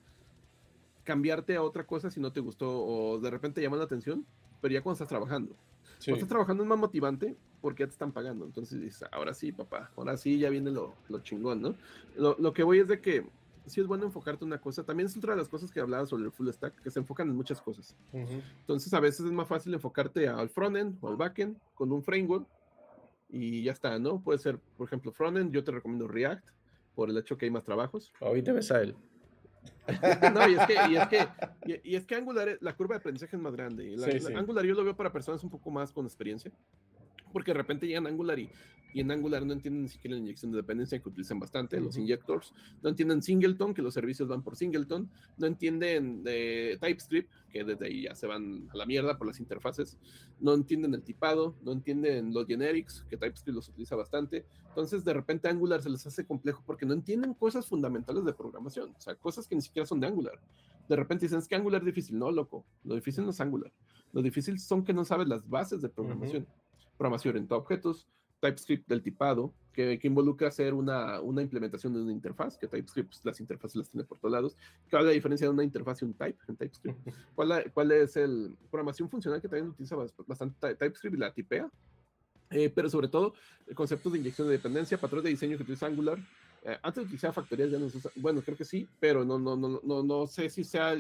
cambiarte 1.03 1.55
a 1.55 1.61
otra 1.61 1.85
cosa 1.85 2.09
si 2.09 2.19
no 2.19 2.31
te 2.31 2.39
gustó 2.39 2.69
o 2.69 3.19
de 3.19 3.29
repente 3.29 3.61
llama 3.61 3.77
la 3.77 3.83
atención, 3.83 4.25
pero 4.61 4.73
ya 4.73 4.81
cuando 4.81 4.95
estás 4.95 5.09
trabajando. 5.09 5.55
Cuando 5.99 6.15
estás 6.15 6.29
trabajando 6.29 6.63
es 6.63 6.69
más 6.69 6.77
motivante 6.77 7.35
porque 7.61 7.83
ya 7.83 7.87
te 7.87 7.93
están 7.93 8.11
pagando. 8.11 8.45
Entonces 8.45 8.79
dices, 8.81 9.07
ahora 9.11 9.33
sí, 9.33 9.51
papá, 9.51 9.91
ahora 9.95 10.17
sí 10.17 10.37
ya 10.37 10.49
viene 10.49 10.71
lo, 10.71 10.93
lo 11.09 11.19
chingón, 11.19 11.61
¿no? 11.61 11.75
Lo, 12.15 12.35
lo, 12.37 12.53
que 12.53 12.63
voy 12.63 12.79
es 12.79 12.87
de 12.87 12.99
que 13.01 13.25
sí 13.65 13.81
es 13.81 13.87
bueno 13.87 14.05
enfocarte 14.05 14.43
en 14.43 14.47
una 14.47 14.59
cosa. 14.59 14.83
También 14.83 15.07
es 15.07 15.17
otra 15.17 15.33
de 15.33 15.39
las 15.39 15.49
cosas 15.49 15.71
que 15.71 15.79
hablaba 15.79 16.05
sobre 16.05 16.25
el 16.25 16.31
full 16.31 16.49
stack, 16.49 16.81
que 16.81 16.91
se 16.91 16.99
enfocan 16.99 17.29
en 17.29 17.35
muchas 17.35 17.61
cosas. 17.61 17.95
Entonces 18.13 18.93
a 18.93 18.99
veces 18.99 19.25
es 19.25 19.31
más 19.31 19.47
fácil 19.47 19.73
enfocarte 19.73 20.27
al 20.27 20.49
frontend 20.49 20.97
o 21.01 21.09
al 21.09 21.15
backend 21.15 21.57
con 21.73 21.91
un 21.91 22.03
framework 22.03 22.45
y 23.35 23.63
ya 23.63 23.73
está, 23.73 23.99
¿no? 23.99 24.21
Puede 24.21 24.39
ser, 24.39 24.59
por 24.77 24.87
ejemplo, 24.87 25.11
frontend, 25.11 25.53
yo 25.53 25.63
te 25.63 25.71
recomiendo 25.71 26.07
React 26.07 26.47
por 26.95 27.09
el 27.09 27.17
hecho 27.17 27.37
que 27.37 27.45
hay 27.45 27.51
más 27.51 27.65
trabajos. 27.65 28.13
Ahorita 28.21 28.53
ves 28.53 28.71
a 28.71 28.81
él. 28.81 28.95
no, 30.33 30.47
y 30.47 30.53
es 30.53 30.65
que, 30.65 30.75
y 30.89 30.95
es 30.95 31.07
que, 31.07 31.27
y, 31.83 31.95
es 31.95 32.05
que 32.05 32.15
Angular, 32.15 32.57
la 32.61 32.75
curva 32.75 32.95
de 32.95 32.99
aprendizaje 32.99 33.35
es 33.35 33.41
más 33.41 33.53
grande. 33.53 33.95
Angular 34.35 34.65
yo 34.65 34.73
lo 34.73 34.83
veo 34.83 34.95
para 34.95 35.11
personas 35.11 35.43
un 35.43 35.49
poco 35.49 35.69
más 35.69 35.91
con 35.91 36.05
experiencia 36.05 36.51
porque 37.35 37.51
de 37.51 37.57
repente 37.57 37.85
llegan 37.85 38.05
a 38.05 38.09
Angular 38.09 38.39
y, 38.39 38.49
en 39.01 39.11
Angular 39.11 39.45
no 39.45 39.53
entienden 39.53 39.83
ni 39.83 39.89
siquiera 39.89 40.15
la 40.15 40.21
inyección 40.21 40.51
de 40.51 40.57
dependencia 40.57 40.99
que 40.99 41.09
utilizan 41.09 41.39
bastante, 41.39 41.79
los 41.79 41.97
injectors, 41.97 42.53
no 42.81 42.89
entienden 42.89 43.21
Singleton, 43.21 43.73
que 43.73 43.81
los 43.81 43.93
servicios 43.93 44.29
van 44.29 44.41
por 44.41 44.55
Singleton, 44.55 45.09
no 45.37 45.47
entienden 45.47 46.23
de 46.23 46.77
TypeScript, 46.79 47.31
que 47.49 47.63
desde 47.63 47.85
ahí 47.85 48.03
ya 48.03 48.15
se 48.15 48.27
van 48.27 48.67
a 48.71 48.77
la 48.77 48.85
mierda 48.85 49.17
por 49.17 49.27
las 49.27 49.39
interfaces, 49.39 49.97
no 50.39 50.53
entienden 50.53 50.93
el 50.93 51.03
tipado, 51.03 51.55
no 51.63 51.71
entienden 51.71 52.33
los 52.33 52.47
generics, 52.47 53.05
que 53.09 53.17
TypeScript 53.17 53.55
los 53.55 53.69
utiliza 53.69 53.95
bastante, 53.95 54.45
entonces 54.69 55.03
de 55.03 55.13
repente 55.13 55.49
Angular 55.49 55.81
se 55.81 55.89
les 55.89 56.05
hace 56.07 56.25
complejo 56.25 56.63
porque 56.65 56.85
no 56.85 56.93
entienden 56.93 57.33
cosas 57.33 57.65
fundamentales 57.65 58.25
de 58.25 58.33
programación, 58.33 58.91
o 58.95 59.01
sea, 59.01 59.15
cosas 59.15 59.47
que 59.47 59.55
ni 59.55 59.61
siquiera 59.61 59.85
son 59.85 59.99
de 59.99 60.07
Angular. 60.07 60.39
De 60.87 60.95
repente 60.95 61.25
dicen, 61.25 61.39
es 61.39 61.47
que 61.47 61.55
Angular 61.55 61.81
es 61.81 61.85
difícil, 61.87 62.17
no, 62.17 62.31
loco, 62.31 62.65
lo 62.83 62.95
difícil 62.95 63.23
no 63.23 63.31
es 63.31 63.41
Angular, 63.41 63.73
lo 64.13 64.21
difícil 64.21 64.59
son 64.59 64.83
que 64.83 64.93
no 64.93 65.03
sabes 65.03 65.27
las 65.27 65.47
bases 65.49 65.81
de 65.81 65.89
programación. 65.89 66.47
Programación 66.97 67.31
orientada 67.33 67.59
a 67.59 67.61
objetos, 67.61 68.07
TypeScript 68.45 68.87
del 68.87 69.01
tipado, 69.01 69.53
que, 69.73 69.97
que, 69.97 70.07
involucra 70.07 70.47
hacer 70.47 70.73
una, 70.73 71.19
una, 71.19 71.41
implementación 71.41 71.93
de 71.93 72.01
una 72.01 72.11
interfaz, 72.11 72.57
que 72.57 72.67
TypeScript 72.67 73.09
pues, 73.09 73.25
las 73.25 73.39
interfaces 73.39 73.75
las 73.75 73.89
tiene 73.89 74.05
por 74.05 74.19
todos 74.19 74.31
lados. 74.31 74.57
¿Cuál 74.89 75.03
es 75.03 75.07
la 75.07 75.13
diferencia 75.13 75.47
de 75.47 75.53
una 75.53 75.63
interfaz 75.63 76.01
y 76.01 76.05
un 76.05 76.13
type 76.13 76.37
en 76.47 76.55
TypeScript? 76.55 76.99
¿Cuál, 77.35 77.71
cuál 77.73 77.91
es 77.91 78.15
el 78.15 78.55
programación 78.69 79.09
funcional 79.09 79.41
que 79.41 79.47
también 79.47 79.69
utiliza 79.69 79.95
bastante 80.27 80.75
TypeScript 80.75 81.15
y 81.15 81.19
la 81.19 81.33
tipea? 81.33 81.69
Eh, 82.51 82.69
pero 82.69 82.89
sobre 82.89 83.07
todo, 83.07 83.33
conceptos 83.73 84.13
de 84.13 84.19
inyección 84.19 84.47
de 84.47 84.53
dependencia, 84.53 84.97
patrones 84.97 85.23
de 85.23 85.29
diseño 85.31 85.57
que 85.57 85.63
utiliza 85.63 85.87
Angular. 85.87 86.19
Eh, 86.63 86.77
antes 86.81 87.03
utilizaba 87.03 87.33
factorías, 87.33 87.71
ya 87.71 87.79
no 87.79 87.89
se 87.89 87.97
usa, 87.97 88.11
bueno, 88.15 88.41
creo 88.41 88.55
que 88.55 88.65
sí, 88.65 88.87
pero 88.99 89.25
no, 89.25 89.39
no, 89.39 89.55
no, 89.55 89.81
no, 89.83 90.03
no 90.03 90.27
sé 90.27 90.49
si 90.49 90.63
sea 90.63 90.95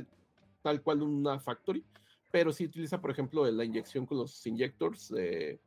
tal 0.61 0.81
cual 0.81 1.03
una 1.03 1.39
factory, 1.39 1.83
pero 2.31 2.51
sí 2.51 2.65
utiliza, 2.65 2.99
por 2.99 3.11
ejemplo, 3.11 3.49
la 3.49 3.63
inyección 3.63 4.05
con 4.05 4.17
los 4.17 4.45
injectors 4.45 5.09
de 5.09 5.59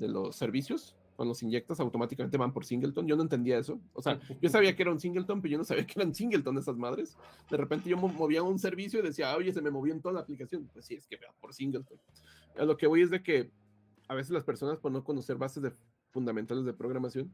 de 0.00 0.08
los 0.08 0.34
servicios, 0.34 0.96
cuando 1.20 1.32
los 1.32 1.42
inyectas 1.42 1.78
automáticamente 1.80 2.38
van 2.38 2.50
por 2.50 2.64
singleton. 2.64 3.06
Yo 3.06 3.14
no 3.14 3.20
entendía 3.20 3.58
eso. 3.58 3.78
O 3.92 4.00
sea, 4.00 4.18
yo 4.40 4.48
sabía 4.48 4.74
que 4.74 4.80
era 4.80 4.90
un 4.90 4.98
singleton, 4.98 5.42
pero 5.42 5.52
yo 5.52 5.58
no 5.58 5.64
sabía 5.64 5.86
que 5.86 5.92
eran 6.00 6.14
singleton 6.14 6.56
esas 6.56 6.78
madres. 6.78 7.14
De 7.50 7.58
repente 7.58 7.90
yo 7.90 7.98
movía 7.98 8.42
un 8.42 8.58
servicio 8.58 9.00
y 9.00 9.02
decía, 9.02 9.36
oye, 9.36 9.52
se 9.52 9.60
me 9.60 9.70
movió 9.70 9.92
en 9.92 10.00
toda 10.00 10.14
la 10.14 10.20
aplicación. 10.20 10.70
Pues 10.72 10.86
sí, 10.86 10.94
es 10.94 11.06
que 11.06 11.16
va 11.16 11.30
por 11.38 11.52
singleton. 11.52 11.98
A 12.58 12.64
lo 12.64 12.74
que 12.78 12.86
voy 12.86 13.02
es 13.02 13.10
de 13.10 13.22
que 13.22 13.50
a 14.08 14.14
veces 14.14 14.30
las 14.30 14.44
personas, 14.44 14.78
por 14.78 14.92
no 14.92 15.04
conocer 15.04 15.36
bases 15.36 15.62
de, 15.62 15.74
fundamentales 16.10 16.64
de 16.64 16.72
programación, 16.72 17.30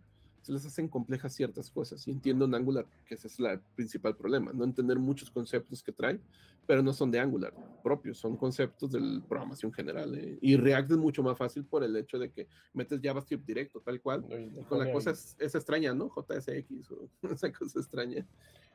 se 0.47 0.53
les 0.53 0.64
hacen 0.64 0.86
complejas 0.86 1.34
ciertas 1.34 1.68
cosas. 1.68 2.07
Y 2.07 2.12
entiendo 2.12 2.44
en 2.44 2.55
Angular 2.55 2.86
que 3.05 3.16
ese 3.16 3.26
es 3.26 3.40
el 3.40 3.59
principal 3.74 4.16
problema, 4.16 4.53
no 4.53 4.62
entender 4.62 4.97
muchos 4.97 5.28
conceptos 5.28 5.82
que 5.82 5.90
trae, 5.90 6.20
pero 6.68 6.84
no 6.84 6.92
son 6.92 7.11
de 7.11 7.18
Angular 7.18 7.53
propios, 7.82 8.18
son 8.18 8.36
conceptos 8.36 8.92
de 8.92 9.01
programación 9.28 9.72
general. 9.72 10.16
¿eh? 10.16 10.38
Y 10.40 10.57
React 10.57 10.92
es 10.92 10.97
mucho 10.99 11.24
más 11.24 11.36
fácil 11.36 11.64
por 11.64 11.82
el 11.82 11.97
hecho 11.97 12.16
de 12.16 12.30
que 12.30 12.47
metes 12.74 13.01
JavaScript 13.03 13.44
directo, 13.44 13.80
tal 13.80 14.01
cual. 14.01 14.24
y 14.30 14.62
con 14.66 14.78
la 14.78 14.92
cosa 14.92 15.11
es, 15.11 15.36
extraña, 15.40 15.92
¿no? 15.92 16.11
JSX 16.11 16.92
o 16.92 17.09
esa 17.32 17.53
cosa 17.53 17.80
extraña. 17.80 18.24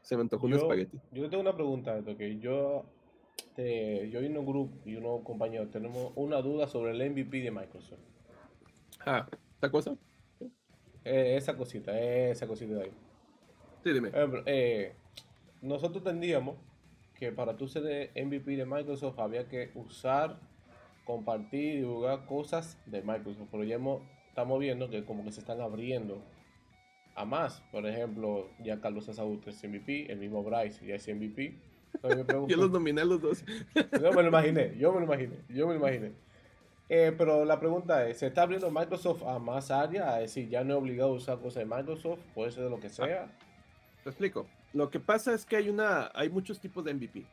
Se 0.02 0.18
me 0.18 0.24
antojó 0.24 0.48
un 0.48 0.54
espagueti. 0.56 1.00
Yo 1.14 1.30
tengo 1.30 1.42
una 1.42 1.56
pregunta, 1.56 2.04
que 2.04 2.38
yo, 2.38 2.84
yo 3.56 4.22
y 4.22 4.26
un 4.26 4.46
grupo 4.46 4.74
y 4.86 4.98
unos 4.98 5.24
compañeros 5.24 5.72
tenemos 5.72 6.12
una 6.16 6.42
duda 6.42 6.68
sobre 6.68 6.92
el 6.92 7.12
MVP 7.12 7.44
de 7.44 7.52
Microsoft. 7.52 8.00
Ah, 9.06 9.26
¿esta 9.56 9.72
cosa? 9.72 9.96
Eh, 11.04 11.36
esa 11.38 11.56
cosita, 11.58 12.00
esa 12.00 12.48
cosita 12.48 12.74
de 12.76 12.84
ahí. 12.84 12.92
Sí, 13.84 13.92
dime. 13.92 14.12
Eh, 14.46 14.94
nosotros 15.62 15.98
entendíamos 15.98 16.58
que 17.16 17.32
para 17.32 17.56
tú 17.56 17.68
ser 17.68 18.12
MVP 18.16 18.56
de 18.56 18.66
Microsoft 18.66 19.20
había 19.20 19.48
que 19.48 19.72
usar, 19.76 20.40
compartir 21.06 21.80
y 21.80 21.84
jugar 21.84 22.26
cosas 22.26 22.78
de 22.86 23.02
Microsoft. 23.02 23.48
Pero 23.52 23.64
ya 23.64 23.80
estamos 24.28 24.60
viendo 24.60 24.90
que 24.90 25.04
como 25.06 25.24
que 25.24 25.32
se 25.32 25.40
están 25.40 25.62
abriendo 25.62 26.24
a 27.16 27.26
más. 27.26 27.62
Por 27.72 27.88
ejemplo, 27.88 28.50
ya 28.64 28.80
Carlos 28.80 29.10
Asaúl 29.10 29.42
es 29.46 29.64
MVP, 29.64 30.12
el 30.12 30.20
mismo 30.20 30.44
Bryce 30.44 30.86
ya 30.86 30.96
es 30.96 31.08
MVP. 31.08 31.60
yo 32.48 32.58
los 32.58 32.72
nominé 32.72 33.02
a 33.02 33.06
los 33.06 33.22
dos. 33.22 33.44
yo 33.76 34.14
me 34.14 34.22
lo 34.22 34.30
imaginé, 34.30 34.76
yo 34.78 34.94
me 34.94 35.00
lo 35.00 35.06
imaginé, 35.06 35.36
yo 35.50 35.68
me 35.68 35.74
lo 35.74 35.80
imaginé. 35.80 36.14
Eh, 36.94 37.16
pero 37.18 37.46
la 37.46 37.58
pregunta 37.58 38.06
es, 38.06 38.18
¿se 38.18 38.28
está 38.28 38.42
abriendo 38.42 38.70
Microsoft 38.70 39.24
a 39.24 39.40
más 39.40 39.72
áreas? 39.72 40.16
Es 40.16 40.36
decir, 40.36 40.50
ya 40.50 40.62
no 40.62 40.74
es 40.74 40.80
obligado 40.82 41.12
a 41.12 41.14
usar 41.14 41.40
cosas 41.40 41.64
de 41.64 41.66
Microsoft, 41.66 42.20
puede 42.36 42.52
ser 42.52 42.66
de 42.66 42.70
lo 42.70 42.82
que 42.82 42.90
sea. 42.90 43.32
te 44.04 44.10
explico. 44.10 44.46
Lo 44.74 44.90
que 44.90 45.00
pasa 45.00 45.34
es 45.34 45.46
que 45.46 45.56
hay 45.56 45.70
una, 45.70 46.12
hay 46.14 46.30
muchos 46.30 46.60
tipos 46.60 46.84
de 46.84 46.94
MVP. 46.94 47.24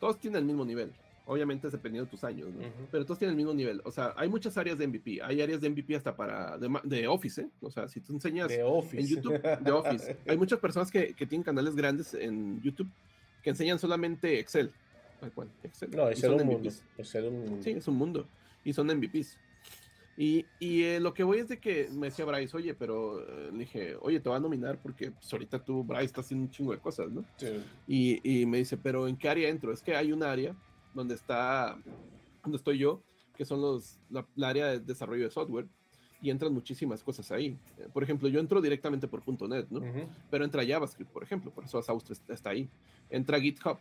Todos 0.00 0.18
tienen 0.18 0.38
el 0.38 0.44
mismo 0.46 0.64
nivel. 0.64 0.94
Obviamente 1.26 1.66
es 1.66 1.74
dependiendo 1.74 2.06
de 2.06 2.10
tus 2.10 2.24
años, 2.24 2.48
¿no? 2.54 2.60
Pero 2.90 3.04
todos 3.04 3.18
tienen 3.18 3.32
el 3.32 3.36
mismo 3.36 3.52
nivel. 3.52 3.82
O 3.84 3.90
sea, 3.90 4.14
hay 4.16 4.30
muchas 4.30 4.56
áreas 4.56 4.78
de 4.78 4.86
MVP. 4.86 5.20
Hay 5.22 5.42
áreas 5.42 5.60
de 5.60 5.68
MVP 5.68 5.96
hasta 5.96 6.16
para 6.16 6.56
de, 6.56 7.06
Office, 7.06 7.42
¿eh? 7.42 7.48
O 7.60 7.70
sea, 7.70 7.86
si 7.86 8.00
tú 8.00 8.14
enseñas 8.14 8.50
en 8.50 9.06
YouTube 9.06 9.42
de 9.60 9.72
Office, 9.72 10.16
hay 10.26 10.38
muchas 10.38 10.58
personas 10.58 10.90
que, 10.90 11.12
que 11.12 11.26
tienen 11.26 11.44
canales 11.44 11.76
grandes 11.76 12.14
en 12.14 12.62
YouTube 12.62 12.88
que 13.42 13.50
enseñan 13.50 13.78
solamente 13.78 14.38
Excel. 14.38 14.72
Excel. 15.62 15.90
No, 15.90 16.08
Excel 16.08 16.32
es 16.32 16.40
un 16.40 16.46
mundo. 16.46 16.70
Excel 16.96 17.24
un 17.26 17.40
mundo. 17.40 17.62
Sí, 17.62 17.70
es 17.72 17.88
un 17.88 17.96
mundo 17.96 18.26
y 18.64 18.72
son 18.72 18.86
MVPs. 18.86 19.38
Y, 20.16 20.46
y 20.60 20.84
eh, 20.84 21.00
lo 21.00 21.12
que 21.12 21.24
voy 21.24 21.38
es 21.38 21.48
de 21.48 21.58
que 21.58 21.88
me 21.90 22.06
decía 22.06 22.24
Bryce, 22.24 22.56
oye, 22.56 22.74
pero 22.74 23.20
eh, 23.20 23.50
le 23.52 23.58
dije, 23.58 23.96
oye, 24.00 24.20
te 24.20 24.28
va 24.28 24.36
a 24.36 24.40
nominar 24.40 24.80
porque 24.80 25.10
pues, 25.10 25.32
ahorita 25.32 25.64
tú, 25.64 25.82
Bryce, 25.82 26.04
estás 26.04 26.26
haciendo 26.26 26.44
un 26.44 26.50
chingo 26.50 26.72
de 26.72 26.78
cosas, 26.78 27.10
¿no? 27.10 27.24
Sí. 27.36 27.48
Y, 27.88 28.40
y, 28.40 28.46
me 28.46 28.58
dice, 28.58 28.76
pero 28.76 29.08
¿en 29.08 29.16
qué 29.16 29.28
área 29.28 29.48
entro? 29.48 29.72
Es 29.72 29.82
que 29.82 29.96
hay 29.96 30.12
un 30.12 30.22
área 30.22 30.54
donde 30.94 31.16
está, 31.16 31.76
donde 32.42 32.56
estoy 32.56 32.78
yo, 32.78 33.02
que 33.36 33.44
son 33.44 33.60
los, 33.60 33.98
la, 34.08 34.48
área 34.48 34.68
de 34.68 34.78
desarrollo 34.78 35.24
de 35.24 35.30
software, 35.30 35.66
y 36.24 36.30
entran 36.30 36.54
muchísimas 36.54 37.02
cosas 37.02 37.30
ahí. 37.30 37.56
Por 37.92 38.02
ejemplo, 38.02 38.28
yo 38.30 38.40
entro 38.40 38.62
directamente 38.62 39.06
por 39.06 39.22
.NET, 39.46 39.66
¿no? 39.68 39.82
Pero 40.30 40.44
entra 40.44 40.66
JavaScript, 40.66 41.10
por 41.10 41.22
ejemplo, 41.22 41.50
por 41.50 41.64
eso 41.64 41.76
Asaustre 41.76 42.16
está 42.28 42.50
ahí. 42.50 42.66
Entra 43.10 43.38
GitHub. 43.38 43.76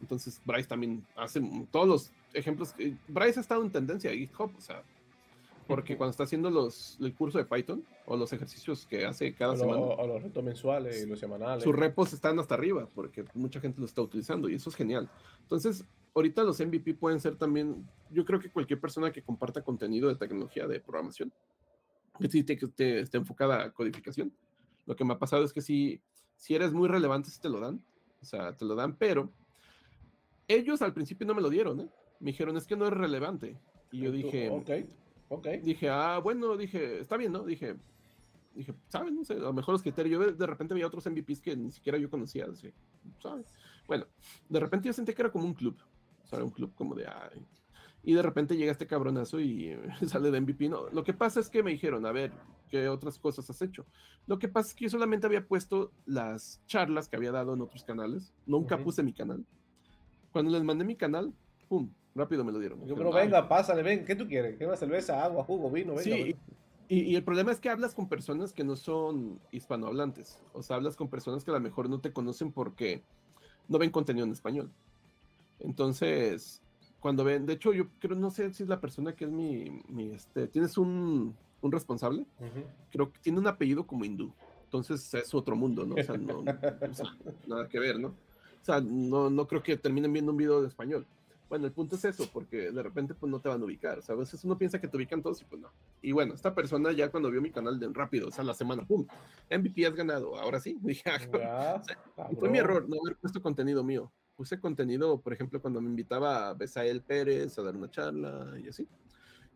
Entonces, 0.00 0.40
Bryce 0.44 0.68
también 0.68 1.04
hace 1.16 1.42
todos 1.72 1.88
los 1.88 2.12
ejemplos. 2.32 2.72
Bryce 3.08 3.40
ha 3.40 3.42
estado 3.42 3.64
en 3.64 3.70
tendencia 3.70 4.12
a 4.12 4.14
GitHub, 4.14 4.52
o 4.56 4.60
sea, 4.60 4.84
porque 5.66 5.96
cuando 5.96 6.12
está 6.12 6.22
haciendo 6.22 6.50
los, 6.50 6.96
el 7.00 7.12
curso 7.14 7.36
de 7.38 7.44
Python 7.44 7.84
o 8.06 8.16
los 8.16 8.32
ejercicios 8.32 8.86
que 8.86 9.04
hace 9.04 9.34
cada 9.34 9.56
semana. 9.56 9.80
O, 9.80 10.06
los 10.06 10.22
retos 10.22 10.44
mensuales 10.44 11.02
y 11.02 11.06
los 11.06 11.18
semanales. 11.18 11.64
Sus 11.64 11.74
repos 11.74 12.12
están 12.12 12.38
hasta 12.38 12.54
arriba 12.54 12.88
porque 12.94 13.24
mucha 13.34 13.60
gente 13.60 13.80
lo 13.80 13.86
está 13.86 14.02
utilizando 14.02 14.48
y 14.48 14.54
eso 14.54 14.70
es 14.70 14.76
genial. 14.76 15.10
Entonces, 15.42 15.84
ahorita 16.14 16.42
los 16.42 16.58
MVP 16.58 16.94
pueden 16.94 17.20
ser 17.20 17.36
también, 17.36 17.86
yo 18.10 18.24
creo 18.24 18.40
que 18.40 18.50
cualquier 18.50 18.80
persona 18.80 19.12
que 19.12 19.22
comparta 19.22 19.62
contenido 19.62 20.08
de 20.08 20.16
tecnología 20.16 20.66
de 20.66 20.80
programación, 20.80 21.32
que 22.18 22.28
sí 22.28 22.44
te, 22.44 22.58
esté 23.00 23.16
enfocada 23.18 23.64
a 23.64 23.72
codificación. 23.72 24.32
Lo 24.86 24.96
que 24.96 25.04
me 25.04 25.14
ha 25.14 25.18
pasado 25.18 25.44
es 25.44 25.52
que 25.52 25.60
si, 25.60 26.00
si 26.36 26.54
eres 26.54 26.72
muy 26.72 26.88
relevante, 26.88 27.30
sí 27.30 27.40
te 27.40 27.48
lo 27.48 27.60
dan. 27.60 27.82
O 28.20 28.24
sea, 28.24 28.56
te 28.56 28.64
lo 28.64 28.74
dan, 28.74 28.96
pero 28.96 29.32
ellos 30.48 30.82
al 30.82 30.94
principio 30.94 31.26
no 31.26 31.34
me 31.34 31.42
lo 31.42 31.50
dieron, 31.50 31.80
¿eh? 31.80 31.88
Me 32.20 32.32
dijeron, 32.32 32.56
es 32.56 32.66
que 32.66 32.76
no 32.76 32.86
es 32.86 32.92
relevante. 32.92 33.56
Y 33.92 34.00
yo 34.00 34.10
dije, 34.10 34.50
ok, 34.50 34.70
ok. 35.28 35.46
Dije, 35.62 35.88
ah, 35.88 36.18
bueno, 36.18 36.56
dije, 36.56 37.00
está 37.00 37.16
bien, 37.16 37.32
¿no? 37.32 37.44
Dije, 37.44 37.76
dije, 38.54 38.74
¿saben? 38.88 39.14
No 39.14 39.24
sé, 39.24 39.34
a 39.34 39.36
lo 39.36 39.52
mejor 39.52 39.74
los 39.74 39.82
criterios. 39.82 40.20
Yo 40.20 40.32
de 40.32 40.46
repente 40.46 40.74
veía 40.74 40.86
otros 40.86 41.06
MVPs 41.06 41.40
que 41.40 41.56
ni 41.56 41.70
siquiera 41.70 41.98
yo 41.98 42.10
conocía, 42.10 42.46
¿sabes? 43.22 43.46
Bueno, 43.86 44.06
de 44.48 44.60
repente 44.60 44.88
yo 44.88 44.92
sentí 44.92 45.14
que 45.14 45.22
era 45.22 45.30
como 45.30 45.44
un 45.44 45.54
club, 45.54 45.76
¿sabes? 46.24 46.44
Un 46.44 46.50
club 46.50 46.74
como 46.74 46.94
de, 46.94 47.06
ay. 47.06 47.46
Y 48.08 48.14
de 48.14 48.22
repente 48.22 48.56
llega 48.56 48.72
este 48.72 48.86
cabronazo 48.86 49.38
y 49.38 49.78
sale 50.06 50.30
de 50.30 50.40
MVP. 50.40 50.70
No, 50.70 50.88
lo 50.88 51.04
que 51.04 51.12
pasa 51.12 51.40
es 51.40 51.50
que 51.50 51.62
me 51.62 51.72
dijeron, 51.72 52.06
a 52.06 52.10
ver, 52.10 52.32
¿qué 52.70 52.88
otras 52.88 53.18
cosas 53.18 53.50
has 53.50 53.60
hecho? 53.60 53.84
Lo 54.26 54.38
que 54.38 54.48
pasa 54.48 54.70
es 54.70 54.74
que 54.74 54.84
yo 54.84 54.88
solamente 54.88 55.26
había 55.26 55.46
puesto 55.46 55.92
las 56.06 56.62
charlas 56.66 57.06
que 57.06 57.16
había 57.16 57.32
dado 57.32 57.52
en 57.52 57.60
otros 57.60 57.84
canales. 57.84 58.32
Nunca 58.46 58.78
puse 58.78 59.02
mi 59.02 59.12
canal. 59.12 59.44
Cuando 60.32 60.50
les 60.50 60.62
mandé 60.62 60.86
mi 60.86 60.96
canal, 60.96 61.34
¡pum! 61.68 61.90
Rápido 62.14 62.44
me 62.44 62.52
lo 62.52 62.58
dieron. 62.58 62.82
Yo, 62.86 62.96
pero 62.96 63.12
venga, 63.12 63.46
pásale, 63.46 63.82
ven, 63.82 64.06
¿qué 64.06 64.16
tú 64.16 64.26
quieres? 64.26 64.56
¿Qué 64.56 64.64
una 64.64 64.76
cerveza, 64.76 65.22
agua, 65.22 65.44
jugo, 65.44 65.70
vino? 65.70 65.90
Venga, 65.90 66.02
sí, 66.02 66.34
y, 66.88 67.00
y, 67.12 67.14
el 67.14 67.24
problema 67.24 67.52
es 67.52 67.60
que 67.60 67.68
hablas 67.68 67.94
con 67.94 68.08
personas 68.08 68.54
que 68.54 68.64
no 68.64 68.76
son 68.76 69.38
hispanohablantes. 69.50 70.42
O 70.54 70.62
sea, 70.62 70.76
hablas 70.76 70.96
con 70.96 71.10
personas 71.10 71.44
que 71.44 71.50
a 71.50 71.54
lo 71.54 71.60
mejor 71.60 71.90
no 71.90 72.00
te 72.00 72.10
conocen 72.10 72.52
porque 72.52 73.02
no 73.68 73.76
ven 73.76 73.90
contenido 73.90 74.24
en 74.24 74.32
español. 74.32 74.70
Entonces, 75.60 76.62
cuando 77.00 77.24
ven, 77.24 77.46
de 77.46 77.54
hecho, 77.54 77.72
yo 77.72 77.88
creo, 78.00 78.16
no 78.16 78.30
sé 78.30 78.52
si 78.52 78.62
es 78.62 78.68
la 78.68 78.80
persona 78.80 79.14
que 79.14 79.24
es 79.24 79.30
mi, 79.30 79.82
mi 79.88 80.10
este, 80.10 80.48
tienes 80.48 80.76
un, 80.78 81.34
un 81.60 81.72
responsable, 81.72 82.26
creo 82.90 83.12
que 83.12 83.20
tiene 83.20 83.38
un 83.38 83.46
apellido 83.46 83.86
como 83.86 84.04
hindú. 84.04 84.32
Entonces 84.64 85.14
es 85.14 85.32
otro 85.32 85.56
mundo, 85.56 85.86
¿no? 85.86 85.94
O 85.94 86.02
sea, 86.02 86.16
no, 86.18 86.42
nada 87.46 87.68
que 87.68 87.78
ver, 87.78 87.98
¿no? 87.98 88.08
O 88.08 88.64
sea, 88.64 88.80
no, 88.80 89.30
no 89.30 89.46
creo 89.46 89.62
que 89.62 89.76
terminen 89.76 90.12
viendo 90.12 90.32
un 90.32 90.36
video 90.36 90.60
de 90.60 90.68
español. 90.68 91.06
Bueno, 91.48 91.64
el 91.64 91.72
punto 91.72 91.96
es 91.96 92.04
eso, 92.04 92.28
porque 92.30 92.70
de 92.70 92.82
repente 92.82 93.14
pues 93.14 93.32
no 93.32 93.40
te 93.40 93.48
van 93.48 93.62
a 93.62 93.64
ubicar, 93.64 93.98
o 93.98 94.02
sea, 94.02 94.14
a 94.14 94.18
veces 94.18 94.44
uno 94.44 94.58
piensa 94.58 94.78
que 94.78 94.86
te 94.86 94.98
ubican 94.98 95.22
todos 95.22 95.40
y 95.40 95.46
pues 95.46 95.62
no. 95.62 95.70
Y 96.02 96.12
bueno, 96.12 96.34
esta 96.34 96.54
persona 96.54 96.92
ya 96.92 97.10
cuando 97.10 97.30
vio 97.30 97.40
mi 97.40 97.50
canal 97.50 97.80
de 97.80 97.88
rápido, 97.88 98.28
o 98.28 98.30
sea, 98.30 98.44
la 98.44 98.52
semana, 98.52 98.84
¡pum! 98.84 99.06
MVP 99.50 99.86
has 99.86 99.94
ganado, 99.94 100.38
ahora 100.38 100.60
sí, 100.60 100.76
dije, 100.82 101.08
ah, 101.08 101.82
fue 102.38 102.50
mi 102.50 102.58
error 102.58 102.86
no 102.86 102.96
haber 103.02 103.16
puesto 103.16 103.40
contenido 103.40 103.82
mío. 103.82 104.12
Puse 104.38 104.60
contenido, 104.60 105.20
por 105.20 105.32
ejemplo, 105.32 105.60
cuando 105.60 105.80
me 105.80 105.90
invitaba 105.90 106.50
a 106.50 106.54
Besael 106.54 107.02
Pérez 107.02 107.58
a 107.58 107.62
dar 107.62 107.74
una 107.74 107.90
charla 107.90 108.54
y 108.62 108.68
así. 108.68 108.86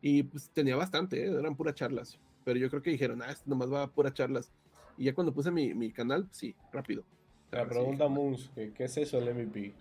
Y 0.00 0.24
pues 0.24 0.50
tenía 0.50 0.74
bastante, 0.74 1.24
¿eh? 1.24 1.30
eran 1.30 1.54
puras 1.54 1.76
charlas. 1.76 2.18
Pero 2.44 2.58
yo 2.58 2.68
creo 2.68 2.82
que 2.82 2.90
dijeron, 2.90 3.22
ah, 3.22 3.30
esto 3.30 3.48
nomás 3.48 3.72
va 3.72 3.84
a 3.84 3.86
puras 3.86 4.12
charlas. 4.12 4.50
Y 4.98 5.04
ya 5.04 5.14
cuando 5.14 5.32
puse 5.32 5.52
mi, 5.52 5.72
mi 5.72 5.92
canal, 5.92 6.26
sí, 6.32 6.56
rápido. 6.72 7.04
La 7.52 7.68
pregunta, 7.68 8.08
Moons, 8.08 8.50
¿qué, 8.56 8.72
es 8.76 8.96
eso 8.96 9.18
el 9.18 9.32
MVP? 9.32 9.72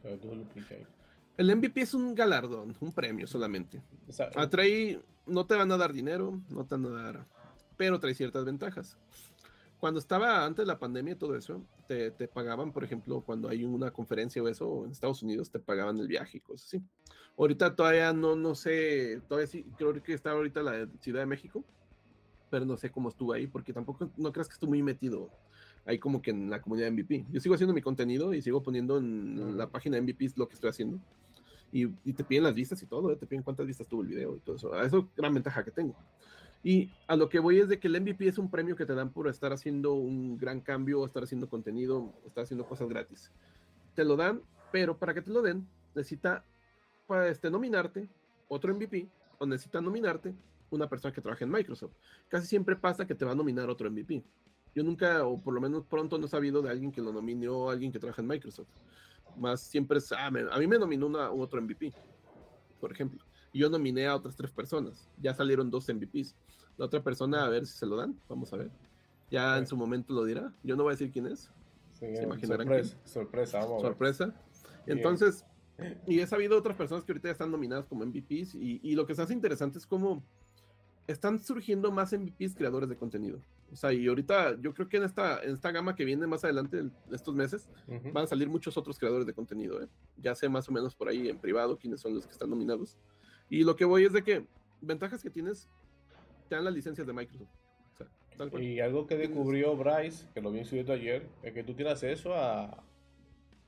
El 1.35 1.55
MVP 1.55 1.81
es 1.81 1.95
un 1.95 2.13
galardón, 2.13 2.77
un 2.79 2.91
premio 2.91 3.25
solamente. 3.25 3.81
Atrae, 4.35 4.99
no 5.25 5.47
te 5.47 5.55
van 5.55 5.71
a 5.71 5.77
dar 5.77 5.93
dinero, 5.93 6.39
no 6.49 6.63
te 6.63 6.75
van 6.75 6.85
a 6.85 7.01
dar, 7.01 7.25
pero 7.75 7.99
trae 7.99 8.13
ciertas 8.13 8.45
ventajas. 8.45 8.99
Cuando 9.81 9.99
estaba 9.99 10.45
antes 10.45 10.63
de 10.63 10.67
la 10.67 10.77
pandemia 10.77 11.13
y 11.13 11.15
todo 11.15 11.35
eso, 11.35 11.65
te, 11.87 12.11
te, 12.11 12.27
pagaban, 12.27 12.71
por 12.71 12.83
ejemplo, 12.83 13.21
cuando 13.21 13.49
hay 13.49 13.63
una 13.63 13.89
conferencia 13.89 14.41
o 14.41 14.47
eso 14.47 14.85
en 14.85 14.91
Estados 14.91 15.23
Unidos, 15.23 15.49
te 15.49 15.57
pagaban 15.57 15.97
el 15.97 16.07
viaje 16.07 16.37
y 16.37 16.39
cosas 16.39 16.67
así. 16.67 16.83
Ahorita 17.35 17.75
todavía 17.75 18.13
no, 18.13 18.35
no 18.35 18.53
sé, 18.53 19.21
todavía 19.27 19.47
sí, 19.47 19.65
creo 19.79 19.91
que 20.03 20.13
está 20.13 20.31
ahorita 20.31 20.61
la 20.61 20.87
Ciudad 20.99 21.21
de 21.21 21.25
México, 21.25 21.65
pero 22.51 22.63
no 22.63 22.77
sé 22.77 22.91
cómo 22.91 23.09
estuvo 23.09 23.33
ahí, 23.33 23.47
porque 23.47 23.73
tampoco, 23.73 24.11
no 24.17 24.31
creas 24.31 24.47
que 24.47 24.53
estuve 24.53 24.69
muy 24.69 24.83
metido 24.83 25.31
ahí 25.85 25.97
como 25.97 26.21
que 26.21 26.29
en 26.29 26.51
la 26.51 26.61
comunidad 26.61 26.91
MVP. 26.91 27.25
Yo 27.31 27.39
sigo 27.41 27.55
haciendo 27.55 27.73
mi 27.73 27.81
contenido 27.81 28.35
y 28.35 28.41
sigo 28.43 28.61
poniendo 28.61 28.99
en 28.99 29.57
la 29.57 29.67
página 29.67 29.99
MVP 29.99 30.33
lo 30.35 30.47
que 30.47 30.53
estoy 30.53 30.69
haciendo 30.69 30.99
y, 31.71 32.13
te 32.13 32.23
piden 32.23 32.43
las 32.43 32.53
vistas 32.53 32.81
y 32.83 32.85
todo, 32.85 33.11
¿eh? 33.11 33.15
te 33.15 33.25
piden 33.25 33.43
cuántas 33.43 33.65
vistas 33.65 33.87
tuvo 33.87 34.01
el 34.01 34.07
video 34.09 34.35
y 34.35 34.39
todo 34.39 34.55
eso. 34.57 34.79
Eso 34.81 34.99
es 34.99 35.05
gran 35.15 35.33
ventaja 35.33 35.63
que 35.63 35.71
tengo. 35.71 35.95
Y 36.63 36.91
a 37.07 37.15
lo 37.15 37.29
que 37.29 37.39
voy 37.39 37.59
es 37.59 37.69
de 37.69 37.79
que 37.79 37.87
el 37.87 37.99
MVP 37.99 38.27
es 38.27 38.37
un 38.37 38.49
premio 38.49 38.75
que 38.75 38.85
te 38.85 38.93
dan 38.93 39.11
por 39.11 39.27
estar 39.27 39.51
haciendo 39.51 39.93
un 39.93 40.37
gran 40.37 40.61
cambio, 40.61 41.05
estar 41.05 41.23
haciendo 41.23 41.49
contenido, 41.49 42.13
estar 42.25 42.43
haciendo 42.43 42.65
cosas 42.65 42.87
gratis. 42.87 43.31
Te 43.95 44.05
lo 44.05 44.15
dan, 44.15 44.41
pero 44.71 44.97
para 44.97 45.13
que 45.13 45.21
te 45.21 45.31
lo 45.31 45.41
den, 45.41 45.67
necesita 45.95 46.45
para 47.07 47.27
este, 47.29 47.49
nominarte 47.49 48.07
otro 48.47 48.73
MVP 48.73 49.07
o 49.39 49.45
necesita 49.45 49.81
nominarte 49.81 50.35
una 50.69 50.87
persona 50.87 51.13
que 51.13 51.21
trabaja 51.21 51.43
en 51.43 51.51
Microsoft. 51.51 51.93
Casi 52.29 52.47
siempre 52.47 52.75
pasa 52.75 53.05
que 53.07 53.15
te 53.15 53.25
va 53.25 53.31
a 53.31 53.35
nominar 53.35 53.69
otro 53.69 53.89
MVP. 53.89 54.23
Yo 54.75 54.83
nunca, 54.83 55.25
o 55.25 55.41
por 55.41 55.53
lo 55.53 55.59
menos 55.59 55.83
pronto, 55.85 56.17
no 56.17 56.27
he 56.27 56.29
sabido 56.29 56.61
de 56.61 56.69
alguien 56.69 56.91
que 56.91 57.01
lo 57.01 57.11
nominó 57.11 57.69
a 57.69 57.73
alguien 57.73 57.91
que 57.91 57.99
trabaja 57.99 58.21
en 58.21 58.27
Microsoft 58.27 58.69
más 59.37 59.61
siempre 59.61 59.97
es, 59.97 60.11
ah, 60.11 60.27
a 60.27 60.31
mí 60.31 60.67
me 60.67 60.79
nominó 60.79 61.07
una, 61.07 61.31
otro 61.31 61.61
MVP, 61.61 61.93
por 62.79 62.91
ejemplo. 62.91 63.23
Y 63.51 63.59
yo 63.59 63.69
nominé 63.69 64.07
a 64.07 64.15
otras 64.15 64.35
tres 64.35 64.51
personas. 64.51 65.09
Ya 65.21 65.33
salieron 65.33 65.69
dos 65.69 65.87
MVPs. 65.87 66.35
La 66.77 66.85
otra 66.85 67.03
persona, 67.03 67.45
a 67.45 67.49
ver 67.49 67.65
si 67.65 67.77
se 67.77 67.85
lo 67.85 67.97
dan. 67.97 68.19
Vamos 68.29 68.53
a 68.53 68.57
ver. 68.57 68.71
Ya 69.29 69.57
en 69.57 69.67
su 69.67 69.75
momento 69.77 70.13
lo 70.13 70.25
dirá. 70.25 70.53
Yo 70.63 70.75
no 70.75 70.83
voy 70.83 70.91
a 70.91 70.95
decir 70.95 71.11
quién 71.11 71.27
es. 71.27 71.49
se 72.39 72.47
sorpresa, 72.47 72.97
sorpresa, 73.05 73.61
sorpresa. 73.61 74.35
Entonces, 74.87 75.45
y 76.07 76.19
he 76.19 76.27
sabido 76.27 76.57
otras 76.57 76.75
personas 76.75 77.03
que 77.03 77.11
ahorita 77.11 77.27
ya 77.29 77.33
están 77.33 77.51
nominadas 77.51 77.85
como 77.85 78.05
MVPs. 78.05 78.55
Y, 78.55 78.79
y 78.83 78.95
lo 78.95 79.05
que 79.05 79.15
se 79.15 79.21
hace 79.21 79.33
interesante 79.33 79.77
es 79.77 79.85
cómo 79.85 80.23
están 81.07 81.39
surgiendo 81.39 81.91
más 81.91 82.13
MVPs 82.13 82.55
creadores 82.55 82.89
de 82.89 82.95
contenido. 82.95 83.41
O 83.71 83.75
sea, 83.75 83.93
y 83.93 84.07
ahorita 84.07 84.59
yo 84.59 84.73
creo 84.73 84.89
que 84.89 84.97
en 84.97 85.03
esta, 85.03 85.41
en 85.43 85.53
esta 85.53 85.71
gama 85.71 85.95
que 85.95 86.03
viene 86.03 86.27
más 86.27 86.43
adelante, 86.43 86.79
en 86.79 86.93
estos 87.11 87.33
meses, 87.33 87.69
van 88.13 88.25
a 88.25 88.27
salir 88.27 88.49
muchos 88.49 88.75
otros 88.75 88.99
creadores 88.99 89.25
de 89.25 89.33
contenido. 89.33 89.81
¿eh? 89.81 89.87
Ya 90.17 90.35
sé 90.35 90.49
más 90.49 90.67
o 90.67 90.71
menos 90.73 90.93
por 90.93 91.07
ahí 91.07 91.29
en 91.29 91.37
privado 91.37 91.77
quiénes 91.77 92.01
son 92.01 92.15
los 92.15 92.25
que 92.25 92.33
están 92.33 92.49
nominados. 92.49 92.97
Y 93.51 93.65
lo 93.65 93.75
que 93.75 93.83
voy 93.83 94.05
es 94.05 94.13
de 94.13 94.23
que 94.23 94.45
ventajas 94.79 95.21
que 95.21 95.29
tienes, 95.29 95.67
te 96.47 96.55
dan 96.55 96.63
las 96.63 96.73
licencias 96.73 97.05
de 97.05 97.11
Microsoft. 97.11 97.49
y 98.57 98.79
algo 98.79 99.05
que 99.05 99.17
descubrió 99.17 99.75
Bryce, 99.75 100.25
que 100.33 100.41
lo 100.41 100.53
vi 100.53 100.63
subido 100.63 100.93
ayer, 100.93 101.27
es 101.43 101.53
que 101.53 101.61
tú 101.61 101.73
tienes 101.73 101.95
acceso 101.95 102.33
a, 102.33 102.81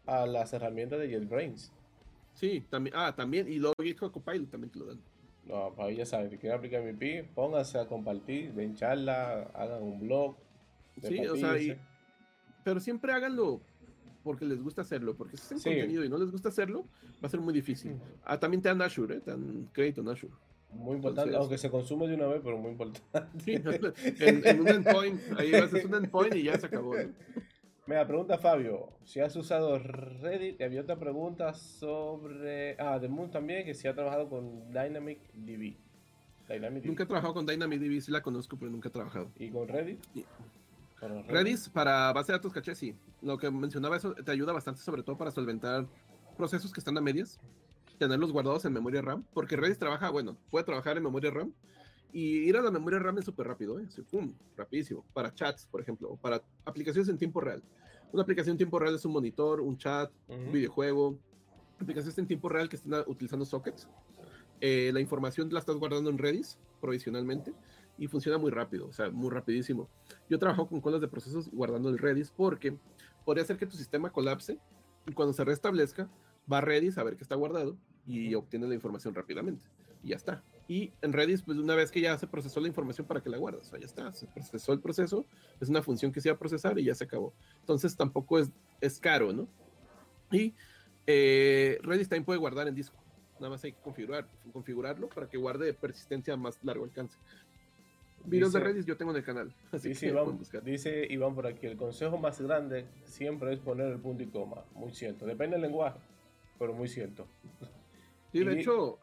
a 0.05 0.25
las 0.25 0.53
herramientas 0.53 0.99
de 0.99 1.09
JetBrains. 1.09 1.73
Sí, 2.33 2.65
también, 2.69 2.95
ah, 2.97 3.13
también, 3.13 3.51
y 3.51 3.59
luego 3.59 3.75
GitHub 3.83 4.09
Copilot 4.09 4.49
también 4.49 4.71
te 4.71 4.79
lo 4.79 4.85
dan. 4.85 5.01
No, 5.43 5.73
pues 5.75 5.89
ahí 5.89 5.97
ya 5.97 6.05
saben, 6.05 6.29
si 6.29 6.37
quieren 6.37 6.57
aplicar 6.57 6.81
mi 6.81 6.93
PI, 6.93 7.23
pónganse 7.35 7.77
a 7.77 7.85
compartir, 7.85 8.53
ven 8.53 8.75
charla, 8.75 9.51
hagan 9.53 9.83
un 9.83 9.99
blog. 9.99 10.37
Sí, 11.01 11.27
o 11.27 11.35
sea, 11.35 11.55
pero 12.63 12.79
siempre 12.79 13.11
háganlo 13.11 13.59
porque 14.23 14.45
les 14.45 14.61
gusta 14.61 14.81
hacerlo, 14.81 15.15
porque 15.15 15.37
si 15.37 15.55
es 15.55 15.63
contenido 15.63 16.03
y 16.03 16.09
no 16.09 16.17
les 16.17 16.31
gusta 16.31 16.49
hacerlo, 16.49 16.85
va 17.23 17.27
a 17.27 17.29
ser 17.29 17.41
muy 17.41 17.53
difícil. 17.53 17.99
Ah, 18.23 18.39
también 18.39 18.61
te 18.61 18.69
dan 18.69 18.81
Azure, 18.81 19.17
¿eh? 19.17 19.19
te 19.19 19.31
dan 19.31 19.69
crédito 19.71 20.01
en 20.01 20.09
Azure. 20.09 20.33
Muy 20.71 20.95
importante, 20.95 21.35
aunque 21.35 21.57
se 21.57 21.69
consume 21.69 22.07
de 22.07 22.15
una 22.15 22.27
vez, 22.27 22.41
pero 22.43 22.57
muy 22.57 22.71
importante. 22.71 23.29
Sí, 23.43 23.53
en, 24.19 24.61
un 24.61 24.67
endpoint, 24.67 25.21
ahí 25.37 25.53
haces 25.53 25.85
un 25.85 25.95
endpoint 25.95 26.35
y 26.35 26.43
ya 26.43 26.59
se 26.59 26.65
acabó. 26.65 26.95
Mira, 27.85 28.07
pregunta 28.07 28.37
Fabio, 28.37 28.89
si 29.03 29.19
has 29.19 29.35
usado 29.35 29.77
Reddit, 29.77 30.59
y 30.59 30.63
había 30.63 30.81
otra 30.81 30.97
pregunta 30.97 31.53
sobre, 31.53 32.75
ah, 32.79 32.97
de 32.97 33.09
Moon 33.09 33.29
también, 33.29 33.65
que 33.65 33.73
si 33.73 33.87
ha 33.87 33.93
trabajado 33.93 34.29
con 34.29 34.71
Dynamic 34.71 35.19
DB. 35.33 35.75
Nunca 36.83 37.03
he 37.03 37.05
trabajado 37.05 37.33
con 37.33 37.45
Dynamic 37.45 37.79
DB, 37.79 38.01
sí 38.01 38.11
la 38.11 38.21
conozco, 38.21 38.57
pero 38.57 38.71
nunca 38.71 38.89
he 38.89 38.91
trabajado. 38.91 39.31
¿Y 39.37 39.49
con 39.49 39.67
Reddit? 39.67 39.99
Redis 41.27 41.69
para 41.69 42.11
base 42.13 42.31
de 42.31 42.37
datos 42.37 42.53
caché, 42.53 42.75
sí. 42.75 42.95
Lo 43.21 43.37
que 43.37 43.49
mencionaba 43.49 43.97
eso 43.97 44.13
te 44.13 44.31
ayuda 44.31 44.53
bastante, 44.53 44.81
sobre 44.81 45.03
todo 45.03 45.17
para 45.17 45.31
solventar 45.31 45.87
procesos 46.37 46.71
que 46.71 46.79
están 46.79 46.97
a 46.97 47.01
medias, 47.01 47.39
tenerlos 47.97 48.31
guardados 48.31 48.65
en 48.65 48.73
memoria 48.73 49.01
RAM, 49.01 49.23
porque 49.33 49.55
Redis 49.55 49.77
trabaja, 49.77 50.09
bueno, 50.09 50.37
puede 50.49 50.65
trabajar 50.65 50.97
en 50.97 51.03
memoria 51.03 51.31
RAM 51.31 51.53
Y 52.11 52.47
ir 52.47 52.57
a 52.57 52.61
la 52.61 52.71
memoria 52.71 52.99
RAM 52.99 53.17
es 53.17 53.25
súper 53.25 53.47
rápido, 53.47 53.79
¿eh? 53.79 53.87
pum, 54.09 54.33
rapidísimo. 54.55 55.03
Para 55.13 55.33
chats, 55.33 55.67
por 55.67 55.81
ejemplo, 55.81 56.09
o 56.09 56.17
para 56.17 56.41
aplicaciones 56.65 57.09
en 57.09 57.17
tiempo 57.17 57.41
real. 57.41 57.63
Una 58.11 58.23
aplicación 58.23 58.53
en 58.53 58.57
tiempo 58.57 58.77
real 58.77 58.95
es 58.95 59.05
un 59.05 59.13
monitor, 59.13 59.61
un 59.61 59.77
chat, 59.77 60.11
un 60.27 60.51
videojuego. 60.51 61.17
Aplicaciones 61.79 62.17
en 62.19 62.27
tiempo 62.27 62.49
real 62.49 62.69
que 62.69 62.75
estén 62.75 62.93
utilizando 63.07 63.45
sockets. 63.45 63.87
Eh, 64.61 64.91
la 64.93 64.99
información 64.99 65.49
la 65.51 65.59
estás 65.59 65.75
guardando 65.75 66.09
en 66.09 66.17
Redis 66.17 66.57
provisionalmente 66.79 67.53
y 67.97 68.07
funciona 68.07 68.37
muy 68.37 68.51
rápido, 68.51 68.87
o 68.87 68.93
sea, 68.93 69.09
muy 69.09 69.29
rapidísimo. 69.29 69.89
Yo 70.29 70.39
trabajo 70.39 70.67
con 70.67 70.81
colas 70.81 71.01
de 71.01 71.07
procesos 71.07 71.49
guardando 71.51 71.89
el 71.89 71.97
Redis 71.97 72.31
porque 72.31 72.77
podría 73.25 73.43
hacer 73.43 73.57
que 73.57 73.65
tu 73.65 73.77
sistema 73.77 74.11
colapse 74.11 74.59
y 75.07 75.13
cuando 75.13 75.33
se 75.33 75.43
restablezca 75.43 76.09
va 76.51 76.59
a 76.59 76.61
Redis 76.61 76.97
a 76.97 77.03
ver 77.03 77.15
que 77.15 77.23
está 77.23 77.35
guardado 77.35 77.77
y 78.05 78.33
obtiene 78.35 78.67
la 78.67 78.75
información 78.75 79.13
rápidamente 79.13 79.67
y 80.03 80.09
ya 80.09 80.15
está. 80.15 80.43
Y 80.67 80.93
en 81.01 81.13
Redis, 81.13 81.41
pues 81.41 81.57
una 81.57 81.75
vez 81.75 81.91
que 81.91 82.01
ya 82.01 82.17
se 82.17 82.27
procesó 82.27 82.59
la 82.59 82.67
información 82.67 83.05
para 83.07 83.21
que 83.21 83.29
la 83.29 83.37
guardas, 83.37 83.67
o 83.67 83.69
sea, 83.71 83.79
ya 83.79 83.85
está, 83.85 84.13
se 84.13 84.27
procesó 84.27 84.73
el 84.73 84.79
proceso, 84.79 85.25
es 85.59 85.69
una 85.69 85.81
función 85.81 86.11
que 86.11 86.21
se 86.21 86.29
iba 86.29 86.35
a 86.35 86.39
procesar 86.39 86.77
y 86.79 86.85
ya 86.85 86.95
se 86.95 87.03
acabó. 87.03 87.33
Entonces 87.59 87.95
tampoco 87.95 88.39
es, 88.39 88.51
es 88.81 88.99
caro, 88.99 89.33
¿no? 89.33 89.47
Y 90.31 90.55
eh, 91.05 91.79
Redis 91.83 92.09
también 92.09 92.25
puede 92.25 92.39
guardar 92.39 92.67
en 92.67 92.75
disco, 92.75 92.97
nada 93.35 93.49
más 93.49 93.63
hay 93.63 93.73
que 93.73 93.81
configurar, 93.81 94.27
configurarlo 94.51 95.09
para 95.09 95.27
que 95.27 95.37
guarde 95.37 95.73
persistencia 95.73 96.33
a 96.33 96.37
más 96.37 96.57
largo 96.63 96.85
alcance. 96.85 97.17
Videos 98.25 98.53
de 98.53 98.59
Redis 98.59 98.85
yo 98.85 98.95
tengo 98.97 99.11
en 99.11 99.17
el 99.17 99.23
canal. 99.23 99.53
Así 99.71 99.89
dice, 99.89 100.07
Iván, 100.07 100.39
dice 100.63 101.07
Iván 101.09 101.35
por 101.35 101.47
aquí, 101.47 101.65
el 101.67 101.77
consejo 101.77 102.17
más 102.17 102.39
grande 102.39 102.85
siempre 103.05 103.53
es 103.53 103.59
poner 103.59 103.87
el 103.91 103.99
punto 103.99 104.23
y 104.23 104.27
coma. 104.27 104.63
Muy 104.73 104.93
cierto. 104.93 105.25
Depende 105.25 105.55
del 105.55 105.63
lenguaje, 105.63 105.99
pero 106.57 106.73
muy 106.73 106.87
cierto. 106.87 107.27
Sí, 108.31 108.43
de 108.43 108.59
hecho, 108.59 108.99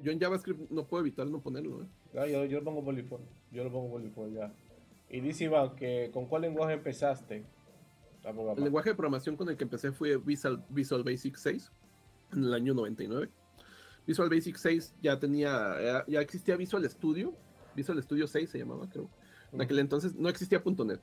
yo 0.00 0.12
en 0.12 0.20
JavaScript 0.20 0.70
no 0.70 0.86
puedo 0.86 1.02
evitar 1.02 1.26
no 1.26 1.40
ponerlo. 1.40 1.82
¿eh? 1.82 1.86
Ah, 2.18 2.26
yo, 2.26 2.44
yo, 2.44 2.58
lo 2.58 2.64
pongo 2.64 2.84
por 2.84 2.94
default. 2.94 3.24
Yo 3.50 3.64
lo 3.64 3.70
pongo 3.70 3.90
por 3.90 4.02
default 4.02 4.34
ya. 4.34 4.52
Y 5.08 5.20
dice 5.20 5.44
Iván 5.44 5.76
que 5.76 6.10
con 6.12 6.26
cuál 6.26 6.42
lenguaje 6.42 6.74
empezaste. 6.74 7.44
El 8.24 8.64
lenguaje 8.64 8.90
de 8.90 8.94
programación 8.94 9.36
con 9.36 9.50
el 9.50 9.56
que 9.56 9.64
empecé 9.64 9.92
fue 9.92 10.16
Visual, 10.16 10.64
Visual 10.70 11.04
Basic 11.04 11.36
6 11.36 11.70
en 12.32 12.44
el 12.44 12.54
año 12.54 12.72
99. 12.72 13.28
Visual 14.06 14.30
Basic 14.30 14.56
6 14.56 14.94
ya 15.02 15.18
tenía, 15.18 16.04
ya 16.06 16.20
existía 16.20 16.56
Visual 16.56 16.88
Studio, 16.88 17.34
Visual 17.74 18.02
Studio 18.02 18.26
6 18.26 18.50
se 18.50 18.58
llamaba, 18.58 18.88
creo. 18.88 19.10
En 19.52 19.60
aquel 19.60 19.78
entonces 19.78 20.14
no 20.14 20.28
existía 20.28 20.62
.NET. 20.64 21.00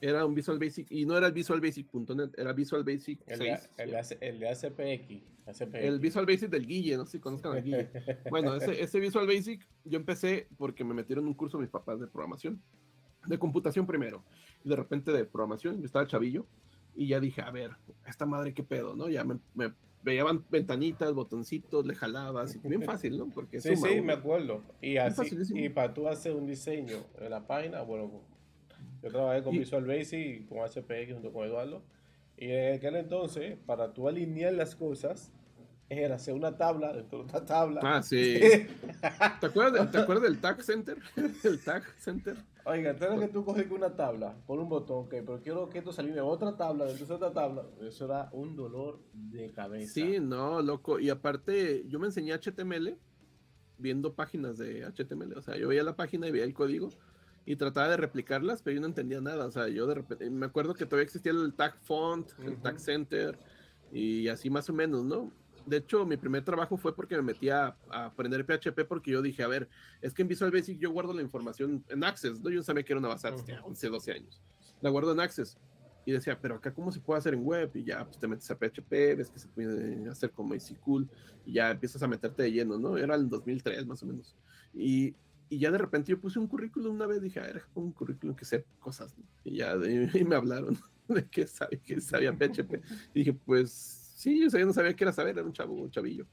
Era 0.00 0.26
un 0.26 0.34
Visual 0.34 0.58
Basic, 0.58 0.90
y 0.90 1.06
no 1.06 1.16
era 1.16 1.26
el 1.26 1.32
Visual 1.32 1.60
Basic.net, 1.60 2.30
era 2.36 2.52
Visual 2.52 2.84
Basic 2.84 3.18
el 3.26 3.38
6. 3.38 3.70
el, 3.78 3.94
el, 4.20 4.38
de 4.40 4.48
ACPX, 4.50 5.74
El 5.74 6.00
Visual 6.00 6.26
Basic 6.26 6.50
del 6.50 6.66
Guille, 6.66 6.98
no 6.98 7.06
sé 7.06 7.12
si 7.12 7.18
conozcan 7.18 7.52
al 7.52 7.62
Guille. 7.62 7.88
bueno, 8.30 8.54
ese, 8.54 8.82
ese 8.82 9.00
Visual 9.00 9.26
Basic 9.26 9.66
yo 9.84 9.98
empecé 9.98 10.48
porque 10.58 10.84
me 10.84 10.92
metieron 10.92 11.26
un 11.26 11.32
curso 11.32 11.58
mis 11.58 11.70
papás 11.70 11.98
de 11.98 12.06
programación, 12.06 12.60
de 13.26 13.38
computación 13.38 13.86
primero, 13.86 14.22
y 14.64 14.68
de 14.68 14.76
repente 14.76 15.12
de 15.12 15.24
programación, 15.24 15.78
yo 15.78 15.86
estaba 15.86 16.06
chavillo, 16.06 16.46
y 16.94 17.08
ya 17.08 17.18
dije, 17.18 17.40
a 17.40 17.50
ver, 17.50 17.70
esta 18.06 18.26
madre 18.26 18.52
qué 18.52 18.62
pedo, 18.62 18.94
¿no? 18.94 19.08
Ya 19.08 19.24
me, 19.24 19.38
me 19.54 19.72
veían 20.06 20.44
ventanitas, 20.48 21.12
botoncitos, 21.12 21.84
le 21.84 21.96
jalabas, 21.96 22.62
bien 22.62 22.82
fácil, 22.82 23.18
¿no? 23.18 23.28
Porque 23.28 23.60
sí, 23.60 23.74
sí, 23.76 24.00
me 24.00 24.12
acuerdo. 24.12 24.62
Y 24.80 24.98
así, 24.98 25.36
y 25.52 25.68
para 25.68 25.92
tú 25.92 26.08
hacer 26.08 26.32
un 26.32 26.46
diseño 26.46 26.98
en 27.20 27.28
la 27.28 27.44
página, 27.44 27.82
bueno, 27.82 28.22
yo 29.02 29.10
trabajé 29.10 29.42
con 29.42 29.58
Visual 29.58 29.84
Basic 29.84 30.42
y 30.42 30.44
con 30.44 30.58
HPX 30.58 31.14
junto 31.14 31.32
con 31.32 31.44
Eduardo. 31.44 31.82
Y 32.36 32.52
en 32.52 32.74
aquel 32.74 32.94
entonces, 32.94 33.58
para 33.66 33.92
tú 33.92 34.06
alinear 34.06 34.52
las 34.52 34.76
cosas, 34.76 35.32
era 35.88 36.14
hacer 36.14 36.34
una 36.34 36.56
tabla 36.56 36.92
dentro 36.92 37.18
de 37.18 37.24
otra 37.24 37.44
tabla. 37.44 37.80
Ah, 37.82 38.00
sí. 38.00 38.38
¿Te 39.40 39.46
acuerdas, 39.46 39.90
¿Te 39.90 39.98
acuerdas 39.98 40.22
del 40.22 40.40
Tag 40.40 40.62
Center? 40.62 40.98
El 41.42 41.60
Tag 41.64 41.82
Center. 41.98 42.36
Oiga, 42.68 42.90
entonces 42.90 43.20
que 43.20 43.28
tú 43.28 43.44
coges 43.44 43.70
una 43.70 43.94
tabla, 43.94 44.36
pon 44.44 44.58
un 44.58 44.68
botón, 44.68 45.04
ok, 45.04 45.10
pero 45.24 45.40
quiero 45.40 45.68
que 45.70 45.78
esto 45.78 45.92
saline 45.92 46.20
otra 46.20 46.56
tabla, 46.56 46.86
de 46.86 47.04
otra 47.04 47.32
tabla. 47.32 47.64
Eso 47.80 48.06
era 48.06 48.28
un 48.32 48.56
dolor 48.56 48.98
de 49.12 49.52
cabeza. 49.52 49.92
Sí, 49.92 50.18
no, 50.20 50.60
loco. 50.60 50.98
Y 50.98 51.08
aparte, 51.08 51.84
yo 51.86 52.00
me 52.00 52.06
enseñé 52.06 52.32
HTML 52.32 52.98
viendo 53.78 54.14
páginas 54.14 54.58
de 54.58 54.84
HTML. 54.84 55.34
O 55.36 55.42
sea, 55.42 55.56
yo 55.56 55.68
veía 55.68 55.84
la 55.84 55.94
página 55.94 56.26
y 56.26 56.32
veía 56.32 56.44
el 56.44 56.54
código 56.54 56.88
y 57.44 57.54
trataba 57.54 57.88
de 57.88 57.98
replicarlas, 57.98 58.62
pero 58.62 58.74
yo 58.74 58.80
no 58.80 58.88
entendía 58.88 59.20
nada. 59.20 59.46
O 59.46 59.50
sea, 59.52 59.68
yo 59.68 59.86
de 59.86 59.94
repente, 59.94 60.28
me 60.28 60.46
acuerdo 60.46 60.74
que 60.74 60.86
todavía 60.86 61.04
existía 61.04 61.30
el 61.30 61.54
tag 61.54 61.76
font, 61.82 62.28
el 62.44 62.56
tag 62.56 62.80
center 62.80 63.38
y 63.92 64.26
así 64.26 64.50
más 64.50 64.68
o 64.68 64.72
menos, 64.72 65.04
¿no? 65.04 65.30
De 65.66 65.78
hecho, 65.78 66.06
mi 66.06 66.16
primer 66.16 66.44
trabajo 66.44 66.76
fue 66.76 66.94
porque 66.94 67.16
me 67.16 67.22
metí 67.22 67.50
a, 67.50 67.76
aprender 67.90 68.44
PHP 68.44 68.86
porque 68.86 69.10
yo 69.10 69.20
dije, 69.20 69.42
a 69.42 69.48
ver, 69.48 69.68
es 70.00 70.14
que 70.14 70.22
en 70.22 70.28
Visual 70.28 70.50
Basic 70.50 70.78
yo 70.78 70.92
guardo 70.92 71.12
la 71.12 71.22
información 71.22 71.84
en 71.88 72.04
Access, 72.04 72.40
¿no? 72.40 72.50
Yo 72.50 72.58
no 72.58 72.62
sabía 72.62 72.84
que 72.84 72.92
era 72.92 73.00
una 73.00 73.08
base 73.08 73.30
de 73.30 73.58
11, 73.58 73.88
12 73.88 74.12
años. 74.12 74.40
La 74.80 74.90
guardo 74.90 75.12
en 75.12 75.20
Access. 75.20 75.58
Y 76.04 76.12
decía, 76.12 76.38
pero 76.40 76.54
acá 76.54 76.72
cómo 76.72 76.92
se 76.92 77.00
puede 77.00 77.18
hacer 77.18 77.34
en 77.34 77.44
web? 77.44 77.68
Y 77.74 77.82
ya 77.82 78.04
pues, 78.04 78.18
te 78.18 78.28
metes 78.28 78.48
a 78.48 78.54
PHP, 78.56 78.90
ves 79.16 79.28
que 79.28 79.40
se 79.40 79.48
puede 79.48 80.08
hacer 80.08 80.30
con 80.30 80.48
MySQL 80.48 81.04
y 81.44 81.54
ya 81.54 81.72
empiezas 81.72 82.00
a 82.00 82.06
meterte 82.06 82.44
de 82.44 82.52
lleno, 82.52 82.78
¿no? 82.78 82.96
Era 82.96 83.16
el 83.16 83.28
2003 83.28 83.86
más 83.86 84.04
o 84.04 84.06
menos. 84.06 84.36
Y, 84.72 85.16
y 85.48 85.58
ya 85.58 85.72
de 85.72 85.78
repente 85.78 86.12
yo 86.12 86.20
puse 86.20 86.38
un 86.38 86.46
currículum 86.46 86.94
una 86.94 87.06
vez, 87.06 87.20
dije, 87.20 87.40
a 87.40 87.42
ver, 87.42 87.64
un 87.74 87.90
currículum 87.90 88.36
que 88.36 88.44
sé 88.44 88.64
cosas, 88.78 89.18
¿no? 89.18 89.24
Y 89.42 89.56
ya 89.56 89.74
y 90.14 90.24
me 90.24 90.36
hablaron 90.36 90.78
de 91.08 91.26
que 91.26 91.48
sabía, 91.48 91.80
que 91.80 92.00
sabía 92.00 92.32
PHP. 92.32 92.74
Y 93.12 93.18
dije, 93.18 93.32
pues 93.32 94.05
Sí, 94.16 94.40
yo, 94.40 94.64
no 94.64 94.72
sabía 94.72 94.96
qué 94.96 95.04
era 95.04 95.12
saber, 95.12 95.36
era 95.36 95.46
un 95.46 95.52
chavo, 95.52 95.74
un 95.74 95.90
chavillo. 95.90 96.26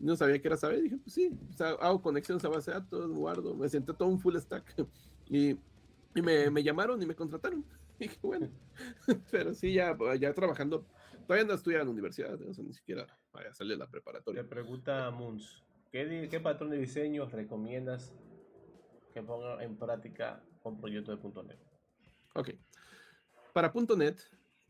No 0.00 0.16
sabía 0.16 0.40
qué 0.40 0.48
era 0.48 0.56
saber, 0.56 0.82
dije, 0.82 0.96
pues 0.96 1.14
sí, 1.14 1.30
hago 1.60 2.02
conexiones 2.02 2.44
a 2.44 2.48
base 2.48 2.72
de 2.72 2.80
datos, 2.80 3.12
guardo, 3.12 3.54
me 3.54 3.68
senté 3.68 3.94
todo 3.94 4.08
un 4.08 4.18
full 4.18 4.36
stack 4.36 4.74
y, 5.26 5.50
y 5.50 6.22
me, 6.22 6.50
me, 6.50 6.64
llamaron 6.64 7.00
y 7.00 7.06
me 7.06 7.14
contrataron. 7.14 7.64
Y 8.00 8.04
dije, 8.04 8.18
bueno, 8.22 8.48
pero 9.32 9.54
sí, 9.54 9.72
ya, 9.72 9.96
ya 10.20 10.32
trabajando, 10.32 10.86
todavía 11.26 11.44
no 11.46 11.54
estudiando 11.54 11.82
en 11.82 11.88
la 11.88 11.92
universidad, 11.92 12.38
no 12.38 12.62
ni 12.62 12.72
siquiera 12.72 13.06
vaya 13.32 13.50
a 13.50 13.54
salir 13.54 13.76
la 13.76 13.88
preparatoria. 13.88 14.42
Te 14.42 14.48
pregunta 14.48 15.10
Muns, 15.10 15.64
¿qué, 15.90 16.28
¿qué 16.30 16.38
patrón 16.38 16.70
de 16.70 16.78
diseño 16.78 17.26
recomiendas 17.26 18.14
que 19.12 19.20
ponga 19.20 19.62
en 19.64 19.76
práctica 19.76 20.44
un 20.62 20.80
proyecto 20.80 21.16
de 21.16 21.42
.NET? 21.44 21.58
Ok, 22.34 22.50
para 23.52 23.72
.NET 23.96 24.20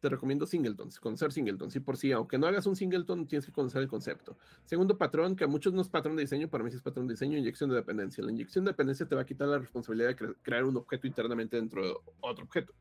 te 0.01 0.09
recomiendo 0.09 0.47
singletons, 0.47 1.01
conocer 1.01 1.33
singletons. 1.33 1.75
Y 1.77 1.81
por 1.81 1.97
sí, 1.97 2.13
aunque 2.13 2.39
no 2.39 2.47
hagas 2.47 2.67
un 2.67 2.77
singleton, 2.77 3.27
tienes 3.27 3.47
que 3.47 3.53
conocer 3.53 3.83
el 3.83 3.89
concepto. 3.89 4.37
Segundo 4.65 4.97
patrón, 4.97 5.35
que 5.35 5.45
a 5.45 5.47
muchos 5.47 5.73
no 5.73 5.83
es 5.83 5.89
patrón 5.89 6.17
de 6.17 6.23
diseño, 6.23 6.49
para 6.49 6.63
mí 6.63 6.71
es 6.71 6.83
patrón 6.83 7.07
de 7.07 7.15
diseño, 7.15 7.37
inyección 7.37 7.71
de 7.71 7.77
dependencia. 7.77 8.23
La 8.25 8.31
inyección 8.31 8.65
de 8.65 8.71
dependencia 8.71 9.07
te 9.07 9.15
va 9.15 9.23
a 9.23 9.27
quitar 9.27 9.49
la 9.49 9.59
responsabilidad 9.59 10.09
de 10.09 10.35
crear 10.43 10.65
un 10.65 10.77
objeto 10.77 11.07
internamente 11.07 11.57
dentro 11.57 11.85
de 11.85 11.95
otro 12.21 12.45
objeto. 12.45 12.73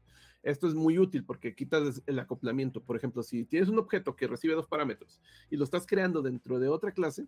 Esto 0.43 0.67
es 0.67 0.75
muy 0.75 0.99
útil 0.99 1.25
porque 1.25 1.55
quitas 1.55 2.01
el 2.05 2.19
acoplamiento. 2.19 2.81
Por 2.81 2.95
ejemplo, 2.95 3.23
si 3.23 3.43
tienes 3.45 3.69
un 3.69 3.79
objeto 3.79 4.15
que 4.15 4.27
recibe 4.27 4.53
dos 4.53 4.67
parámetros 4.67 5.19
y 5.49 5.57
lo 5.57 5.63
estás 5.63 5.85
creando 5.87 6.21
dentro 6.21 6.59
de 6.59 6.67
otra 6.67 6.91
clase, 6.91 7.27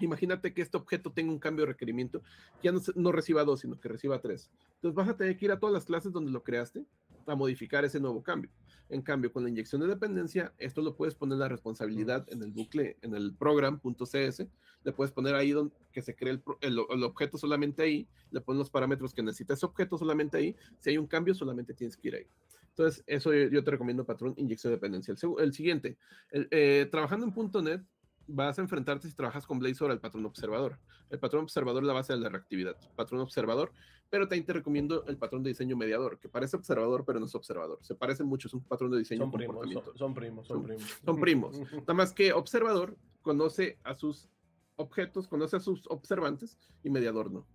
Imagínate 0.00 0.52
que 0.52 0.62
este 0.62 0.76
objeto 0.76 1.12
tenga 1.12 1.30
un 1.30 1.38
cambio 1.38 1.64
de 1.64 1.72
requerimiento, 1.72 2.22
ya 2.62 2.72
no, 2.72 2.80
no, 2.96 3.12
reciba 3.12 3.44
dos, 3.44 3.60
sino 3.60 3.78
que 3.78 3.88
reciba 3.88 4.20
tres. 4.20 4.50
Entonces 4.76 4.96
vas 4.96 5.08
a 5.08 5.16
tener 5.16 5.36
que 5.36 5.44
ir 5.44 5.52
a 5.52 5.60
todas 5.60 5.72
las 5.72 5.84
clases 5.84 6.12
donde 6.12 6.32
lo 6.32 6.42
creaste 6.42 6.84
a 7.26 7.34
modificar 7.34 7.84
ese 7.84 8.00
nuevo 8.00 8.22
cambio. 8.22 8.50
En 8.88 9.02
cambio, 9.02 9.32
con 9.32 9.42
la 9.42 9.48
inyección 9.48 9.80
de 9.80 9.86
dependencia, 9.86 10.52
esto 10.58 10.82
lo 10.82 10.96
puedes 10.96 11.14
poner 11.14 11.38
la 11.38 11.48
responsabilidad 11.48 12.26
en 12.30 12.42
el 12.42 12.52
bucle, 12.52 12.98
en 13.02 13.14
el 13.14 13.34
program.cs, 13.34 14.46
le 14.84 14.92
puedes 14.92 15.12
poner 15.12 15.34
ahí 15.34 15.52
donde 15.52 15.74
que 15.92 16.02
se 16.02 16.14
cree 16.14 16.32
el, 16.32 16.42
el, 16.90 17.02
objeto 17.04 17.38
solamente 17.38 17.82
ahí, 17.82 18.08
le 18.30 18.40
pones 18.40 18.58
los 18.58 18.70
parámetros 18.70 19.14
que 19.14 19.22
necesita 19.22 19.54
ese 19.54 19.66
objeto 19.66 19.96
solamente 19.96 20.36
ahí, 20.36 20.56
si 20.80 20.90
hay 20.90 20.98
un 20.98 21.06
cambio 21.06 21.34
solamente 21.34 21.74
tienes 21.74 21.96
que 21.96 22.08
ir 22.08 22.14
ahí. 22.16 22.26
Entonces, 22.70 23.04
eso 23.06 23.32
yo, 23.34 23.62
te 23.62 23.70
recomiendo, 23.70 24.04
patrón, 24.04 24.34
inyección 24.38 24.70
de 24.70 24.76
dependencia. 24.76 25.14
El, 25.38 25.52
siguiente, 25.52 25.98
eh, 26.32 26.88
trabajando 26.90 27.26
en 27.26 27.64
.NET, 27.64 27.82
vas 28.26 28.58
a 28.58 28.62
enfrentarte 28.62 29.08
si 29.08 29.14
trabajas 29.14 29.46
con 29.46 29.58
Blazor 29.58 29.90
al 29.90 30.00
patrón 30.00 30.24
observador. 30.26 30.78
El 31.10 31.18
patrón 31.18 31.44
observador 31.44 31.82
es 31.82 31.86
la 31.86 31.92
base 31.92 32.12
de 32.12 32.20
la 32.20 32.28
reactividad. 32.28 32.76
Patrón 32.96 33.20
observador, 33.20 33.72
pero 34.10 34.28
también 34.28 34.44
te 34.44 34.52
recomiendo 34.52 35.04
el 35.06 35.16
patrón 35.16 35.42
de 35.42 35.50
diseño 35.50 35.76
mediador, 35.76 36.18
que 36.18 36.28
parece 36.28 36.56
observador, 36.56 37.04
pero 37.04 37.20
no 37.20 37.26
es 37.26 37.34
observador. 37.34 37.78
Se 37.82 37.94
parecen 37.94 38.26
mucho, 38.26 38.48
es 38.48 38.54
un 38.54 38.62
patrón 38.62 38.90
de 38.90 38.98
diseño. 38.98 39.22
Son 39.22 39.30
primos, 39.32 39.56
son, 39.96 40.14
primos, 40.14 40.46
son, 40.46 40.62
primos. 40.62 41.00
Son 41.04 41.20
primos. 41.20 41.60
Nada 41.72 41.94
más 41.94 42.12
que 42.12 42.32
observador 42.32 42.96
conoce 43.22 43.78
a 43.84 43.94
sus 43.94 44.28
objetos, 44.76 45.28
conoce 45.28 45.56
a 45.56 45.60
sus 45.60 45.86
observantes 45.88 46.58
y 46.82 46.90
mediador 46.90 47.30
no. 47.30 47.46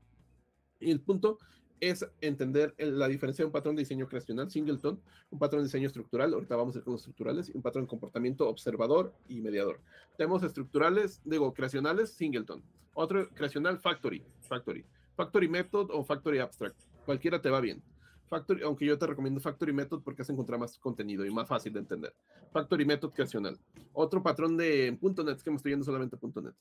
Y 0.79 0.91
el 0.91 1.01
punto 1.01 1.39
es 1.79 2.05
entender 2.21 2.73
la 2.77 3.07
diferencia 3.07 3.43
de 3.43 3.47
un 3.47 3.51
patrón 3.51 3.75
de 3.75 3.81
diseño 3.81 4.07
creacional, 4.07 4.49
singleton, 4.49 4.99
un 5.29 5.39
patrón 5.39 5.61
de 5.61 5.67
diseño 5.67 5.87
estructural, 5.87 6.33
ahorita 6.33 6.55
vamos 6.55 6.75
a 6.75 6.79
ir 6.79 6.83
con 6.83 6.93
los 6.93 7.01
estructurales, 7.01 7.49
y 7.49 7.55
un 7.55 7.61
patrón 7.61 7.85
de 7.85 7.89
comportamiento 7.89 8.47
observador 8.47 9.13
y 9.27 9.41
mediador. 9.41 9.79
Tenemos 10.17 10.43
estructurales, 10.43 11.21
digo, 11.23 11.53
creacionales, 11.53 12.11
singleton. 12.11 12.63
Otro 12.93 13.29
creacional, 13.29 13.79
factory, 13.79 14.23
factory. 14.41 14.83
Factory 15.15 15.47
method 15.47 15.89
o 15.91 16.03
factory 16.03 16.39
abstract. 16.39 16.79
Cualquiera 17.05 17.41
te 17.41 17.49
va 17.49 17.61
bien. 17.61 17.81
Factory, 18.27 18.61
aunque 18.63 18.85
yo 18.85 18.97
te 18.97 19.07
recomiendo 19.07 19.39
Factory 19.39 19.71
Method 19.71 20.01
porque 20.03 20.21
vas 20.21 20.29
a 20.29 20.33
encontrar 20.33 20.59
más 20.59 20.77
contenido 20.77 21.25
y 21.25 21.31
más 21.31 21.47
fácil 21.47 21.71
de 21.71 21.79
entender. 21.79 22.13
Factory 22.51 22.85
Method 22.85 23.11
creacional. 23.11 23.57
Otro 23.93 24.21
patrón 24.21 24.57
de 24.57 24.97
.NET, 25.01 25.41
que 25.41 25.49
me 25.49 25.55
estoy 25.55 25.71
yendo 25.71 25.85
solamente 25.85 26.17
.NET. 26.21 26.53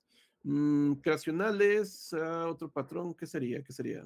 Mm, 0.45 0.93
creacionales, 0.95 2.15
ah, 2.15 2.47
otro 2.49 2.71
patrón, 2.71 3.15
¿qué 3.15 3.27
sería? 3.27 3.63
¿Qué 3.65 3.73
sería? 3.73 4.05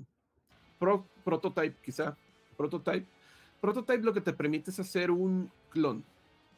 Prototype 1.25 1.77
quizá. 1.83 2.17
Prototype. 2.57 3.07
Prototype 3.61 4.03
lo 4.03 4.13
que 4.13 4.21
te 4.21 4.33
permite 4.33 4.71
es 4.71 4.81
hacer 4.81 5.11
un 5.11 5.51
clon. 5.71 6.03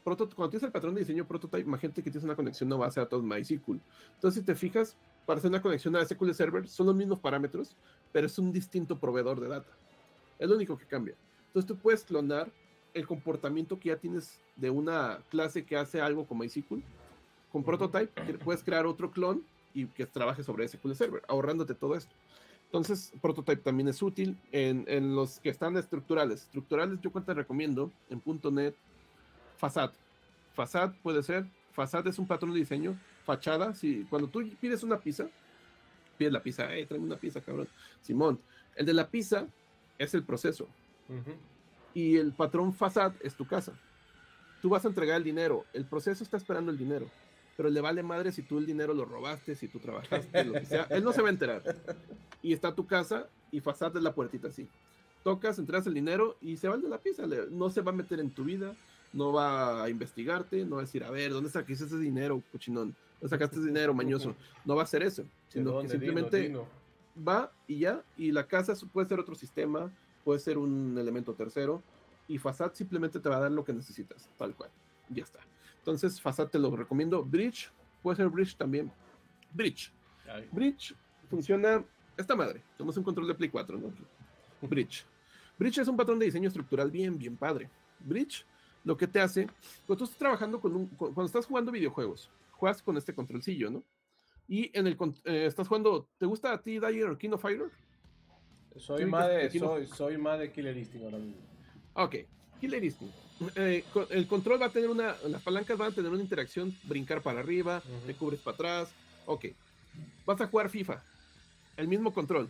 cuando 0.04 0.48
tienes 0.48 0.62
el 0.62 0.72
patrón 0.72 0.94
de 0.94 1.00
diseño 1.00 1.26
prototype, 1.26 1.62
imagínate 1.62 2.02
que 2.02 2.10
tienes 2.10 2.24
una 2.24 2.36
conexión 2.36 2.72
a 2.72 2.76
base 2.76 3.00
de 3.00 3.06
datos 3.06 3.22
MySQL. 3.22 3.80
Entonces, 4.14 4.40
si 4.40 4.46
te 4.46 4.54
fijas, 4.54 4.96
para 5.26 5.38
hacer 5.38 5.50
una 5.50 5.62
conexión 5.62 5.94
a 5.96 6.04
SQL 6.04 6.32
Server 6.32 6.68
son 6.68 6.86
los 6.86 6.96
mismos 6.96 7.18
parámetros, 7.18 7.76
pero 8.12 8.26
es 8.26 8.38
un 8.38 8.52
distinto 8.52 8.98
proveedor 8.98 9.40
de 9.40 9.48
data. 9.48 9.70
Es 10.38 10.48
lo 10.48 10.56
único 10.56 10.76
que 10.76 10.86
cambia. 10.86 11.14
Entonces, 11.46 11.66
tú 11.66 11.76
puedes 11.76 12.04
clonar 12.04 12.50
el 12.94 13.06
comportamiento 13.06 13.78
que 13.78 13.88
ya 13.88 13.96
tienes 13.96 14.40
de 14.56 14.70
una 14.70 15.18
clase 15.30 15.64
que 15.64 15.76
hace 15.76 16.00
algo 16.00 16.26
como 16.26 16.42
MySQL. 16.42 16.82
Con 17.50 17.64
Prototype 17.64 18.38
puedes 18.38 18.62
crear 18.62 18.86
otro 18.86 19.10
clon 19.10 19.44
y 19.74 19.86
que 19.86 20.06
trabaje 20.06 20.42
sobre 20.42 20.66
SQL 20.68 20.94
Server, 20.94 21.22
ahorrándote 21.28 21.74
todo 21.74 21.96
esto. 21.96 22.14
Entonces, 22.72 23.12
Prototype 23.20 23.60
también 23.60 23.88
es 23.88 24.00
útil 24.00 24.34
en, 24.50 25.14
los 25.14 25.40
que 25.40 25.50
están 25.50 25.76
estructurales. 25.76 26.44
Estructurales, 26.44 26.98
yo 27.02 27.10
te 27.10 27.34
recomiendo 27.34 27.92
en 28.08 28.22
.NET 28.50 28.74
Facade. 29.58 29.92
Facade 30.54 30.94
puede 31.02 31.22
ser. 31.22 31.44
Facade 31.74 32.08
es 32.08 32.18
un 32.18 32.26
patrón 32.26 32.54
de 32.54 32.60
diseño. 32.60 32.98
Fachada, 33.26 33.74
si 33.74 34.04
cuando 34.08 34.26
tú 34.26 34.42
pides 34.58 34.82
una 34.82 34.98
pizza, 34.98 35.28
pides 36.16 36.32
la 36.32 36.42
pizza, 36.42 36.66
hey, 36.70 36.86
tráeme 36.86 37.04
una 37.04 37.16
pizza, 37.16 37.42
cabrón. 37.42 37.68
Simón, 38.00 38.40
el 38.74 38.86
de 38.86 38.94
la 38.94 39.06
pizza 39.06 39.46
es 39.98 40.14
el 40.14 40.22
proceso 40.22 40.66
y 41.92 42.16
el 42.16 42.32
patrón 42.32 42.72
Fasad 42.72 43.12
es 43.20 43.34
tu 43.34 43.46
casa. 43.46 43.74
Tú 44.62 44.70
vas 44.70 44.82
a 44.86 44.88
entregar 44.88 45.18
el 45.18 45.24
dinero, 45.24 45.66
el 45.74 45.84
proceso 45.84 46.24
está 46.24 46.38
esperando 46.38 46.70
el 46.70 46.78
dinero, 46.78 47.06
pero 47.62 47.70
le 47.72 47.80
vale 47.80 48.02
madre 48.02 48.32
si 48.32 48.42
tú 48.42 48.58
el 48.58 48.66
dinero 48.66 48.92
lo 48.92 49.04
robaste, 49.04 49.54
si 49.54 49.68
tú 49.68 49.78
trabajaste, 49.78 50.44
lo 50.44 50.54
que 50.54 50.66
sea, 50.66 50.82
él 50.90 51.04
no 51.04 51.12
se 51.12 51.22
va 51.22 51.28
a 51.28 51.30
enterar. 51.30 51.62
Y 52.42 52.52
está 52.52 52.74
tu 52.74 52.88
casa 52.88 53.28
y 53.52 53.60
Fasad 53.60 53.96
es 53.96 54.02
la 54.02 54.12
puertita 54.12 54.48
así. 54.48 54.66
Tocas, 55.22 55.60
entregas 55.60 55.86
el 55.86 55.94
dinero 55.94 56.36
y 56.40 56.56
se 56.56 56.68
va 56.68 56.76
de 56.76 56.88
la 56.88 56.98
pieza, 56.98 57.22
no 57.52 57.70
se 57.70 57.80
va 57.80 57.92
a 57.92 57.94
meter 57.94 58.18
en 58.18 58.30
tu 58.30 58.42
vida, 58.42 58.74
no 59.12 59.32
va 59.32 59.84
a 59.84 59.88
investigarte, 59.88 60.64
no 60.64 60.74
va 60.74 60.82
a 60.82 60.86
decir, 60.86 61.04
a 61.04 61.10
ver, 61.12 61.30
¿dónde 61.30 61.50
sacaste 61.50 61.84
ese 61.84 61.98
dinero, 61.98 62.42
cochinón? 62.50 62.96
¿Dónde 63.20 63.28
sacaste 63.28 63.58
ese 63.58 63.66
dinero, 63.66 63.94
mañoso? 63.94 64.34
No 64.64 64.74
va 64.74 64.82
a 64.82 64.84
hacer 64.84 65.04
eso, 65.04 65.22
sino 65.46 65.82
que 65.82 65.88
simplemente 65.88 66.52
va 67.16 67.52
y 67.68 67.78
ya, 67.78 68.02
y 68.16 68.32
la 68.32 68.44
casa 68.48 68.74
puede 68.92 69.06
ser 69.06 69.20
otro 69.20 69.36
sistema, 69.36 69.88
puede 70.24 70.40
ser 70.40 70.58
un 70.58 70.98
elemento 70.98 71.32
tercero, 71.32 71.80
y 72.26 72.38
Facade 72.38 72.74
simplemente 72.74 73.20
te 73.20 73.28
va 73.28 73.36
a 73.36 73.40
dar 73.42 73.52
lo 73.52 73.64
que 73.64 73.72
necesitas, 73.72 74.28
tal 74.36 74.52
cual. 74.56 74.70
Ya 75.10 75.22
está. 75.22 75.38
Entonces, 75.82 76.20
Facade 76.20 76.48
te 76.48 76.58
lo 76.60 76.74
recomiendo. 76.76 77.24
Bridge, 77.24 77.72
puede 78.02 78.16
ser 78.16 78.28
Bridge 78.28 78.56
también. 78.56 78.92
Bridge. 79.52 79.92
Bridge 80.52 80.94
funciona. 81.28 81.84
Esta 82.16 82.36
madre. 82.36 82.62
Tenemos 82.76 82.96
un 82.96 83.02
control 83.02 83.26
de 83.26 83.34
Play 83.34 83.50
4, 83.50 83.78
¿no? 83.78 83.92
Bridge. 84.68 85.04
Bridge 85.58 85.78
es 85.78 85.88
un 85.88 85.96
patrón 85.96 86.18
de 86.20 86.26
diseño 86.26 86.46
estructural 86.46 86.90
bien, 86.90 87.18
bien 87.18 87.36
padre. 87.36 87.68
Bridge 87.98 88.46
lo 88.84 88.96
que 88.96 89.06
te 89.06 89.20
hace, 89.20 89.46
cuando 89.86 89.98
tú 89.98 90.04
estás 90.04 90.18
trabajando 90.18 90.60
con 90.60 90.74
un, 90.74 90.86
cuando 90.88 91.24
estás 91.24 91.46
jugando 91.46 91.70
videojuegos, 91.70 92.30
juegas 92.52 92.82
con 92.82 92.96
este 92.96 93.14
controlcillo, 93.14 93.70
¿no? 93.70 93.84
Y 94.48 94.76
en 94.76 94.86
el, 94.86 94.96
eh, 95.24 95.46
estás 95.46 95.68
jugando, 95.68 96.08
¿te 96.18 96.26
gusta 96.26 96.52
a 96.52 96.60
ti 96.60 96.78
Dyer 96.78 97.08
o 97.08 97.16
King 97.16 97.30
of 97.30 97.42
Fighter? 97.42 97.70
Soy 98.76 99.04
más, 99.04 99.28
de, 99.28 99.50
soy, 99.50 99.86
soy 99.86 100.18
más 100.18 100.38
de 100.38 100.50
Killer 100.50 100.76
Instinct 100.76 101.04
ahora 101.04 101.18
mismo. 101.18 101.42
Ok, 101.94 102.16
Killer 102.62 102.84
Instinct. 102.84 103.12
Eh, 103.56 103.84
el 104.10 104.28
control 104.28 104.62
va 104.62 104.66
a 104.66 104.70
tener 104.70 104.88
una, 104.88 105.16
las 105.28 105.42
palancas 105.42 105.76
van 105.76 105.90
a 105.90 105.94
tener 105.94 106.12
una 106.12 106.22
interacción, 106.22 106.72
brincar 106.84 107.20
para 107.20 107.40
arriba, 107.40 107.82
te 108.06 108.14
cubres 108.14 108.38
para 108.38 108.54
atrás. 108.54 108.90
Ok, 109.26 109.46
vas 110.24 110.40
a 110.40 110.46
jugar 110.46 110.70
FIFA, 110.70 111.02
el 111.76 111.88
mismo 111.88 112.14
control. 112.14 112.48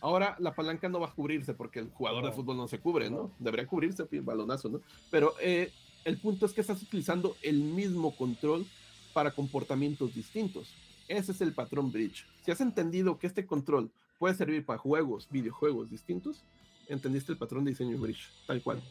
Ahora 0.00 0.34
la 0.38 0.54
palanca 0.54 0.88
no 0.88 1.00
va 1.00 1.08
a 1.08 1.12
cubrirse 1.12 1.52
porque 1.52 1.80
el 1.80 1.90
jugador 1.90 2.24
de 2.24 2.32
fútbol 2.32 2.56
no 2.56 2.68
se 2.68 2.78
cubre, 2.78 3.10
¿no? 3.10 3.30
Debería 3.38 3.66
cubrirse, 3.66 4.08
balonazo, 4.22 4.70
¿no? 4.70 4.80
Pero 5.10 5.34
eh, 5.42 5.72
el 6.06 6.16
punto 6.16 6.46
es 6.46 6.54
que 6.54 6.62
estás 6.62 6.80
utilizando 6.80 7.36
el 7.42 7.58
mismo 7.58 8.16
control 8.16 8.64
para 9.12 9.32
comportamientos 9.32 10.14
distintos. 10.14 10.72
Ese 11.06 11.32
es 11.32 11.40
el 11.42 11.52
patrón 11.52 11.92
bridge. 11.92 12.24
Si 12.46 12.50
has 12.50 12.62
entendido 12.62 13.18
que 13.18 13.26
este 13.26 13.44
control 13.44 13.90
puede 14.18 14.34
servir 14.34 14.64
para 14.64 14.78
juegos, 14.78 15.28
videojuegos 15.30 15.90
distintos, 15.90 16.42
entendiste 16.88 17.32
el 17.32 17.36
patrón 17.36 17.64
de 17.64 17.72
diseño 17.72 17.98
bridge, 17.98 18.30
tal 18.46 18.62
cual. 18.62 18.82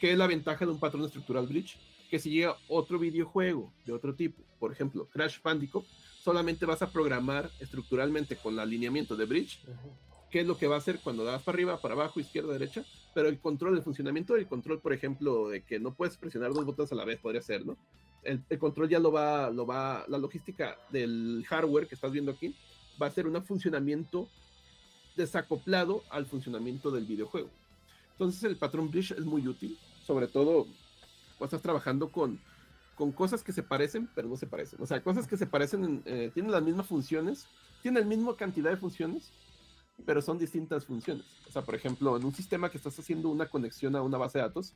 ¿Qué 0.00 0.12
es 0.12 0.18
la 0.18 0.26
ventaja 0.26 0.64
de 0.64 0.72
un 0.72 0.80
patrón 0.80 1.04
estructural 1.04 1.46
bridge? 1.46 1.76
Que 2.08 2.18
si 2.18 2.30
llega 2.30 2.56
otro 2.68 2.98
videojuego 2.98 3.70
de 3.84 3.92
otro 3.92 4.14
tipo, 4.14 4.42
por 4.58 4.72
ejemplo, 4.72 5.06
Crash 5.12 5.42
Bandicoot, 5.42 5.84
solamente 6.24 6.64
vas 6.64 6.80
a 6.80 6.90
programar 6.90 7.50
estructuralmente 7.60 8.36
con 8.36 8.54
el 8.54 8.60
alineamiento 8.60 9.14
de 9.14 9.26
bridge, 9.26 9.60
qué 10.30 10.40
es 10.40 10.46
lo 10.46 10.56
que 10.56 10.66
va 10.66 10.76
a 10.76 10.78
hacer 10.78 11.00
cuando 11.00 11.22
das 11.22 11.42
para 11.42 11.56
arriba, 11.56 11.80
para 11.82 11.92
abajo, 11.92 12.18
izquierda, 12.18 12.54
derecha, 12.54 12.82
pero 13.14 13.28
el 13.28 13.38
control, 13.38 13.76
el 13.76 13.82
funcionamiento 13.82 14.32
del 14.32 14.46
control, 14.46 14.80
por 14.80 14.94
ejemplo, 14.94 15.50
de 15.50 15.62
que 15.64 15.78
no 15.78 15.92
puedes 15.92 16.16
presionar 16.16 16.54
dos 16.54 16.64
botones 16.64 16.90
a 16.92 16.94
la 16.94 17.04
vez, 17.04 17.20
podría 17.20 17.42
ser, 17.42 17.66
¿no? 17.66 17.76
El, 18.22 18.42
el, 18.48 18.58
control 18.58 18.88
ya 18.88 18.98
lo 18.98 19.12
va, 19.12 19.50
lo 19.50 19.66
va, 19.66 20.06
la 20.08 20.16
logística 20.16 20.78
del 20.90 21.44
hardware 21.46 21.86
que 21.86 21.94
estás 21.94 22.10
viendo 22.10 22.32
aquí 22.32 22.54
va 23.00 23.06
a 23.06 23.10
ser 23.10 23.26
un 23.26 23.44
funcionamiento 23.44 24.28
desacoplado 25.14 26.04
al 26.08 26.24
funcionamiento 26.24 26.90
del 26.90 27.04
videojuego. 27.04 27.50
Entonces 28.12 28.44
el 28.44 28.56
patrón 28.56 28.90
bridge 28.90 29.12
es 29.12 29.24
muy 29.24 29.46
útil, 29.46 29.78
sobre 30.10 30.26
todo 30.26 30.64
cuando 31.38 31.44
estás 31.44 31.62
trabajando 31.62 32.10
con, 32.10 32.40
con 32.96 33.12
cosas 33.12 33.44
que 33.44 33.52
se 33.52 33.62
parecen, 33.62 34.08
pero 34.12 34.26
no 34.26 34.36
se 34.36 34.48
parecen. 34.48 34.82
O 34.82 34.86
sea, 34.86 35.00
cosas 35.04 35.28
que 35.28 35.36
se 35.36 35.46
parecen, 35.46 36.02
eh, 36.04 36.32
tienen 36.34 36.50
las 36.50 36.64
mismas 36.64 36.88
funciones, 36.88 37.46
tienen 37.80 38.02
la 38.02 38.08
misma 38.08 38.34
cantidad 38.36 38.70
de 38.70 38.76
funciones, 38.76 39.30
pero 40.04 40.20
son 40.20 40.36
distintas 40.36 40.84
funciones. 40.84 41.24
O 41.48 41.52
sea, 41.52 41.62
por 41.62 41.76
ejemplo, 41.76 42.16
en 42.16 42.24
un 42.24 42.34
sistema 42.34 42.68
que 42.68 42.76
estás 42.76 42.98
haciendo 42.98 43.28
una 43.28 43.46
conexión 43.46 43.94
a 43.94 44.02
una 44.02 44.18
base 44.18 44.38
de 44.38 44.42
datos, 44.42 44.74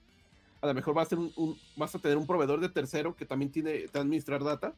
a 0.61 0.69
lo 0.69 0.75
mejor 0.75 0.97
va 0.97 1.03
a 1.03 1.09
un, 1.37 1.59
vas 1.77 1.93
a 1.97 1.99
tener 1.99 2.17
un 2.17 2.29
proveedor 2.29 2.61
de 2.61 2.69
tercero 2.69 3.17
que 3.17 3.27
también 3.27 3.51
tiene, 3.51 3.89
te 3.89 3.99
administrar 3.99 4.45
data, 4.45 4.73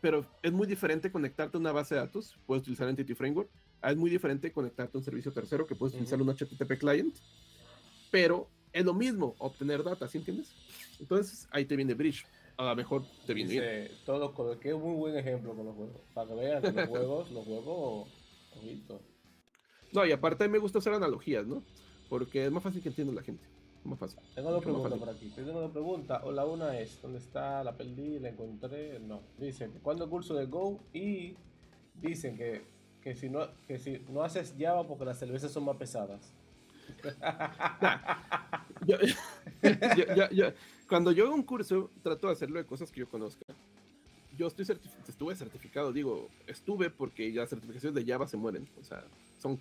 pero 0.00 0.24
es 0.42 0.52
muy 0.52 0.66
diferente 0.66 1.12
conectarte 1.12 1.58
a 1.58 1.60
una 1.60 1.72
base 1.72 1.94
de 1.94 2.00
datos, 2.00 2.34
puedes 2.46 2.62
utilizar 2.62 2.88
Entity 2.88 3.14
Framework, 3.14 3.50
Ah, 3.82 3.92
es 3.92 3.96
muy 3.96 4.10
diferente 4.10 4.52
conectarte 4.52 4.96
a 4.96 4.98
un 4.98 5.04
servicio 5.04 5.32
tercero 5.32 5.66
que 5.66 5.74
puedes 5.74 5.94
utilizar 5.94 6.20
un 6.20 6.28
HTTP 6.28 6.78
client, 6.78 7.16
pero 8.10 8.48
es 8.76 8.84
lo 8.84 8.92
mismo 8.92 9.34
obtener 9.38 9.82
data, 9.82 10.06
¿sí 10.06 10.18
entiendes? 10.18 10.54
Entonces 11.00 11.48
ahí 11.50 11.64
te 11.64 11.76
viene 11.76 11.94
Bridge. 11.94 12.26
A 12.58 12.64
lo 12.64 12.76
mejor 12.76 13.04
te 13.26 13.32
viene 13.32 13.50
bien. 13.50 13.90
Todo 14.04 14.34
con 14.34 14.58
que 14.60 14.68
es 14.68 14.74
un 14.74 14.82
muy 14.82 14.94
buen 14.96 15.16
ejemplo 15.16 15.54
con 15.54 15.66
los 15.66 15.74
juegos. 15.74 16.00
Para 16.12 16.28
que 16.28 16.34
vean 16.34 16.62
que 16.62 16.72
los 16.72 16.88
juegos, 16.88 17.30
los 17.30 17.44
juegos, 17.44 18.08
No, 19.92 20.06
y 20.06 20.12
aparte 20.12 20.48
me 20.48 20.58
gusta 20.58 20.78
hacer 20.78 20.92
analogías, 20.92 21.46
¿no? 21.46 21.62
Porque 22.08 22.44
es 22.44 22.52
más 22.52 22.62
fácil 22.62 22.82
que 22.82 22.90
entienda 22.90 23.14
la 23.14 23.22
gente. 23.22 23.44
Más 23.84 23.98
fácil. 23.98 24.18
Tengo 24.34 24.50
dos 24.50 24.62
preguntas 24.62 24.98
por 24.98 25.08
aquí. 25.08 25.32
Tengo 25.34 25.60
dos 25.60 25.70
preguntas. 25.70 26.20
O 26.24 26.32
la 26.32 26.44
una 26.44 26.78
es, 26.78 27.00
¿dónde 27.00 27.18
está? 27.18 27.64
La 27.64 27.76
perdí, 27.76 28.18
la 28.18 28.28
encontré. 28.28 28.98
No. 29.00 29.22
Dicen, 29.38 29.72
¿cuándo 29.82 30.04
el 30.04 30.10
curso 30.10 30.34
de 30.34 30.46
Go? 30.46 30.80
Y 30.92 31.34
dicen 31.94 32.36
que 32.36 32.76
que 33.06 33.14
si 33.14 33.28
no, 33.30 33.46
que 33.68 33.78
si 33.78 34.04
no 34.08 34.24
haces 34.24 34.52
Java 34.58 34.84
porque 34.84 35.04
las 35.04 35.16
cervezas 35.16 35.52
son 35.52 35.64
más 35.64 35.76
pesadas. 35.76 36.34
cuando 40.88 41.12
yo 41.12 41.26
hago 41.26 41.34
un 41.34 41.42
curso, 41.42 41.90
trato 42.02 42.28
de 42.28 42.32
hacerlo 42.32 42.58
de 42.58 42.66
cosas 42.66 42.90
que 42.90 43.00
yo 43.00 43.08
conozca. 43.08 43.44
Yo 44.36 44.46
estoy 44.46 44.66
estuve 45.08 45.34
certificado, 45.34 45.92
digo, 45.92 46.28
estuve 46.46 46.90
porque 46.90 47.32
ya 47.32 47.42
las 47.42 47.50
certificaciones 47.50 47.94
de 47.94 48.12
Java 48.12 48.26
se 48.26 48.36
mueren, 48.36 48.68
o 48.78 48.84
sea, 48.84 49.04
son 49.38 49.58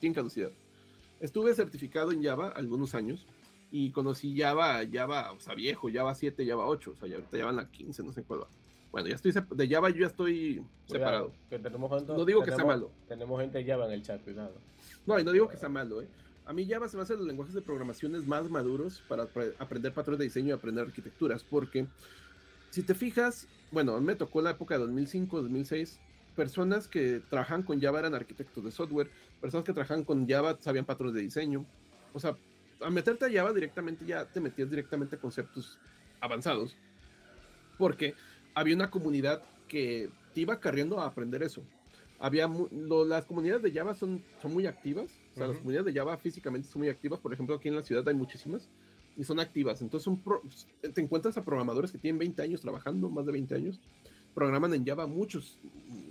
tienen 0.00 0.14
caducidad. 0.14 0.50
Estuve 1.20 1.54
certificado 1.54 2.12
en 2.12 2.24
Java 2.24 2.48
algunos 2.48 2.94
años 2.94 3.26
y 3.70 3.90
conocí 3.90 4.38
Java, 4.38 4.80
Java, 4.90 5.32
o 5.32 5.40
sea, 5.40 5.54
viejo, 5.54 5.88
Java 5.92 6.14
7, 6.14 6.46
Java 6.46 6.66
8, 6.66 6.90
o 6.90 6.96
sea, 6.96 7.08
ya 7.08 7.16
ahorita 7.16 7.36
llevan 7.36 7.56
la 7.56 7.70
15, 7.70 8.02
no 8.02 8.12
sé 8.12 8.22
cuál 8.22 8.42
va. 8.42 8.48
Bueno, 8.90 9.08
ya 9.08 9.16
estoy 9.16 9.32
de 9.32 9.68
Java, 9.68 9.90
yo 9.90 9.96
ya 9.96 10.06
estoy 10.06 10.64
separado. 10.86 11.32
no 12.08 12.24
digo 12.24 12.42
que 12.42 12.52
sea 12.52 12.64
malo. 12.64 12.90
Tenemos 13.06 13.38
gente 13.40 13.58
de 13.58 13.64
Java 13.64 13.86
en 13.86 13.92
el 13.92 14.02
chat, 14.02 14.22
cuidado. 14.22 14.54
No, 15.04 15.18
y 15.18 15.24
no 15.24 15.32
digo 15.32 15.48
que 15.48 15.58
sea 15.58 15.68
malo, 15.68 16.00
¿eh? 16.00 16.08
A 16.46 16.52
mí 16.52 16.66
Java 16.68 16.88
se 16.88 16.96
me 16.96 17.02
hace 17.02 17.16
los 17.16 17.26
lenguajes 17.26 17.54
de 17.54 17.60
programaciones 17.60 18.26
más 18.26 18.48
maduros 18.48 19.02
para 19.08 19.28
aprender 19.58 19.92
patrones 19.92 20.20
de 20.20 20.24
diseño 20.26 20.48
y 20.48 20.52
aprender 20.52 20.84
arquitecturas, 20.84 21.42
porque 21.42 21.86
si 22.70 22.82
te 22.82 22.94
fijas, 22.94 23.48
bueno, 23.72 24.00
me 24.00 24.14
tocó 24.14 24.40
la 24.40 24.50
época 24.50 24.74
de 24.74 24.80
2005, 24.84 25.42
2006, 25.42 25.98
personas 26.36 26.86
que 26.86 27.20
trabajan 27.28 27.64
con 27.64 27.80
Java 27.80 27.98
eran 27.98 28.14
arquitectos 28.14 28.62
de 28.62 28.70
software, 28.70 29.10
personas 29.40 29.64
que 29.64 29.72
trabajan 29.72 30.04
con 30.04 30.28
Java 30.28 30.56
sabían 30.60 30.84
patrones 30.84 31.14
de 31.14 31.22
diseño. 31.22 31.66
O 32.12 32.20
sea, 32.20 32.36
a 32.80 32.90
meterte 32.90 33.24
a 33.24 33.32
Java 33.32 33.52
directamente 33.52 34.04
ya 34.04 34.24
te 34.24 34.40
metías 34.40 34.70
directamente 34.70 35.16
a 35.16 35.18
conceptos 35.18 35.78
avanzados. 36.20 36.76
Porque 37.76 38.14
había 38.54 38.76
una 38.76 38.90
comunidad 38.90 39.42
que 39.66 40.10
te 40.32 40.42
iba 40.42 40.60
carriendo 40.60 41.00
a 41.00 41.06
aprender 41.06 41.42
eso. 41.42 41.62
Había 42.18 42.48
las 42.70 43.24
comunidades 43.24 43.62
de 43.62 43.72
Java 43.72 43.94
son, 43.94 44.22
son 44.40 44.52
muy 44.52 44.66
activas, 44.66 45.10
o 45.36 45.38
sea, 45.38 45.48
las 45.48 45.58
comunidades 45.58 45.92
de 45.92 46.00
Java 46.00 46.16
físicamente 46.16 46.66
son 46.66 46.80
muy 46.80 46.88
activas, 46.88 47.20
por 47.20 47.30
ejemplo, 47.30 47.54
aquí 47.54 47.68
en 47.68 47.74
la 47.74 47.82
ciudad 47.82 48.08
hay 48.08 48.14
muchísimas 48.14 48.70
y 49.18 49.22
son 49.22 49.38
activas. 49.38 49.82
Entonces 49.82 50.10
te 50.94 51.00
encuentras 51.02 51.36
a 51.36 51.44
programadores 51.44 51.92
que 51.92 51.98
tienen 51.98 52.18
20 52.18 52.40
años 52.40 52.62
trabajando, 52.62 53.10
más 53.10 53.26
de 53.26 53.32
20 53.32 53.54
años, 53.54 53.78
programan 54.34 54.72
en 54.72 54.86
Java 54.86 55.06
muchos, 55.06 55.58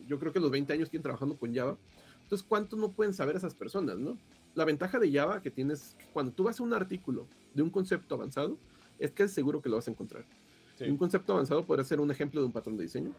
yo 0.08 0.20
creo 0.20 0.32
que 0.32 0.40
los 0.40 0.52
20 0.52 0.74
años 0.74 0.92
tienen 0.92 1.02
trabajando 1.02 1.38
con 1.38 1.56
Java. 1.56 1.76
Entonces, 2.22 2.46
¿cuánto 2.48 2.76
no 2.76 2.92
pueden 2.92 3.16
saber 3.16 3.36
esas 3.36 3.56
personas, 3.56 3.98
no? 3.98 4.16
la 4.54 4.64
ventaja 4.64 5.00
de 5.00 5.12
Java 5.12 5.42
que 5.42 5.52
tienes, 5.52 5.96
cuando 6.14 6.32
tú 6.32 6.44
vas 6.44 6.60
a 6.60 6.64
un 6.64 6.74
artículo 6.74 7.28
de 7.54 7.64
un 7.64 7.72
concepto 7.72 8.14
avanzado, 8.14 8.58
es 9.00 9.12
que 9.12 9.24
es 9.24 9.32
seguro 9.32 9.60
que 9.60 9.70
lo 9.70 9.76
vas 9.76 9.88
a 9.88 9.92
encontrar. 9.92 10.24
Un 10.80 10.98
concepto 10.98 11.34
avanzado 11.34 11.66
puede 11.66 11.84
ser 11.84 12.00
un 12.00 12.12
ejemplo 12.12 12.42
de 12.42 12.48
un 12.48 12.54
patrón 12.54 12.78
de 12.78 12.84
diseño, 12.84 13.14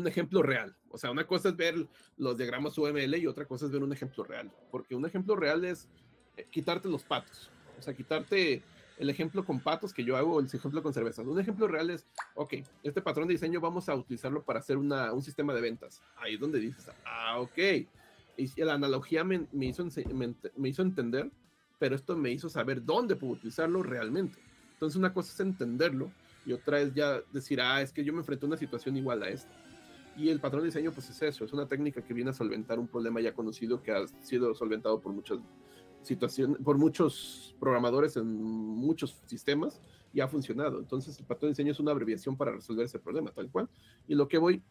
un 0.00 0.06
ejemplo 0.06 0.42
real. 0.42 0.76
O 0.90 0.98
sea, 0.98 1.10
una 1.10 1.26
cosa 1.26 1.48
es 1.50 1.56
ver 1.56 1.86
los 2.16 2.36
diagramas 2.36 2.76
UML 2.78 3.16
y 3.16 3.26
otra 3.26 3.44
cosa 3.46 3.66
es 3.66 3.72
ver 3.72 3.82
un 3.82 3.92
ejemplo 3.92 4.24
real. 4.24 4.50
Porque 4.70 4.94
un 4.94 5.04
ejemplo 5.06 5.36
real 5.36 5.64
es 5.64 5.88
eh, 6.36 6.46
quitarte 6.50 6.88
los 6.88 7.04
patos. 7.04 7.50
O 7.78 7.82
sea, 7.82 7.94
quitarte 7.94 8.62
el 8.98 9.10
ejemplo 9.10 9.44
con 9.44 9.60
patos 9.60 9.92
que 9.92 10.04
yo 10.04 10.16
hago, 10.16 10.38
el 10.40 10.46
ejemplo 10.46 10.82
con 10.82 10.92
cervezas. 10.92 11.26
Un 11.26 11.40
ejemplo 11.40 11.66
real 11.66 11.90
es, 11.90 12.06
ok, 12.34 12.54
este 12.82 13.02
patrón 13.02 13.26
de 13.28 13.34
diseño 13.34 13.60
vamos 13.60 13.88
a 13.88 13.94
utilizarlo 13.94 14.42
para 14.42 14.60
hacer 14.60 14.76
una, 14.76 15.12
un 15.12 15.22
sistema 15.22 15.54
de 15.54 15.60
ventas. 15.60 16.02
Ahí 16.16 16.34
es 16.34 16.40
donde 16.40 16.60
dices, 16.60 16.90
ah, 17.04 17.40
ok. 17.40 17.86
Y 18.36 18.62
la 18.62 18.74
analogía 18.74 19.24
me, 19.24 19.46
me 19.52 19.66
hizo, 19.66 19.86
me, 20.56 20.68
hizo 20.68 20.82
entender, 20.82 21.30
pero 21.78 21.94
esto 21.94 22.16
me 22.16 22.30
hizo 22.30 22.48
saber 22.48 22.84
dónde 22.84 23.16
puedo 23.16 23.34
utilizarlo 23.34 23.82
realmente. 23.82 24.38
Entonces 24.72 24.96
una 24.96 25.12
cosa 25.12 25.32
es 25.32 25.40
entenderlo 25.40 26.10
y 26.44 26.52
otra 26.52 26.80
es 26.80 26.92
ya 26.94 27.20
decir, 27.32 27.60
ah, 27.60 27.80
es 27.80 27.92
que 27.92 28.04
yo 28.04 28.12
me 28.12 28.20
enfrenté 28.20 28.46
a 28.46 28.48
una 28.48 28.56
situación 28.56 28.96
igual 28.96 29.22
a 29.22 29.28
esta. 29.28 29.52
Y 30.16 30.28
el 30.28 30.40
patrón 30.40 30.62
de 30.62 30.66
diseño, 30.66 30.92
pues 30.92 31.10
es 31.10 31.20
eso, 31.22 31.44
es 31.44 31.52
una 31.52 31.66
técnica 31.66 32.00
que 32.00 32.14
viene 32.14 32.30
a 32.30 32.32
solventar 32.32 32.78
un 32.78 32.86
problema 32.86 33.20
ya 33.20 33.34
conocido 33.34 33.82
que 33.82 33.90
ha 33.90 34.06
sido 34.22 34.54
solventado 34.54 35.00
por 35.00 35.12
muchas 35.12 35.38
situaciones, 36.02 36.58
por 36.62 36.78
muchos 36.78 37.54
programadores 37.58 38.16
en 38.16 38.26
muchos 38.26 39.16
sistemas 39.26 39.80
y 40.12 40.20
ha 40.20 40.28
funcionado. 40.28 40.78
Entonces, 40.78 41.18
el 41.18 41.26
patrón 41.26 41.48
de 41.48 41.52
diseño 41.54 41.72
es 41.72 41.80
una 41.80 41.90
abreviación 41.90 42.36
para 42.36 42.52
resolver 42.52 42.84
ese 42.84 43.00
problema, 43.00 43.32
tal 43.32 43.50
cual. 43.50 43.68
Y 44.06 44.14
lo 44.14 44.28
que 44.28 44.38
voy 44.38 44.62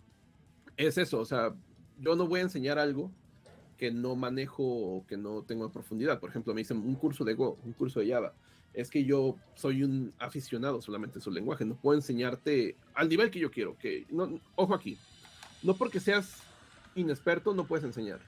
es 0.78 0.98
eso, 0.98 1.20
o 1.20 1.26
sea, 1.26 1.54
yo 2.00 2.16
no 2.16 2.28
voy 2.28 2.40
a 2.40 2.44
enseñar 2.44 2.80
algo 2.80 3.12
que 3.78 3.92
no 3.92 4.16
manejo 4.16 4.64
o 4.64 5.06
que 5.06 5.18
no 5.18 5.44
tengo 5.44 5.70
profundidad. 5.70 6.20
Por 6.20 6.30
ejemplo, 6.30 6.54
me 6.54 6.62
dicen 6.62 6.78
un 6.78 6.96
curso 6.96 7.26
de 7.26 7.34
Go, 7.34 7.58
un 7.66 7.74
curso 7.74 8.00
de 8.00 8.10
Java. 8.10 8.34
Es 8.74 8.90
que 8.90 9.04
yo 9.04 9.36
soy 9.56 9.84
un 9.84 10.14
aficionado 10.18 10.82
solamente 10.82 11.20
a 11.20 11.22
su 11.22 11.30
lenguaje, 11.30 11.66
no 11.66 11.76
puedo 11.76 11.98
enseñarte 11.98 12.76
al 12.94 13.10
nivel 13.10 13.30
que 13.30 13.40
yo 13.40 13.52
quiero. 13.52 13.78
Que 13.78 14.06
no, 14.10 14.40
ojo 14.56 14.74
aquí, 14.74 14.98
no 15.64 15.76
porque 15.76 16.00
seas 16.00 16.36
inexperto 16.96 17.54
no 17.54 17.66
puedes 17.66 17.86
enseñar, 17.86 18.20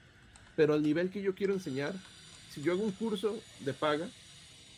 pero 0.56 0.74
al 0.74 0.82
nivel 0.82 1.10
que 1.10 1.22
yo 1.22 1.34
quiero 1.34 1.52
enseñar, 1.52 1.94
si 2.52 2.62
yo 2.62 2.72
hago 2.72 2.82
un 2.82 2.92
curso 2.92 3.38
de 3.60 3.72
paga, 3.72 4.08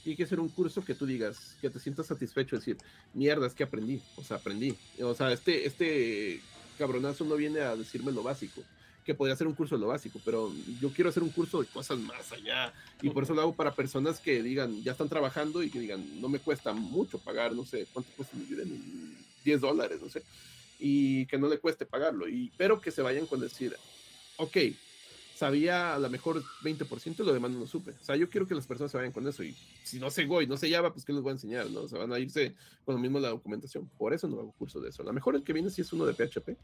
tiene 0.03 0.17
que 0.17 0.27
ser 0.27 0.41
un 0.41 0.49
curso 0.49 0.85
que 0.85 0.95
tú 0.95 1.07
digas, 1.07 1.57
que 1.61 1.71
te 1.71 1.79
sientas 1.79 2.07
satisfecho, 2.07 2.57
decir, 2.57 2.77
mierda, 3.15 3.47
es 3.47 3.55
que 3.55 3.65
aprendí, 3.65 4.01
o 4.17 4.25
sea, 4.25 4.39
aprendí. 4.39 4.77
O 5.01 5.15
sea, 5.15 5.33
este, 5.33 5.67
este 5.67 6.41
cabronazo 6.77 7.25
no 7.25 7.37
viene 7.37 7.61
a 7.61 7.77
decirme 7.77 8.13
lo 8.13 8.23
básico, 8.23 8.63
que 9.05 9.15
podría 9.15 9.37
ser 9.37 9.47
un 9.47 9.55
curso 9.55 9.77
de 9.77 9.81
lo 9.81 9.89
básico, 9.89 10.21
pero 10.25 10.53
yo 10.81 10.91
quiero 10.91 11.11
hacer 11.11 11.23
un 11.23 11.31
curso 11.31 11.61
de 11.61 11.67
cosas 11.67 11.99
más 11.99 12.33
allá, 12.33 12.73
y 13.01 13.11
por 13.11 13.23
eso 13.23 13.35
lo 13.35 13.43
hago 13.43 13.55
para 13.55 13.75
personas 13.75 14.21
que 14.21 14.43
digan, 14.43 14.83
ya 14.83 14.93
están 14.93 15.09
trabajando 15.09 15.63
y 15.63 15.71
que 15.71 15.81
digan, 15.81 16.21
no 16.21 16.29
me 16.29 16.39
cuesta 16.39 16.73
mucho 16.73 17.19
pagar, 17.19 17.55
no 17.55 17.65
sé, 17.65 17.87
¿cuánto 17.93 18.11
cuesta 18.17 18.37
mi 18.37 18.45
vida? 18.45 18.65
10 19.45 19.61
dólares, 19.61 20.01
no 20.03 20.09
sé 20.09 20.23
y 20.79 21.27
que 21.27 21.39
no 21.39 21.49
le 21.49 21.59
cueste 21.59 21.87
pagarlo, 21.87 22.29
y, 22.29 22.53
pero 22.57 22.81
que 22.81 22.91
se 22.91 23.03
vayan 23.03 23.27
con 23.27 23.41
decir, 23.41 23.75
ok, 24.37 24.57
sabía 25.35 25.95
a 25.95 25.99
lo 25.99 26.11
mejor 26.11 26.43
20% 26.63 27.21
y 27.21 27.23
lo 27.25 27.33
demás 27.33 27.53
no 27.53 27.61
lo 27.61 27.67
supe. 27.67 27.93
O 27.93 28.05
sea, 28.05 28.17
yo 28.17 28.29
quiero 28.29 28.47
que 28.47 28.55
las 28.55 28.67
personas 28.67 28.91
se 28.91 28.97
vayan 28.99 29.13
con 29.13 29.27
eso 29.29 29.45
y 29.45 29.53
si 29.85 30.01
no 30.01 30.11
sé 30.11 30.25
Go 30.27 30.43
y 30.43 30.49
no 30.49 30.57
sé 30.57 30.71
Java, 30.71 30.93
pues 30.93 31.05
¿qué 31.05 31.13
les 31.13 31.23
voy 31.23 31.31
a 31.31 31.33
enseñar? 31.35 31.71
¿no? 31.71 31.83
O 31.83 31.89
sea, 31.89 32.01
van 32.01 32.13
a 32.13 32.19
irse 32.19 32.55
con 32.85 32.97
lo 32.97 33.01
mismo 33.01 33.21
la 33.21 33.29
documentación. 33.29 33.89
Por 33.97 34.13
eso 34.13 34.27
no 34.27 34.41
hago 34.41 34.53
curso 34.53 34.81
de 34.81 34.89
eso. 34.89 35.03
A 35.03 35.07
lo 35.07 35.13
mejor 35.13 35.37
el 35.37 35.45
que 35.45 35.53
viene 35.53 35.71
sí 35.71 35.83
es 35.83 35.93
uno 35.93 36.07
de 36.07 36.13
PHP, 36.13 36.57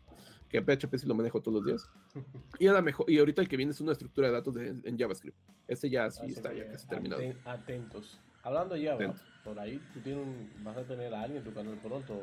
que 0.48 0.60
PHP 0.60 0.96
sí 0.96 1.06
lo 1.06 1.14
manejo 1.14 1.40
todos 1.40 1.62
los 1.62 1.66
días. 1.66 1.88
Y 2.58 2.66
a 2.66 2.72
lo 2.72 2.82
mejor, 2.82 3.10
y 3.10 3.18
ahorita 3.18 3.42
el 3.42 3.48
que 3.48 3.56
viene 3.56 3.72
es 3.72 3.80
una 3.80 3.92
estructura 3.92 4.28
de 4.28 4.34
datos 4.34 4.56
en 4.56 4.98
JavaScript. 4.98 5.36
Ese 5.66 5.90
ya 5.90 6.10
sí 6.10 6.26
está, 6.26 6.52
ya 6.52 6.70
casi 6.70 6.86
terminado. 6.86 7.22
Atentos. 7.44 8.18
Hablando 8.42 8.74
de 8.74 8.86
Java, 8.86 9.14
por 9.42 9.58
ahí 9.58 9.80
tú 9.92 10.00
tienes 10.00 10.26
vas 10.62 10.76
a 10.76 10.84
tener 10.84 11.14
a 11.14 11.22
alguien 11.22 11.38
en 11.38 11.44
tu 11.44 11.54
canal 11.54 11.78
pronto 11.78 12.20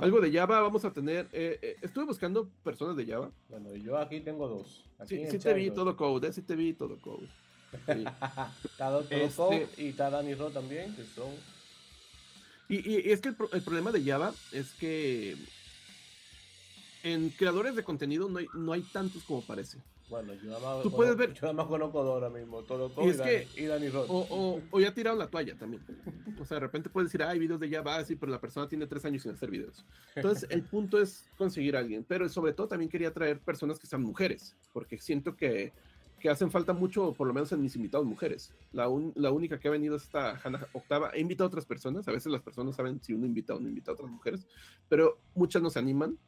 algo 0.00 0.20
de 0.20 0.32
Java 0.32 0.60
vamos 0.60 0.84
a 0.84 0.92
tener. 0.92 1.28
Eh, 1.32 1.58
eh, 1.62 1.76
estuve 1.82 2.04
buscando 2.04 2.48
personas 2.64 2.96
de 2.96 3.06
Java. 3.06 3.30
Bueno, 3.48 3.74
yo 3.76 3.98
aquí 3.98 4.20
tengo 4.20 4.48
dos. 4.48 4.84
sí, 5.06 5.24
sí 5.30 5.38
te 5.38 5.54
vi 5.54 5.70
todo 5.70 5.96
code, 5.96 6.28
eh, 6.28 6.32
sí 6.32 6.42
te 6.42 6.56
vi 6.56 6.72
todo 6.72 6.98
code. 7.00 7.28
está 7.86 8.88
todo 8.90 9.00
este 9.00 9.28
code 9.34 9.68
y 9.78 9.88
está 9.88 10.10
Danny 10.10 10.34
Ro 10.34 10.50
también, 10.50 10.94
que 10.94 11.04
son. 11.04 11.30
Y, 12.68 12.90
y, 12.90 13.12
es 13.12 13.20
que 13.20 13.30
el, 13.30 13.36
el, 13.52 13.62
problema 13.62 13.92
de 13.92 14.02
Java 14.02 14.32
es 14.52 14.72
que 14.74 15.36
en 17.02 17.30
creadores 17.30 17.74
de 17.74 17.84
contenido 17.84 18.28
no 18.28 18.38
hay, 18.38 18.46
no 18.54 18.72
hay 18.72 18.82
tantos 18.82 19.24
como 19.24 19.42
parece. 19.42 19.78
Bueno, 20.12 20.34
yo 20.34 20.50
nada 20.50 20.60
más, 20.60 20.82
Tú 20.82 20.90
puedes 20.90 21.16
ver... 21.16 21.32
yo 21.32 21.40
nada 21.40 21.54
más 21.54 21.66
conozco 21.68 21.98
ahora 22.00 22.28
mismo, 22.28 22.62
todo, 22.64 22.90
todo 22.90 23.06
y, 23.06 23.08
es 23.08 23.20
que, 23.22 23.48
y 23.56 23.64
Danny 23.64 23.86
o, 23.88 24.02
o, 24.02 24.60
o, 24.70 24.78
ya 24.78 24.92
tiraron 24.92 25.18
la 25.18 25.26
toalla 25.26 25.56
también. 25.56 25.82
O 26.38 26.44
sea, 26.44 26.56
de 26.56 26.60
repente 26.60 26.90
puedes 26.90 27.08
decir, 27.08 27.22
hay 27.22 27.38
videos 27.38 27.58
de 27.58 27.70
Java, 27.70 27.96
así, 27.96 28.14
pero 28.14 28.30
la 28.30 28.38
persona 28.38 28.68
tiene 28.68 28.86
tres 28.86 29.06
años 29.06 29.22
sin 29.22 29.32
hacer 29.32 29.50
videos. 29.50 29.86
Entonces, 30.14 30.46
el 30.50 30.64
punto 30.64 31.00
es 31.00 31.24
conseguir 31.38 31.76
a 31.76 31.78
alguien, 31.78 32.04
pero 32.06 32.28
sobre 32.28 32.52
todo 32.52 32.68
también 32.68 32.90
quería 32.90 33.10
traer 33.10 33.40
personas 33.40 33.78
que 33.78 33.86
sean 33.86 34.02
mujeres, 34.02 34.54
porque 34.74 34.98
siento 34.98 35.34
que, 35.34 35.72
que 36.20 36.28
hacen 36.28 36.50
falta 36.50 36.74
mucho, 36.74 37.14
por 37.14 37.26
lo 37.26 37.32
menos 37.32 37.50
en 37.52 37.62
mis 37.62 37.74
invitados 37.74 38.06
mujeres. 38.06 38.52
La, 38.70 38.90
la 39.14 39.30
única 39.30 39.58
que 39.58 39.68
ha 39.68 39.70
venido 39.70 39.96
es 39.96 40.02
esta 40.02 40.38
Hannah 40.44 40.68
Octava. 40.74 41.12
He 41.14 41.20
invitado 41.20 41.46
a 41.46 41.48
otras 41.48 41.64
personas, 41.64 42.06
a 42.06 42.12
veces 42.12 42.30
las 42.30 42.42
personas 42.42 42.76
saben 42.76 43.00
si 43.00 43.14
uno 43.14 43.24
invita 43.24 43.54
o 43.54 43.60
no 43.60 43.66
invita 43.66 43.92
a 43.92 43.94
otras 43.94 44.10
mujeres, 44.10 44.46
pero 44.90 45.16
muchas 45.34 45.62
no 45.62 45.70
se 45.70 45.78
animan. 45.78 46.18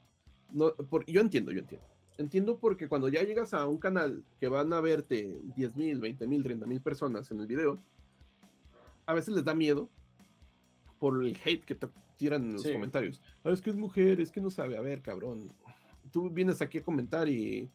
No, 0.50 0.74
por, 0.74 1.04
yo 1.04 1.20
entiendo, 1.20 1.52
yo 1.52 1.58
entiendo 1.58 1.93
entiendo 2.18 2.58
porque 2.58 2.88
cuando 2.88 3.08
ya 3.08 3.22
llegas 3.22 3.54
a 3.54 3.66
un 3.66 3.78
canal 3.78 4.24
que 4.38 4.48
van 4.48 4.72
a 4.72 4.80
verte 4.80 5.40
10 5.56 5.76
mil, 5.76 6.00
20 6.00 6.26
mil, 6.26 6.42
30 6.42 6.66
mil 6.66 6.80
personas 6.80 7.30
en 7.30 7.40
el 7.40 7.46
video, 7.46 7.78
a 9.06 9.14
veces 9.14 9.34
les 9.34 9.44
da 9.44 9.54
miedo 9.54 9.88
por 10.98 11.24
el 11.24 11.36
hate 11.44 11.64
que 11.64 11.74
te 11.74 11.88
tiran 12.16 12.44
en 12.44 12.54
los 12.54 12.62
comentarios. 12.66 13.20
Ah, 13.42 13.50
es 13.50 13.60
que 13.60 13.70
es 13.70 13.76
mujer, 13.76 14.20
es 14.20 14.30
que 14.30 14.40
no 14.40 14.50
sabe. 14.50 14.76
A 14.76 14.80
ver, 14.80 15.02
cabrón, 15.02 15.52
tú 16.10 16.30
vienes 16.30 16.62
aquí 16.62 16.78
a 16.78 16.84
comentar 16.84 17.28
y 17.28 17.70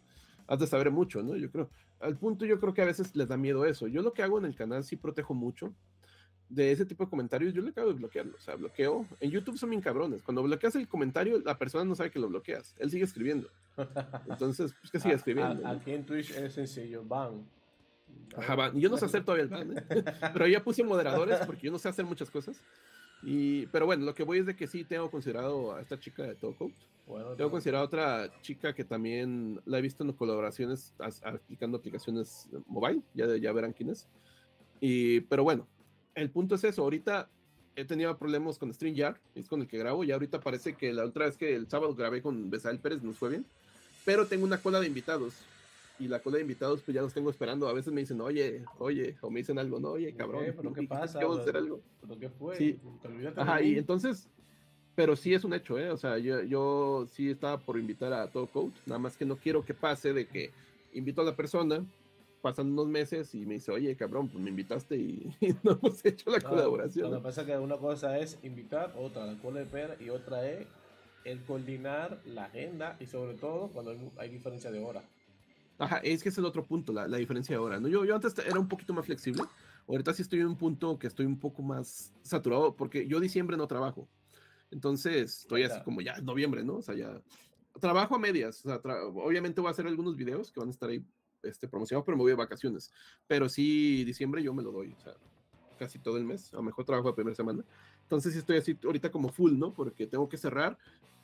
has 0.48 0.60
de 0.60 0.68
saber 0.68 0.92
mucho, 0.92 1.22
¿no? 1.22 1.36
Yo 1.36 1.52
creo. 1.52 1.70
Al 2.00 2.18
punto, 2.18 2.46
yo 2.46 2.60
creo 2.60 2.74
que 2.74 2.82
a 2.82 2.86
veces 2.86 3.16
les 3.16 3.28
da 3.28 3.38
miedo 3.38 3.66
eso. 3.66 3.88
Yo 3.88 4.02
lo 4.02 4.14
que 4.14 4.24
hago 4.24 4.40
en 4.40 4.46
el 4.46 4.56
canal 4.56 4.84
sí 4.84 4.96
protejo 4.96 5.34
mucho 5.34 5.74
de 6.50 6.72
ese 6.72 6.86
tipo 6.86 7.06
de 7.06 7.10
comentarios, 7.10 7.54
yo 7.54 7.62
le 7.62 7.70
acabo 7.70 7.88
de 7.90 7.94
bloquearlo. 7.94 8.36
O 8.36 8.40
sea, 8.40 8.56
bloqueo. 8.56 9.06
En 9.20 9.30
YouTube 9.30 9.58
son 9.58 9.70
bien 9.70 9.82
cabrones. 9.82 10.24
Cuando 10.24 10.42
bloqueas 10.42 10.76
el 10.76 10.88
comentario, 10.88 11.40
la 11.46 11.58
persona 11.58 11.86
no 11.86 11.96
sabe 11.96 12.10
que 12.10 12.20
lo 12.20 12.28
bloqueas. 12.28 12.76
Él 12.80 12.90
sigue 12.90 13.04
escribiendo. 13.04 13.50
Entonces, 14.30 14.74
pues 14.82 14.92
que 14.92 15.00
sigue 15.00 15.14
escribiendo. 15.14 15.66
Aquí 15.68 15.92
en 15.92 16.06
Twitch 16.06 16.32
es 16.32 16.54
sencillo, 16.54 17.04
van. 17.06 17.48
Ajá, 18.36 18.56
van. 18.56 18.80
Yo 18.80 18.90
no 18.90 18.98
sé 18.98 19.06
hacer 19.06 19.24
todavía 19.24 19.44
el 19.44 19.50
ban, 19.50 19.78
¿eh? 19.78 19.84
pero 20.34 20.48
ya 20.48 20.64
puse 20.64 20.84
moderadores 20.84 21.40
porque 21.46 21.68
yo 21.68 21.72
no 21.72 21.78
sé 21.78 21.88
hacer 21.88 22.06
muchas 22.06 22.32
cosas. 22.32 22.60
Y, 23.22 23.68
pero 23.68 23.86
bueno, 23.86 24.06
lo 24.06 24.16
que 24.16 24.24
voy 24.24 24.40
es 24.40 24.46
de 24.46 24.56
que 24.56 24.66
sí 24.66 24.84
tengo 24.84 25.12
considerado 25.12 25.76
a 25.76 25.82
esta 25.82 26.00
chica 26.00 26.24
de 26.24 26.36
Toko. 26.36 26.72
Bueno, 27.06 27.36
tengo 27.36 27.52
considerado 27.52 27.84
a 27.84 27.88
otra 27.88 28.42
chica 28.42 28.74
que 28.74 28.86
también 28.86 29.60
la 29.66 29.80
he 29.80 29.82
visto 29.82 30.04
en 30.04 30.14
colaboraciones 30.14 30.94
aplicando 31.24 31.78
aplicaciones 31.78 32.48
mobile. 32.66 33.02
Ya, 33.14 33.36
ya 33.36 33.52
verán 33.52 33.74
quién 33.74 33.90
es. 33.90 34.08
Y, 34.80 35.22
pero 35.22 35.44
bueno, 35.44 35.68
el 36.22 36.30
punto 36.30 36.56
es 36.56 36.64
eso. 36.64 36.84
Ahorita 36.84 37.30
he 37.76 37.86
tenido 37.86 38.18
problemas 38.18 38.58
con 38.58 38.74
StreamYard, 38.74 39.18
es 39.36 39.48
con 39.48 39.62
el 39.62 39.68
que 39.68 39.78
grabo, 39.78 40.04
y 40.04 40.12
ahorita 40.12 40.40
parece 40.40 40.74
que 40.74 40.92
la 40.94 41.06
otra 41.06 41.26
vez 41.26 41.38
que 41.38 41.56
el 41.56 41.68
sábado 41.68 41.96
grabé 41.96 42.22
con 42.22 42.50
Besael 42.50 42.80
Pérez 42.80 43.02
nos 43.04 43.18
fue 43.18 43.30
bien, 43.30 43.46
pero 44.06 44.26
tengo 44.28 44.46
una 44.46 44.58
cola 44.58 44.80
de 44.80 44.88
invitados. 44.88 45.34
Y 46.00 46.08
la 46.08 46.20
cola 46.20 46.38
de 46.38 46.44
invitados, 46.44 46.82
pues 46.82 46.96
ya 46.96 47.02
los 47.02 47.14
tengo 47.14 47.30
esperando. 47.30 47.68
A 47.68 47.74
veces 47.74 47.92
me 47.92 48.00
dicen, 48.00 48.22
oye, 48.22 48.64
oye, 48.78 49.18
o 49.20 49.30
me 49.30 49.42
dicen 49.42 49.60
algo, 49.60 49.82
no, 49.82 49.90
oye, 49.90 50.14
cabrón. 50.14 50.46
¿Pero 50.56 50.74
qué 50.74 50.84
pasa? 50.84 51.20
Vamos 51.20 51.40
a 51.40 51.42
hacer 51.42 51.58
algo. 51.58 51.82
¿Pero 52.00 52.18
qué 52.18 52.30
fue? 52.30 52.58
Sí. 52.58 52.80
Ajá, 53.36 53.62
y 53.62 53.78
entonces, 53.78 54.30
pero 54.96 55.18
sí 55.18 55.34
es 55.34 55.44
un 55.44 55.54
hecho, 55.54 55.78
¿eh? 55.78 55.90
O 55.90 55.98
sea, 55.98 56.18
yo, 56.18 56.42
yo 56.44 57.06
sí 57.12 57.30
estaba 57.30 57.58
por 57.58 57.78
invitar 57.78 58.14
a 58.14 58.28
todo 58.28 58.48
coach, 58.48 58.74
nada 58.86 59.00
más 59.00 59.18
que 59.18 59.26
no 59.26 59.36
quiero 59.36 59.66
que 59.66 59.74
pase 59.74 60.14
de 60.14 60.26
que 60.26 60.52
invito 60.94 61.22
a 61.22 61.26
la 61.26 61.36
persona, 61.36 61.86
pasan 62.42 62.72
unos 62.72 62.88
meses 62.88 63.34
y 63.36 63.46
me 63.46 63.56
dice, 63.56 63.72
oye, 63.72 63.96
cabrón, 63.96 64.28
pues 64.30 64.44
me 64.44 64.50
invitaste 64.50 64.96
y, 64.96 65.34
no 65.64 65.72
hemos 65.72 66.04
hecho 66.06 66.30
la 66.32 66.42
colaboración. 66.42 67.12
Lo 67.12 67.18
que 67.18 67.24
pasa 67.24 67.42
es 67.42 67.48
que 67.48 67.58
una 67.58 67.78
cosa 67.78 68.18
es 68.20 68.38
invitar, 68.44 68.94
otra 68.98 69.26
la 69.26 69.40
cola 69.40 69.60
de 69.60 69.66
pera 69.66 69.96
y 70.00 70.10
otra 70.10 70.48
es 70.50 70.68
el 71.26 71.44
coordinar 71.44 72.22
la 72.26 72.46
agenda 72.46 72.98
y 73.00 73.06
sobre 73.06 73.34
todo 73.36 73.70
cuando 73.70 73.96
hay, 74.18 74.30
diferencia 74.30 74.72
de 74.72 74.80
hora. 74.80 75.04
Ajá, 75.78 75.98
es 75.98 76.24
que 76.24 76.30
es 76.30 76.38
el 76.38 76.46
otro 76.46 76.66
punto, 76.66 76.92
la, 76.92 77.08
la 77.08 77.18
diferencia 77.18 77.56
de 77.56 77.60
hora. 77.60 77.80
¿no? 77.80 77.88
Yo, 77.88 78.04
yo 78.06 78.16
antes 78.16 78.38
era 78.40 78.60
un 78.60 78.68
poquito 78.68 78.94
más 78.94 79.06
flexible, 79.06 79.44
ahorita 79.88 80.14
sí 80.14 80.22
estoy 80.22 80.40
en 80.40 80.48
un 80.48 80.58
punto 80.58 80.98
que 80.98 81.08
estoy 81.08 81.26
un 81.26 81.40
poco 81.40 81.62
más 81.62 82.14
saturado 82.22 82.76
porque 82.76 83.08
yo 83.08 83.20
diciembre 83.20 83.58
no 83.58 83.68
trabajo. 83.68 84.08
Entonces 84.72 85.42
estoy 85.42 85.64
así 85.64 85.82
como 85.84 86.02
ya 86.02 86.20
noviembre, 86.22 86.64
¿no? 86.64 86.76
O 86.76 86.82
sea, 86.82 86.96
ya 86.96 87.22
trabajo 87.80 88.16
a 88.16 88.20
medias. 88.20 88.66
O 88.66 88.70
sea, 88.70 88.82
obviamente 89.16 89.62
voy 89.62 89.70
a 89.70 89.72
hacer 89.72 89.88
algunos 89.88 90.16
videos 90.16 90.52
que 90.52 90.60
van 90.60 90.70
a 90.70 90.72
estar 90.72 90.90
ahí 90.90 91.04
este, 91.44 91.68
promocionado, 91.68 92.06
pero 92.06 92.18
me 92.18 92.24
voy 92.24 92.32
de 92.32 92.38
vacaciones. 92.38 92.92
Pero 93.28 93.50
sí, 93.50 94.04
diciembre 94.04 94.44
yo 94.44 94.54
me 94.54 94.64
lo 94.64 94.72
doy, 94.72 94.94
o 94.94 95.00
sea, 95.00 95.14
casi 95.78 96.00
todo 96.00 96.18
el 96.18 96.26
mes, 96.26 96.54
a 96.54 96.58
lo 96.58 96.64
mejor 96.64 96.86
trabajo 96.86 97.10
la 97.10 97.16
primera 97.16 97.36
semana. 97.36 97.64
Entonces 98.04 98.34
sí 98.34 98.40
estoy 98.40 98.58
así 98.58 98.78
ahorita 98.84 99.12
como 99.12 99.30
full, 99.30 99.58
¿no? 99.58 99.74
Porque 99.74 100.08
tengo 100.08 100.28
que 100.28 100.38
cerrar. 100.38 100.78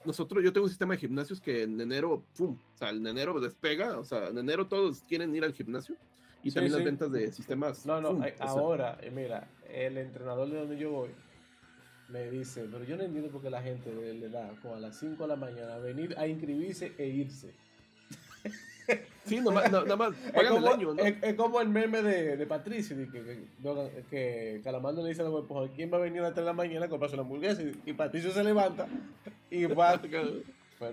Nosotros, 0.06 0.44
yo 0.44 0.54
tengo 0.54 0.66
un 0.66 0.70
sistema 0.70 0.94
de 0.94 1.00
gimnasios 1.00 1.42
que 1.42 1.64
en 1.64 1.82
enero, 1.82 2.24
¡pum! 2.38 2.58
O 2.74 2.78
sea, 2.78 2.90
en 2.92 3.06
enero 3.06 3.40
despega, 3.40 4.00
o 4.00 4.06
sea, 4.06 4.28
en 4.28 4.38
enero 4.38 4.68
todos 4.68 5.02
quieren 5.02 5.36
ir 5.36 5.44
al 5.44 5.54
gimnasio 5.54 5.96
y 6.44 6.52
también 6.52 6.74
las 6.74 6.84
ventas 6.84 7.12
de 7.12 7.32
sistemas. 7.32 7.86
No, 7.86 8.00
no, 8.00 8.24
ahora, 8.40 9.00
eh, 9.02 9.10
mira, 9.10 9.50
el 9.68 9.98
entrenador 9.98 10.48
de 10.50 10.60
donde 10.60 10.78
yo 10.78 10.92
voy 10.92 11.10
me 12.10 12.30
dice, 12.30 12.68
pero 12.72 12.84
yo 12.84 12.98
no 12.98 13.04
entiendo 13.04 13.32
por 13.32 13.42
qué 13.42 13.50
la 13.50 13.64
gente 13.64 13.92
le 13.92 14.30
da 14.30 14.54
como 14.62 14.76
a 14.76 14.80
las 14.80 15.00
5 15.00 15.24
de 15.24 15.28
la 15.28 15.36
mañana 15.36 15.78
venir 15.78 16.16
a 16.20 16.28
inscribirse 16.28 16.94
e 17.00 17.08
irse. 17.08 17.56
Sí, 19.26 19.42
nada 19.42 19.52
más, 19.96 20.14
es 20.36 20.50
como, 20.50 20.60
el 20.60 20.68
año, 20.68 20.94
¿no? 20.94 21.02
es, 21.04 21.34
como 21.34 21.60
el 21.60 21.68
meme 21.68 22.04
de, 22.04 22.38
de 22.38 22.46
Patricio, 22.46 22.96
que, 22.96 23.10
que, 23.12 24.04
que, 24.08 24.62
Calamando 24.64 25.02
le 25.02 25.10
dice 25.10 25.24
a 25.24 25.26
la 25.26 25.42
pues, 25.42 25.72
¿quién 25.76 25.92
va 25.92 25.98
a 25.98 26.02
venir 26.02 26.20
a 26.20 26.26
las 26.26 26.34
3 26.36 26.44
de 26.44 26.52
la 26.52 26.54
mañana 26.54 26.86
a 26.86 26.90
comprarse 26.90 27.16
una 27.16 27.24
hamburguesa? 27.24 27.64
Y, 27.86 27.94
Patricio 27.94 28.32
se 28.32 28.44
levanta 28.44 28.88
y 29.50 29.66
va... 29.66 30.00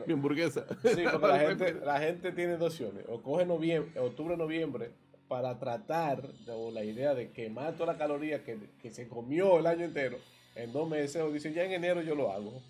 Mi 0.06 0.14
hamburguesa. 0.14 0.64
Sí, 0.82 1.04
porque 1.10 1.26
la 1.26 1.38
gente, 1.46 1.74
la 1.74 2.00
gente 2.00 2.32
tiene 2.32 2.56
dos 2.56 2.72
opciones. 2.72 3.04
O 3.08 3.20
coge 3.20 3.44
noviembre, 3.44 4.00
octubre, 4.00 4.34
noviembre 4.36 4.90
para 5.28 5.58
tratar, 5.58 6.26
o 6.48 6.70
la 6.70 6.84
idea 6.84 7.14
de 7.14 7.32
quemar 7.32 7.74
toda 7.74 7.92
la 7.92 7.98
caloría 7.98 8.44
que, 8.44 8.56
que 8.80 8.90
se 8.90 9.08
comió 9.08 9.58
el 9.58 9.66
año 9.66 9.84
entero 9.84 10.16
en 10.54 10.72
dos 10.72 10.88
meses, 10.88 11.20
o 11.20 11.30
dicen 11.30 11.52
ya 11.52 11.64
en 11.64 11.72
enero 11.72 12.00
yo 12.00 12.14
lo 12.14 12.32
hago. 12.32 12.62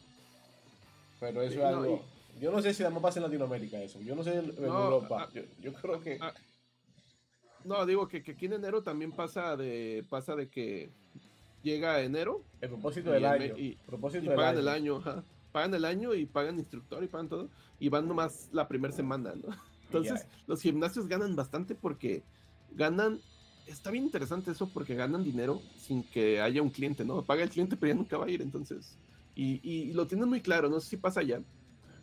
Pero 1.21 1.43
eso 1.43 1.61
es 1.61 1.65
algo... 1.65 2.03
Yo 2.41 2.51
no 2.51 2.61
sé 2.61 2.75
si 2.75 2.83
además 2.83 3.03
pasa 3.03 3.19
en 3.19 3.25
Latinoamérica 3.25 3.81
eso. 3.81 4.01
Yo 4.01 4.15
no 4.15 4.23
sé 4.23 4.37
en 4.39 4.65
Europa. 4.65 5.29
Ah, 5.29 5.41
yo, 5.61 5.73
creo 5.75 6.01
que. 6.01 6.19
Ah, 6.21 6.35
no, 7.65 7.87
digo 7.87 8.09
que, 8.09 8.23
que, 8.23 8.33
aquí 8.33 8.47
en 8.47 8.55
enero 8.55 8.83
también 8.83 9.13
pasa 9.13 9.57
de 9.57 10.05
pasa 10.09 10.35
de 10.35 10.49
que 10.49 10.91
llega 11.63 12.01
enero. 12.01 12.43
El 12.61 12.71
propósito 12.71 13.11
del 13.11 13.25
año. 13.25 13.57
Y, 13.57 13.77
propósito 13.87 14.35
pagan 14.35 14.59
el 14.59 14.69
año. 14.69 15.03
Pagan 15.53 15.75
el 15.75 15.85
año 15.85 16.15
y 16.15 16.27
pagan 16.27 16.59
instructor 16.59 17.05
y 17.05 17.09
pagan 17.09 17.29
todo. 17.29 17.49
Y 17.79 17.89
van 17.89 18.09
nomás 18.09 18.49
la 18.53 18.67
primera 18.67 18.93
semana, 18.93 19.35
¿no? 19.35 19.55
Entonces, 19.87 20.27
los 20.47 20.63
gimnasios 20.63 21.07
ganan 21.07 21.37
bastante 21.37 21.75
porque 21.75 22.23
ganan. 22.73 23.21
Está 23.67 23.91
bien 23.91 24.05
interesante 24.05 24.51
eso 24.51 24.69
porque 24.73 24.97
ganan 24.97 25.23
dinero 25.23 25.63
sin 25.77 26.03
que 26.03 26.41
haya 26.41 26.61
un 26.63 26.71
cliente, 26.71 27.05
¿no? 27.05 27.23
Paga 27.23 27.45
el 27.45 27.51
cliente, 27.51 27.77
pero 27.77 27.93
ya 27.93 27.99
nunca 27.99 28.17
va 28.17 28.27
a 28.27 28.31
ir, 28.31 28.43
entonces. 28.43 28.99
Y, 29.37 29.61
y 29.63 29.93
lo 29.93 30.07
tienen 30.07 30.29
muy 30.29 30.41
claro, 30.41 30.69
no 30.69 30.81
sé 30.81 30.91
si 30.91 30.97
pasa 30.97 31.21
allá 31.21 31.41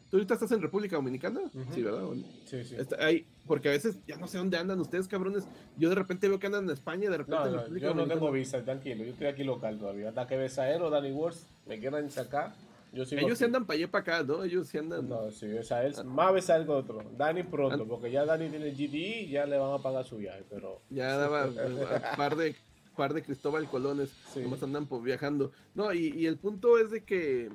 ¿Tú 0.10 0.18
ahorita 0.18 0.34
estás 0.34 0.52
en 0.52 0.62
República 0.62 0.96
Dominicana? 0.96 1.42
Sí, 1.72 1.84
¿verdad? 1.84 2.04
Sí, 2.46 2.64
sí. 2.64 2.76
ahí, 3.00 3.28
porque 3.46 3.70
a 3.70 3.72
veces 3.72 4.00
ya 4.08 4.18
no 4.18 4.28
sé 4.28 4.40
dónde 4.40 4.58
andan 4.58 4.80
ustedes, 4.80 5.08
cabrones. 5.08 5.44
Yo 5.78 5.90
de 5.90 5.96
repente 5.96 6.28
veo 6.28 6.40
que 6.40 6.48
andan 6.48 6.64
en 6.64 6.72
España, 6.72 7.12
de 7.12 7.18
repente 7.18 7.48
en 7.48 7.54
República 7.54 7.88
Yo 7.88 7.94
no 7.94 8.08
tengo 8.08 8.32
visa, 8.32 8.64
tranquilo. 8.64 9.04
Yo 9.04 9.12
estoy 9.12 9.28
aquí 9.28 9.44
local 9.44 9.78
todavía. 9.78 10.10
Hasta 10.10 10.26
que 10.26 10.36
Besaero 10.36 10.88
o 10.88 10.90
Danny 10.90 11.12
Wars 11.12 11.46
me 11.68 11.80
quieran 11.80 12.10
sacar. 12.10 12.56
Yo 12.92 13.04
Ellos 13.12 13.38
se 13.38 13.46
andan 13.46 13.68
para 13.68 13.78
allá 13.78 13.92
para 13.92 14.02
acá, 14.02 14.24
¿no? 14.24 14.44
Ellos 14.44 14.68
se 14.68 14.80
andan. 14.80 15.08
No, 15.08 15.30
sí, 15.30 15.54
o 15.54 15.62
sea, 15.62 15.86
es 15.86 16.04
más 16.04 16.34
Besaero 16.34 16.66
que 16.66 16.72
otro. 16.72 17.04
Dani 17.16 17.44
pronto, 17.44 17.88
porque 17.88 18.12
ya 18.12 18.26
Dani 18.26 18.50
tiene 18.50 18.72
GDE 18.72 19.22
y 19.22 19.30
ya 19.30 19.46
le 19.46 19.60
van 19.60 19.74
a 19.74 19.78
pagar 19.78 20.06
su 20.06 20.18
viaje, 20.18 20.44
pero. 20.50 20.82
Ya 20.90 21.16
daba 21.18 21.46
un 21.46 22.18
par 22.18 22.36
de 22.36 22.56
par 22.96 23.14
de 23.14 23.24
Cristóbal 23.24 23.70
Colones, 23.70 24.10
sí. 24.34 24.42
nomás 24.42 24.62
andan 24.62 24.86
por 24.86 25.02
viajando. 25.02 25.52
No, 25.74 25.94
y, 25.94 26.10
y 26.10 26.26
el 26.26 26.38
punto 26.38 26.78
es 26.78 26.92
de 26.92 27.06
que 27.06 27.50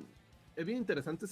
es 0.55 0.65
bien 0.65 0.77
interesante 0.77 1.25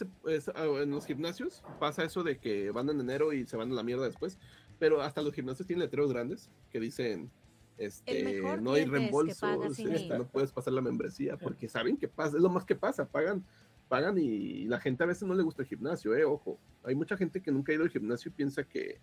ah, 0.56 0.66
en 0.82 0.92
los 0.92 1.06
gimnasios. 1.06 1.64
Pasa 1.80 2.04
eso 2.04 2.24
de 2.24 2.38
que 2.38 2.72
van 2.72 2.90
en 2.90 3.00
enero 3.00 3.34
y 3.34 3.46
se 3.46 3.58
van 3.58 3.72
a 3.72 3.76
la 3.76 3.84
mierda 3.84 4.06
después. 4.06 4.38
Pero 4.80 5.02
hasta 5.02 5.22
los 5.22 5.34
gimnasios 5.34 5.68
tienen 5.68 5.84
letreros 5.84 6.12
grandes 6.12 6.50
que 6.70 6.80
dicen 6.80 7.32
este, 7.78 8.42
no 8.62 8.74
hay 8.74 8.86
reembolsos, 8.86 9.80
este, 9.80 10.18
no 10.18 10.28
puedes 10.28 10.52
pasar 10.52 10.74
la 10.74 10.82
membresía, 10.82 11.38
porque 11.38 11.68
saben 11.68 11.98
que 11.98 12.08
pasa, 12.08 12.38
es 12.38 12.44
lo 12.44 12.50
más 12.50 12.66
que 12.66 12.76
pasa, 12.76 13.06
pagan, 13.06 13.44
pagan 13.88 14.18
y, 14.18 14.66
la 14.66 14.80
gente 14.80 15.04
a 15.04 15.08
veces 15.08 15.28
no 15.28 15.34
le 15.34 15.44
gusta 15.44 15.64
el 15.64 15.68
gimnasio, 15.68 16.16
eh, 16.16 16.24
ojo. 16.24 16.60
Hay 16.84 16.96
mucha 16.96 17.18
gente 17.18 17.42
que 17.42 17.52
nunca 17.52 17.72
ha 17.72 17.76
ido 17.76 17.84
al 17.84 17.90
gimnasio 17.90 18.30
y 18.30 18.34
piensa 18.34 18.64
que, 18.64 19.00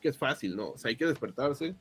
que 0.00 0.08
es 0.08 0.16
fácil, 0.16 0.56
¿no? 0.56 0.70
O 0.70 0.78
sea, 0.78 0.88
hay 0.88 0.96
que 0.96 1.06
despertarse, 1.06 1.76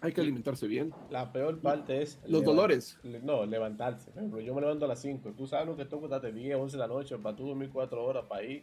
hay 0.00 0.12
que 0.12 0.20
alimentarse 0.20 0.66
bien. 0.66 0.92
La 1.10 1.32
peor 1.32 1.58
parte 1.58 2.02
es... 2.02 2.18
Los 2.26 2.44
dolores. 2.44 2.98
No, 3.02 3.44
levantarse. 3.44 4.10
Por 4.10 4.18
ejemplo, 4.18 4.40
yo 4.40 4.54
me 4.54 4.60
levanto 4.60 4.84
a 4.84 4.88
las 4.88 5.00
5. 5.00 5.32
Tú 5.36 5.46
sabes 5.46 5.66
lo 5.66 5.76
que 5.76 5.84
tengo 5.84 6.08
que 6.08 6.32
10, 6.32 6.56
11 6.56 6.76
de 6.76 6.78
la 6.78 6.86
noche 6.86 7.18
para 7.18 7.34
tú 7.34 7.46
dormir 7.46 7.70
4 7.72 8.04
horas 8.04 8.24
para 8.26 8.44
ir. 8.44 8.62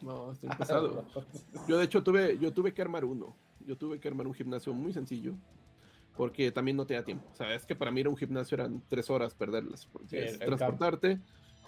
No, 0.00 0.32
estoy 0.32 0.48
pesado. 0.50 1.04
yo 1.68 1.78
de 1.78 1.84
hecho 1.84 2.02
tuve, 2.02 2.38
yo 2.38 2.52
tuve 2.52 2.72
que 2.72 2.80
armar 2.80 3.04
uno. 3.04 3.36
Yo 3.66 3.76
tuve 3.76 4.00
que 4.00 4.08
armar 4.08 4.26
un 4.26 4.32
gimnasio 4.32 4.72
muy 4.72 4.92
sencillo. 4.92 5.34
Porque 6.16 6.50
también 6.50 6.76
no 6.76 6.86
tenía 6.86 7.04
tiempo. 7.04 7.26
O 7.32 7.36
sea, 7.36 7.54
es 7.54 7.66
que 7.66 7.76
para 7.76 7.90
mí 7.90 8.00
era 8.00 8.10
un 8.10 8.16
gimnasio 8.16 8.54
eran 8.54 8.82
3 8.88 9.10
horas 9.10 9.34
perderlas. 9.34 9.86
Porque 9.86 10.24
es 10.24 10.38
transportarte, 10.38 11.18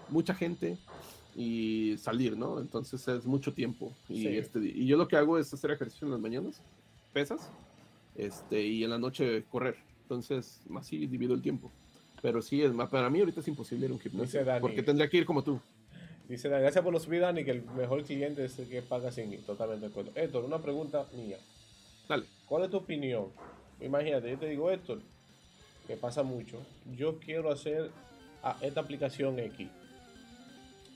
mucha 0.09 0.33
gente 0.33 0.77
y 1.35 1.95
salir, 1.97 2.35
¿no? 2.35 2.59
Entonces 2.59 3.07
es 3.07 3.25
mucho 3.25 3.53
tiempo. 3.53 3.91
Y, 4.09 4.27
este, 4.27 4.59
y 4.59 4.87
yo 4.87 4.97
lo 4.97 5.07
que 5.07 5.17
hago 5.17 5.37
es 5.37 5.53
hacer 5.53 5.71
ejercicio 5.71 6.05
en 6.05 6.11
las 6.11 6.19
mañanas, 6.19 6.61
pesas 7.13 7.49
este, 8.15 8.61
y 8.61 8.83
en 8.83 8.89
la 8.89 8.97
noche 8.97 9.43
correr. 9.49 9.75
Entonces, 10.03 10.61
así 10.75 11.05
divido 11.07 11.33
el 11.33 11.41
tiempo. 11.41 11.71
Pero 12.21 12.41
sí, 12.41 12.61
es 12.61 12.73
más, 12.73 12.89
para 12.89 13.09
mí 13.09 13.19
ahorita 13.19 13.41
es 13.41 13.47
imposible 13.47 13.85
ir 13.85 13.91
a 13.91 13.95
un 13.95 13.99
gimnasio. 13.99 14.41
porque 14.61 14.83
tendría 14.83 15.09
que 15.09 15.17
ir 15.17 15.25
como 15.25 15.43
tú. 15.43 15.59
Dice 16.27 16.47
Dani, 16.47 16.61
gracias 16.61 16.83
por 16.83 16.93
los 16.93 17.03
subir, 17.03 17.21
Dani, 17.21 17.43
que 17.43 17.51
el 17.51 17.63
mejor 17.71 18.03
cliente 18.03 18.45
es 18.45 18.57
el 18.57 18.69
que 18.69 18.81
paga 18.81 19.11
sin 19.11 19.33
ir. 19.33 19.45
Totalmente 19.45 19.87
de 19.87 19.91
acuerdo. 19.91 20.11
Héctor, 20.15 20.45
una 20.45 20.59
pregunta 20.59 21.05
mía. 21.13 21.37
Dale. 22.07 22.25
¿Cuál 22.45 22.63
es 22.63 22.69
tu 22.69 22.77
opinión? 22.77 23.27
Imagínate, 23.81 24.29
yo 24.29 24.37
te 24.37 24.47
digo, 24.47 24.71
Héctor, 24.71 25.01
que 25.85 25.97
pasa 25.97 26.23
mucho. 26.23 26.65
Yo 26.95 27.19
quiero 27.19 27.51
hacer 27.51 27.91
esta 28.61 28.79
aplicación 28.79 29.37
X. 29.37 29.67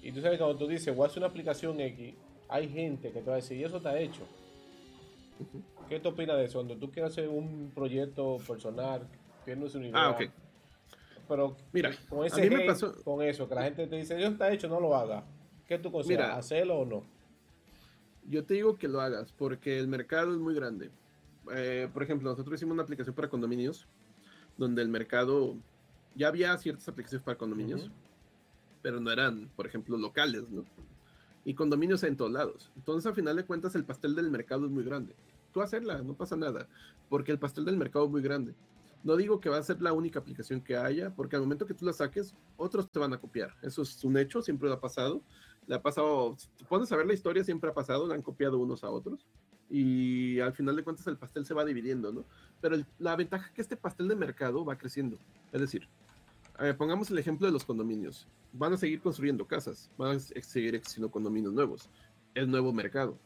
Y 0.02 0.12
tú 0.14 0.22
sabes, 0.22 0.38
cuando 0.38 0.58
tú 0.58 0.68
dices, 0.68 0.96
voy 0.96 1.04
a 1.04 1.08
hacer 1.08 1.20
una 1.20 1.28
aplicación 1.28 1.80
X, 1.82 2.14
hay 2.48 2.70
gente 2.70 3.12
que 3.12 3.20
te 3.20 3.30
va 3.30 3.34
a 3.34 3.38
decir, 3.38 3.58
y 3.58 3.64
eso 3.66 3.78
está 3.78 4.00
hecho. 4.00 4.26
¿Qué 5.90 6.00
te 6.00 6.08
opinas 6.08 6.38
de 6.38 6.46
eso? 6.46 6.60
Cuando 6.60 6.78
tú 6.78 6.92
quieres 6.92 7.12
hacer 7.12 7.30
un 7.30 7.72
proyecto 7.74 8.38
personal, 8.46 9.08
tienes 9.46 9.74
una 9.76 9.88
idea. 9.88 10.06
Ah, 10.06 10.12
ok. 10.12 10.22
Pero 11.28 11.58
mira, 11.74 11.92
con 12.10 12.26
ese 12.26 12.42
a 12.42 12.44
mí 12.44 12.56
me 12.56 12.66
pasó... 12.66 12.94
con 13.04 13.22
eso, 13.22 13.48
que 13.48 13.56
la 13.56 13.64
gente 13.64 13.88
te 13.88 13.96
dice, 13.96 14.20
yo 14.20 14.28
está 14.28 14.52
hecho, 14.52 14.68
no 14.68 14.80
lo 14.80 14.96
haga. 14.96 15.26
¿Qué 15.68 15.78
tú 15.78 15.92
consideras? 15.92 16.38
¿Hacerlo 16.38 16.80
o 16.80 16.86
no? 16.86 17.04
Yo 18.30 18.44
te 18.46 18.56
digo 18.56 18.78
que 18.78 18.88
lo 18.88 19.02
hagas, 19.02 19.32
porque 19.34 19.80
el 19.80 19.88
mercado 19.88 20.34
es 20.34 20.40
muy 20.40 20.54
grande. 20.54 20.92
Eh, 21.54 21.90
por 21.94 22.04
ejemplo, 22.04 22.30
nosotros 22.30 22.56
hicimos 22.56 22.74
una 22.74 22.84
aplicación 22.84 23.16
para 23.16 23.30
condominios, 23.30 23.88
donde 24.58 24.82
el 24.82 24.90
mercado, 24.90 25.56
ya 26.16 26.28
había 26.30 26.58
ciertas 26.58 26.88
aplicaciones 26.88 27.24
para 27.24 27.38
condominios, 27.38 27.90
pero 28.82 29.00
no 29.00 29.12
eran, 29.12 29.50
por 29.56 29.68
ejemplo, 29.68 29.98
locales, 29.98 30.50
¿no? 30.50 30.66
Y 31.48 31.54
condominios 31.54 32.04
en 32.04 32.18
todos 32.18 32.30
lados. 32.30 32.70
Entonces, 32.76 33.10
a 33.10 33.16
final 33.16 33.38
de 33.38 33.46
cuentas, 33.46 33.74
el 33.76 33.86
pastel 33.86 34.14
del 34.16 34.30
mercado 34.30 34.66
es 34.66 34.72
muy 34.72 34.84
grande. 34.84 35.16
Tú 35.54 35.62
hacerla, 35.62 36.02
no 36.02 36.14
pasa 36.14 36.36
nada, 36.36 36.68
porque 37.08 37.32
el 37.32 37.40
pastel 37.40 37.64
del 37.64 37.78
mercado 37.78 38.04
es 38.04 38.12
muy 38.12 38.22
grande. 38.22 38.54
No 39.02 39.16
digo 39.16 39.40
que 39.40 39.48
va 39.48 39.58
a 39.58 39.64
ser 39.64 39.82
la 39.82 39.94
única 39.94 40.20
aplicación 40.20 40.60
que 40.60 40.76
haya, 40.76 41.16
porque 41.16 41.38
al 41.38 41.44
momento 41.44 41.66
que 41.66 41.74
tú 41.74 41.86
la 41.86 41.94
saques, 41.94 42.36
otros 42.58 42.92
te 42.92 43.00
van 43.00 43.14
a 43.14 43.18
copiar. 43.18 43.56
Eso 43.62 43.82
es 43.82 44.04
un 44.04 44.18
hecho, 44.18 44.42
siempre 44.42 44.70
ha 44.70 44.78
pasado. 44.82 45.22
Le 45.68 45.76
ha 45.76 45.82
pasado, 45.82 46.36
si 46.38 46.50
te 46.58 46.66
pones 46.66 46.92
la 46.92 47.14
historia, 47.14 47.46
siempre 47.46 47.70
ha 47.70 47.74
pasado, 47.74 48.06
le 48.10 48.14
han 48.14 48.22
copiado 48.22 48.58
unos 48.58 48.84
a 48.84 48.90
otros. 48.90 49.26
Y 49.70 50.42
al 50.42 50.52
final 50.52 50.76
de 50.76 50.84
cuentas 50.84 51.08
el 51.08 51.16
pastel 51.16 51.46
se 51.46 51.54
va 51.54 51.64
dividiendo, 51.64 52.12
¿no? 52.12 52.26
Pero 52.60 52.76
la 53.00 53.16
ventaja 53.16 53.48
es 53.48 53.54
que 53.54 53.62
este 53.62 53.78
pastel 53.78 54.10
de 54.10 54.18
mercado 54.18 54.66
va 54.66 54.78
creciendo. 54.78 55.18
Es 55.54 55.62
decir, 55.62 55.88
pongamos 56.78 57.10
el 57.12 57.18
ejemplo 57.18 57.48
de 57.48 57.54
los 57.54 57.64
condominios. 57.64 58.28
Van 58.54 58.74
a 58.74 58.78
seguir 58.78 59.02
construyendo 59.02 59.46
casas, 59.46 59.92
van 59.98 60.18
a 60.18 60.20
seguir 60.20 60.76
existiendo 60.76 61.12
condominios 61.12 61.54
nuevos. 61.54 61.90
Es 62.34 62.48
nuevo 62.48 62.74
mercado. 62.74 63.18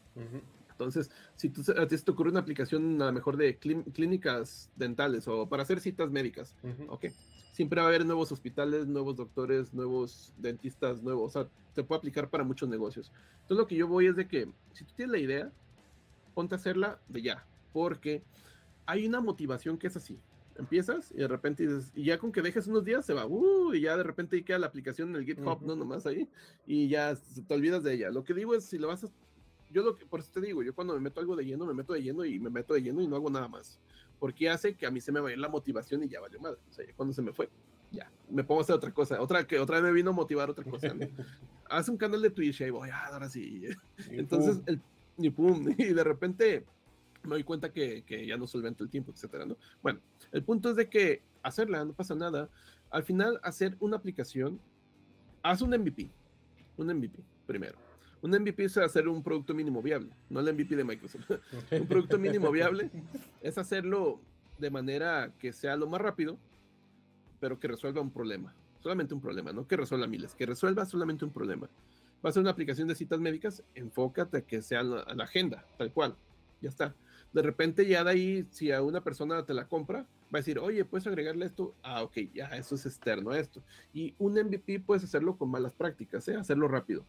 Entonces, 0.70 1.10
si 1.36 1.48
tú, 1.48 1.62
a 1.76 1.86
ti 1.86 1.96
te 1.96 2.10
ocurre 2.10 2.30
una 2.30 2.40
aplicación 2.40 3.00
a 3.00 3.06
lo 3.06 3.12
mejor 3.12 3.36
de 3.36 3.56
clínicas 3.58 4.70
dentales 4.76 5.28
o 5.28 5.48
para 5.48 5.62
hacer 5.62 5.80
citas 5.80 6.10
médicas, 6.10 6.56
ok. 6.88 7.06
Siempre 7.52 7.80
va 7.80 7.86
a 7.86 7.88
haber 7.90 8.06
nuevos 8.06 8.32
hospitales, 8.32 8.86
nuevos 8.86 9.14
doctores, 9.14 9.74
nuevos 9.74 10.32
dentistas, 10.38 11.02
nuevos. 11.02 11.36
O 11.36 11.42
sea, 11.42 11.50
se 11.74 11.84
puede 11.84 11.98
aplicar 11.98 12.30
para 12.30 12.44
muchos 12.44 12.66
negocios. 12.66 13.12
Entonces, 13.42 13.58
lo 13.58 13.66
que 13.66 13.76
yo 13.76 13.86
voy 13.86 14.06
es 14.06 14.16
de 14.16 14.26
que 14.26 14.50
si 14.72 14.84
tú 14.84 14.94
tienes 14.96 15.12
la 15.12 15.18
idea, 15.18 15.52
ponte 16.34 16.54
a 16.54 16.58
hacerla 16.58 16.98
de 17.08 17.20
ya. 17.20 17.46
Porque 17.74 18.22
hay 18.86 19.06
una 19.06 19.20
motivación 19.20 19.76
que 19.76 19.86
es 19.88 19.96
así 19.96 20.18
empiezas 20.56 21.10
y 21.12 21.18
de 21.18 21.28
repente 21.28 21.66
dices, 21.66 21.92
y 21.94 22.04
ya 22.04 22.18
con 22.18 22.32
que 22.32 22.42
dejes 22.42 22.66
unos 22.66 22.84
días 22.84 23.04
se 23.04 23.14
va, 23.14 23.26
uh, 23.26 23.74
y 23.74 23.82
ya 23.82 23.96
de 23.96 24.02
repente 24.02 24.36
ahí 24.36 24.42
queda 24.42 24.58
la 24.58 24.66
aplicación 24.66 25.10
en 25.10 25.16
el 25.16 25.24
GitHub, 25.24 25.62
no 25.62 25.76
nomás 25.76 26.06
ahí, 26.06 26.28
y 26.66 26.88
ya 26.88 27.16
te 27.46 27.54
olvidas 27.54 27.82
de 27.82 27.94
ella. 27.94 28.10
Lo 28.10 28.24
que 28.24 28.34
digo 28.34 28.54
es, 28.54 28.64
si 28.64 28.78
lo 28.78 28.88
vas 28.88 29.04
a, 29.04 29.08
yo 29.70 29.82
lo 29.82 29.96
que, 29.96 30.06
por 30.06 30.20
eso 30.20 30.30
te 30.32 30.40
digo, 30.40 30.62
yo 30.62 30.74
cuando 30.74 30.94
me 30.94 31.00
meto 31.00 31.20
algo 31.20 31.36
de 31.36 31.44
lleno, 31.44 31.66
me 31.66 31.74
meto 31.74 31.92
de 31.92 32.02
lleno 32.02 32.24
y 32.24 32.38
me 32.38 32.50
meto 32.50 32.74
de 32.74 32.82
lleno 32.82 33.02
y 33.02 33.08
no 33.08 33.16
hago 33.16 33.30
nada 33.30 33.48
más, 33.48 33.80
porque 34.18 34.48
hace 34.48 34.74
que 34.74 34.86
a 34.86 34.90
mí 34.90 35.00
se 35.00 35.12
me 35.12 35.20
vaya 35.20 35.36
la 35.36 35.48
motivación 35.48 36.02
y 36.04 36.08
ya 36.08 36.20
valió 36.20 36.40
madre, 36.40 36.58
o 36.68 36.72
sea, 36.72 36.84
cuando 36.96 37.14
se 37.14 37.22
me 37.22 37.32
fue, 37.32 37.48
ya, 37.90 38.10
me 38.30 38.44
pongo 38.44 38.60
a 38.60 38.64
hacer 38.64 38.76
otra 38.76 38.92
cosa, 38.92 39.20
otra 39.20 39.46
que 39.46 39.58
otra 39.58 39.76
vez 39.76 39.84
me 39.84 39.92
vino 39.92 40.10
a 40.10 40.14
motivar 40.14 40.50
otra 40.50 40.64
cosa, 40.64 40.94
Haz 41.70 41.88
un 41.88 41.96
canal 41.96 42.20
de 42.20 42.28
Twitch 42.28 42.60
y 42.60 42.64
ahí 42.64 42.70
voy, 42.70 42.90
ah, 42.90 43.06
ahora 43.12 43.30
sí, 43.30 43.64
entonces, 44.10 44.60
el, 44.66 44.80
y 45.18 45.30
pum, 45.30 45.66
y 45.78 45.92
de 45.92 46.04
repente 46.04 46.66
me 47.28 47.34
doy 47.34 47.44
cuenta 47.44 47.72
que, 47.72 48.02
que 48.04 48.26
ya 48.26 48.36
no 48.36 48.46
solvento 48.46 48.84
el 48.84 48.90
tiempo, 48.90 49.12
etcétera, 49.12 49.46
¿no? 49.46 49.56
Bueno, 49.82 50.00
el 50.32 50.42
punto 50.42 50.70
es 50.70 50.76
de 50.76 50.88
que 50.88 51.22
hacerla, 51.42 51.84
no 51.84 51.92
pasa 51.92 52.14
nada. 52.14 52.48
Al 52.90 53.04
final, 53.04 53.40
hacer 53.42 53.76
una 53.80 53.96
aplicación, 53.96 54.60
haz 55.42 55.62
un 55.62 55.70
MVP, 55.70 56.10
un 56.76 56.86
MVP 56.88 57.18
primero. 57.46 57.76
Un 58.22 58.30
MVP 58.30 58.64
es 58.64 58.78
hacer 58.78 59.08
un 59.08 59.22
producto 59.22 59.52
mínimo 59.52 59.82
viable, 59.82 60.10
no 60.30 60.40
el 60.40 60.54
MVP 60.54 60.76
de 60.76 60.84
Microsoft. 60.84 61.28
un 61.72 61.86
producto 61.86 62.18
mínimo 62.18 62.50
viable 62.52 62.90
es 63.40 63.58
hacerlo 63.58 64.20
de 64.58 64.70
manera 64.70 65.32
que 65.40 65.52
sea 65.52 65.76
lo 65.76 65.88
más 65.88 66.00
rápido, 66.00 66.38
pero 67.40 67.58
que 67.58 67.66
resuelva 67.66 68.00
un 68.00 68.12
problema. 68.12 68.54
Solamente 68.80 69.14
un 69.14 69.20
problema, 69.20 69.52
no 69.52 69.66
que 69.66 69.76
resuelva 69.76 70.06
miles, 70.06 70.34
que 70.34 70.46
resuelva 70.46 70.86
solamente 70.86 71.24
un 71.24 71.32
problema. 71.32 71.68
Va 72.24 72.30
a 72.30 72.32
ser 72.32 72.40
una 72.40 72.50
aplicación 72.50 72.86
de 72.86 72.94
citas 72.94 73.18
médicas, 73.18 73.64
enfócate 73.74 74.38
a 74.38 74.40
que 74.42 74.62
sea 74.62 74.84
la, 74.84 75.04
la 75.14 75.24
agenda, 75.24 75.64
tal 75.76 75.92
cual. 75.92 76.14
Ya 76.60 76.68
está. 76.68 76.94
De 77.32 77.42
repente 77.42 77.86
ya 77.86 78.04
de 78.04 78.10
ahí, 78.10 78.46
si 78.50 78.72
a 78.72 78.82
una 78.82 79.02
persona 79.02 79.44
te 79.44 79.54
la 79.54 79.66
compra, 79.66 80.00
va 80.32 80.38
a 80.38 80.40
decir, 80.40 80.58
oye, 80.58 80.84
puedes 80.84 81.06
agregarle 81.06 81.46
esto. 81.46 81.74
Ah, 81.82 82.02
ok, 82.02 82.18
ya, 82.34 82.46
eso 82.48 82.74
es 82.74 82.86
externo 82.86 83.30
a 83.30 83.38
esto. 83.38 83.62
Y 83.92 84.14
un 84.18 84.32
MVP 84.34 84.80
puedes 84.80 85.04
hacerlo 85.04 85.36
con 85.36 85.50
malas 85.50 85.74
prácticas, 85.74 86.26
¿eh? 86.28 86.36
hacerlo 86.36 86.68
rápido. 86.68 87.04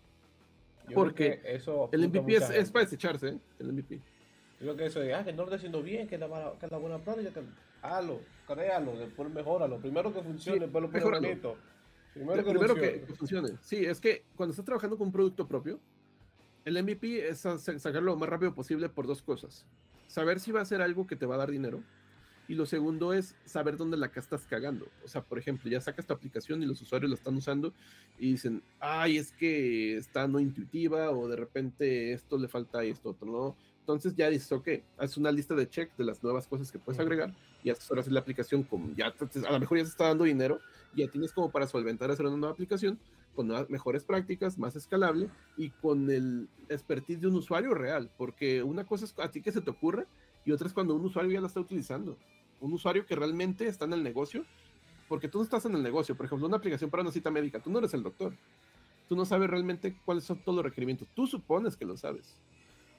Porque 0.94 1.42
eso 1.46 1.90
el 1.94 2.10
MVP 2.10 2.36
es, 2.36 2.72
para 2.72 2.86
desecharse, 2.86 3.30
¿eh? 3.30 3.38
el 3.60 3.72
MVP. 3.72 3.96
Yo 3.96 4.02
creo 4.60 4.76
que 4.76 4.86
eso 4.86 5.00
de, 5.00 5.14
ah, 5.14 5.24
que 5.24 5.32
no 5.32 5.38
lo 5.40 5.44
está 5.44 5.56
haciendo 5.56 5.82
bien, 5.82 6.08
que 6.08 6.16
es 6.16 6.22
la, 6.22 6.54
que 6.60 6.68
la 6.68 6.78
buena 6.78 6.98
práctica, 7.00 7.32
que, 7.32 7.42
hazlo, 7.82 8.20
créalo, 8.48 8.98
después 8.98 9.30
mejóralo. 9.30 9.78
Primero 9.80 10.14
que 10.14 10.22
funcione, 10.22 10.60
después 10.60 10.82
lo 10.82 10.90
Primero, 12.14 12.44
que, 12.44 12.52
primero 12.52 12.76
que, 12.76 13.06
funcione. 13.16 13.58
Sí, 13.62 13.86
es 13.86 14.00
que 14.00 14.24
cuando 14.36 14.52
estás 14.52 14.66
trabajando 14.66 14.98
con 14.98 15.08
un 15.08 15.14
producto 15.14 15.48
propio, 15.48 15.80
el 16.64 16.82
MVP 16.82 17.28
es 17.28 17.40
sacarlo 17.40 18.02
lo 18.02 18.16
más 18.16 18.30
rápido 18.30 18.54
posible 18.54 18.88
por 18.88 19.08
dos 19.08 19.22
cosas. 19.24 19.66
Saber 20.14 20.40
si 20.40 20.52
va 20.52 20.62
a 20.62 20.66
ser 20.66 20.84
algo 20.84 21.08
que 21.08 21.16
te 21.16 21.26
va 21.26 21.34
a 21.34 21.38
dar 21.40 21.50
dinero 21.50 21.82
y 22.48 22.54
lo 22.54 22.68
segundo 22.68 23.14
es 23.14 23.36
saber 23.46 23.78
dónde 23.78 23.98
la 23.98 24.12
estás 24.14 24.46
cagando. 24.46 24.88
O 25.04 25.08
sea, 25.08 25.24
por 25.24 25.40
ejemplo, 25.40 25.72
ya 25.72 25.82
sacas 25.82 26.06
tu 26.06 26.14
aplicación 26.14 26.62
y 26.62 26.68
los 26.68 26.80
usuarios 26.84 27.10
la 27.10 27.16
están 27.16 27.36
usando 27.36 27.74
y 28.20 28.34
dicen, 28.34 28.62
ay, 28.80 29.18
es 29.18 29.32
que 29.32 29.98
está 29.98 30.28
no 30.28 30.40
intuitiva 30.40 31.10
o 31.10 31.28
de 31.28 31.36
repente 31.36 32.14
esto 32.14 32.38
le 32.38 32.48
falta 32.48 32.84
esto, 32.84 33.10
otro, 33.10 33.26
¿no? 33.28 33.56
Entonces 33.80 34.16
ya 34.16 34.30
dices, 34.30 34.52
ok, 34.52 34.68
haces 35.00 35.18
una 35.18 35.32
lista 35.32 35.56
de 35.56 35.68
check 35.68 35.90
de 35.98 36.04
las 36.04 36.22
nuevas 36.22 36.46
cosas 36.46 36.72
que 36.72 36.78
puedes 36.78 37.00
agregar 37.00 37.34
y 37.64 37.72
haces 37.72 38.08
la 38.12 38.20
aplicación 38.20 38.62
con, 38.62 38.96
ya 38.96 39.08
a 39.08 39.52
lo 39.52 39.60
mejor 39.60 39.80
ya 39.80 39.86
se 39.86 39.90
está 39.90 40.10
dando 40.10 40.26
dinero, 40.26 40.60
ya 40.96 41.08
tienes 41.08 41.34
como 41.34 41.50
para 41.50 41.66
solventar 41.66 42.12
hacer 42.12 42.28
una 42.28 42.38
nueva 42.38 42.54
aplicación 42.54 43.00
con 43.36 43.48
mejores 43.70 44.04
prácticas, 44.04 44.58
más 44.58 44.76
escalable 44.76 45.30
y 45.58 45.70
con 45.70 46.10
el 46.10 46.48
expertise 46.70 47.22
de 47.22 47.28
un 47.28 47.36
usuario 47.36 47.74
real, 47.74 48.10
porque 48.18 48.64
una 48.64 48.86
cosa 48.86 49.06
es 49.06 49.14
a 49.20 49.30
ti 49.30 49.42
que 49.42 49.52
se 49.52 49.62
te 49.62 49.70
ocurre 49.70 50.06
y 50.46 50.52
otra 50.52 50.68
es 50.68 50.74
cuando 50.74 50.96
un 50.96 51.06
usuario 51.06 51.32
ya 51.32 51.42
la 51.42 51.48
está 51.48 51.60
utilizando. 51.60 52.18
Un 52.60 52.74
usuario 52.74 53.06
que 53.06 53.16
realmente 53.16 53.68
está 53.68 53.86
en 53.86 53.94
el 53.94 54.04
negocio, 54.04 54.46
porque 55.08 55.28
tú 55.28 55.40
no 55.40 55.44
estás 55.44 55.66
en 55.66 55.76
el 55.76 55.84
negocio, 55.84 56.16
por 56.16 56.26
ejemplo, 56.26 56.48
una 56.48 56.58
aplicación 56.58 56.90
para 56.90 57.04
una 57.04 57.12
cita 57.12 57.30
médica, 57.30 57.60
tú 57.60 57.70
no 57.70 57.80
eres 57.80 57.94
el 57.94 58.04
doctor, 58.04 58.34
tú 59.08 59.16
no 59.16 59.26
sabes 59.26 59.50
realmente 59.50 59.96
cuáles 60.06 60.24
son 60.24 60.40
todos 60.40 60.56
los 60.56 60.66
requerimientos, 60.66 61.08
tú 61.14 61.28
supones 61.28 61.76
que 61.76 61.86
lo 61.86 61.98
sabes, 61.98 62.38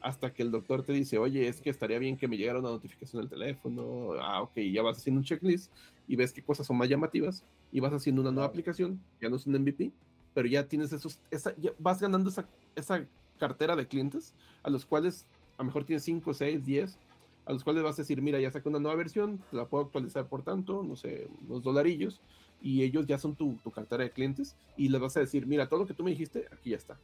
hasta 0.04 0.32
que 0.32 0.42
el 0.42 0.50
doctor 0.50 0.82
te 0.82 0.92
dice, 0.92 1.16
oye, 1.16 1.48
es 1.48 1.62
que 1.62 1.70
estaría 1.70 1.98
bien 1.98 2.18
que 2.18 2.28
me 2.28 2.36
llegara 2.36 2.58
una 2.58 2.68
notificación 2.68 3.22
al 3.22 3.28
teléfono, 3.30 4.12
ah, 4.20 4.42
ok, 4.42 4.58
ya 4.72 4.82
vas 4.82 4.98
haciendo 4.98 5.20
un 5.20 5.24
checklist 5.24 5.72
y 6.06 6.16
ves 6.16 6.32
qué 6.32 6.42
cosas 6.42 6.66
son 6.66 6.76
más 6.76 6.88
llamativas 6.90 7.42
y 7.72 7.80
vas 7.80 7.92
haciendo 7.92 8.20
una 8.20 8.30
nueva 8.30 8.46
aplicación, 8.46 9.00
ya 9.20 9.30
no 9.30 9.36
es 9.36 9.46
un 9.46 9.54
MVP, 9.54 9.92
pero 10.34 10.48
ya 10.48 10.66
tienes 10.66 10.92
esos, 10.92 11.18
esa, 11.30 11.54
vas 11.78 12.00
ganando 12.00 12.28
esa, 12.28 12.46
esa 12.74 13.06
cartera 13.38 13.76
de 13.76 13.86
clientes 13.86 14.34
a 14.62 14.70
los 14.70 14.84
cuales 14.84 15.26
a 15.56 15.62
lo 15.62 15.66
mejor 15.66 15.84
tienes 15.84 16.02
5, 16.02 16.34
6, 16.34 16.64
10 16.64 16.98
a 17.46 17.52
los 17.52 17.62
cuales 17.62 17.82
vas 17.82 17.98
a 17.98 18.02
decir, 18.02 18.20
mira, 18.22 18.40
ya 18.40 18.50
saqué 18.50 18.68
una 18.68 18.78
nueva 18.78 18.96
versión, 18.96 19.38
te 19.50 19.56
la 19.56 19.66
puedo 19.66 19.84
actualizar 19.84 20.26
por 20.26 20.42
tanto, 20.42 20.82
no 20.82 20.96
sé, 20.96 21.28
unos 21.46 21.62
dolarillos, 21.62 22.20
y 22.62 22.82
ellos 22.82 23.06
ya 23.06 23.18
son 23.18 23.34
tu, 23.34 23.58
tu 23.62 23.70
cartera 23.70 24.04
de 24.04 24.10
clientes, 24.10 24.56
y 24.76 24.88
les 24.88 25.00
vas 25.00 25.16
a 25.16 25.20
decir, 25.20 25.46
mira, 25.46 25.68
todo 25.68 25.80
lo 25.80 25.86
que 25.86 25.92
tú 25.92 26.02
me 26.02 26.10
dijiste, 26.10 26.46
aquí 26.50 26.70
ya 26.70 26.76
está. 26.76 26.98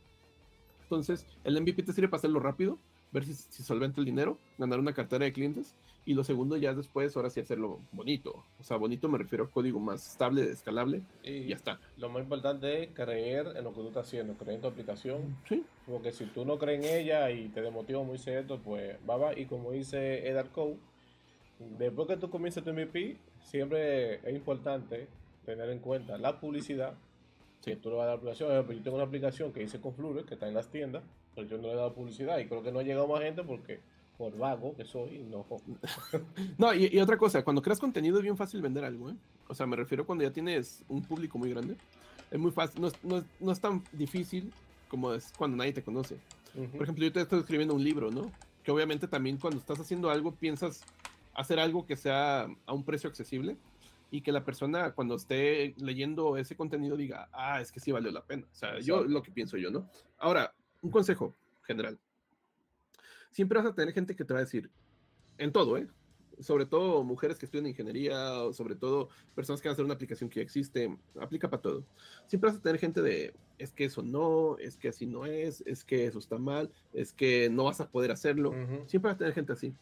Entonces, 0.85 1.27
el 1.45 1.61
MVP 1.61 1.83
te 1.83 1.93
sirve 1.93 2.09
para 2.09 2.19
hacerlo 2.19 2.41
rápido, 2.41 2.79
ver 3.13 3.27
si, 3.27 3.35
si 3.35 3.63
solventa 3.63 4.01
el 4.01 4.07
dinero, 4.07 4.39
ganar 4.57 4.81
una 4.81 4.95
cartera 4.95 5.27
de 5.27 5.33
clientes, 5.33 5.75
y 6.05 6.15
lo 6.15 6.25
segundo 6.25 6.57
ya 6.57 6.75
después, 6.75 7.15
ahora 7.17 7.31
sí 7.31 7.41
hacerlo 7.41 7.81
bonito. 7.93 8.45
O 8.59 8.65
sea, 8.65 8.77
bonito 8.77 9.09
me 9.09 9.19
refiero 9.19 9.45
a 9.45 9.51
código 9.51 9.79
más 9.79 10.07
estable, 10.13 10.51
escalable, 10.51 11.03
y, 11.23 11.47
ya 11.47 11.57
está. 11.57 11.81
Lo 11.99 12.09
más 12.09 12.23
importante 12.23 12.85
es 12.85 12.89
creer 12.91 13.55
en 13.57 13.65
lo 13.65 13.71
que 13.71 13.81
tú 13.81 13.89
estás 13.89 14.07
haciendo, 14.07 14.35
creer 14.35 14.57
en 14.57 14.61
tu 14.63 14.69
aplicación. 14.69 15.37
Sí. 15.49 15.65
Porque 15.87 16.13
si 16.13 16.25
tú 16.27 16.45
no 16.45 16.59
crees 16.59 16.85
en 16.85 17.01
ella 17.01 17.31
y 17.31 17.49
te 17.49 17.61
demotiva 17.61 18.03
muy 18.03 18.19
cierto, 18.19 18.59
pues 18.59 18.97
va, 19.09 19.17
va. 19.17 19.39
Y 19.39 19.47
como 19.47 19.73
dice 19.73 20.29
Edar 20.29 20.51
Code, 20.51 20.77
después 21.79 22.09
que 22.09 22.17
tú 22.17 22.31
comiences 22.31 22.65
tu 22.65 22.73
MVP, 22.73 23.17
siempre 23.43 24.15
es 24.29 24.35
importante 24.35 25.07
tener 25.45 25.69
en 25.71 25.81
cuenta 25.81 26.17
la 26.19 26.41
publicidad 26.41 26.95
que 27.63 27.77
tú 27.77 27.91
le 27.91 27.97
vas 27.97 28.05
a 28.05 28.07
dar 28.09 28.17
aplicación. 28.17 28.51
yo 28.51 28.83
tengo 28.83 28.97
una 28.97 29.05
aplicación 29.05 29.53
que 29.53 29.61
dice 29.61 29.81
Conflure, 29.81 30.25
que 30.25 30.35
está 30.35 30.49
en 30.49 30.55
las 30.55 30.71
tiendas, 30.71 31.03
pero 31.35 31.47
yo 31.47 31.59
no 31.59 31.69
le 31.69 31.75
he 31.75 31.77
dado 31.77 31.93
publicidad 31.93 32.39
y 32.39 32.47
creo 32.47 32.63
que 32.63 32.73
no 32.73 32.79
ha 32.79 32.83
llegado 32.83 33.07
más 33.07 33.21
gente 33.21 33.43
porque 33.43 33.81
por 34.21 34.37
vago 34.37 34.77
que 34.77 34.85
soy, 34.85 35.25
no. 35.31 35.47
no, 36.59 36.75
y, 36.75 36.99
otra 36.99 37.17
cosa, 37.17 37.43
cuando 37.43 37.63
creas 37.63 37.81
contenido 37.81 38.19
es 38.19 38.23
bien 38.23 38.37
fácil 38.37 38.61
vender 38.61 38.85
algo, 38.85 39.09
¿eh? 39.09 39.15
O 39.49 39.55
sea, 39.55 39.65
me 39.65 39.77
refiero 39.77 40.05
cuando 40.05 40.25
ya 40.25 40.31
tienes 40.31 40.85
un 40.89 41.01
público 41.01 41.39
muy 41.39 41.49
grande. 41.49 41.75
Es 42.31 42.39
muy 42.39 42.51
fácil, 42.51 42.83
no 43.03 43.51
es, 43.51 43.61
tan 43.61 43.83
difícil 43.93 44.53
como 44.89 45.15
es 45.15 45.33
cuando 45.39 45.57
nadie 45.57 45.73
te 45.73 45.83
conoce. 45.83 46.19
Por 46.53 46.83
ejemplo, 46.83 47.03
yo 47.03 47.11
te 47.11 47.23
estoy 47.23 47.41
escribiendo 47.41 47.75
un 47.75 47.83
libro, 47.83 48.11
¿no? 48.11 48.31
Que 48.63 48.71
obviamente 48.71 49.09
también 49.09 49.39
cuando 49.39 49.59
estás 49.59 49.81
haciendo 49.81 50.11
algo 50.11 50.33
piensas 50.33 50.85
hacer 51.33 51.59
algo 51.59 51.87
que 51.87 51.97
sea 51.97 52.47
a 52.67 52.75
un 52.75 52.85
precio 52.85 53.09
accesible 53.09 53.57
y 54.11 54.21
que 54.21 54.33
la 54.33 54.45
persona 54.45 54.93
cuando 54.93 55.15
esté 55.15 55.75
leyendo 55.79 56.37
ese 56.37 56.57
contenido 56.57 56.95
diga, 56.95 57.31
ah, 57.33 57.63
es 57.63 57.73
que 57.73 57.81
sí 57.81 57.91
valió 57.91 58.11
la 58.11 58.23
pena. 58.23 58.47
O 58.53 58.55
sea, 58.55 58.81
yo 58.81 59.03
lo 59.03 59.23
que 59.23 59.31
pienso 59.31 59.57
yo, 59.57 59.71
¿no? 59.71 59.89
Ahora, 60.19 60.53
un 60.83 60.91
consejo 60.91 61.35
general 61.63 61.99
siempre 63.31 63.59
vas 63.59 63.67
a 63.67 63.75
tener 63.75 63.95
gente 63.95 64.15
que 64.15 64.25
te 64.25 64.35
va 64.35 64.41
a 64.41 64.45
decir, 64.45 64.71
en 65.39 65.53
todo, 65.53 65.77
¿eh? 65.77 65.87
Sobre 66.39 66.65
todo 66.65 67.05
mujeres 67.05 67.39
que 67.39 67.45
estudian 67.45 67.67
ingeniería, 67.67 68.43
o 68.43 68.53
sobre 68.53 68.75
todo 68.75 69.11
personas 69.35 69.61
que 69.61 69.69
van 69.69 69.73
a 69.73 69.75
hacer 69.75 69.85
una 69.85 69.95
aplicación 69.95 70.31
que 70.31 70.37
ya 70.37 70.43
existe, 70.43 70.97
aplica 71.21 71.51
para 71.51 71.63
todo. 71.63 71.85
Siempre 72.27 72.51
vas 72.51 72.59
a 72.59 72.63
tener 72.63 72.79
gente 72.79 73.03
de, 73.03 73.35
es 73.59 73.73
que 73.73 73.85
eso 73.85 74.03
no, 74.03 74.57
es 74.59 74.77
que 74.79 74.89
así 74.89 75.07
no 75.07 75.27
es, 75.27 75.63
es 75.67 75.85
que 75.85 76.07
eso 76.07 76.19
está 76.19 76.39
mal, 76.39 76.71
es 76.95 77.13
que 77.13 77.51
no 77.51 77.65
vas 77.65 77.81
a 77.81 77.91
poder 77.91 78.11
hacerlo. 78.11 78.55
Siempre 78.87 79.11
vas 79.11 79.17
a 79.17 79.19
tener 79.19 79.35
gente 79.35 79.53
así. 79.53 79.75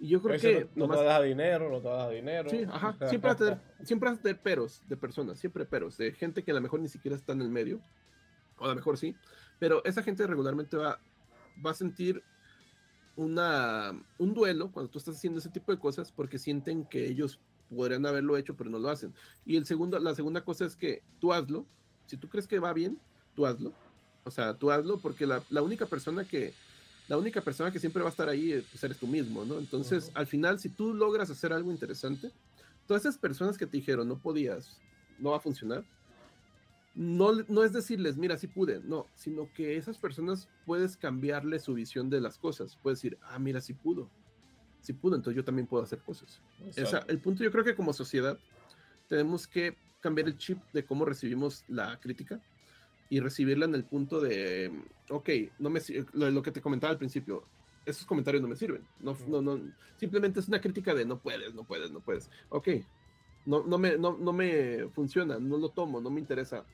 Y 0.00 0.08
yo 0.08 0.22
creo 0.22 0.40
que... 0.40 0.68
No, 0.74 0.86
te 0.86 0.90
vas 0.92 1.00
a 1.00 1.04
dar 1.04 1.22
dinero, 1.24 1.68
no 1.68 1.80
te 1.80 1.88
dar 1.88 2.10
dinero. 2.10 2.48
Sí, 2.48 2.64
ajá. 2.66 2.96
Siempre 3.08 3.30
vas, 3.30 3.40
a 3.40 3.44
tener, 3.44 3.58
siempre 3.82 4.08
vas 4.08 4.18
a 4.18 4.22
tener 4.22 4.40
peros 4.40 4.82
de 4.88 4.96
personas, 4.96 5.38
siempre 5.38 5.66
peros, 5.66 5.98
de 5.98 6.12
gente 6.12 6.42
que 6.42 6.52
a 6.52 6.54
lo 6.54 6.60
mejor 6.60 6.80
ni 6.80 6.88
siquiera 6.88 7.16
está 7.16 7.32
en 7.32 7.42
el 7.42 7.50
medio, 7.50 7.80
o 8.58 8.64
a 8.64 8.68
lo 8.68 8.74
mejor 8.76 8.96
sí, 8.96 9.14
pero 9.58 9.84
esa 9.84 10.02
gente 10.02 10.26
regularmente 10.26 10.76
va, 10.76 11.00
va 11.64 11.72
a 11.72 11.74
sentir 11.74 12.22
una, 13.18 14.00
un 14.16 14.32
duelo 14.32 14.70
cuando 14.70 14.90
tú 14.90 14.98
estás 14.98 15.16
haciendo 15.16 15.40
ese 15.40 15.48
tipo 15.48 15.72
de 15.72 15.78
cosas 15.78 16.12
porque 16.12 16.38
sienten 16.38 16.84
que 16.84 17.06
ellos 17.06 17.40
podrían 17.68 18.06
haberlo 18.06 18.36
hecho 18.36 18.56
pero 18.56 18.70
no 18.70 18.78
lo 18.78 18.88
hacen. 18.88 19.12
Y 19.44 19.56
el 19.56 19.66
segundo, 19.66 19.98
la 19.98 20.14
segunda 20.14 20.42
cosa 20.42 20.64
es 20.64 20.76
que 20.76 21.02
tú 21.20 21.32
hazlo. 21.32 21.66
Si 22.06 22.16
tú 22.16 22.28
crees 22.28 22.46
que 22.46 22.60
va 22.60 22.72
bien, 22.72 22.98
tú 23.34 23.44
hazlo. 23.44 23.72
O 24.24 24.30
sea, 24.30 24.54
tú 24.54 24.70
hazlo 24.70 24.98
porque 24.98 25.26
la, 25.26 25.42
la 25.50 25.62
única 25.62 25.86
persona 25.86 26.24
que 26.24 26.54
la 27.08 27.16
única 27.16 27.40
persona 27.40 27.72
que 27.72 27.80
siempre 27.80 28.02
va 28.02 28.08
a 28.08 28.12
estar 28.12 28.28
ahí 28.28 28.52
eh, 28.52 28.64
pues 28.70 28.84
eres 28.84 28.98
tú 28.98 29.06
mismo, 29.06 29.44
¿no? 29.44 29.58
Entonces, 29.58 30.12
al 30.14 30.26
final, 30.26 30.60
si 30.60 30.68
tú 30.68 30.94
logras 30.94 31.30
hacer 31.30 31.52
algo 31.52 31.72
interesante, 31.72 32.30
todas 32.86 33.02
esas 33.02 33.18
personas 33.18 33.58
que 33.58 33.66
te 33.66 33.78
dijeron 33.78 34.06
no 34.06 34.18
podías, 34.18 34.78
no 35.18 35.30
va 35.30 35.38
a 35.38 35.40
funcionar, 35.40 35.84
no, 36.98 37.32
no 37.46 37.62
es 37.62 37.72
decirles, 37.72 38.16
mira, 38.16 38.36
sí 38.36 38.48
pude, 38.48 38.80
no, 38.82 39.06
sino 39.14 39.48
que 39.52 39.76
esas 39.76 39.96
personas 39.98 40.48
puedes 40.66 40.96
cambiarle 40.96 41.60
su 41.60 41.74
visión 41.74 42.10
de 42.10 42.20
las 42.20 42.38
cosas. 42.38 42.76
Puedes 42.82 42.98
decir, 42.98 43.16
ah, 43.22 43.38
mira, 43.38 43.60
sí 43.60 43.72
pudo, 43.72 44.10
sí 44.80 44.92
pudo, 44.94 45.14
entonces 45.14 45.36
yo 45.36 45.44
también 45.44 45.68
puedo 45.68 45.84
hacer 45.84 46.00
cosas. 46.00 46.42
el 47.06 47.20
punto 47.20 47.44
yo 47.44 47.52
creo 47.52 47.62
que 47.62 47.76
como 47.76 47.92
sociedad 47.92 48.36
tenemos 49.06 49.46
que 49.46 49.76
cambiar 50.00 50.26
el 50.26 50.38
chip 50.38 50.58
de 50.72 50.84
cómo 50.84 51.04
recibimos 51.04 51.64
la 51.68 52.00
crítica 52.00 52.42
y 53.08 53.20
recibirla 53.20 53.66
en 53.66 53.76
el 53.76 53.84
punto 53.84 54.20
de, 54.20 54.72
ok, 55.08 55.28
no 55.60 55.70
me 55.70 55.80
lo, 56.14 56.32
lo 56.32 56.42
que 56.42 56.50
te 56.50 56.60
comentaba 56.60 56.90
al 56.90 56.98
principio, 56.98 57.44
esos 57.86 58.06
comentarios 58.06 58.42
no 58.42 58.48
me 58.48 58.56
sirven. 58.56 58.84
No, 58.98 59.16
no, 59.28 59.40
no, 59.40 59.60
simplemente 59.98 60.40
es 60.40 60.48
una 60.48 60.60
crítica 60.60 60.92
de 60.94 61.04
no 61.04 61.20
puedes, 61.20 61.54
no 61.54 61.62
puedes, 61.62 61.92
no 61.92 62.00
puedes. 62.00 62.28
Ok, 62.48 62.70
no, 63.46 63.62
no, 63.62 63.78
me, 63.78 63.96
no, 63.96 64.18
no 64.18 64.32
me 64.32 64.88
funciona, 64.88 65.38
no 65.38 65.58
lo 65.58 65.68
tomo, 65.68 66.00
no 66.00 66.10
me 66.10 66.18
interesa 66.18 66.64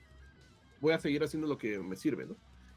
voy 0.85 0.93
a 0.93 1.01
seguir 1.01 1.25
haciendo 1.25 1.49
lo 1.49 1.57
que 1.57 1.79
me 1.79 1.97
sirve, 1.97 2.27
¿no? 2.27 2.37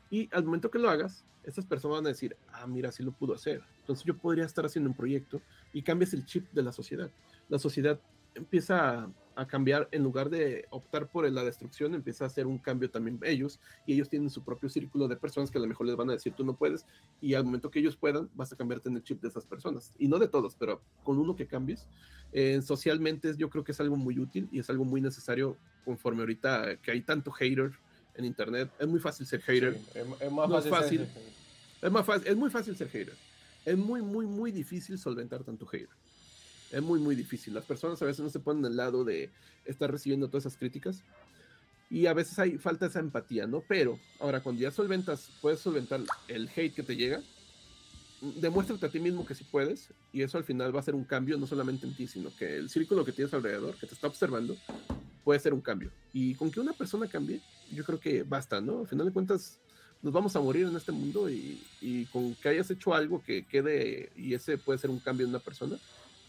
Y 0.09 0.29
al 0.33 0.45
momento 0.45 0.71
que 0.71 0.79
lo 0.79 0.89
hagas, 0.89 1.25
estas 1.43 1.65
personas 1.65 1.97
van 1.97 2.05
a 2.05 2.09
decir, 2.09 2.37
ah, 2.53 2.65
mira, 2.65 2.89
sí 2.89 3.03
lo 3.03 3.11
pudo 3.11 3.33
hacer. 3.33 3.61
Entonces 3.81 4.05
yo 4.05 4.17
podría 4.17 4.45
estar 4.45 4.65
haciendo 4.65 4.89
un 4.89 4.95
proyecto 4.95 5.41
y 5.73 5.81
cambias 5.81 6.13
el 6.13 6.25
chip 6.25 6.49
de 6.53 6.63
la 6.63 6.71
sociedad. 6.71 7.11
La 7.49 7.59
sociedad 7.59 7.99
empieza 8.33 9.09
a, 9.35 9.47
cambiar, 9.47 9.89
en 9.91 10.03
lugar 10.03 10.29
de 10.29 10.65
optar 10.69 11.09
por 11.09 11.29
la 11.29 11.43
destrucción, 11.43 11.93
empieza 11.93 12.23
a 12.23 12.27
hacer 12.27 12.47
un 12.47 12.57
cambio 12.57 12.89
también 12.89 13.19
ellos 13.23 13.59
y 13.85 13.93
ellos 13.93 14.09
tienen 14.09 14.29
su 14.29 14.41
propio 14.43 14.69
círculo 14.69 15.07
de 15.07 15.17
personas 15.17 15.51
que 15.51 15.57
a 15.57 15.61
lo 15.61 15.67
mejor 15.67 15.85
les 15.85 15.97
van 15.97 16.09
a 16.09 16.13
decir, 16.13 16.33
tú 16.33 16.45
no 16.45 16.55
puedes, 16.55 16.85
y 17.19 17.33
al 17.33 17.43
momento 17.43 17.69
que 17.69 17.79
ellos 17.79 17.97
puedan, 17.97 18.29
vas 18.35 18.53
a 18.53 18.55
cambiarte 18.55 18.87
en 18.89 18.95
el 18.95 19.03
chip 19.03 19.21
de 19.21 19.27
esas 19.27 19.45
personas. 19.45 19.93
Y 19.99 20.07
no 20.07 20.19
de 20.19 20.29
todos, 20.29 20.55
pero 20.55 20.81
con 21.03 21.17
uno 21.17 21.35
que 21.35 21.45
cambies, 21.45 21.87
eh, 22.31 22.61
socialmente 22.61 23.35
yo 23.37 23.49
creo 23.49 23.63
que 23.63 23.73
es 23.73 23.79
algo 23.81 23.97
muy 23.97 24.17
útil 24.17 24.47
y 24.51 24.59
es 24.59 24.69
algo 24.69 24.85
muy 24.85 25.01
necesario 25.01 25.57
conforme 25.83 26.21
ahorita 26.21 26.77
que 26.77 26.91
hay 26.91 27.01
tanto 27.01 27.31
hater 27.31 27.71
en 28.17 28.25
internet. 28.25 28.69
Es 28.79 28.87
muy 28.87 28.99
fácil 28.99 29.25
ser 29.25 29.41
hater. 29.41 29.79
es, 29.93 30.31
más 30.31 30.67
fácil. 30.67 31.07
Es, 31.81 31.91
más 31.91 32.05
fácil, 32.05 32.27
es 32.27 32.35
muy 32.35 32.49
fácil 32.49 32.75
ser 32.75 32.89
hater. 32.89 33.15
Es 33.65 33.77
muy, 33.77 34.01
muy, 34.01 34.25
muy 34.25 34.51
difícil 34.51 34.97
solventar 34.97 35.43
tanto 35.43 35.65
hater. 35.65 35.89
Es 36.71 36.81
muy, 36.81 36.99
muy 36.99 37.15
difícil. 37.15 37.53
Las 37.53 37.65
personas 37.65 38.01
a 38.01 38.05
veces 38.05 38.21
no 38.21 38.29
se 38.29 38.39
ponen 38.39 38.65
al 38.65 38.75
lado 38.75 39.03
de 39.03 39.29
estar 39.65 39.91
recibiendo 39.91 40.27
todas 40.27 40.45
esas 40.45 40.57
críticas. 40.57 41.03
Y 41.89 42.07
a 42.07 42.13
veces 42.13 42.37
hay 42.39 42.57
falta 42.57 42.87
esa 42.87 42.99
empatía, 42.99 43.47
¿no? 43.47 43.63
Pero 43.65 43.97
ahora, 44.19 44.41
cuando 44.41 44.61
ya 44.61 44.71
solventas, 44.71 45.29
puedes 45.41 45.59
solventar 45.59 46.01
el 46.27 46.49
hate 46.53 46.73
que 46.73 46.83
te 46.83 46.97
llega, 46.97 47.21
demuéstrate 48.21 48.85
a 48.85 48.89
ti 48.89 48.99
mismo 48.99 49.25
que 49.25 49.35
sí 49.35 49.45
puedes. 49.49 49.89
Y 50.11 50.21
eso 50.21 50.37
al 50.37 50.43
final 50.43 50.75
va 50.75 50.81
a 50.81 50.83
ser 50.83 50.95
un 50.95 51.05
cambio, 51.05 51.37
no 51.37 51.47
solamente 51.47 51.85
en 51.85 51.95
ti, 51.95 52.07
sino 52.07 52.35
que 52.35 52.57
el 52.57 52.69
círculo 52.69 53.05
que 53.05 53.13
tienes 53.13 53.33
alrededor, 53.33 53.75
que 53.75 53.87
te 53.87 53.93
está 53.93 54.07
observando, 54.07 54.57
puede 55.23 55.39
ser 55.39 55.53
un 55.53 55.61
cambio. 55.61 55.91
Y 56.11 56.35
con 56.35 56.51
que 56.51 56.59
una 56.59 56.73
persona 56.73 57.07
cambie, 57.07 57.41
yo 57.71 57.83
creo 57.83 57.99
que 57.99 58.23
basta, 58.23 58.61
¿no? 58.61 58.79
Al 58.81 58.87
final 58.87 59.07
de 59.07 59.13
cuentas, 59.13 59.59
nos 60.01 60.13
vamos 60.13 60.35
a 60.35 60.39
morir 60.39 60.67
en 60.67 60.75
este 60.75 60.91
mundo 60.91 61.29
y, 61.29 61.61
y, 61.81 62.05
con 62.05 62.35
que 62.35 62.49
hayas 62.49 62.69
hecho 62.69 62.93
algo 62.93 63.23
que 63.23 63.45
quede 63.45 64.11
y 64.15 64.33
ese 64.33 64.57
puede 64.57 64.79
ser 64.79 64.89
un 64.89 64.99
cambio 64.99 65.25
en 65.25 65.31
una 65.31 65.39
persona, 65.39 65.77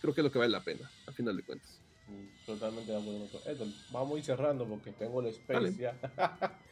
creo 0.01 0.15
que 0.15 0.20
es 0.20 0.24
lo 0.24 0.32
que 0.32 0.39
vale 0.39 0.51
la 0.51 0.65
pena, 0.65 0.90
al 1.06 1.15
final 1.15 1.36
de 1.36 1.43
cuentas. 1.43 1.81
Mm, 2.09 2.47
totalmente 2.47 2.90
de 2.90 2.98
acuerdo 2.98 3.59
con 3.59 3.74
vamos 3.93 4.15
a 4.15 4.19
ir 4.19 4.24
cerrando 4.24 4.65
porque 4.66 4.93
tengo 4.93 5.20
el 5.20 5.27
space 5.27 5.77
ya. 5.77 5.94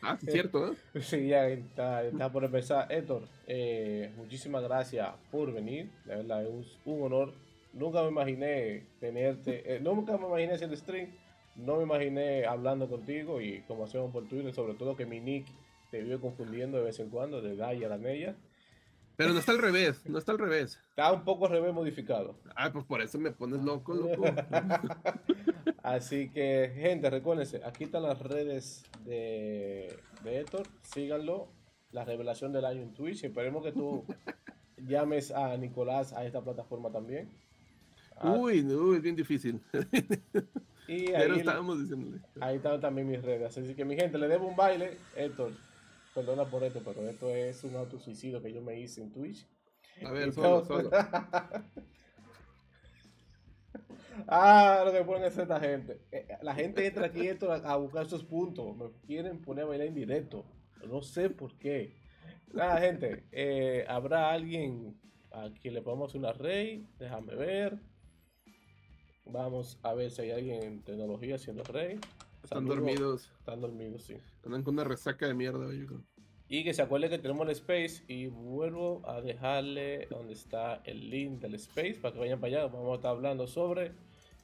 ah, 0.03 0.17
sí, 0.19 0.31
cierto, 0.31 0.73
¿eh? 0.73 0.77
Sí, 1.03 1.29
ya 1.29 1.47
está, 1.49 2.05
está 2.05 2.33
por 2.33 2.45
empezar. 2.45 2.91
Héctor, 2.91 3.29
eh, 3.47 4.11
muchísimas 4.17 4.63
gracias 4.63 5.09
por 5.31 5.53
venir. 5.53 5.91
De 6.07 6.17
verdad, 6.17 6.43
es 6.43 6.79
un 6.87 7.03
honor. 7.03 7.35
Nunca 7.75 8.03
me 8.03 8.09
imaginé 8.09 8.87
tenerte, 8.99 9.75
eh, 9.75 9.81
nunca 9.81 10.17
me 10.17 10.27
imaginé 10.27 10.55
hacer 10.55 10.75
stream. 10.75 11.11
No 11.57 11.77
me 11.77 11.85
imaginé 11.85 12.45
hablando 12.45 12.89
contigo 12.89 13.41
y 13.41 13.63
como 13.63 13.85
hacemos 13.85 14.13
por 14.13 14.29
Twitter, 14.29 14.53
sobre 14.53 14.75
todo 14.75 14.97
que 14.97 15.07
mi 15.07 15.21
nick 15.21 15.47
te 15.91 16.03
vive 16.03 16.21
confundiendo 16.21 16.79
de 16.79 16.85
vez 16.85 17.01
en 17.01 17.09
cuando, 17.09 17.41
de 17.41 17.57
Gaia 17.57 17.87
a 17.87 17.91
la 17.91 17.99
Neya. 17.99 18.37
Pero 19.17 19.33
no 19.33 19.39
está 19.39 19.53
al 19.53 19.59
revés, 19.59 20.05
no 20.05 20.19
está 20.19 20.33
al 20.33 20.39
revés. 20.39 20.79
Está 20.91 21.11
un 21.11 21.25
poco 21.25 21.47
al 21.47 21.53
revés 21.53 21.73
modificado. 21.73 22.39
Ah, 22.55 22.71
pues 22.71 22.85
por 22.85 23.01
eso 23.01 23.19
me 23.19 23.31
pones 23.31 23.63
loco, 23.63 23.95
loco. 23.95 24.25
Así 25.83 26.29
que, 26.29 26.73
gente, 26.75 27.09
recuérdense, 27.09 27.63
aquí 27.65 27.85
están 27.85 28.03
las 28.03 28.21
redes 28.21 28.85
de, 29.05 29.97
de 30.23 30.41
Héctor, 30.41 30.67
síganlo. 30.83 31.49
La 31.93 32.05
revelación 32.05 32.53
del 32.53 32.67
año 32.67 32.83
en 32.83 32.93
Twitch. 32.93 33.25
Esperemos 33.25 33.65
que 33.65 33.73
tú 33.73 34.05
llames 34.77 35.31
a 35.31 35.57
Nicolás 35.57 36.13
a 36.13 36.27
esta 36.27 36.43
plataforma 36.43 36.91
también. 36.91 37.31
Uy, 38.23 38.63
no, 38.63 38.95
es 38.95 39.01
bien 39.01 39.17
difícil. 39.17 39.63
Y 40.89 41.13
ahí, 41.15 41.39
estábamos 41.39 41.81
diciéndole. 41.81 42.21
Ahí 42.41 42.57
están 42.57 42.81
también 42.81 43.09
mis 43.09 43.23
redes. 43.23 43.57
Así 43.57 43.75
que 43.75 43.85
mi 43.85 43.97
gente, 43.97 44.19
le 44.19 44.29
debo 44.29 44.47
un 44.47 44.57
baile. 44.57 44.99
Héctor, 45.17 45.53
perdona 46.15 46.45
por 46.45 46.63
esto, 46.63 46.81
pero 46.85 47.09
esto 47.09 47.31
es 47.31 47.65
un 47.65 47.77
autosuicidio 47.77 48.43
que 48.43 48.53
yo 48.53 48.63
me 48.63 48.79
hice 48.79 49.03
en 49.03 49.13
Twitch. 49.13 49.47
A 50.05 50.11
ver, 50.13 50.33
solo, 50.33 50.65
solo. 50.65 50.91
ah, 54.29 54.83
lo 54.85 54.93
que 54.93 55.03
pueden 55.05 55.25
hacer 55.25 55.43
esta 55.43 55.59
gente. 55.61 56.01
Eh, 56.13 56.29
la 56.43 56.55
gente 56.55 56.87
entra 56.87 57.07
aquí 57.07 57.29
a 57.29 57.77
buscar 57.77 58.07
esos 58.07 58.25
puntos. 58.25 58.77
Me 58.77 58.91
quieren 59.07 59.41
poner 59.41 59.65
a 59.65 59.69
bailar 59.69 59.89
en 59.89 59.95
directo. 59.95 60.45
No 60.87 61.03
sé 61.03 61.31
por 61.31 61.57
qué. 61.59 61.97
Nada, 62.53 62.79
gente. 62.79 63.25
Eh, 63.33 63.85
¿Habrá 63.89 64.31
alguien 64.31 64.97
a 65.33 65.51
quien 65.61 65.75
le 65.75 65.83
podamos 65.83 66.11
hacer 66.11 66.21
una 66.21 66.33
rey? 66.33 66.87
Déjame 66.99 67.35
ver. 67.35 67.79
Vamos 69.27 69.79
a 69.83 69.93
ver 69.95 70.11
si 70.11 70.23
hay 70.23 70.31
alguien 70.31 70.63
en 70.63 70.83
tecnología 70.83 71.39
siendo 71.39 71.65
rey. 71.65 71.99
Están 72.43 72.65
dormidos. 72.65 73.33
Están 73.39 73.61
dormidos, 73.61 74.03
sí. 74.03 74.17
Andan 74.45 74.63
con 74.63 74.75
una 74.75 74.85
resaca 74.85 75.27
de 75.27 75.35
mierda, 75.35 75.73
yo 75.75 75.87
creo. 75.87 76.03
Y 76.49 76.63
que 76.63 76.73
se 76.73 76.83
acuerde 76.83 77.09
que 77.09 77.19
tenemos 77.19 77.45
el 77.47 77.53
space 77.53 78.05
y 78.07 78.29
vuelvo 78.29 79.03
a 79.05 79.21
dejarle 79.21 80.07
donde 80.07 80.35
está 80.35 80.81
el 80.85 81.11
link 81.11 81.41
del 81.41 81.55
space 81.55 81.99
para 82.01 82.15
que 82.15 82.21
vayan 82.21 82.39
para 82.39 82.59
allá. 82.59 82.67
Vamos 82.69 82.93
a 82.93 82.95
estar 82.95 83.11
hablando 83.11 83.49
sobre 83.49 83.93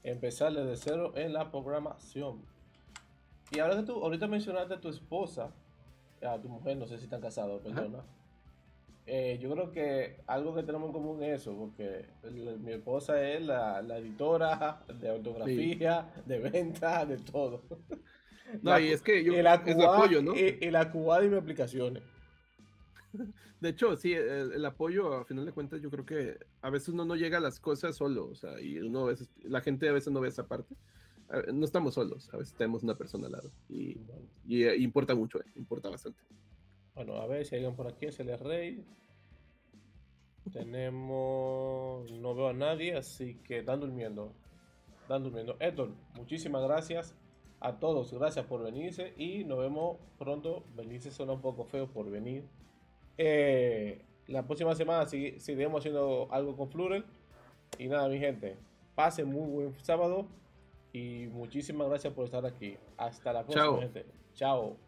empezar 0.02 0.52
desde 0.52 0.76
cero 0.76 1.12
en 1.14 1.32
la 1.32 1.52
programación. 1.52 2.42
Y 3.52 3.60
ahora 3.60 3.76
que 3.76 3.84
tú 3.84 4.02
ahorita 4.02 4.26
mencionaste 4.26 4.74
a 4.74 4.80
tu 4.80 4.88
esposa, 4.88 5.52
a 6.22 6.40
tu 6.40 6.48
mujer, 6.48 6.76
no 6.76 6.86
sé 6.86 6.98
si 6.98 7.04
están 7.04 7.20
casados, 7.20 7.62
perdona. 7.62 8.04
Eh, 9.04 9.38
yo 9.40 9.50
creo 9.50 9.72
que 9.72 10.20
algo 10.26 10.54
que 10.54 10.62
tenemos 10.62 10.88
en 10.88 10.92
común 10.92 11.22
es 11.22 11.40
eso, 11.40 11.56
porque 11.56 12.06
mi 12.60 12.72
esposa 12.72 13.20
es 13.28 13.44
la, 13.44 13.80
editora 13.98 14.84
de 15.00 15.10
ortografía, 15.10 16.12
de 16.24 16.38
venta, 16.38 17.04
de 17.04 17.16
todo. 17.18 17.62
No, 18.62 18.78
y 18.78 18.88
es 18.88 19.02
que 19.02 19.24
yo 19.24 19.32
y 19.32 19.42
la 19.42 19.54
apoyo, 19.54 20.22
¿no? 20.22 20.34
Y, 20.36 20.70
la 20.70 20.90
cubada 20.90 21.24
y 21.24 21.28
mis 21.28 21.38
aplicaciones. 21.38 22.02
De 23.60 23.70
hecho, 23.70 23.96
sí, 23.96 24.12
el, 24.12 24.64
apoyo, 24.64 25.14
a 25.14 25.24
final 25.24 25.46
de 25.46 25.52
cuentas, 25.52 25.80
yo 25.80 25.90
creo 25.90 26.04
que 26.04 26.38
a 26.60 26.70
veces 26.70 26.90
uno 26.90 27.04
no 27.04 27.16
llega 27.16 27.38
a 27.38 27.40
las 27.40 27.58
cosas 27.58 27.96
solo, 27.96 28.26
o 28.26 28.34
sea, 28.34 28.60
y 28.60 28.78
uno 28.78 29.06
a 29.06 29.08
veces, 29.08 29.28
la 29.42 29.60
gente 29.60 29.88
a 29.88 29.92
veces 29.92 30.12
no 30.12 30.20
ve 30.20 30.28
esa 30.28 30.46
parte. 30.46 30.74
No 31.52 31.64
estamos 31.64 31.94
solos, 31.94 32.28
a 32.34 32.36
veces 32.36 32.54
tenemos 32.54 32.82
una 32.82 32.94
persona 32.94 33.26
al 33.26 33.32
lado. 33.32 33.50
Y, 33.68 33.96
y 34.46 34.64
eh, 34.64 34.76
importa 34.76 35.14
mucho, 35.14 35.40
eh, 35.40 35.44
importa 35.56 35.88
bastante. 35.88 36.20
Bueno, 36.94 37.16
a 37.16 37.26
ver 37.26 37.44
si 37.44 37.54
hay 37.54 37.60
alguien 37.60 37.76
por 37.76 37.86
aquí, 37.86 38.06
es 38.06 38.20
el 38.20 38.38
rey. 38.38 38.84
Tenemos. 40.52 42.10
No 42.12 42.34
veo 42.34 42.48
a 42.48 42.52
nadie, 42.52 42.96
así 42.96 43.36
que 43.44 43.58
están 43.58 43.80
durmiendo. 43.80 44.32
Están 45.02 45.22
durmiendo. 45.22 45.56
Héctor, 45.60 45.90
muchísimas 46.14 46.62
gracias 46.62 47.14
a 47.60 47.78
todos. 47.78 48.12
Gracias 48.12 48.44
por 48.46 48.62
venirse 48.62 49.14
y 49.16 49.44
nos 49.44 49.58
vemos 49.58 49.98
pronto. 50.18 50.64
Venirse 50.74 51.10
suena 51.10 51.32
un 51.32 51.40
poco 51.40 51.64
feo 51.64 51.86
por 51.86 52.10
venir. 52.10 52.44
Eh, 53.16 54.04
la 54.26 54.46
próxima 54.46 54.74
semana 54.74 55.06
seguiremos 55.06 55.80
haciendo 55.80 56.28
algo 56.30 56.56
con 56.56 56.68
Flurel. 56.70 57.04
Y 57.78 57.88
nada, 57.88 58.08
mi 58.08 58.18
gente, 58.18 58.56
pasen 58.94 59.28
muy 59.28 59.48
buen 59.48 59.80
sábado 59.80 60.26
y 60.92 61.26
muchísimas 61.28 61.88
gracias 61.88 62.12
por 62.12 62.26
estar 62.26 62.44
aquí. 62.44 62.76
Hasta 62.96 63.32
la 63.32 63.44
próxima, 63.44 63.80
gente. 63.80 64.04
Chao. 64.34 64.81